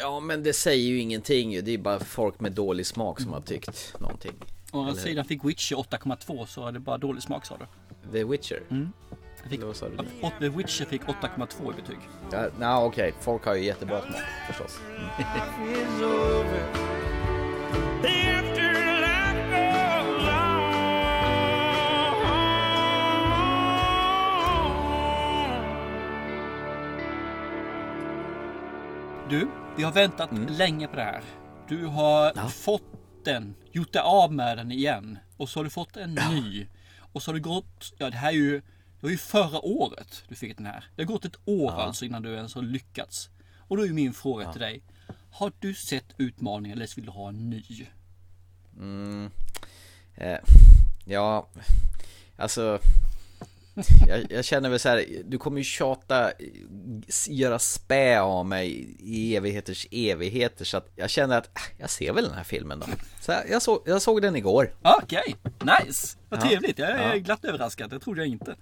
Ja, 0.00 0.20
men 0.20 0.42
det 0.42 0.52
säger 0.52 0.84
ju 0.88 0.98
ingenting 0.98 1.52
ju. 1.52 1.60
Det 1.60 1.74
är 1.74 1.78
bara 1.78 2.00
folk 2.00 2.40
med 2.40 2.52
dålig 2.52 2.86
smak 2.86 3.20
som 3.20 3.32
har 3.32 3.40
tyckt 3.40 3.94
någonting. 4.00 4.32
Å 4.72 4.80
andra 4.80 4.94
sidan 4.94 5.24
fick 5.24 5.44
Witcher 5.44 5.74
8,2 5.76 6.46
så 6.46 6.66
är 6.66 6.72
det 6.72 6.80
bara 6.80 6.98
dålig 6.98 7.22
smak 7.22 7.46
sa 7.46 7.56
du. 7.56 7.66
The 8.12 8.24
Witcher? 8.24 8.62
Mm. 8.70 8.92
Fick, 9.42 9.52
Eller 9.58 9.66
vad 9.66 9.76
sa 9.76 9.88
du? 9.88 9.96
Åt- 10.26 10.32
The 10.38 10.48
Witcher 10.48 10.84
fick 10.84 11.02
8,2 11.02 11.72
i 11.72 11.74
betyg. 11.82 11.98
Ja, 12.32 12.46
nej, 12.58 12.84
okej. 12.84 13.14
Folk 13.20 13.44
har 13.44 13.54
ju 13.54 13.64
jättebra 13.64 14.00
smak 14.00 14.22
förstås. 14.46 14.78
Du, 29.30 29.48
vi 29.76 29.82
har 29.82 29.92
väntat 29.92 30.30
länge 30.50 30.88
på 30.88 30.96
det 30.96 31.02
här. 31.02 31.22
Du 31.68 31.86
har 31.86 32.48
fått 32.48 32.82
den, 33.24 33.54
gjort 33.72 33.92
dig 33.92 34.02
av 34.02 34.32
med 34.32 34.58
den 34.58 34.72
igen. 34.72 35.18
Och 35.36 35.48
så 35.48 35.58
har 35.58 35.64
du 35.64 35.70
fått 35.70 35.96
en 35.96 36.14
ny. 36.30 36.66
Och 37.12 37.22
så 37.22 37.30
har 37.30 37.34
det 37.34 37.40
gått, 37.40 37.92
ja 37.98 38.10
det 38.10 38.16
här 38.16 38.28
är 38.28 38.32
ju, 38.36 38.60
det 38.60 39.06
var 39.06 39.10
ju 39.10 39.16
förra 39.16 39.60
året 39.64 40.24
du 40.28 40.34
fick 40.34 40.56
den 40.56 40.66
här. 40.66 40.84
Det 40.96 41.02
har 41.02 41.06
gått 41.06 41.24
ett 41.24 41.36
år 41.44 41.72
Ja. 41.72 41.82
alltså 41.82 42.04
innan 42.04 42.22
du 42.22 42.34
ens 42.34 42.54
har 42.54 42.62
lyckats. 42.62 43.30
Och 43.58 43.76
då 43.76 43.86
är 43.86 43.88
min 43.88 44.12
fråga 44.12 44.52
till 44.52 44.60
dig. 44.60 44.82
Har 45.34 45.52
du 45.58 45.74
sett 45.74 46.04
utmaningen 46.18 46.78
eller 46.78 46.96
vill 46.96 47.04
du 47.04 47.10
ha 47.10 47.28
en 47.28 47.50
ny? 47.50 47.86
Mm. 48.76 49.30
Eh, 50.14 50.38
ja, 51.04 51.48
alltså. 52.36 52.78
Jag, 54.08 54.26
jag 54.32 54.44
känner 54.44 54.68
väl 54.70 54.78
så 54.78 54.88
här, 54.88 55.04
du 55.24 55.38
kommer 55.38 55.58
ju 55.58 55.64
tjata, 55.64 56.32
göra 57.28 57.58
spä 57.58 58.20
av 58.20 58.46
mig 58.46 58.96
i 59.00 59.36
evigheters 59.36 59.86
evigheter 59.90 60.64
så 60.64 60.76
att 60.76 60.90
jag 60.96 61.10
känner 61.10 61.38
att 61.38 61.46
äh, 61.46 61.62
jag 61.78 61.90
ser 61.90 62.12
väl 62.12 62.24
den 62.24 62.34
här 62.34 62.44
filmen 62.44 62.78
då. 62.80 62.86
Så 63.20 63.32
jag, 63.50 63.62
såg, 63.62 63.82
jag 63.86 64.02
såg 64.02 64.22
den 64.22 64.36
igår. 64.36 64.74
Okej, 64.82 65.36
nice! 65.84 66.16
Vad 66.28 66.40
trevligt, 66.40 66.78
jag 66.78 66.90
är 66.90 67.14
Ja. 67.14 67.18
glatt 67.18 67.44
överraskad. 67.44 67.90
Det 67.90 67.98
trodde 68.00 68.20
jag 68.20 68.28
inte. 68.28 68.56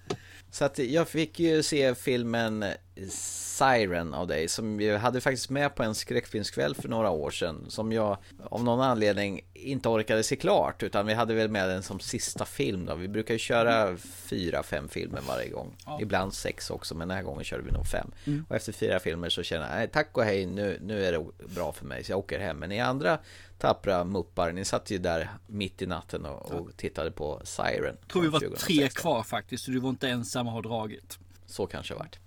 Så 0.50 0.64
att 0.64 0.78
jag 0.78 1.08
fick 1.08 1.40
ju 1.40 1.62
se 1.62 1.94
filmen 1.94 2.64
Siren 3.09 4.14
av 4.14 4.26
dig 4.26 4.49
som 4.49 4.80
jag 4.80 4.99
hade 4.99 5.20
faktiskt 5.20 5.51
med 5.51 5.74
på 5.74 5.82
en 5.82 5.95
skräckfilmskväll 5.95 6.74
för 6.74 6.88
några 6.88 7.11
år 7.11 7.30
sedan 7.30 7.64
som 7.68 7.93
jag 7.93 8.16
av 8.45 8.64
någon 8.64 8.80
anledning 8.80 9.40
inte 9.55 9.88
orkade 9.88 10.22
se 10.22 10.36
klart 10.36 10.82
utan 10.82 11.07
vi 11.07 11.14
hade 11.14 11.34
väl 11.34 11.49
med 11.49 11.68
den 11.68 11.82
som 11.82 12.01
sista 12.01 12.45
film 12.45 12.86
då. 12.86 12.95
Vi 12.95 13.09
brukar 13.09 13.34
ju 13.34 13.38
köra 13.38 13.97
fyra, 13.97 14.62
fem 14.62 14.88
filmer 14.88 15.20
varje 15.28 15.49
gång. 15.49 15.76
Ja. 15.86 15.99
Ibland 16.01 16.34
sex 16.34 16.70
också 16.70 16.95
men 16.95 17.09
den 17.09 17.16
här 17.16 17.24
gången 17.24 17.45
körde 17.45 17.62
vi 17.62 17.70
nog 17.70 17.86
fem. 17.86 18.11
Mm. 18.24 18.47
Och 18.49 18.57
efter 18.57 18.72
fyra 18.72 19.01
filmer 19.01 19.28
så 19.28 19.43
känner 19.43 19.68
jag, 19.68 19.76
nej 19.76 19.88
tack 19.88 20.16
och 20.16 20.24
hej 20.24 20.47
nu, 20.47 20.78
nu 20.82 21.05
är 21.05 21.12
det 21.12 21.26
bra 21.55 21.72
för 21.72 21.86
mig 21.86 22.05
så 22.05 22.12
jag 22.12 22.18
åker 22.18 22.38
hem. 22.38 22.57
Men 22.57 22.68
ni 22.68 22.80
andra 22.80 23.18
tappra 23.59 24.05
muppar, 24.05 24.53
ni 24.53 24.64
satt 24.64 24.90
ju 24.90 24.99
där 24.99 25.30
mitt 25.47 25.82
i 25.82 25.86
natten 25.86 26.26
och, 26.26 26.53
och 26.53 26.76
tittade 26.76 27.11
på 27.11 27.40
Siren. 27.45 27.97
Jag 28.01 28.09
tror 28.09 28.22
vi 28.22 28.28
var 28.28 28.40
tre 28.40 28.49
2016. 28.49 29.03
kvar 29.03 29.22
faktiskt, 29.22 29.64
så 29.64 29.70
du 29.70 29.78
var 29.78 29.90
inte 29.90 30.09
ensam 30.09 30.47
och 30.47 30.53
har 30.53 30.62
dragit. 30.62 31.18
Så 31.47 31.66
kanske 31.66 31.95
det 31.95 31.99
varit. 31.99 32.18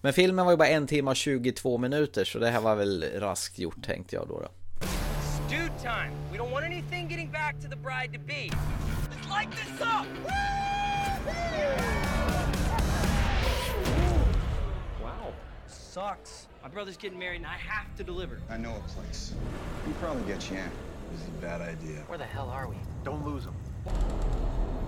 Men 0.00 0.12
filmen 0.12 0.44
var 0.44 0.52
ju 0.52 0.56
bara 0.56 0.68
en 0.68 0.86
timme 0.86 1.10
och 1.10 1.16
22 1.16 1.78
minuter 1.78 2.24
så 2.24 2.38
det 2.38 2.50
här 2.50 2.60
var 2.60 2.76
väl 2.76 3.04
raskt 3.14 3.58
gjort 3.58 3.84
tänkte 3.86 4.16
jag 4.16 4.28
då. 4.28 4.40
då. 4.40 4.48
Dude 5.50 5.72
time. 5.82 6.10
We 6.32 6.38
don't 6.38 6.50
want 6.50 6.64
anything 6.64 7.08
getting 7.08 7.30
back 7.30 7.60
to 7.60 7.68
the 7.68 7.76
bride 7.76 8.12
to 8.12 8.18
be. 8.18 8.50
Let's 9.10 9.28
light 9.30 9.50
this 9.50 9.80
up! 9.80 10.06
Wow. 15.02 15.32
Sucks. 15.68 16.48
My 16.62 16.68
brother's 16.68 16.96
getting 16.96 17.18
married 17.18 17.36
and 17.36 17.46
I 17.46 17.58
have 17.58 17.94
to 17.98 18.04
deliver. 18.04 18.40
I 18.50 18.56
know 18.56 18.74
a 18.74 18.88
place. 18.94 19.34
You 19.86 19.92
probably 20.00 20.24
get 20.32 20.50
you 20.50 20.56
in. 20.56 20.70
This 21.12 21.20
is 21.20 21.28
a 21.28 21.40
bad 21.40 21.60
idea. 21.60 22.02
Where 22.06 22.18
the 22.18 22.24
hell 22.24 22.48
are 22.48 22.66
we? 22.68 22.76
Don't 23.04 23.24
lose 23.24 23.44
them. 23.44 23.54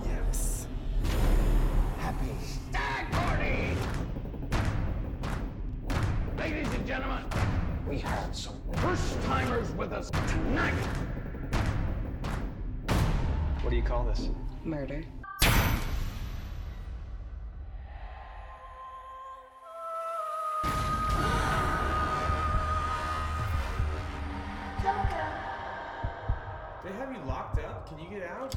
Yes. 0.05 0.67
Happy 1.99 2.31
stag 2.41 3.11
party! 3.11 4.06
Ladies 6.49 6.73
and 6.75 6.87
gentlemen, 6.87 7.25
we 7.89 7.99
have 7.99 8.33
some 8.33 8.55
first 8.75 9.21
timers 9.23 9.69
with 9.71 9.91
us 9.91 10.09
tonight. 10.09 10.71
What 13.61 13.69
do 13.69 13.75
you 13.75 13.81
call 13.81 14.05
this? 14.05 14.29
Murder. 14.63 15.03
They 26.81 26.93
have 26.93 27.11
you 27.11 27.19
locked 27.27 27.59
up? 27.59 27.89
Can 27.89 27.99
you 27.99 28.09
get 28.09 28.23
out? 28.23 28.55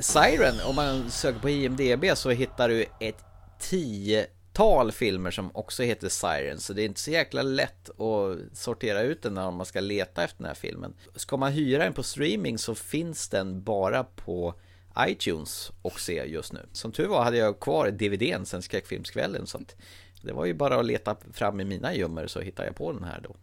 Siren, 0.00 0.54
om 0.64 0.76
man 0.76 1.10
söker 1.10 1.40
på 1.40 1.50
IMDB 1.50 2.04
så 2.16 2.30
hittar 2.30 2.68
du 2.68 2.86
ett 3.00 3.24
tiotal 3.58 4.92
filmer 4.92 5.30
som 5.30 5.50
också 5.56 5.82
heter 5.82 6.08
Siren. 6.08 6.60
Så 6.60 6.72
det 6.72 6.82
är 6.82 6.86
inte 6.86 7.00
så 7.00 7.10
jäkla 7.10 7.42
lätt 7.42 8.00
att 8.00 8.56
sortera 8.58 9.02
ut 9.02 9.22
den 9.22 9.34
när 9.34 9.50
man 9.50 9.66
ska 9.66 9.80
leta 9.80 10.24
efter 10.24 10.38
den 10.38 10.46
här 10.46 10.54
filmen. 10.54 10.94
Ska 11.16 11.36
man 11.36 11.52
hyra 11.52 11.84
den 11.84 11.92
på 11.92 12.02
streaming 12.02 12.58
så 12.58 12.74
finns 12.74 13.28
den 13.28 13.62
bara 13.62 14.04
på 14.04 14.54
iTunes 14.98 15.72
och 15.82 16.00
se 16.00 16.24
just 16.26 16.52
nu. 16.52 16.66
Som 16.72 16.92
tur 16.92 17.06
var 17.06 17.24
hade 17.24 17.36
jag 17.36 17.60
kvar 17.60 17.90
DVDn 17.90 18.44
sen 18.44 18.62
skräckfilmskvällen 18.62 19.46
så 19.46 19.58
att 19.58 19.76
det 20.22 20.32
var 20.32 20.44
ju 20.44 20.54
bara 20.54 20.80
att 20.80 20.86
leta 20.86 21.16
fram 21.32 21.60
i 21.60 21.64
mina 21.64 21.94
gömmor 21.94 22.26
så 22.26 22.40
hittade 22.40 22.68
jag 22.68 22.76
på 22.76 22.92
den 22.92 23.04
här 23.04 23.20
då. 23.20 23.36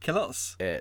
Kalas. 0.00 0.56
Eh, 0.60 0.80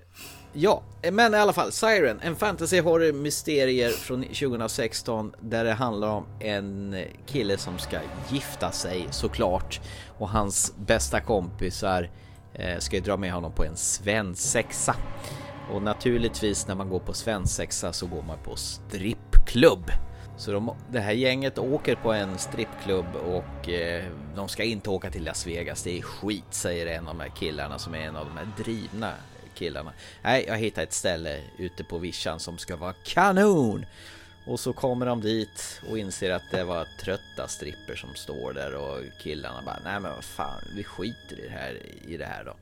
ja, 0.54 0.84
men 1.12 1.34
i 1.34 1.38
alla 1.38 1.54
fall 1.54 1.72
Siren, 1.72 2.20
en 2.22 2.36
fantasy 2.36 2.82
horror 2.82 3.14
mysterier 3.14 3.90
från 3.90 4.24
2016 4.24 5.34
där 5.40 5.64
det 5.64 5.74
handlar 5.74 6.08
om 6.08 6.26
en 6.40 6.96
kille 7.26 7.58
som 7.58 7.80
ska 7.80 7.98
gifta 8.30 8.72
sig 8.72 9.08
såklart 9.12 9.82
och 10.18 10.30
hans 10.30 10.74
bästa 10.78 11.22
kompisar 11.22 12.10
eh, 12.54 12.78
ska 12.80 12.96
ju 12.96 13.02
dra 13.02 13.18
med 13.18 13.34
honom 13.34 13.52
på 13.52 13.64
en 13.66 13.76
svensexa. 13.76 14.96
Och 15.74 15.82
naturligtvis 15.82 16.68
när 16.68 16.76
man 16.76 16.90
går 16.90 17.00
på 17.00 17.14
svensexa 17.14 17.94
så 17.94 18.08
går 18.08 18.22
man 18.22 18.38
på 18.44 18.56
strippklubb. 18.56 19.92
Så 20.38 20.52
de, 20.52 20.76
det 20.92 21.00
här 21.00 21.12
gänget 21.12 21.58
åker 21.58 21.96
på 21.96 22.14
en 22.14 22.38
strippklubb 22.38 23.16
och 23.16 23.70
eh, 23.70 24.04
de 24.36 24.48
ska 24.48 24.64
inte 24.64 24.90
åka 24.90 25.12
till 25.12 25.24
Las 25.24 25.48
Vegas. 25.48 25.84
Det 25.84 25.98
är 25.98 26.02
skit 26.02 26.46
säger 26.50 26.88
en 26.88 27.08
av 27.08 27.18
de 27.18 27.20
här 27.20 27.32
killarna 27.36 27.80
som 27.80 27.96
är 27.96 28.00
en 28.00 28.16
av 28.16 28.26
de 28.26 28.38
här 28.38 28.48
drivna 28.58 29.12
killarna. 29.62 29.94
Nej, 30.22 30.46
jag 30.48 30.58
hittade 30.58 30.84
ett 30.84 30.94
ställe 30.94 31.42
ute 31.58 31.84
på 31.84 31.98
vischan 31.98 32.40
som 32.40 32.58
ska 32.58 32.76
vara 32.76 32.94
kanon. 32.94 33.86
Och 34.46 34.60
så 34.60 34.74
kommer 34.74 35.06
de 35.06 35.22
dit 35.22 35.82
och 35.90 35.98
inser 35.98 36.32
att 36.32 36.52
det 36.52 36.64
var 36.64 36.88
trötta 37.00 37.48
stripper 37.48 37.96
som 37.96 38.16
står 38.16 38.54
där 38.54 38.76
och 38.76 39.00
killarna 39.20 39.62
bara 39.66 39.80
nej 39.84 40.00
men 40.00 40.12
vad 40.12 40.24
fan 40.24 40.64
vi 40.76 40.84
skiter 40.84 41.40
i 41.40 41.48
det 41.48 41.54
här, 41.54 41.80
i 42.08 42.18
det 42.18 42.26
här 42.26 42.44
då. 42.44 42.56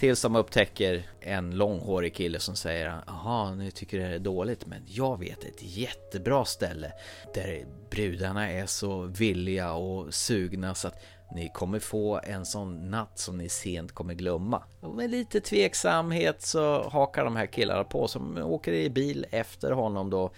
Tills 0.00 0.22
de 0.22 0.36
upptäcker 0.36 1.02
en 1.20 1.50
långhårig 1.50 2.14
kille 2.14 2.40
som 2.40 2.56
säger 2.56 3.02
Jaha, 3.06 3.54
ni 3.54 3.70
tycker 3.70 3.98
det 3.98 4.06
är 4.06 4.18
dåligt 4.18 4.66
men 4.66 4.82
jag 4.86 5.18
vet 5.18 5.44
ett 5.44 5.62
jättebra 5.62 6.44
ställe 6.44 6.92
där 7.34 7.66
brudarna 7.90 8.50
är 8.50 8.66
så 8.66 9.02
villiga 9.02 9.72
och 9.72 10.14
sugna 10.14 10.74
så 10.74 10.88
att 10.88 11.02
ni 11.34 11.50
kommer 11.54 11.78
få 11.78 12.20
en 12.24 12.46
sån 12.46 12.90
natt 12.90 13.18
som 13.18 13.38
ni 13.38 13.48
sent 13.48 13.92
kommer 13.92 14.14
glömma. 14.14 14.62
Och 14.80 14.94
med 14.94 15.10
lite 15.10 15.40
tveksamhet 15.40 16.42
så 16.42 16.88
hakar 16.88 17.24
de 17.24 17.36
här 17.36 17.46
killarna 17.46 17.84
på 17.84 18.08
som 18.08 18.38
åker 18.38 18.72
i 18.72 18.90
bil 18.90 19.26
efter 19.30 19.70
honom 19.70 20.10
då 20.10 20.32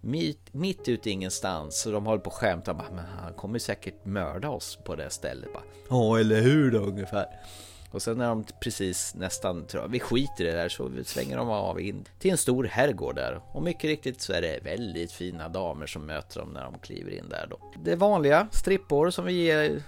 mitt, 0.00 0.54
mitt 0.54 0.88
ute 0.88 1.10
ingenstans. 1.10 1.80
Så 1.80 1.90
de 1.90 2.06
håller 2.06 2.20
på 2.20 2.30
att 2.30 2.36
skämta 2.36 2.74
bara, 2.74 2.90
men 2.90 3.04
han 3.04 3.32
kommer 3.32 3.58
säkert 3.58 4.04
mörda 4.04 4.48
oss 4.50 4.78
på 4.84 4.94
det 4.94 5.10
stället. 5.10 5.48
Ja, 5.88 6.18
eller 6.18 6.40
hur 6.40 6.70
då 6.70 6.78
ungefär. 6.78 7.26
Och 7.94 8.02
sen 8.02 8.18
när 8.18 8.28
de 8.28 8.44
precis 8.60 9.14
nästan 9.14 9.66
tror 9.66 9.88
vi 9.88 10.00
skiter 10.00 10.44
i 10.44 10.50
det 10.50 10.58
här, 10.58 10.68
så 10.68 10.90
svänger 11.04 11.36
de 11.36 11.50
av 11.50 11.80
in 11.80 12.04
till 12.18 12.30
en 12.30 12.38
stor 12.38 12.64
herrgård 12.64 13.14
där. 13.14 13.40
Och 13.52 13.62
mycket 13.62 13.84
riktigt 13.84 14.20
så 14.20 14.32
är 14.32 14.42
det 14.42 14.60
väldigt 14.64 15.12
fina 15.12 15.48
damer 15.48 15.86
som 15.86 16.06
möter 16.06 16.40
dem 16.40 16.50
när 16.50 16.64
de 16.64 16.78
kliver 16.78 17.10
in 17.10 17.28
där 17.28 17.46
då. 17.50 17.72
Det 17.84 17.96
vanliga 17.96 18.48
strippor 18.52 19.10
som 19.10 19.24
vi 19.24 19.32
ger 19.32 19.82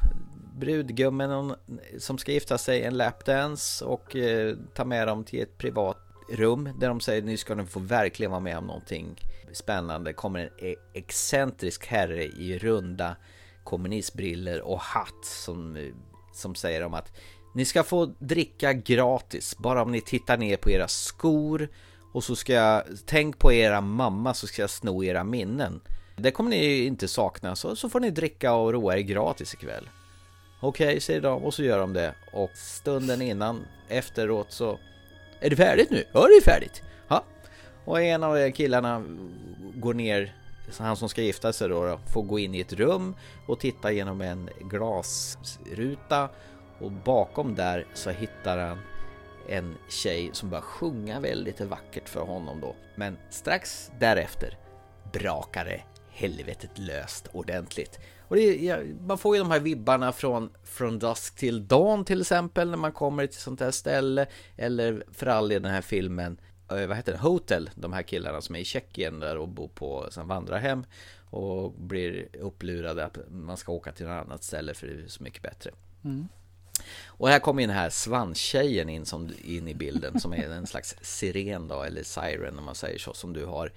brudgummen 0.57 1.55
som 1.99 2.19
ska 2.19 2.33
gifta 2.33 2.59
sig 2.59 2.83
en 2.83 2.97
lapdance 2.97 3.85
och 3.85 4.17
eh, 4.17 4.57
ta 4.75 4.85
med 4.85 5.09
dem 5.09 5.25
till 5.25 5.43
ett 5.43 5.59
privat 5.59 5.99
rum 6.33 6.69
där 6.81 6.89
de 6.89 7.01
säger 7.01 7.23
nu 7.23 7.37
ska 7.37 7.55
ni 7.55 7.67
få 7.67 7.81
verkligen 7.81 8.31
vara 8.31 8.41
med 8.41 8.59
om 8.59 8.67
någonting 8.67 9.21
spännande. 9.53 10.13
Kommer 10.13 10.41
en 10.41 10.67
e- 10.67 10.77
excentrisk 10.95 11.87
herre 11.87 12.25
i 12.25 12.59
runda 12.59 13.17
kommunistbriller 13.65 14.61
och 14.61 14.81
hatt 14.81 15.25
som, 15.25 15.93
som 16.35 16.55
säger 16.55 16.83
om 16.83 16.95
att 16.95 17.13
ni 17.57 17.65
ska 17.65 17.83
få 17.83 18.07
dricka 18.19 18.73
gratis 18.73 19.59
bara 19.59 19.83
om 19.83 19.93
ni 19.93 20.01
tittar 20.01 20.37
ner 20.37 20.57
på 20.57 20.71
era 20.71 20.89
skor 20.89 21.69
och 22.13 22.25
så 22.25 22.37
ska 22.37 22.53
jag, 22.53 22.83
tänk 23.07 23.39
på 23.39 23.53
era 23.53 23.81
mamma 23.81 24.35
så 24.35 24.47
ska 24.47 24.63
jag 24.63 24.71
sno 24.71 25.05
era 25.05 25.25
minnen. 25.25 25.81
Det 26.17 26.31
kommer 26.31 26.51
ni 26.51 26.85
inte 26.85 27.09
sakna 27.09 27.57
så, 27.57 27.77
så 27.77 27.89
får 27.89 28.01
ni 28.01 28.11
dricka 28.11 28.53
och 28.53 28.73
roa 28.73 28.97
er 28.97 29.01
gratis 29.01 29.55
ikväll. 29.55 29.89
Okej, 30.61 30.87
okay, 30.89 31.01
säger 31.01 31.21
de 31.21 31.45
och 31.45 31.55
så 31.55 31.63
gör 31.63 31.79
de 31.79 31.93
det 31.93 32.15
och 32.33 32.51
stunden 32.55 33.23
innan 33.23 33.67
efteråt 33.89 34.53
så 34.53 34.79
Är 35.41 35.51
det 35.51 35.57
färdigt 35.57 35.91
nu? 35.91 36.05
Ja, 36.13 36.21
det 36.21 36.37
är 36.37 36.53
färdigt. 36.53 36.83
Ja. 37.09 37.25
Och 37.85 38.03
en 38.03 38.23
av 38.23 38.51
killarna 38.51 39.05
går 39.75 39.95
ner 39.95 40.35
han 40.79 40.97
som 40.97 41.09
ska 41.09 41.23
gifta 41.23 41.53
sig 41.53 41.69
då, 41.69 42.01
får 42.13 42.23
gå 42.23 42.39
in 42.39 42.55
i 42.55 42.61
ett 42.61 42.73
rum 42.73 43.15
och 43.47 43.61
titta 43.61 43.93
genom 43.93 44.21
en 44.21 44.51
glasruta 44.61 46.29
och 46.81 46.93
bakom 46.93 47.55
där 47.55 47.87
så 47.95 48.11
hittar 48.11 48.59
han 48.59 48.79
en 49.49 49.77
tjej 49.89 50.31
som 50.33 50.51
börjar 50.51 50.63
sjunga 50.63 51.21
väldigt 51.21 51.61
vackert 51.61 52.09
för 52.09 52.21
honom 52.21 52.61
då. 52.61 52.77
Men 52.95 53.17
strax 53.31 53.91
därefter 53.99 54.59
brakar 55.13 55.65
det 55.65 55.83
helvetet 56.11 56.79
löst 56.79 57.29
ordentligt. 57.33 57.99
Och 58.29 58.37
det, 58.37 58.83
man 59.07 59.19
får 59.19 59.37
ju 59.37 59.43
de 59.43 59.51
här 59.51 59.61
vibbarna 59.61 60.13
från 60.13 60.51
Från 60.65 60.99
Dusk 60.99 61.37
till 61.37 61.69
Dawn 61.69 62.05
till 62.05 62.21
exempel 62.21 62.71
när 62.71 62.77
man 62.77 62.93
kommer 62.93 63.27
till 63.27 63.41
sånt 63.41 63.61
här 63.61 63.71
ställe. 63.71 64.27
Eller 64.57 65.05
för 65.13 65.27
all 65.27 65.49
del 65.49 65.63
den 65.63 65.73
här 65.73 65.83
filmen, 65.83 66.41
eh, 66.71 66.87
vad 66.87 66.97
heter 66.97 67.13
det, 67.13 67.19
Hotel. 67.19 67.71
De 67.75 67.93
här 67.93 68.03
killarna 68.03 68.41
som 68.41 68.55
är 68.55 68.61
i 68.61 68.65
Tjeckien 68.65 69.21
där 69.21 69.39
och 69.39 69.49
bor 69.49 69.69
på 69.69 70.07
som 70.11 70.29
vandrarhem. 70.29 70.85
Och 71.31 71.73
blir 71.73 72.29
upplurade 72.41 73.05
att 73.05 73.19
man 73.31 73.57
ska 73.57 73.73
åka 73.73 73.93
till 73.93 74.07
något 74.07 74.27
annat 74.27 74.45
ställe 74.45 74.75
för 74.75 74.87
det 74.87 75.05
är 75.05 75.09
så 75.09 75.23
mycket 75.23 75.43
bättre. 75.43 75.71
Mm. 76.05 76.29
Och 77.07 77.29
här 77.29 77.39
kommer 77.39 77.63
den 77.63 77.77
här 77.77 77.91
svanstjejen 77.91 78.89
in, 78.89 79.07
som, 79.07 79.31
in 79.45 79.69
i 79.69 79.75
bilden 79.75 80.21
som 80.21 80.33
är 80.33 80.51
en 80.51 80.67
slags 80.67 80.95
siren 81.01 81.69
då, 81.69 81.83
eller 81.83 82.03
siren 82.03 82.59
om 82.59 82.65
man 82.65 82.75
säger 82.75 82.99
så, 82.99 83.15
som 83.15 83.33
du 83.33 83.45
har 83.45 83.73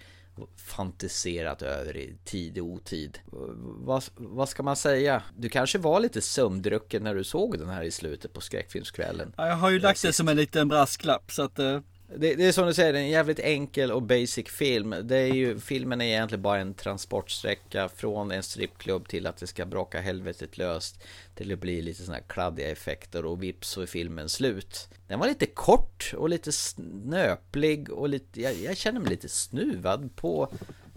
fantiserat 0.57 1.61
över 1.61 1.97
i 1.97 2.15
tid 2.26 2.57
och 2.57 2.65
otid. 2.65 3.19
Vad, 3.61 4.03
vad 4.15 4.49
ska 4.49 4.63
man 4.63 4.76
säga? 4.76 5.23
Du 5.38 5.49
kanske 5.49 5.77
var 5.77 5.99
lite 5.99 6.21
sömndrucken 6.21 7.03
när 7.03 7.15
du 7.15 7.23
såg 7.23 7.59
den 7.59 7.69
här 7.69 7.84
i 7.84 7.91
slutet 7.91 8.34
på 8.34 8.41
skräckfilmskvällen. 8.41 9.34
Ja, 9.38 9.47
jag 9.47 9.55
har 9.55 9.69
ju 9.69 9.80
lagt 9.80 10.01
det 10.01 10.13
som 10.13 10.27
en 10.27 10.38
liten 10.38 10.67
brasklapp 10.67 11.31
så 11.31 11.43
att 11.43 11.59
uh... 11.59 11.80
Det, 12.18 12.36
det, 12.36 12.45
är 12.45 12.52
som 12.52 12.68
du 12.68 12.73
säger, 12.73 12.94
det 12.94 12.99
är 12.99 13.03
en 13.03 13.10
jävligt 13.10 13.40
enkel 13.40 13.91
och 13.91 14.02
basic 14.02 14.48
film. 14.49 14.95
Det 15.03 15.18
är 15.18 15.34
ju, 15.34 15.60
filmen 15.60 16.02
är 16.02 16.06
egentligen 16.06 16.41
bara 16.41 16.60
en 16.60 16.73
transportsträcka 16.73 17.90
från 17.90 18.31
en 18.31 18.44
strippklubb 18.44 19.07
till 19.07 19.27
att 19.27 19.38
det 19.38 19.48
ska 19.48 19.65
braka 19.65 20.02
helvetet 20.02 20.57
löst. 20.57 21.03
Till 21.36 21.53
att 21.53 21.60
bli 21.60 21.81
lite 21.81 22.03
sådana 22.03 22.18
här 22.18 22.27
kladdiga 22.27 22.69
effekter 22.72 23.26
och 23.26 23.44
vips 23.44 23.69
så 23.69 23.81
är 23.81 23.86
filmen 23.86 24.30
slut. 24.30 24.90
Den 25.07 25.19
var 25.19 25.27
lite 25.27 25.45
kort 25.45 26.14
och 26.18 26.30
lite 26.30 26.52
snöplig 26.52 27.90
och 27.90 28.10
lite, 28.10 28.41
jag, 28.41 28.53
jag 28.53 28.77
känner 28.77 28.99
mig 28.99 29.10
lite 29.10 29.30
snuvad 29.30 30.15
på, 30.15 30.53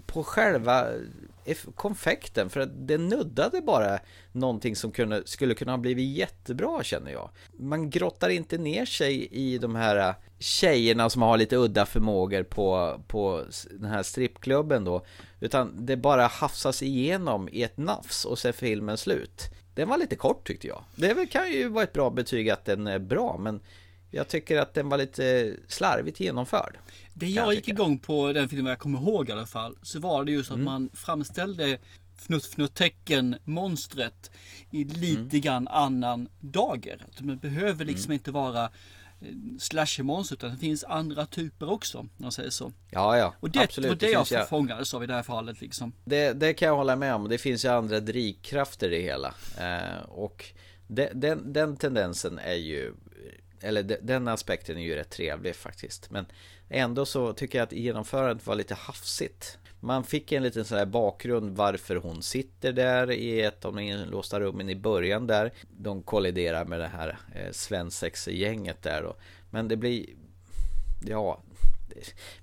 på 0.06 0.24
själva 0.24 0.86
konfekten 1.74 2.51
för 2.51 2.60
att 2.60 2.86
det 2.89 2.98
nuddade 2.98 3.60
bara 3.60 3.98
någonting 4.32 4.77
som 4.77 4.93
kunde, 4.93 5.23
skulle 5.24 5.55
kunna 5.55 5.73
ha 5.73 5.78
blivit 5.78 6.16
jättebra 6.16 6.82
känner 6.82 7.12
jag. 7.12 7.31
Man 7.52 7.90
grottar 7.90 8.28
inte 8.28 8.59
ner 8.59 8.85
sig 8.85 9.28
i 9.31 9.59
de 9.59 9.74
här 9.74 10.09
äh, 10.09 10.14
tjejerna 10.39 11.10
som 11.10 11.23
har 11.23 11.36
lite 11.36 11.56
udda 11.56 11.86
förmågor 11.86 12.43
på, 12.43 13.01
på 13.06 13.44
den 13.70 13.90
här 13.90 14.02
strippklubben 14.02 14.85
då. 14.85 15.06
Utan 15.40 15.86
det 15.86 15.97
bara 15.97 16.27
hafsas 16.27 16.82
igenom 16.82 17.48
i 17.52 17.62
ett 17.62 17.77
nafs 17.77 18.24
och 18.24 18.39
så 18.39 18.48
är 18.48 18.52
filmen 18.52 18.97
slut. 18.98 19.43
Den 19.74 19.89
var 19.89 19.98
lite 19.98 20.16
kort 20.16 20.47
tyckte 20.47 20.66
jag. 20.66 20.85
Det 20.97 21.27
kan 21.31 21.52
ju 21.52 21.69
vara 21.69 21.85
ett 21.85 21.93
bra 21.93 22.10
betyg 22.10 22.51
att 22.51 22.64
den 22.64 22.86
är 22.86 22.98
bra 22.98 23.36
men 23.39 23.60
jag 24.14 24.28
tycker 24.28 24.59
att 24.59 24.74
den 24.74 24.89
var 24.89 24.98
lite 24.98 25.56
slarvigt 25.69 26.20
genomförd. 26.20 26.78
Det 27.14 27.26
jag 27.26 27.55
gick 27.55 27.68
igång 27.68 27.98
på 27.98 28.32
den 28.32 28.48
filmen 28.48 28.70
jag 28.70 28.78
kommer 28.78 28.98
ihåg 28.98 29.28
i 29.28 29.32
alla 29.32 29.47
fall. 29.47 29.76
Så 29.82 30.01
var 30.01 30.24
det 30.24 30.32
just 30.32 30.51
att 30.51 30.55
mm. 30.55 30.64
man 30.64 30.90
framställde 30.94 31.78
fnutt 32.16 32.47
fnutt 32.47 32.74
tecken 32.74 33.36
monstret 33.44 34.30
i 34.70 34.84
lite 34.84 35.20
mm. 35.20 35.40
grann 35.40 35.68
annan 35.68 36.28
dager. 36.40 37.06
Det 37.18 37.36
behöver 37.36 37.84
liksom 37.84 38.10
mm. 38.10 38.14
inte 38.14 38.30
vara 38.30 38.64
eh, 38.64 38.70
slashermonster 39.59 40.36
utan 40.36 40.51
det 40.51 40.56
finns 40.56 40.84
andra 40.84 41.26
typer 41.26 41.70
också. 41.70 41.98
Om 41.98 42.10
man 42.16 42.32
säger 42.32 42.51
så. 42.51 42.72
Ja, 42.90 43.18
ja. 43.18 43.34
Och 43.40 43.51
det 43.51 43.60
absolut. 43.60 43.89
var 43.89 43.97
det, 43.97 44.06
det 44.06 44.12
jag 44.12 44.26
ja. 44.30 44.44
fångades 44.44 44.94
av 44.94 45.05
i 45.05 45.06
det 45.06 45.14
här 45.14 45.22
fallet 45.22 45.60
liksom. 45.60 45.93
Det, 46.05 46.32
det 46.32 46.55
kan 46.55 46.68
jag 46.68 46.76
hålla 46.76 46.97
med 46.97 47.14
om. 47.14 47.28
Det 47.28 47.39
finns 47.39 47.64
ju 47.64 47.68
andra 47.68 48.01
drivkrafter 48.01 48.93
i 48.93 48.97
det 48.97 49.02
hela. 49.02 49.34
Eh, 49.59 50.02
och 50.09 50.44
det, 50.86 51.10
den, 51.14 51.52
den 51.52 51.76
tendensen 51.76 52.39
är 52.39 52.55
ju 52.55 52.93
eller 53.62 53.98
den 54.02 54.28
aspekten 54.28 54.76
är 54.76 54.82
ju 54.82 54.94
rätt 54.94 55.10
trevlig 55.10 55.56
faktiskt. 55.56 56.10
Men 56.10 56.26
ändå 56.72 57.06
så 57.06 57.32
tycker 57.32 57.58
jag 57.58 57.66
att 57.66 57.72
genomförandet 57.72 58.46
var 58.46 58.54
lite 58.54 58.74
hafsigt. 58.74 59.58
Man 59.80 60.04
fick 60.04 60.32
en 60.32 60.42
liten 60.42 60.64
sån 60.64 60.78
här 60.78 60.86
bakgrund 60.86 61.56
varför 61.56 61.96
hon 61.96 62.22
sitter 62.22 62.72
där 62.72 63.10
i 63.10 63.42
ett 63.42 63.64
av 63.64 63.74
de 63.74 63.82
inlåsta 63.82 64.40
rummen 64.40 64.68
i 64.68 64.76
början 64.76 65.26
där. 65.26 65.52
De 65.70 66.02
kolliderar 66.02 66.64
med 66.64 66.80
det 66.80 66.86
här 66.86 67.18
eh, 67.34 67.52
svensexgänget 67.52 68.82
där 68.82 69.02
då. 69.02 69.16
Men 69.50 69.68
det 69.68 69.76
blir, 69.76 70.06
ja, 71.06 71.42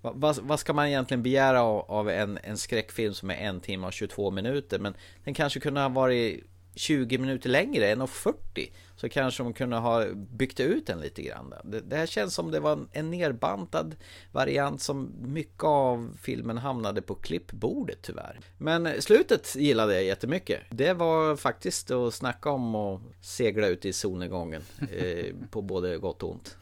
vad, 0.02 0.36
vad, 0.36 0.60
ska 0.60 0.74
man 0.74 0.88
egentligen 0.88 1.24
begära 1.24 1.62
av, 1.62 1.92
av 1.92 2.10
en, 2.10 2.40
en 2.44 2.58
skräckfilm 2.58 3.14
som 3.14 3.30
är 3.30 3.36
en 3.36 3.60
timme 3.60 3.88
och 3.88 3.94
22 3.94 4.32
minuter? 4.32 4.80
Men 4.80 4.94
den 5.24 5.34
kanske 5.34 5.60
kunde 5.60 5.82
ha 5.82 5.90
varit 5.90 6.44
20 6.80 7.18
minuter 7.18 7.50
längre, 7.50 7.96
1.40 7.96 8.70
så 8.96 9.10
kanske 9.10 9.44
de 9.44 9.54
kunde 9.54 9.76
ha 9.76 10.06
byggt 10.14 10.60
ut 10.60 10.88
den 10.88 11.00
lite 11.00 11.22
grann. 11.22 11.54
Det, 11.64 11.80
det 11.80 11.96
här 11.96 12.06
känns 12.06 12.34
som 12.34 12.52
det 12.52 12.60
var 12.60 12.88
en 12.92 13.12
nerbantad 13.12 13.96
variant 14.32 14.82
som 14.82 15.14
mycket 15.22 15.64
av 15.64 16.18
filmen 16.22 16.58
hamnade 16.58 17.02
på 17.02 17.16
klippbordet 17.16 18.00
tyvärr. 18.02 18.40
Men 18.58 19.02
slutet 19.02 19.56
gillade 19.56 19.94
jag 19.94 20.04
jättemycket. 20.04 20.62
Det 20.70 20.94
var 20.94 21.36
faktiskt 21.36 21.92
att 21.92 22.14
snacka 22.14 22.50
om 22.50 22.76
och 22.76 23.02
segla 23.22 23.68
ut 23.68 23.86
i 23.86 23.94
solnedgången 23.94 24.62
eh, 24.92 25.36
på 25.52 25.62
både 25.62 25.98
gott 25.98 26.24
och 26.24 26.32
ont. 26.32 26.58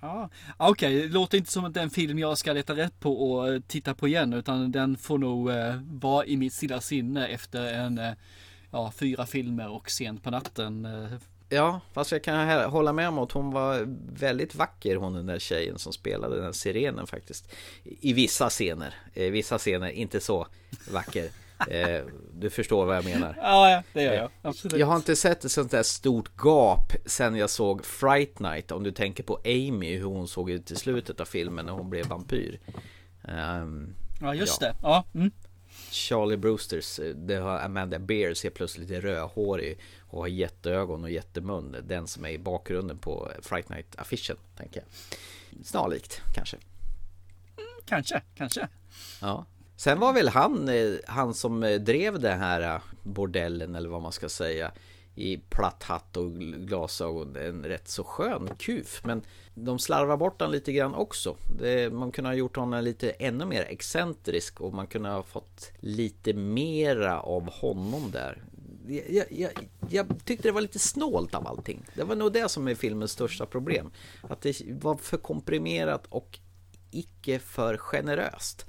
Ja, 0.00 0.30
Okej, 0.56 1.02
det 1.02 1.08
låter 1.08 1.38
inte 1.38 1.52
som 1.52 1.64
att 1.64 1.74
den 1.74 1.90
film 1.90 2.18
jag 2.18 2.38
ska 2.38 2.52
leta 2.52 2.76
rätt 2.76 3.00
på 3.00 3.30
och 3.30 3.48
eh, 3.48 3.60
titta 3.60 3.94
på 3.94 4.08
igen. 4.08 4.32
Utan 4.32 4.72
den 4.72 4.96
får 4.96 5.18
nog 5.18 5.50
eh, 5.50 5.74
vara 5.90 6.26
i 6.26 6.36
mitt 6.36 6.52
stilla 6.52 6.80
sinne 6.80 7.26
efter 7.26 7.74
en, 7.74 7.98
eh, 7.98 8.12
ja, 8.70 8.92
fyra 8.96 9.26
filmer 9.26 9.68
och 9.70 9.90
sent 9.90 10.22
på 10.22 10.30
natten. 10.30 10.84
Eh, 10.84 11.18
Ja, 11.48 11.80
fast 11.92 12.12
jag 12.12 12.24
kan 12.24 12.60
hålla 12.70 12.92
med 12.92 13.08
om 13.08 13.18
att 13.18 13.32
hon 13.32 13.50
var 13.50 13.84
väldigt 14.20 14.54
vacker 14.54 14.96
hon 14.96 15.12
den 15.12 15.26
där 15.26 15.38
tjejen 15.38 15.78
som 15.78 15.92
spelade 15.92 16.36
den 16.36 16.44
här 16.44 16.52
sirenen 16.52 17.06
faktiskt. 17.06 17.52
I 17.84 18.12
vissa 18.12 18.50
scener, 18.50 18.94
i 19.14 19.30
vissa 19.30 19.58
scener 19.58 19.88
inte 19.90 20.20
så 20.20 20.46
vacker. 20.90 21.28
Eh, 21.70 22.00
du 22.32 22.50
förstår 22.50 22.86
vad 22.86 22.96
jag 22.96 23.04
menar. 23.04 23.38
Ja, 23.42 23.70
ja, 23.70 23.82
det 23.92 24.02
gör 24.02 24.14
jag. 24.14 24.30
Absolut. 24.42 24.78
Jag 24.78 24.86
har 24.86 24.96
inte 24.96 25.16
sett 25.16 25.44
ett 25.44 25.52
sånt 25.52 25.70
där 25.70 25.82
stort 25.82 26.30
gap 26.44 26.92
sen 27.06 27.36
jag 27.36 27.50
såg 27.50 27.84
Fright 27.84 28.38
Night. 28.38 28.72
Om 28.72 28.82
du 28.82 28.90
tänker 28.92 29.22
på 29.22 29.38
Amy, 29.44 29.96
hur 29.96 30.04
hon 30.04 30.28
såg 30.28 30.50
ut 30.50 30.70
i 30.70 30.76
slutet 30.76 31.20
av 31.20 31.24
filmen 31.24 31.66
när 31.66 31.72
hon 31.72 31.90
blev 31.90 32.06
vampyr. 32.06 32.60
Ehm, 33.28 33.94
Ja, 34.20 34.34
just 34.34 34.60
det. 34.60 34.74
Ja. 34.82 35.04
Mm. 35.14 35.30
Charlie 35.90 36.36
Brewsters, 36.36 36.98
eh, 36.98 37.14
det 37.14 37.36
har 37.36 37.58
Amanda 37.58 37.98
Bear 37.98 38.34
ser 38.34 38.50
plötsligt 38.50 38.88
lite 38.88 39.00
rödhårig 39.00 39.78
och 40.00 40.20
har 40.20 40.28
jätteögon 40.28 41.04
och 41.04 41.10
jättemun. 41.10 41.76
Den 41.84 42.06
som 42.06 42.24
är 42.24 42.28
i 42.28 42.38
bakgrunden 42.38 42.98
på 42.98 43.30
Fright 43.42 43.68
Night 43.68 43.96
affischen, 43.98 44.36
tänker 44.56 44.80
jag. 44.80 45.66
Snarlikt, 45.66 46.22
kanske. 46.34 46.56
Kanske, 47.86 48.22
kanske. 48.34 48.68
Ja. 49.20 49.46
Sen 49.76 50.00
var 50.00 50.12
väl 50.12 50.28
han, 50.28 50.68
eh, 50.68 50.94
han 51.06 51.34
som 51.34 51.62
eh, 51.62 51.80
drev 51.80 52.20
den 52.20 52.40
här 52.40 52.80
bordellen 53.02 53.74
eller 53.74 53.88
vad 53.88 54.02
man 54.02 54.12
ska 54.12 54.28
säga 54.28 54.72
i 55.16 55.36
platt 55.48 55.82
hatt 55.82 56.16
och 56.16 56.32
glasögon 56.38 57.36
en 57.36 57.64
rätt 57.64 57.88
så 57.88 58.04
skön 58.04 58.50
kuf 58.58 59.00
men 59.04 59.22
de 59.54 59.78
slarvar 59.78 60.16
bort 60.16 60.38
den 60.38 60.50
lite 60.50 60.72
grann 60.72 60.94
också. 60.94 61.36
Det, 61.58 61.92
man 61.92 62.12
kunde 62.12 62.30
ha 62.30 62.34
gjort 62.34 62.56
honom 62.56 62.84
lite 62.84 63.10
ännu 63.10 63.44
mer 63.44 63.62
excentrisk 63.62 64.60
och 64.60 64.74
man 64.74 64.86
kunde 64.86 65.08
ha 65.08 65.22
fått 65.22 65.72
lite 65.80 66.32
mera 66.32 67.20
av 67.20 67.50
honom 67.50 68.10
där. 68.10 68.44
Jag, 69.08 69.32
jag, 69.32 69.50
jag 69.88 70.06
tyckte 70.24 70.48
det 70.48 70.52
var 70.52 70.60
lite 70.60 70.78
snålt 70.78 71.34
av 71.34 71.46
allting. 71.46 71.84
Det 71.94 72.02
var 72.02 72.16
nog 72.16 72.32
det 72.32 72.48
som 72.48 72.68
är 72.68 72.74
filmens 72.74 73.12
största 73.12 73.46
problem. 73.46 73.90
Att 74.22 74.40
det 74.40 74.62
var 74.82 74.96
för 74.96 75.16
komprimerat 75.16 76.06
och 76.08 76.38
icke 76.90 77.38
för 77.38 77.76
generöst. 77.76 78.66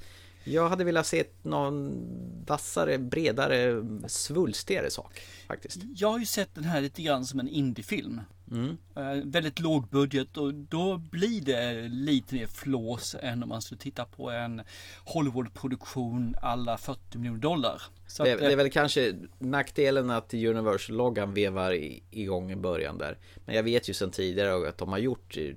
Jag 0.48 0.70
hade 0.70 0.84
velat 0.84 1.08
se 1.08 1.24
någon 1.44 2.06
vassare, 2.48 2.98
bredare, 2.98 3.84
svulstigare 4.08 4.90
sak 4.92 5.22
faktiskt. 5.48 5.80
Jag 5.96 6.12
har 6.12 6.20
ju 6.20 6.26
sett 6.26 6.56
den 6.56 6.64
här 6.64 6.82
lite 6.82 7.02
grann 7.02 7.26
som 7.26 7.40
en 7.40 7.48
indiefilm. 7.48 8.22
Mm. 8.52 8.78
Eh, 8.96 9.26
väldigt 9.26 9.60
låg 9.60 9.88
budget 9.88 10.38
och 10.38 10.54
då 10.54 10.98
blir 10.98 11.42
det 11.42 11.88
lite 11.88 12.36
mer 12.36 12.48
flås 12.48 13.16
än 13.22 13.44
om 13.44 13.50
man 13.50 13.62
skulle 13.62 13.80
titta 13.82 14.06
på 14.06 14.30
en 14.32 14.62
Hollywood-produktion 15.06 16.36
alla 16.42 16.78
40 16.78 17.18
miljoner 17.18 17.40
dollar. 17.42 17.82
Det, 18.18 18.34
att, 18.34 18.40
det 18.40 18.46
är 18.46 18.50
eh, 18.52 18.56
väl 18.58 18.70
kanske 18.70 19.14
nackdelen 19.40 20.10
att 20.10 20.34
Universal-loggan 20.34 21.34
vevar 21.34 21.74
i- 21.74 22.04
igång 22.12 22.52
i 22.52 22.56
början 22.56 22.98
där. 22.98 23.18
Men 23.46 23.56
jag 23.56 23.64
vet 23.64 23.90
ju 23.90 23.94
sedan 23.94 24.12
tidigare 24.12 24.70
att 24.70 24.78
de 24.78 24.90
har 24.90 24.98
gjort 25.00 25.38
eh, 25.38 25.56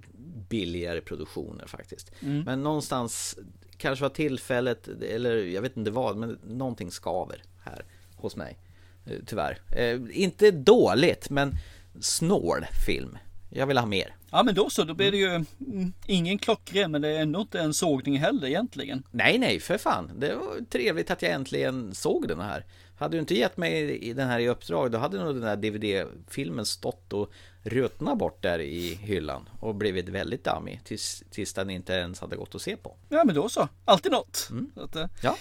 billigare 0.48 1.00
produktioner 1.00 1.66
faktiskt. 1.66 2.12
Mm. 2.20 2.40
Men 2.42 2.62
någonstans 2.62 3.38
kanske 3.80 4.02
var 4.02 4.10
tillfället, 4.10 4.88
eller 4.88 5.36
jag 5.36 5.62
vet 5.62 5.76
inte 5.76 5.90
vad, 5.90 6.16
men 6.16 6.38
någonting 6.44 6.90
skaver 6.90 7.42
här 7.64 7.84
hos 8.16 8.36
mig. 8.36 8.58
Eh, 9.06 9.16
Tyvärr. 9.26 9.58
Eh, 9.76 10.00
inte 10.10 10.50
dåligt, 10.50 11.30
men 11.30 11.54
snål 12.00 12.66
film. 12.86 13.18
Jag 13.50 13.66
vill 13.66 13.78
ha 13.78 13.86
mer. 13.86 14.14
Ja 14.30 14.42
men 14.42 14.54
då 14.54 14.70
så, 14.70 14.84
då 14.84 14.94
blir 14.94 15.10
det 15.10 15.16
ju 15.16 15.28
mm, 15.28 15.92
ingen 16.06 16.38
klockren 16.38 16.90
men 16.90 17.02
det 17.02 17.08
är 17.08 17.20
ändå 17.20 17.40
inte 17.40 17.60
en 17.60 17.74
sågning 17.74 18.18
heller 18.18 18.48
egentligen. 18.48 19.02
Nej, 19.10 19.38
nej, 19.38 19.60
för 19.60 19.78
fan. 19.78 20.10
Det 20.18 20.34
var 20.34 20.64
trevligt 20.70 21.10
att 21.10 21.22
jag 21.22 21.32
äntligen 21.32 21.94
såg 21.94 22.28
den 22.28 22.40
här. 22.40 22.64
Hade 23.00 23.16
du 23.16 23.20
inte 23.20 23.34
gett 23.34 23.56
mig 23.56 23.90
i- 24.08 24.12
den 24.12 24.28
här 24.28 24.38
i 24.40 24.48
uppdrag, 24.48 24.90
då 24.90 24.98
hade 24.98 25.18
nog 25.24 25.34
den 25.34 25.42
här 25.44 25.56
DVD-filmen 25.56 26.66
stått 26.66 27.12
och 27.12 27.30
ruttnat 27.62 28.18
bort 28.18 28.42
där 28.42 28.58
i 28.58 28.94
hyllan 28.94 29.48
och 29.60 29.74
blivit 29.74 30.08
väldigt 30.08 30.44
dammig 30.44 30.80
tills, 30.84 31.22
tills 31.30 31.52
den 31.54 31.70
inte 31.70 31.92
ens 31.92 32.20
hade 32.20 32.36
gått 32.36 32.54
att 32.54 32.62
se 32.62 32.76
på. 32.76 32.96
Ja 33.08 33.24
men 33.24 33.34
då 33.34 33.48
så, 33.48 33.68
alltid 33.84 34.12
något. 34.12 34.36
Så 34.74 34.82
att, 34.82 34.96
eh, 34.96 35.06
Ja. 35.22 35.36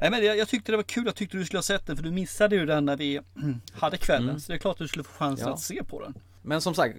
Nej, 0.00 0.10
men 0.10 0.24
jag, 0.24 0.36
jag 0.36 0.48
tyckte 0.48 0.72
det 0.72 0.76
var 0.76 0.82
kul, 0.82 1.06
jag 1.06 1.14
tyckte 1.14 1.36
du 1.36 1.44
skulle 1.44 1.58
ha 1.58 1.62
sett 1.62 1.86
den 1.86 1.96
för 1.96 2.04
du 2.04 2.10
missade 2.10 2.56
ju 2.56 2.66
den 2.66 2.84
när 2.84 2.96
vi 2.96 3.20
mm, 3.36 3.60
hade 3.72 3.96
kvällen. 3.96 4.28
Mm. 4.28 4.40
Så 4.40 4.52
det 4.52 4.56
är 4.56 4.58
klart 4.58 4.72
att 4.72 4.78
du 4.78 4.88
skulle 4.88 5.04
få 5.04 5.12
chansen 5.12 5.48
Ja. 5.48 5.54
att 5.54 5.60
se 5.60 5.84
på 5.84 6.02
den. 6.02 6.14
Men 6.42 6.60
som 6.60 6.74
sagt, 6.74 6.96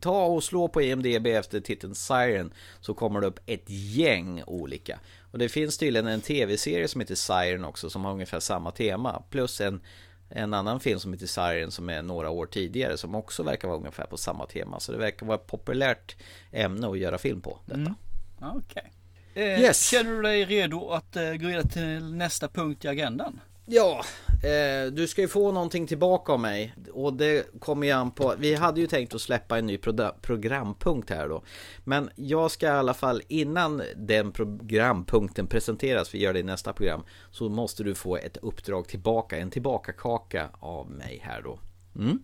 ta 0.00 0.24
och 0.26 0.44
slå 0.44 0.68
på 0.68 0.82
IMDB 0.82 1.26
efter 1.26 1.60
titeln 1.60 1.94
Siren 1.94 2.52
så 2.80 2.94
kommer 2.94 3.20
det 3.20 3.26
upp 3.26 3.40
ett 3.46 3.64
gäng 3.70 4.42
olika. 4.46 4.98
Och 5.34 5.40
det 5.40 5.48
finns 5.48 5.78
tydligen 5.78 6.06
en 6.06 6.20
tv-serie 6.20 6.88
som 6.88 7.00
heter 7.00 7.14
Siren 7.14 7.64
också 7.64 7.90
som 7.90 8.04
har 8.04 8.12
ungefär 8.12 8.40
samma 8.40 8.70
tema. 8.70 9.22
Plus 9.30 9.60
en, 9.60 9.80
en 10.28 10.54
annan 10.54 10.80
film 10.80 11.00
som 11.00 11.12
heter 11.12 11.26
Siren 11.26 11.70
som 11.70 11.88
är 11.88 12.02
några 12.02 12.30
år 12.30 12.46
tidigare 12.46 12.96
som 12.96 13.14
också 13.14 13.42
verkar 13.42 13.68
vara 13.68 13.78
ungefär 13.78 14.04
på 14.06 14.16
samma 14.16 14.46
tema. 14.46 14.80
Så 14.80 14.92
det 14.92 14.98
verkar 14.98 15.26
vara 15.26 15.38
ett 15.38 15.46
populärt 15.46 16.16
ämne 16.52 16.88
att 16.88 16.98
göra 16.98 17.18
film 17.18 17.40
på 17.40 17.58
detta. 17.66 17.78
Mm. 17.80 17.94
Okej. 18.40 18.92
Eh, 19.34 19.60
Yes. 19.60 19.88
Känner 19.90 20.10
du 20.12 20.22
dig 20.22 20.44
redo 20.44 20.90
att 20.90 21.16
eh, 21.16 21.32
gå 21.32 21.46
vidare 21.46 21.68
till 21.68 22.14
nästa 22.14 22.48
punkt 22.48 22.84
i 22.84 22.88
agendan? 22.88 23.40
Ja, 23.66 24.04
eh, 24.44 24.92
du 24.92 25.06
ska 25.08 25.20
ju 25.20 25.28
få 25.28 25.52
någonting 25.52 25.86
tillbaka 25.86 26.32
av 26.32 26.40
mig. 26.40 26.74
Och 26.92 27.12
det 27.12 27.60
kommer 27.60 27.86
ju 27.86 27.92
an 27.92 28.10
på, 28.10 28.34
vi 28.38 28.54
hade 28.54 28.80
ju 28.80 28.86
tänkt 28.86 29.14
att 29.14 29.20
släppa 29.20 29.58
en 29.58 29.66
ny 29.66 29.76
proda- 29.76 30.14
programpunkt 30.22 31.10
här 31.10 31.28
då. 31.28 31.42
Men 31.84 32.10
jag 32.16 32.50
ska 32.50 32.66
i 32.66 32.70
alla 32.70 32.94
fall 32.94 33.22
innan 33.28 33.82
den 33.96 34.32
programpunkten 34.32 35.46
presenteras, 35.46 36.14
vi 36.14 36.18
gör 36.18 36.32
det 36.32 36.38
i 36.40 36.42
nästa 36.42 36.72
program 36.72 37.02
Så 37.30 37.48
måste 37.48 37.84
du 37.84 37.94
få 37.94 38.16
ett 38.16 38.36
uppdrag 38.36 38.88
tillbaka, 38.88 39.38
en 39.38 39.50
tillbakakaka 39.50 40.48
av 40.60 40.90
mig 40.90 41.20
här 41.22 41.42
då. 41.42 41.58
Mm. 41.96 42.18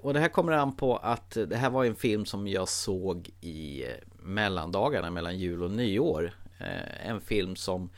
Och 0.00 0.14
det 0.14 0.20
här 0.20 0.28
kommer 0.28 0.52
an 0.52 0.76
på 0.76 0.96
att 0.96 1.36
det 1.46 1.56
här 1.56 1.70
var 1.70 1.84
en 1.84 1.94
film 1.96 2.24
som 2.24 2.48
jag 2.48 2.68
såg 2.68 3.30
i 3.40 3.84
mellandagarna 4.22 5.10
mellan 5.10 5.38
jul 5.38 5.62
och 5.62 5.70
nyår. 5.70 6.34
Eh, 6.58 7.08
En 7.08 7.20
film 7.20 7.56
som 7.56 7.90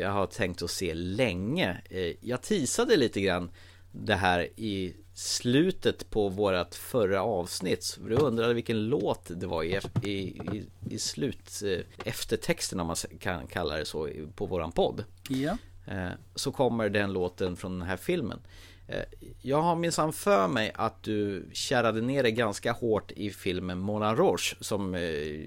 jag 0.00 0.10
har 0.10 0.26
tänkt 0.26 0.62
att 0.62 0.70
se 0.70 0.94
länge 0.94 1.80
Eh, 1.90 2.12
Jag 2.20 2.42
teasade 2.42 2.96
lite 2.96 3.20
grann 3.20 3.50
det 3.92 4.14
här 4.14 4.48
i 4.56 4.96
slutet 5.14 6.10
på 6.10 6.28
vårat 6.28 6.74
förra 6.74 7.22
avsnitt 7.22 7.82
Så 7.82 8.00
Du 8.00 8.14
undrade 8.14 8.54
vilken 8.54 8.84
låt 8.88 9.30
det 9.40 9.46
var 9.46 9.62
i, 9.62 9.80
i, 10.04 10.10
i, 10.12 10.66
i 10.90 10.98
slut 10.98 11.62
eh, 11.64 12.08
eftertexten 12.08 12.80
om 12.80 12.86
man 12.86 12.96
kan 13.20 13.46
kalla 13.46 13.76
det 13.76 13.84
så 13.84 14.08
på 14.34 14.46
våran 14.46 14.72
podd 14.72 15.04
Ja. 15.28 15.56
Eh, 15.86 16.10
så 16.34 16.52
kommer 16.52 16.88
den 16.88 17.12
låten 17.12 17.56
från 17.56 17.78
den 17.78 17.88
här 17.88 17.96
filmen. 17.96 18.40
Jag 19.42 19.62
har 19.62 19.76
minsann 19.76 20.12
för 20.12 20.48
mig 20.48 20.72
att 20.74 21.02
du 21.02 21.48
kärrade 21.52 22.00
ner 22.00 22.22
dig 22.22 22.32
ganska 22.32 22.72
hårt 22.72 23.12
i 23.12 23.30
filmen 23.30 23.78
Moulin 23.78 24.16
Rouge 24.16 24.56
som 24.60 24.94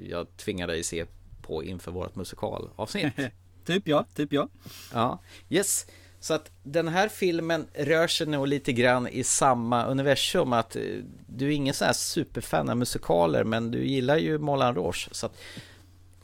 jag 0.10 0.38
tvingade 0.38 0.74
dig 0.74 0.84
se 0.84 1.06
på 1.42 1.64
inför 1.64 1.92
vårt 1.92 2.16
musikalavsnitt. 2.16 3.14
typ 3.66 3.88
ja, 3.88 4.06
typ 4.16 4.34
ja. 4.34 4.48
Ja, 4.94 5.20
yes. 5.50 5.86
Så 6.20 6.34
att 6.34 6.52
den 6.64 6.88
här 6.88 7.10
filmen 7.10 7.68
rör 7.74 8.08
sig 8.08 8.28
nog 8.28 8.48
lite 8.48 8.74
grann 8.74 9.08
i 9.08 9.24
samma 9.24 9.86
universum 9.86 10.54
att 10.54 10.76
eh, 10.76 10.82
du 11.28 11.48
är 11.48 11.52
ingen 11.52 11.74
sån 11.74 11.86
här 11.86 11.94
superfan 11.94 12.70
av 12.70 12.78
musikaler 12.78 13.44
men 13.44 13.72
du 13.72 13.88
gillar 13.88 14.18
ju 14.18 14.38
Moulin 14.38 14.76
Rouge 14.76 15.10
så 15.12 15.26
att 15.26 15.36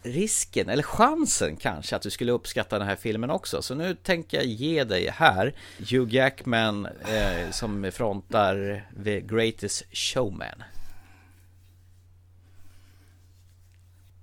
risken, 0.04 0.70
eller 0.70 0.84
chansen 0.84 1.56
kanske 1.56 1.96
att 1.96 2.02
du 2.02 2.10
skulle 2.10 2.32
uppskatta 2.32 2.80
den 2.80 2.88
här 2.88 2.96
filmen 2.96 3.30
också. 3.30 3.62
Så 3.62 3.76
nu 3.76 3.96
tänker 3.96 4.38
jag 4.38 4.46
ge 4.46 4.84
dig 4.84 5.10
här 5.10 5.54
Hugh 5.78 6.16
Jackman 6.16 6.86
eh, 6.86 7.52
som 7.52 7.92
frontar 7.92 8.86
The 9.04 9.22
Greatest 9.22 9.84
Showman. 9.92 10.64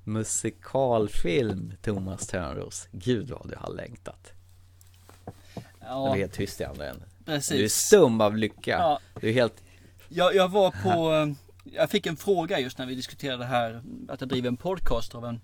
Musikalfilm, 0.07 1.73
Thomas 1.83 2.27
Törnros. 2.27 2.89
Gud 2.93 3.31
vad 3.31 3.49
du 3.49 3.57
har 3.57 3.75
längtat. 3.75 4.33
Ja. 5.81 6.05
Du 6.05 6.11
är 6.11 6.17
helt 6.17 6.33
tyst 6.33 6.61
i 6.61 6.65
andra 6.65 6.87
änden. 6.87 7.09
Precis. 7.25 7.59
Du 7.59 7.65
är 7.65 7.69
stum 7.69 8.21
av 8.21 8.37
lycka. 8.37 8.71
Ja. 8.71 9.01
Du 9.21 9.29
är 9.29 9.33
helt... 9.33 9.63
Jag, 10.09 10.35
jag 10.35 10.49
var 10.49 10.71
på, 10.71 11.15
eh, 11.15 11.33
jag 11.75 11.91
fick 11.91 12.07
en 12.07 12.17
fråga 12.17 12.59
just 12.59 12.79
när 12.79 12.87
vi 12.87 12.95
diskuterade 12.95 13.39
det 13.39 13.49
här 13.49 13.83
att 14.09 14.21
jag 14.21 14.29
driver 14.29 14.49
en 14.49 14.57
podcast 14.57 15.15
av 15.15 15.25
en, 15.25 15.41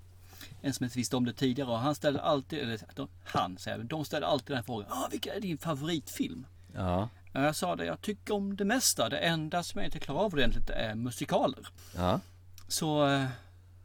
en 0.60 0.72
som 0.72 0.84
inte 0.84 0.98
visste 0.98 1.16
om 1.16 1.24
det 1.24 1.32
tidigare 1.32 1.70
och 1.70 1.78
han 1.78 1.94
ställde 1.94 2.20
alltid, 2.20 2.58
eller 2.58 2.80
de, 2.94 3.08
han 3.24 3.58
säger 3.58 3.78
de 3.78 4.04
ställde 4.04 4.26
alltid 4.26 4.46
den 4.46 4.56
här 4.56 4.62
frågan. 4.62 4.88
Ah, 4.90 5.08
vilken 5.10 5.36
är 5.36 5.40
din 5.40 5.58
favoritfilm? 5.58 6.46
Ja. 6.74 7.08
Jag 7.32 7.56
sa 7.56 7.76
det, 7.76 7.84
jag 7.84 8.00
tycker 8.00 8.34
om 8.34 8.56
det 8.56 8.64
mesta. 8.64 9.08
Det 9.08 9.18
enda 9.18 9.62
som 9.62 9.78
jag 9.78 9.86
inte 9.86 9.98
klarar 9.98 10.20
av 10.20 10.32
ordentligt 10.32 10.70
är 10.70 10.94
musikaler. 10.94 11.68
Ja. 11.96 12.20
Så, 12.68 13.08
eh, 13.08 13.26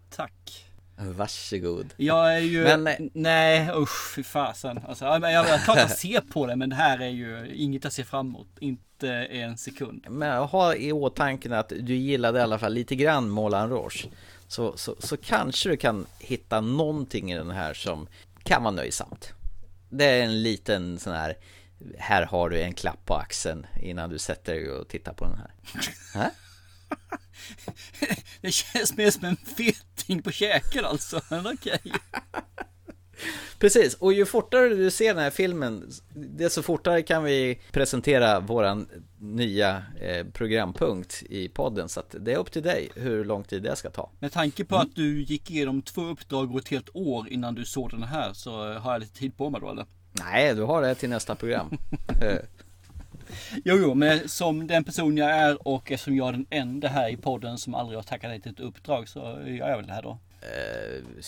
tack. 0.10 0.66
Varsågod. 0.99 1.94
Jag 1.98 2.36
är 2.36 2.40
ju, 2.40 2.64
Men, 2.64 2.88
eh, 2.88 2.95
nej 3.14 3.69
usch 3.76 4.14
fy 4.15 4.24
fasen. 4.24 4.80
Alltså, 4.88 5.06
jag, 5.06 5.32
jag 5.32 5.64
klart 5.64 5.78
jag 5.78 5.91
ser 5.91 6.22
på 6.22 6.48
det 6.48 6.56
men 6.56 6.69
det 6.69 6.76
här 6.76 6.99
är 6.99 7.10
ju 7.10 7.56
inget 7.56 7.84
jag 7.84 7.94
ser 7.94 8.03
fram 8.03 8.28
emot. 8.28 8.48
Inte 8.60 9.10
en 9.10 9.57
sekund. 9.57 10.06
Men 10.10 10.44
ha 10.44 10.76
i 10.76 10.91
åtanke 10.91 11.57
att 11.57 11.69
du 11.80 11.95
gillade 11.95 12.40
i 12.40 12.41
alla 12.41 12.60
fall 12.60 12.74
lite 12.74 12.95
grann 12.95 13.30
Moulin 13.30 13.69
Rouge. 13.69 14.07
så, 14.48 14.78
så, 14.78 14.95
så 14.99 15.18
kanske 15.18 15.69
du 15.69 15.78
kan 15.78 16.06
hitta 16.19 16.61
någonting 16.61 17.32
i 17.32 17.38
den 17.38 17.52
här 17.52 17.74
som 17.74 18.07
kan 18.44 18.64
vara 18.64 18.72
nöjsamt. 18.72 19.34
Det 19.90 20.06
är 20.06 20.24
en 20.24 20.44
liten 20.44 20.99
sån 20.99 21.14
här, 21.14 21.38
här 21.98 22.26
har 22.26 22.49
du 22.49 22.61
en 22.61 22.74
klapp 22.74 23.06
på 23.06 23.14
axeln 23.14 23.65
innan 23.82 24.10
du 24.10 24.18
sätter 24.18 24.53
dig 24.53 24.72
och 24.72 24.88
tittar 24.88 25.14
på 25.14 25.26
den 25.26 25.38
här. 25.38 26.32
Det 28.41 28.51
känns 28.51 28.97
mer 28.97 29.11
som 29.11 29.26
en 29.26 29.35
fetting 29.35 30.22
på 30.22 30.31
käken 30.31 30.85
alltså, 30.85 31.22
men 31.30 31.47
okej. 31.47 31.81
Precis, 33.59 33.93
och 33.93 34.14
ju 34.14 34.26
fortare 34.26 34.69
du 34.69 34.91
ser 34.91 35.14
den 35.14 35.23
här 35.23 35.30
filmen 35.30 35.91
desto 36.14 36.61
fortare 36.61 37.01
kan 37.01 37.23
vi 37.23 37.59
presentera 37.72 38.39
våran 38.39 38.88
nya 39.19 39.84
eh, 40.01 40.26
programpunkt 40.27 41.23
i 41.30 41.49
podden 41.49 41.89
så 41.89 41.99
att 41.99 42.15
det 42.19 42.34
är 42.34 42.38
upp 42.38 42.51
till 42.51 42.64
dig 42.64 42.89
hur 42.95 43.26
lång 43.26 43.43
tid 43.43 43.64
det 43.64 43.76
ska 43.76 43.89
ta. 43.89 44.11
Med 44.19 44.31
tanke 44.31 44.65
på 44.65 44.76
att 44.76 44.95
du 44.95 45.23
gick 45.23 45.51
igenom 45.51 45.81
två 45.81 46.01
uppdrag 46.01 46.51
och 46.51 46.59
ett 46.59 46.68
helt 46.68 46.89
år 46.93 47.30
innan 47.30 47.55
du 47.55 47.65
såg 47.65 47.91
den 47.91 48.03
här 48.03 48.34
så 48.34 48.73
har 48.73 48.91
jag 48.91 48.99
lite 48.99 49.19
tid 49.19 49.38
på 49.38 49.49
mig 49.49 49.61
då 49.61 49.72
eller? 49.72 49.85
Nej, 50.11 50.55
du 50.55 50.61
har 50.61 50.81
det 50.81 50.95
till 50.95 51.09
nästa 51.09 51.35
program. 51.35 51.77
Eh, 53.53 53.59
Jo, 53.65 53.77
jo, 53.81 53.93
men 53.93 54.30
som 54.30 54.68
den 54.68 54.84
person 54.84 55.18
jag 55.18 55.30
är 55.31 55.68
och 55.68 55.91
eftersom 55.91 56.15
jag 56.15 56.27
är 56.27 56.31
den 56.31 56.45
enda 56.49 56.88
här 56.88 57.09
i 57.09 57.18
podden 57.18 57.57
som 57.57 57.76
aldrig 57.76 57.97
har 57.97 58.03
tackat 58.03 58.30
nej 58.30 58.41
till 58.41 58.51
ett 58.51 58.59
uppdrag 58.59 59.09
så 59.09 59.19
gör 59.45 59.69
jag 59.69 59.77
väl 59.77 59.88
det 59.88 59.93
här 59.93 60.01
då. 60.01 60.18
eh, 60.41 61.23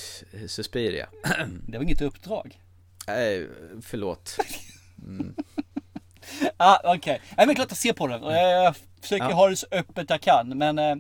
Suspiria. 0.48 1.08
Det 1.68 1.78
var 1.78 1.84
inget 1.84 2.02
uppdrag. 2.02 2.60
Nej, 3.08 3.48
förlåt. 3.82 4.38
Mm. 5.06 5.36
Ah, 6.58 6.80
okej. 6.84 6.98
Okay. 6.98 7.20
Nej 7.38 7.46
men 7.46 7.56
klart 7.56 7.68
jag 7.72 7.78
ser 7.78 7.94
på 7.94 8.08
den. 8.08 8.24
Och 8.24 8.34
Jag 8.34 8.76
försöker 9.02 9.26
Ja. 9.30 9.34
ha 9.36 9.50
det 9.50 9.56
så 9.56 9.68
öppet 9.72 10.10
jag 10.10 10.22
kan 10.22 10.58
men 10.58 10.80
eh, 10.80 10.96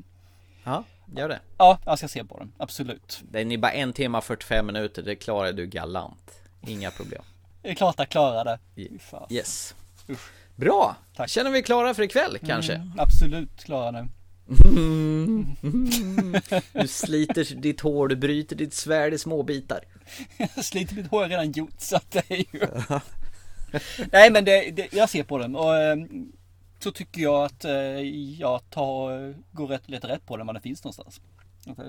Ja, 0.63 0.83
gör 1.15 1.29
det. 1.29 1.39
ja, 1.57 1.79
jag 1.85 1.97
ska 1.97 2.07
se 2.07 2.23
på 2.23 2.37
den. 2.39 2.51
Absolut. 2.57 3.21
Den 3.31 3.51
är 3.51 3.57
bara 3.57 3.71
en 3.71 3.93
timme 3.93 4.17
och 4.17 4.23
45 4.23 4.65
minuter, 4.65 5.01
det 5.01 5.15
klarar 5.15 5.51
du 5.53 5.65
galant. 5.65 6.31
Inga 6.67 6.91
problem. 6.91 7.21
Det 7.61 7.69
är 7.69 7.73
klart 7.75 7.95
jag 7.97 8.09
klarar 8.09 8.45
det. 8.45 8.59
Fy 8.75 8.99
fan. 8.99 9.27
Bra! 10.59 10.95
Känner 11.27 11.51
vi 11.51 11.63
klara 11.63 11.93
för 11.93 12.03
ikväll 12.03 12.37
kanske? 12.45 12.73
Mm, 12.73 12.91
absolut 12.97 13.63
klara 13.63 13.91
nu. 13.91 14.07
Du 16.73 16.87
sliter 16.87 17.55
ditt 17.55 17.81
hår, 17.81 18.07
du 18.07 18.15
bryter 18.15 18.55
ditt 18.55 18.73
svärd 18.73 19.13
i 19.13 19.17
små 19.17 19.43
bitar. 19.43 19.79
Jag 20.37 20.65
sliter 20.65 20.95
mitt 20.95 21.07
hår 21.07 21.25
redan 21.25 21.51
gjort 21.51 21.75
så 21.77 21.95
att 21.95 22.11
det 22.11 22.31
är 22.31 22.37
ju... 22.37 22.67
Nej 24.11 24.31
men 24.31 24.45
det, 24.45 24.71
det, 24.71 24.93
jag 24.93 25.09
ser 25.09 25.23
på 25.23 25.37
den 25.37 25.55
och 25.55 25.77
eh, 25.77 25.97
så 26.79 26.91
tycker 26.91 27.21
jag 27.21 27.45
att 27.45 27.65
eh, 27.65 28.01
jag 28.39 28.69
tar, 28.69 29.35
går 29.51 29.67
rätt, 29.67 29.89
letar 29.89 30.07
rätt 30.07 30.25
på 30.25 30.37
den 30.37 30.47
var 30.47 30.53
den 30.53 30.63
finns 30.63 30.83
någonstans. 30.83 31.21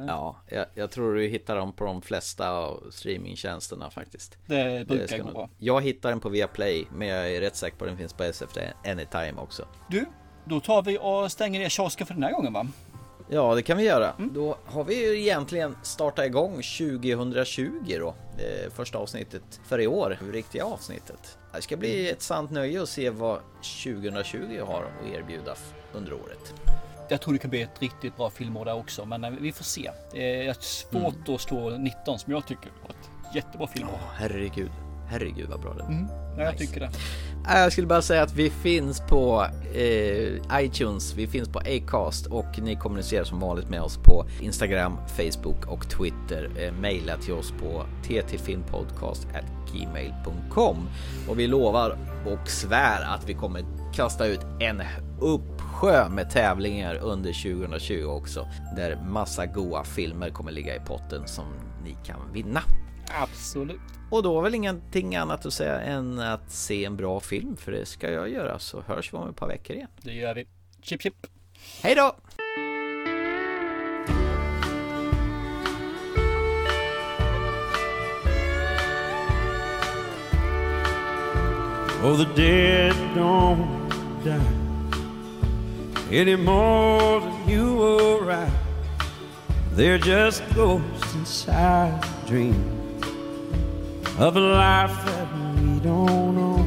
Ja, 0.06 0.36
jag, 0.48 0.66
jag 0.74 0.90
tror 0.90 1.14
du 1.14 1.26
hittar 1.26 1.56
dem 1.56 1.72
på 1.72 1.84
de 1.84 2.02
flesta 2.02 2.50
av 2.50 2.90
streamingtjänsterna 2.90 3.90
faktiskt. 3.90 4.38
Det 4.46 4.88
brukar 4.88 5.18
gå 5.18 5.30
bra. 5.30 5.48
Jag 5.58 5.82
hittar 5.82 6.08
den 6.08 6.20
på 6.20 6.28
Viaplay, 6.28 6.86
men 6.94 7.08
jag 7.08 7.32
är 7.32 7.40
rätt 7.40 7.56
säker 7.56 7.76
på 7.76 7.84
att 7.84 7.90
den 7.90 7.98
finns 7.98 8.12
på 8.12 8.22
SF 8.22 8.50
Anytime 8.84 9.34
också. 9.36 9.68
Du, 9.88 10.06
då 10.44 10.60
tar 10.60 10.82
vi 10.82 10.98
och 11.00 11.32
stänger 11.32 11.60
ner 11.60 11.68
kiosken 11.68 12.06
för 12.06 12.14
den 12.14 12.22
här 12.22 12.32
gången 12.32 12.52
va? 12.52 12.66
Ja, 13.32 13.54
det 13.54 13.62
kan 13.62 13.76
vi 13.76 13.84
göra. 13.84 14.12
Mm. 14.18 14.30
Då 14.34 14.56
har 14.64 14.84
vi 14.84 15.06
ju 15.06 15.20
egentligen 15.20 15.76
startat 15.82 16.26
igång 16.26 16.52
2020 16.52 17.96
då. 17.98 18.14
Eh, 18.38 18.70
första 18.72 18.98
avsnittet 18.98 19.60
för 19.64 19.80
i 19.80 19.86
år, 19.86 20.18
det 20.20 20.32
riktiga 20.32 20.64
avsnittet. 20.64 21.38
Det 21.54 21.62
ska 21.62 21.76
bli 21.76 22.10
ett 22.10 22.22
sant 22.22 22.50
nöje 22.50 22.82
att 22.82 22.88
se 22.88 23.10
vad 23.10 23.38
2020 23.84 24.60
har 24.66 24.82
att 24.82 25.14
erbjuda 25.14 25.54
under 25.92 26.12
året. 26.12 26.54
Jag 27.10 27.20
tror 27.20 27.32
det 27.32 27.38
kan 27.38 27.50
bli 27.50 27.62
ett 27.62 27.82
riktigt 27.82 28.16
bra 28.16 28.30
filmår 28.30 28.64
där 28.64 28.74
också 28.74 29.04
men 29.04 29.24
eh, 29.24 29.30
vi 29.30 29.52
får 29.52 29.64
se. 29.64 29.90
Det 30.12 30.46
är 30.46 30.54
svårt 30.60 31.14
Mm. 31.14 31.34
att 31.34 31.40
slå 31.40 31.70
19 31.70 32.18
som 32.18 32.32
jag 32.32 32.46
tycker 32.46 32.70
var 32.82 32.90
ett 32.90 33.34
jättebra 33.34 33.66
filmår. 33.66 33.98
Herregud, 34.14 34.70
herregud 35.10 35.48
vad 35.48 35.60
bra 35.60 35.74
det 35.74 35.82
var. 35.82 35.90
Mm. 35.90 36.06
Ja, 36.36 36.42
jag 36.42 36.58
tycker 36.58 36.80
det. 36.80 36.90
Jag 37.44 37.72
skulle 37.72 37.86
bara 37.86 38.02
säga 38.02 38.22
att 38.22 38.34
vi 38.34 38.50
finns 38.50 39.00
på 39.00 39.46
eh, 39.74 40.62
iTunes, 40.64 41.14
vi 41.14 41.26
finns 41.26 41.48
på 41.48 41.58
Acast 41.58 42.26
och 42.26 42.58
ni 42.58 42.76
kommunicerar 42.76 43.24
som 43.24 43.40
vanligt 43.40 43.68
med 43.68 43.82
oss 43.82 43.96
på 43.96 44.26
Instagram, 44.40 44.96
Facebook 45.06 45.66
och 45.66 45.90
Twitter. 45.90 46.50
Eh, 46.58 46.72
maila 46.80 47.16
till 47.16 47.34
oss 47.34 47.52
på 47.60 47.84
ttfilmpodcast@gmail.com 48.02 50.88
och 51.28 51.38
vi 51.38 51.46
lovar 51.46 51.98
och 52.26 52.48
svär 52.48 53.02
att 53.02 53.28
vi 53.28 53.34
kommer 53.34 53.64
kasta 53.94 54.26
ut 54.26 54.40
en 54.60 54.82
uppsjö 55.20 56.08
med 56.08 56.30
tävlingar 56.30 56.94
under 56.94 57.32
2020 57.32 58.04
också 58.04 58.48
där 58.76 58.96
massa 58.96 59.46
goa 59.46 59.84
filmer 59.84 60.30
kommer 60.30 60.52
ligga 60.52 60.76
i 60.76 60.80
potten 60.80 61.26
som 61.26 61.44
ni 61.84 61.96
kan 62.04 62.32
vinna. 62.32 62.60
Absolut. 63.18 63.80
Och 64.10 64.22
då 64.22 64.38
är 64.38 64.42
väl 64.42 64.54
ingenting 64.54 65.16
annat 65.16 65.46
att 65.46 65.52
säga 65.52 65.80
än 65.80 66.18
att 66.18 66.50
se 66.50 66.84
en 66.84 66.96
bra 66.96 67.20
film, 67.20 67.56
för 67.56 67.72
det 67.72 67.86
ska 67.86 68.10
jag 68.10 68.30
göra. 68.30 68.58
Så 68.58 68.80
hörs 68.80 69.12
vi 69.12 69.16
om 69.16 69.30
ett 69.30 69.36
par 69.36 69.48
veckor 69.48 69.76
igen. 69.76 69.88
Det 70.02 70.12
gör 70.12 70.34
vi. 70.34 70.46
Chip 70.82 71.02
chip. 71.02 71.26
Hej 71.82 71.94
då! 71.94 72.16
Oh, 82.02 82.16
the 82.16 82.24
dead 82.34 82.94
don't 83.14 83.90
die 84.24 84.60
any 86.10 86.36
more 86.36 87.20
than 87.20 87.50
you 87.50 87.78
or 87.78 88.32
I. 88.32 88.50
They're 89.74 89.98
just 89.98 90.42
ghosts 90.54 91.14
inside 91.14 92.02
a 92.02 92.26
dream 92.26 92.79
of 94.18 94.36
a 94.36 94.40
life 94.40 95.04
that 95.06 95.28
we 95.34 95.80
don't 95.80 96.34
know. 96.34 96.66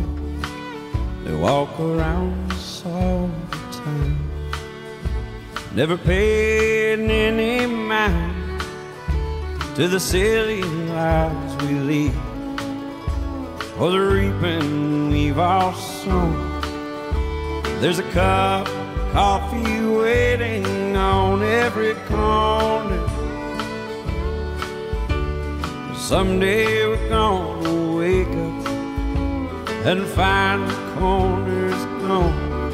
They 1.23 1.35
walk 1.35 1.79
around 1.79 2.51
us 2.51 2.85
all 2.85 3.29
the 3.51 3.57
time, 3.71 4.17
never 5.73 5.97
paying 5.97 7.09
any 7.09 7.65
mind 7.65 8.61
to 9.75 9.87
the 9.87 9.99
silly 9.99 10.61
lives 10.61 11.63
we 11.63 11.75
lead 11.75 12.13
or 13.79 13.91
the 13.91 13.99
reaping 13.99 15.09
we've 15.09 15.39
all 15.39 15.73
sown. 15.73 16.61
There's 17.81 17.99
a 17.99 18.09
cup 18.11 18.67
of 18.67 19.11
coffee 19.13 19.85
waiting 19.85 20.95
on 20.95 21.41
every 21.43 21.95
corner. 22.07 23.12
Someday 26.03 26.85
we're 26.85 27.07
gonna 27.07 27.95
wake 27.95 28.27
up 28.27 28.67
and 29.85 30.05
find 30.05 30.67
the 30.69 30.75
corners 30.99 31.85
gone. 32.03 32.71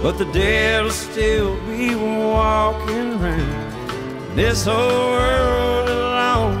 But 0.00 0.18
the 0.18 0.24
dead'll 0.26 0.92
still 0.92 1.56
be 1.66 1.92
walking 1.96 3.14
around 3.20 4.36
this 4.36 4.64
whole 4.64 5.10
world 5.10 5.88
alone. 5.88 6.60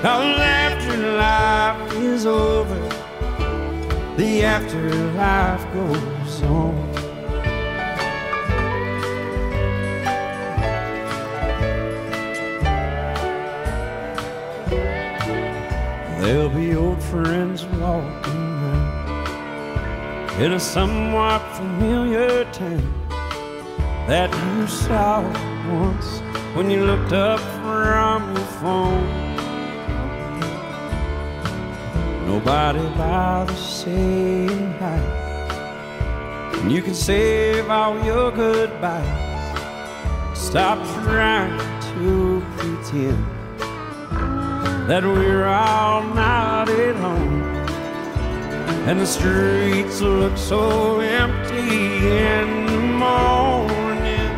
Cause 0.00 0.40
after 0.40 0.96
life 1.18 1.92
is 1.96 2.24
over, 2.24 2.88
the 4.16 4.44
afterlife 4.44 5.62
goes 5.74 6.42
on. 6.42 7.05
There'll 16.26 16.48
be 16.48 16.74
old 16.74 17.00
friends 17.04 17.64
walking 17.78 18.48
around 18.64 20.42
in 20.42 20.54
a 20.54 20.58
somewhat 20.58 21.38
familiar 21.54 22.44
town 22.52 22.82
that 24.08 24.28
you 24.34 24.66
saw 24.66 25.22
once 25.72 26.18
when 26.56 26.68
you 26.68 26.84
looked 26.84 27.12
up 27.12 27.38
from 27.62 28.34
your 28.34 28.46
phone. 28.58 29.06
Nobody 32.26 32.82
bothers 32.98 33.56
saying 33.56 34.72
hi. 34.80 34.98
And 36.54 36.72
you 36.72 36.82
can 36.82 36.94
save 36.94 37.70
all 37.70 38.04
your 38.04 38.32
goodbyes. 38.32 39.06
Stop 40.36 40.78
trying 41.04 41.56
to 41.94 42.44
pretend 42.56 43.35
that 44.86 45.02
we're 45.02 45.44
all 45.46 46.02
not 46.14 46.68
at 46.68 46.94
home. 46.94 47.42
And 48.88 49.00
the 49.00 49.06
streets 49.06 50.00
look 50.00 50.36
so 50.38 51.00
empty 51.00 52.06
in 52.06 52.66
the 52.66 52.80
morning. 53.04 54.32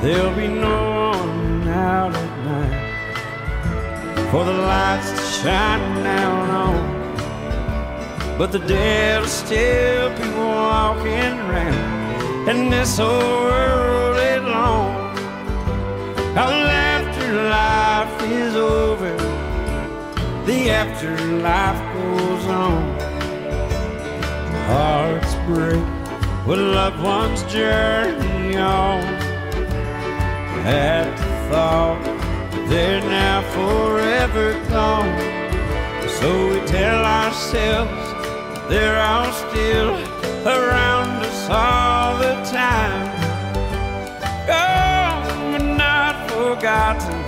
There'll 0.00 0.34
be 0.34 0.48
no 0.48 1.10
one 1.10 1.68
out 1.68 2.14
at 2.14 2.32
night 2.44 4.30
for 4.30 4.42
the 4.42 4.54
lights 4.54 5.10
to 5.10 5.26
shine 5.42 6.02
down 6.02 6.50
on. 6.50 8.38
But 8.38 8.52
the 8.52 8.58
dead'll 8.60 9.28
still 9.28 10.08
be 10.16 10.28
walking 10.30 11.34
around, 11.44 12.48
and 12.48 12.72
this 12.72 12.96
whole 12.96 13.44
world 13.44 14.16
is 14.16 14.42
long. 14.42 15.04
Is 18.34 18.56
over, 18.56 19.16
the 20.44 20.70
afterlife 20.70 21.80
goes 21.94 22.46
on. 22.46 22.82
Hearts 24.66 25.34
break 25.46 25.84
when 26.44 26.72
loved 26.74 27.00
ones 27.02 27.42
journey 27.44 28.56
on. 28.56 29.04
At 30.66 31.16
the 31.16 31.48
thought 31.48 32.02
they're 32.68 33.00
now 33.00 33.42
forever 33.52 34.52
gone. 34.68 35.14
So 36.18 36.28
we 36.50 36.66
tell 36.66 37.04
ourselves 37.04 38.06
they're 38.68 39.00
all 39.00 39.32
still 39.32 39.90
around 40.44 41.22
us 41.22 41.48
all 41.48 42.18
the 42.18 42.34
time. 42.50 43.12
Oh, 44.50 45.22
gone 45.30 45.52
but 45.52 45.64
not 45.76 46.30
forgotten, 46.30 47.23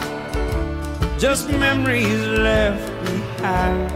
just 1.18 1.48
memories 1.48 2.20
left 2.26 2.92
behind. 3.04 3.90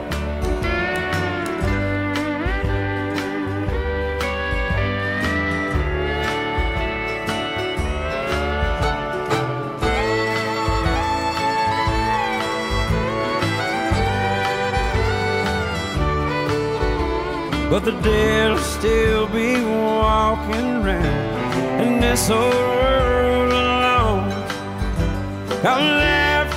But 17.70 17.84
the 17.84 17.92
dead'll 18.02 18.58
still 18.58 19.28
be 19.28 19.62
walking 19.62 20.82
round 20.82 21.82
in 21.82 22.00
this 22.00 22.30
old 22.30 22.52
world 22.54 23.52
alone. 23.52 24.30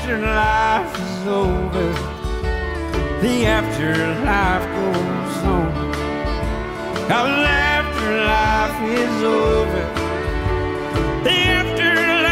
Afterlife 0.05 0.99
is 0.99 1.27
over, 1.27 1.93
the 3.21 3.45
afterlife 3.45 4.67
goes 4.75 5.37
on. 5.45 5.71
How 7.07 7.25
afterlife 7.25 8.79
is 8.99 9.23
over, 9.23 9.85
the 11.23 11.31
afterlife 11.31 12.22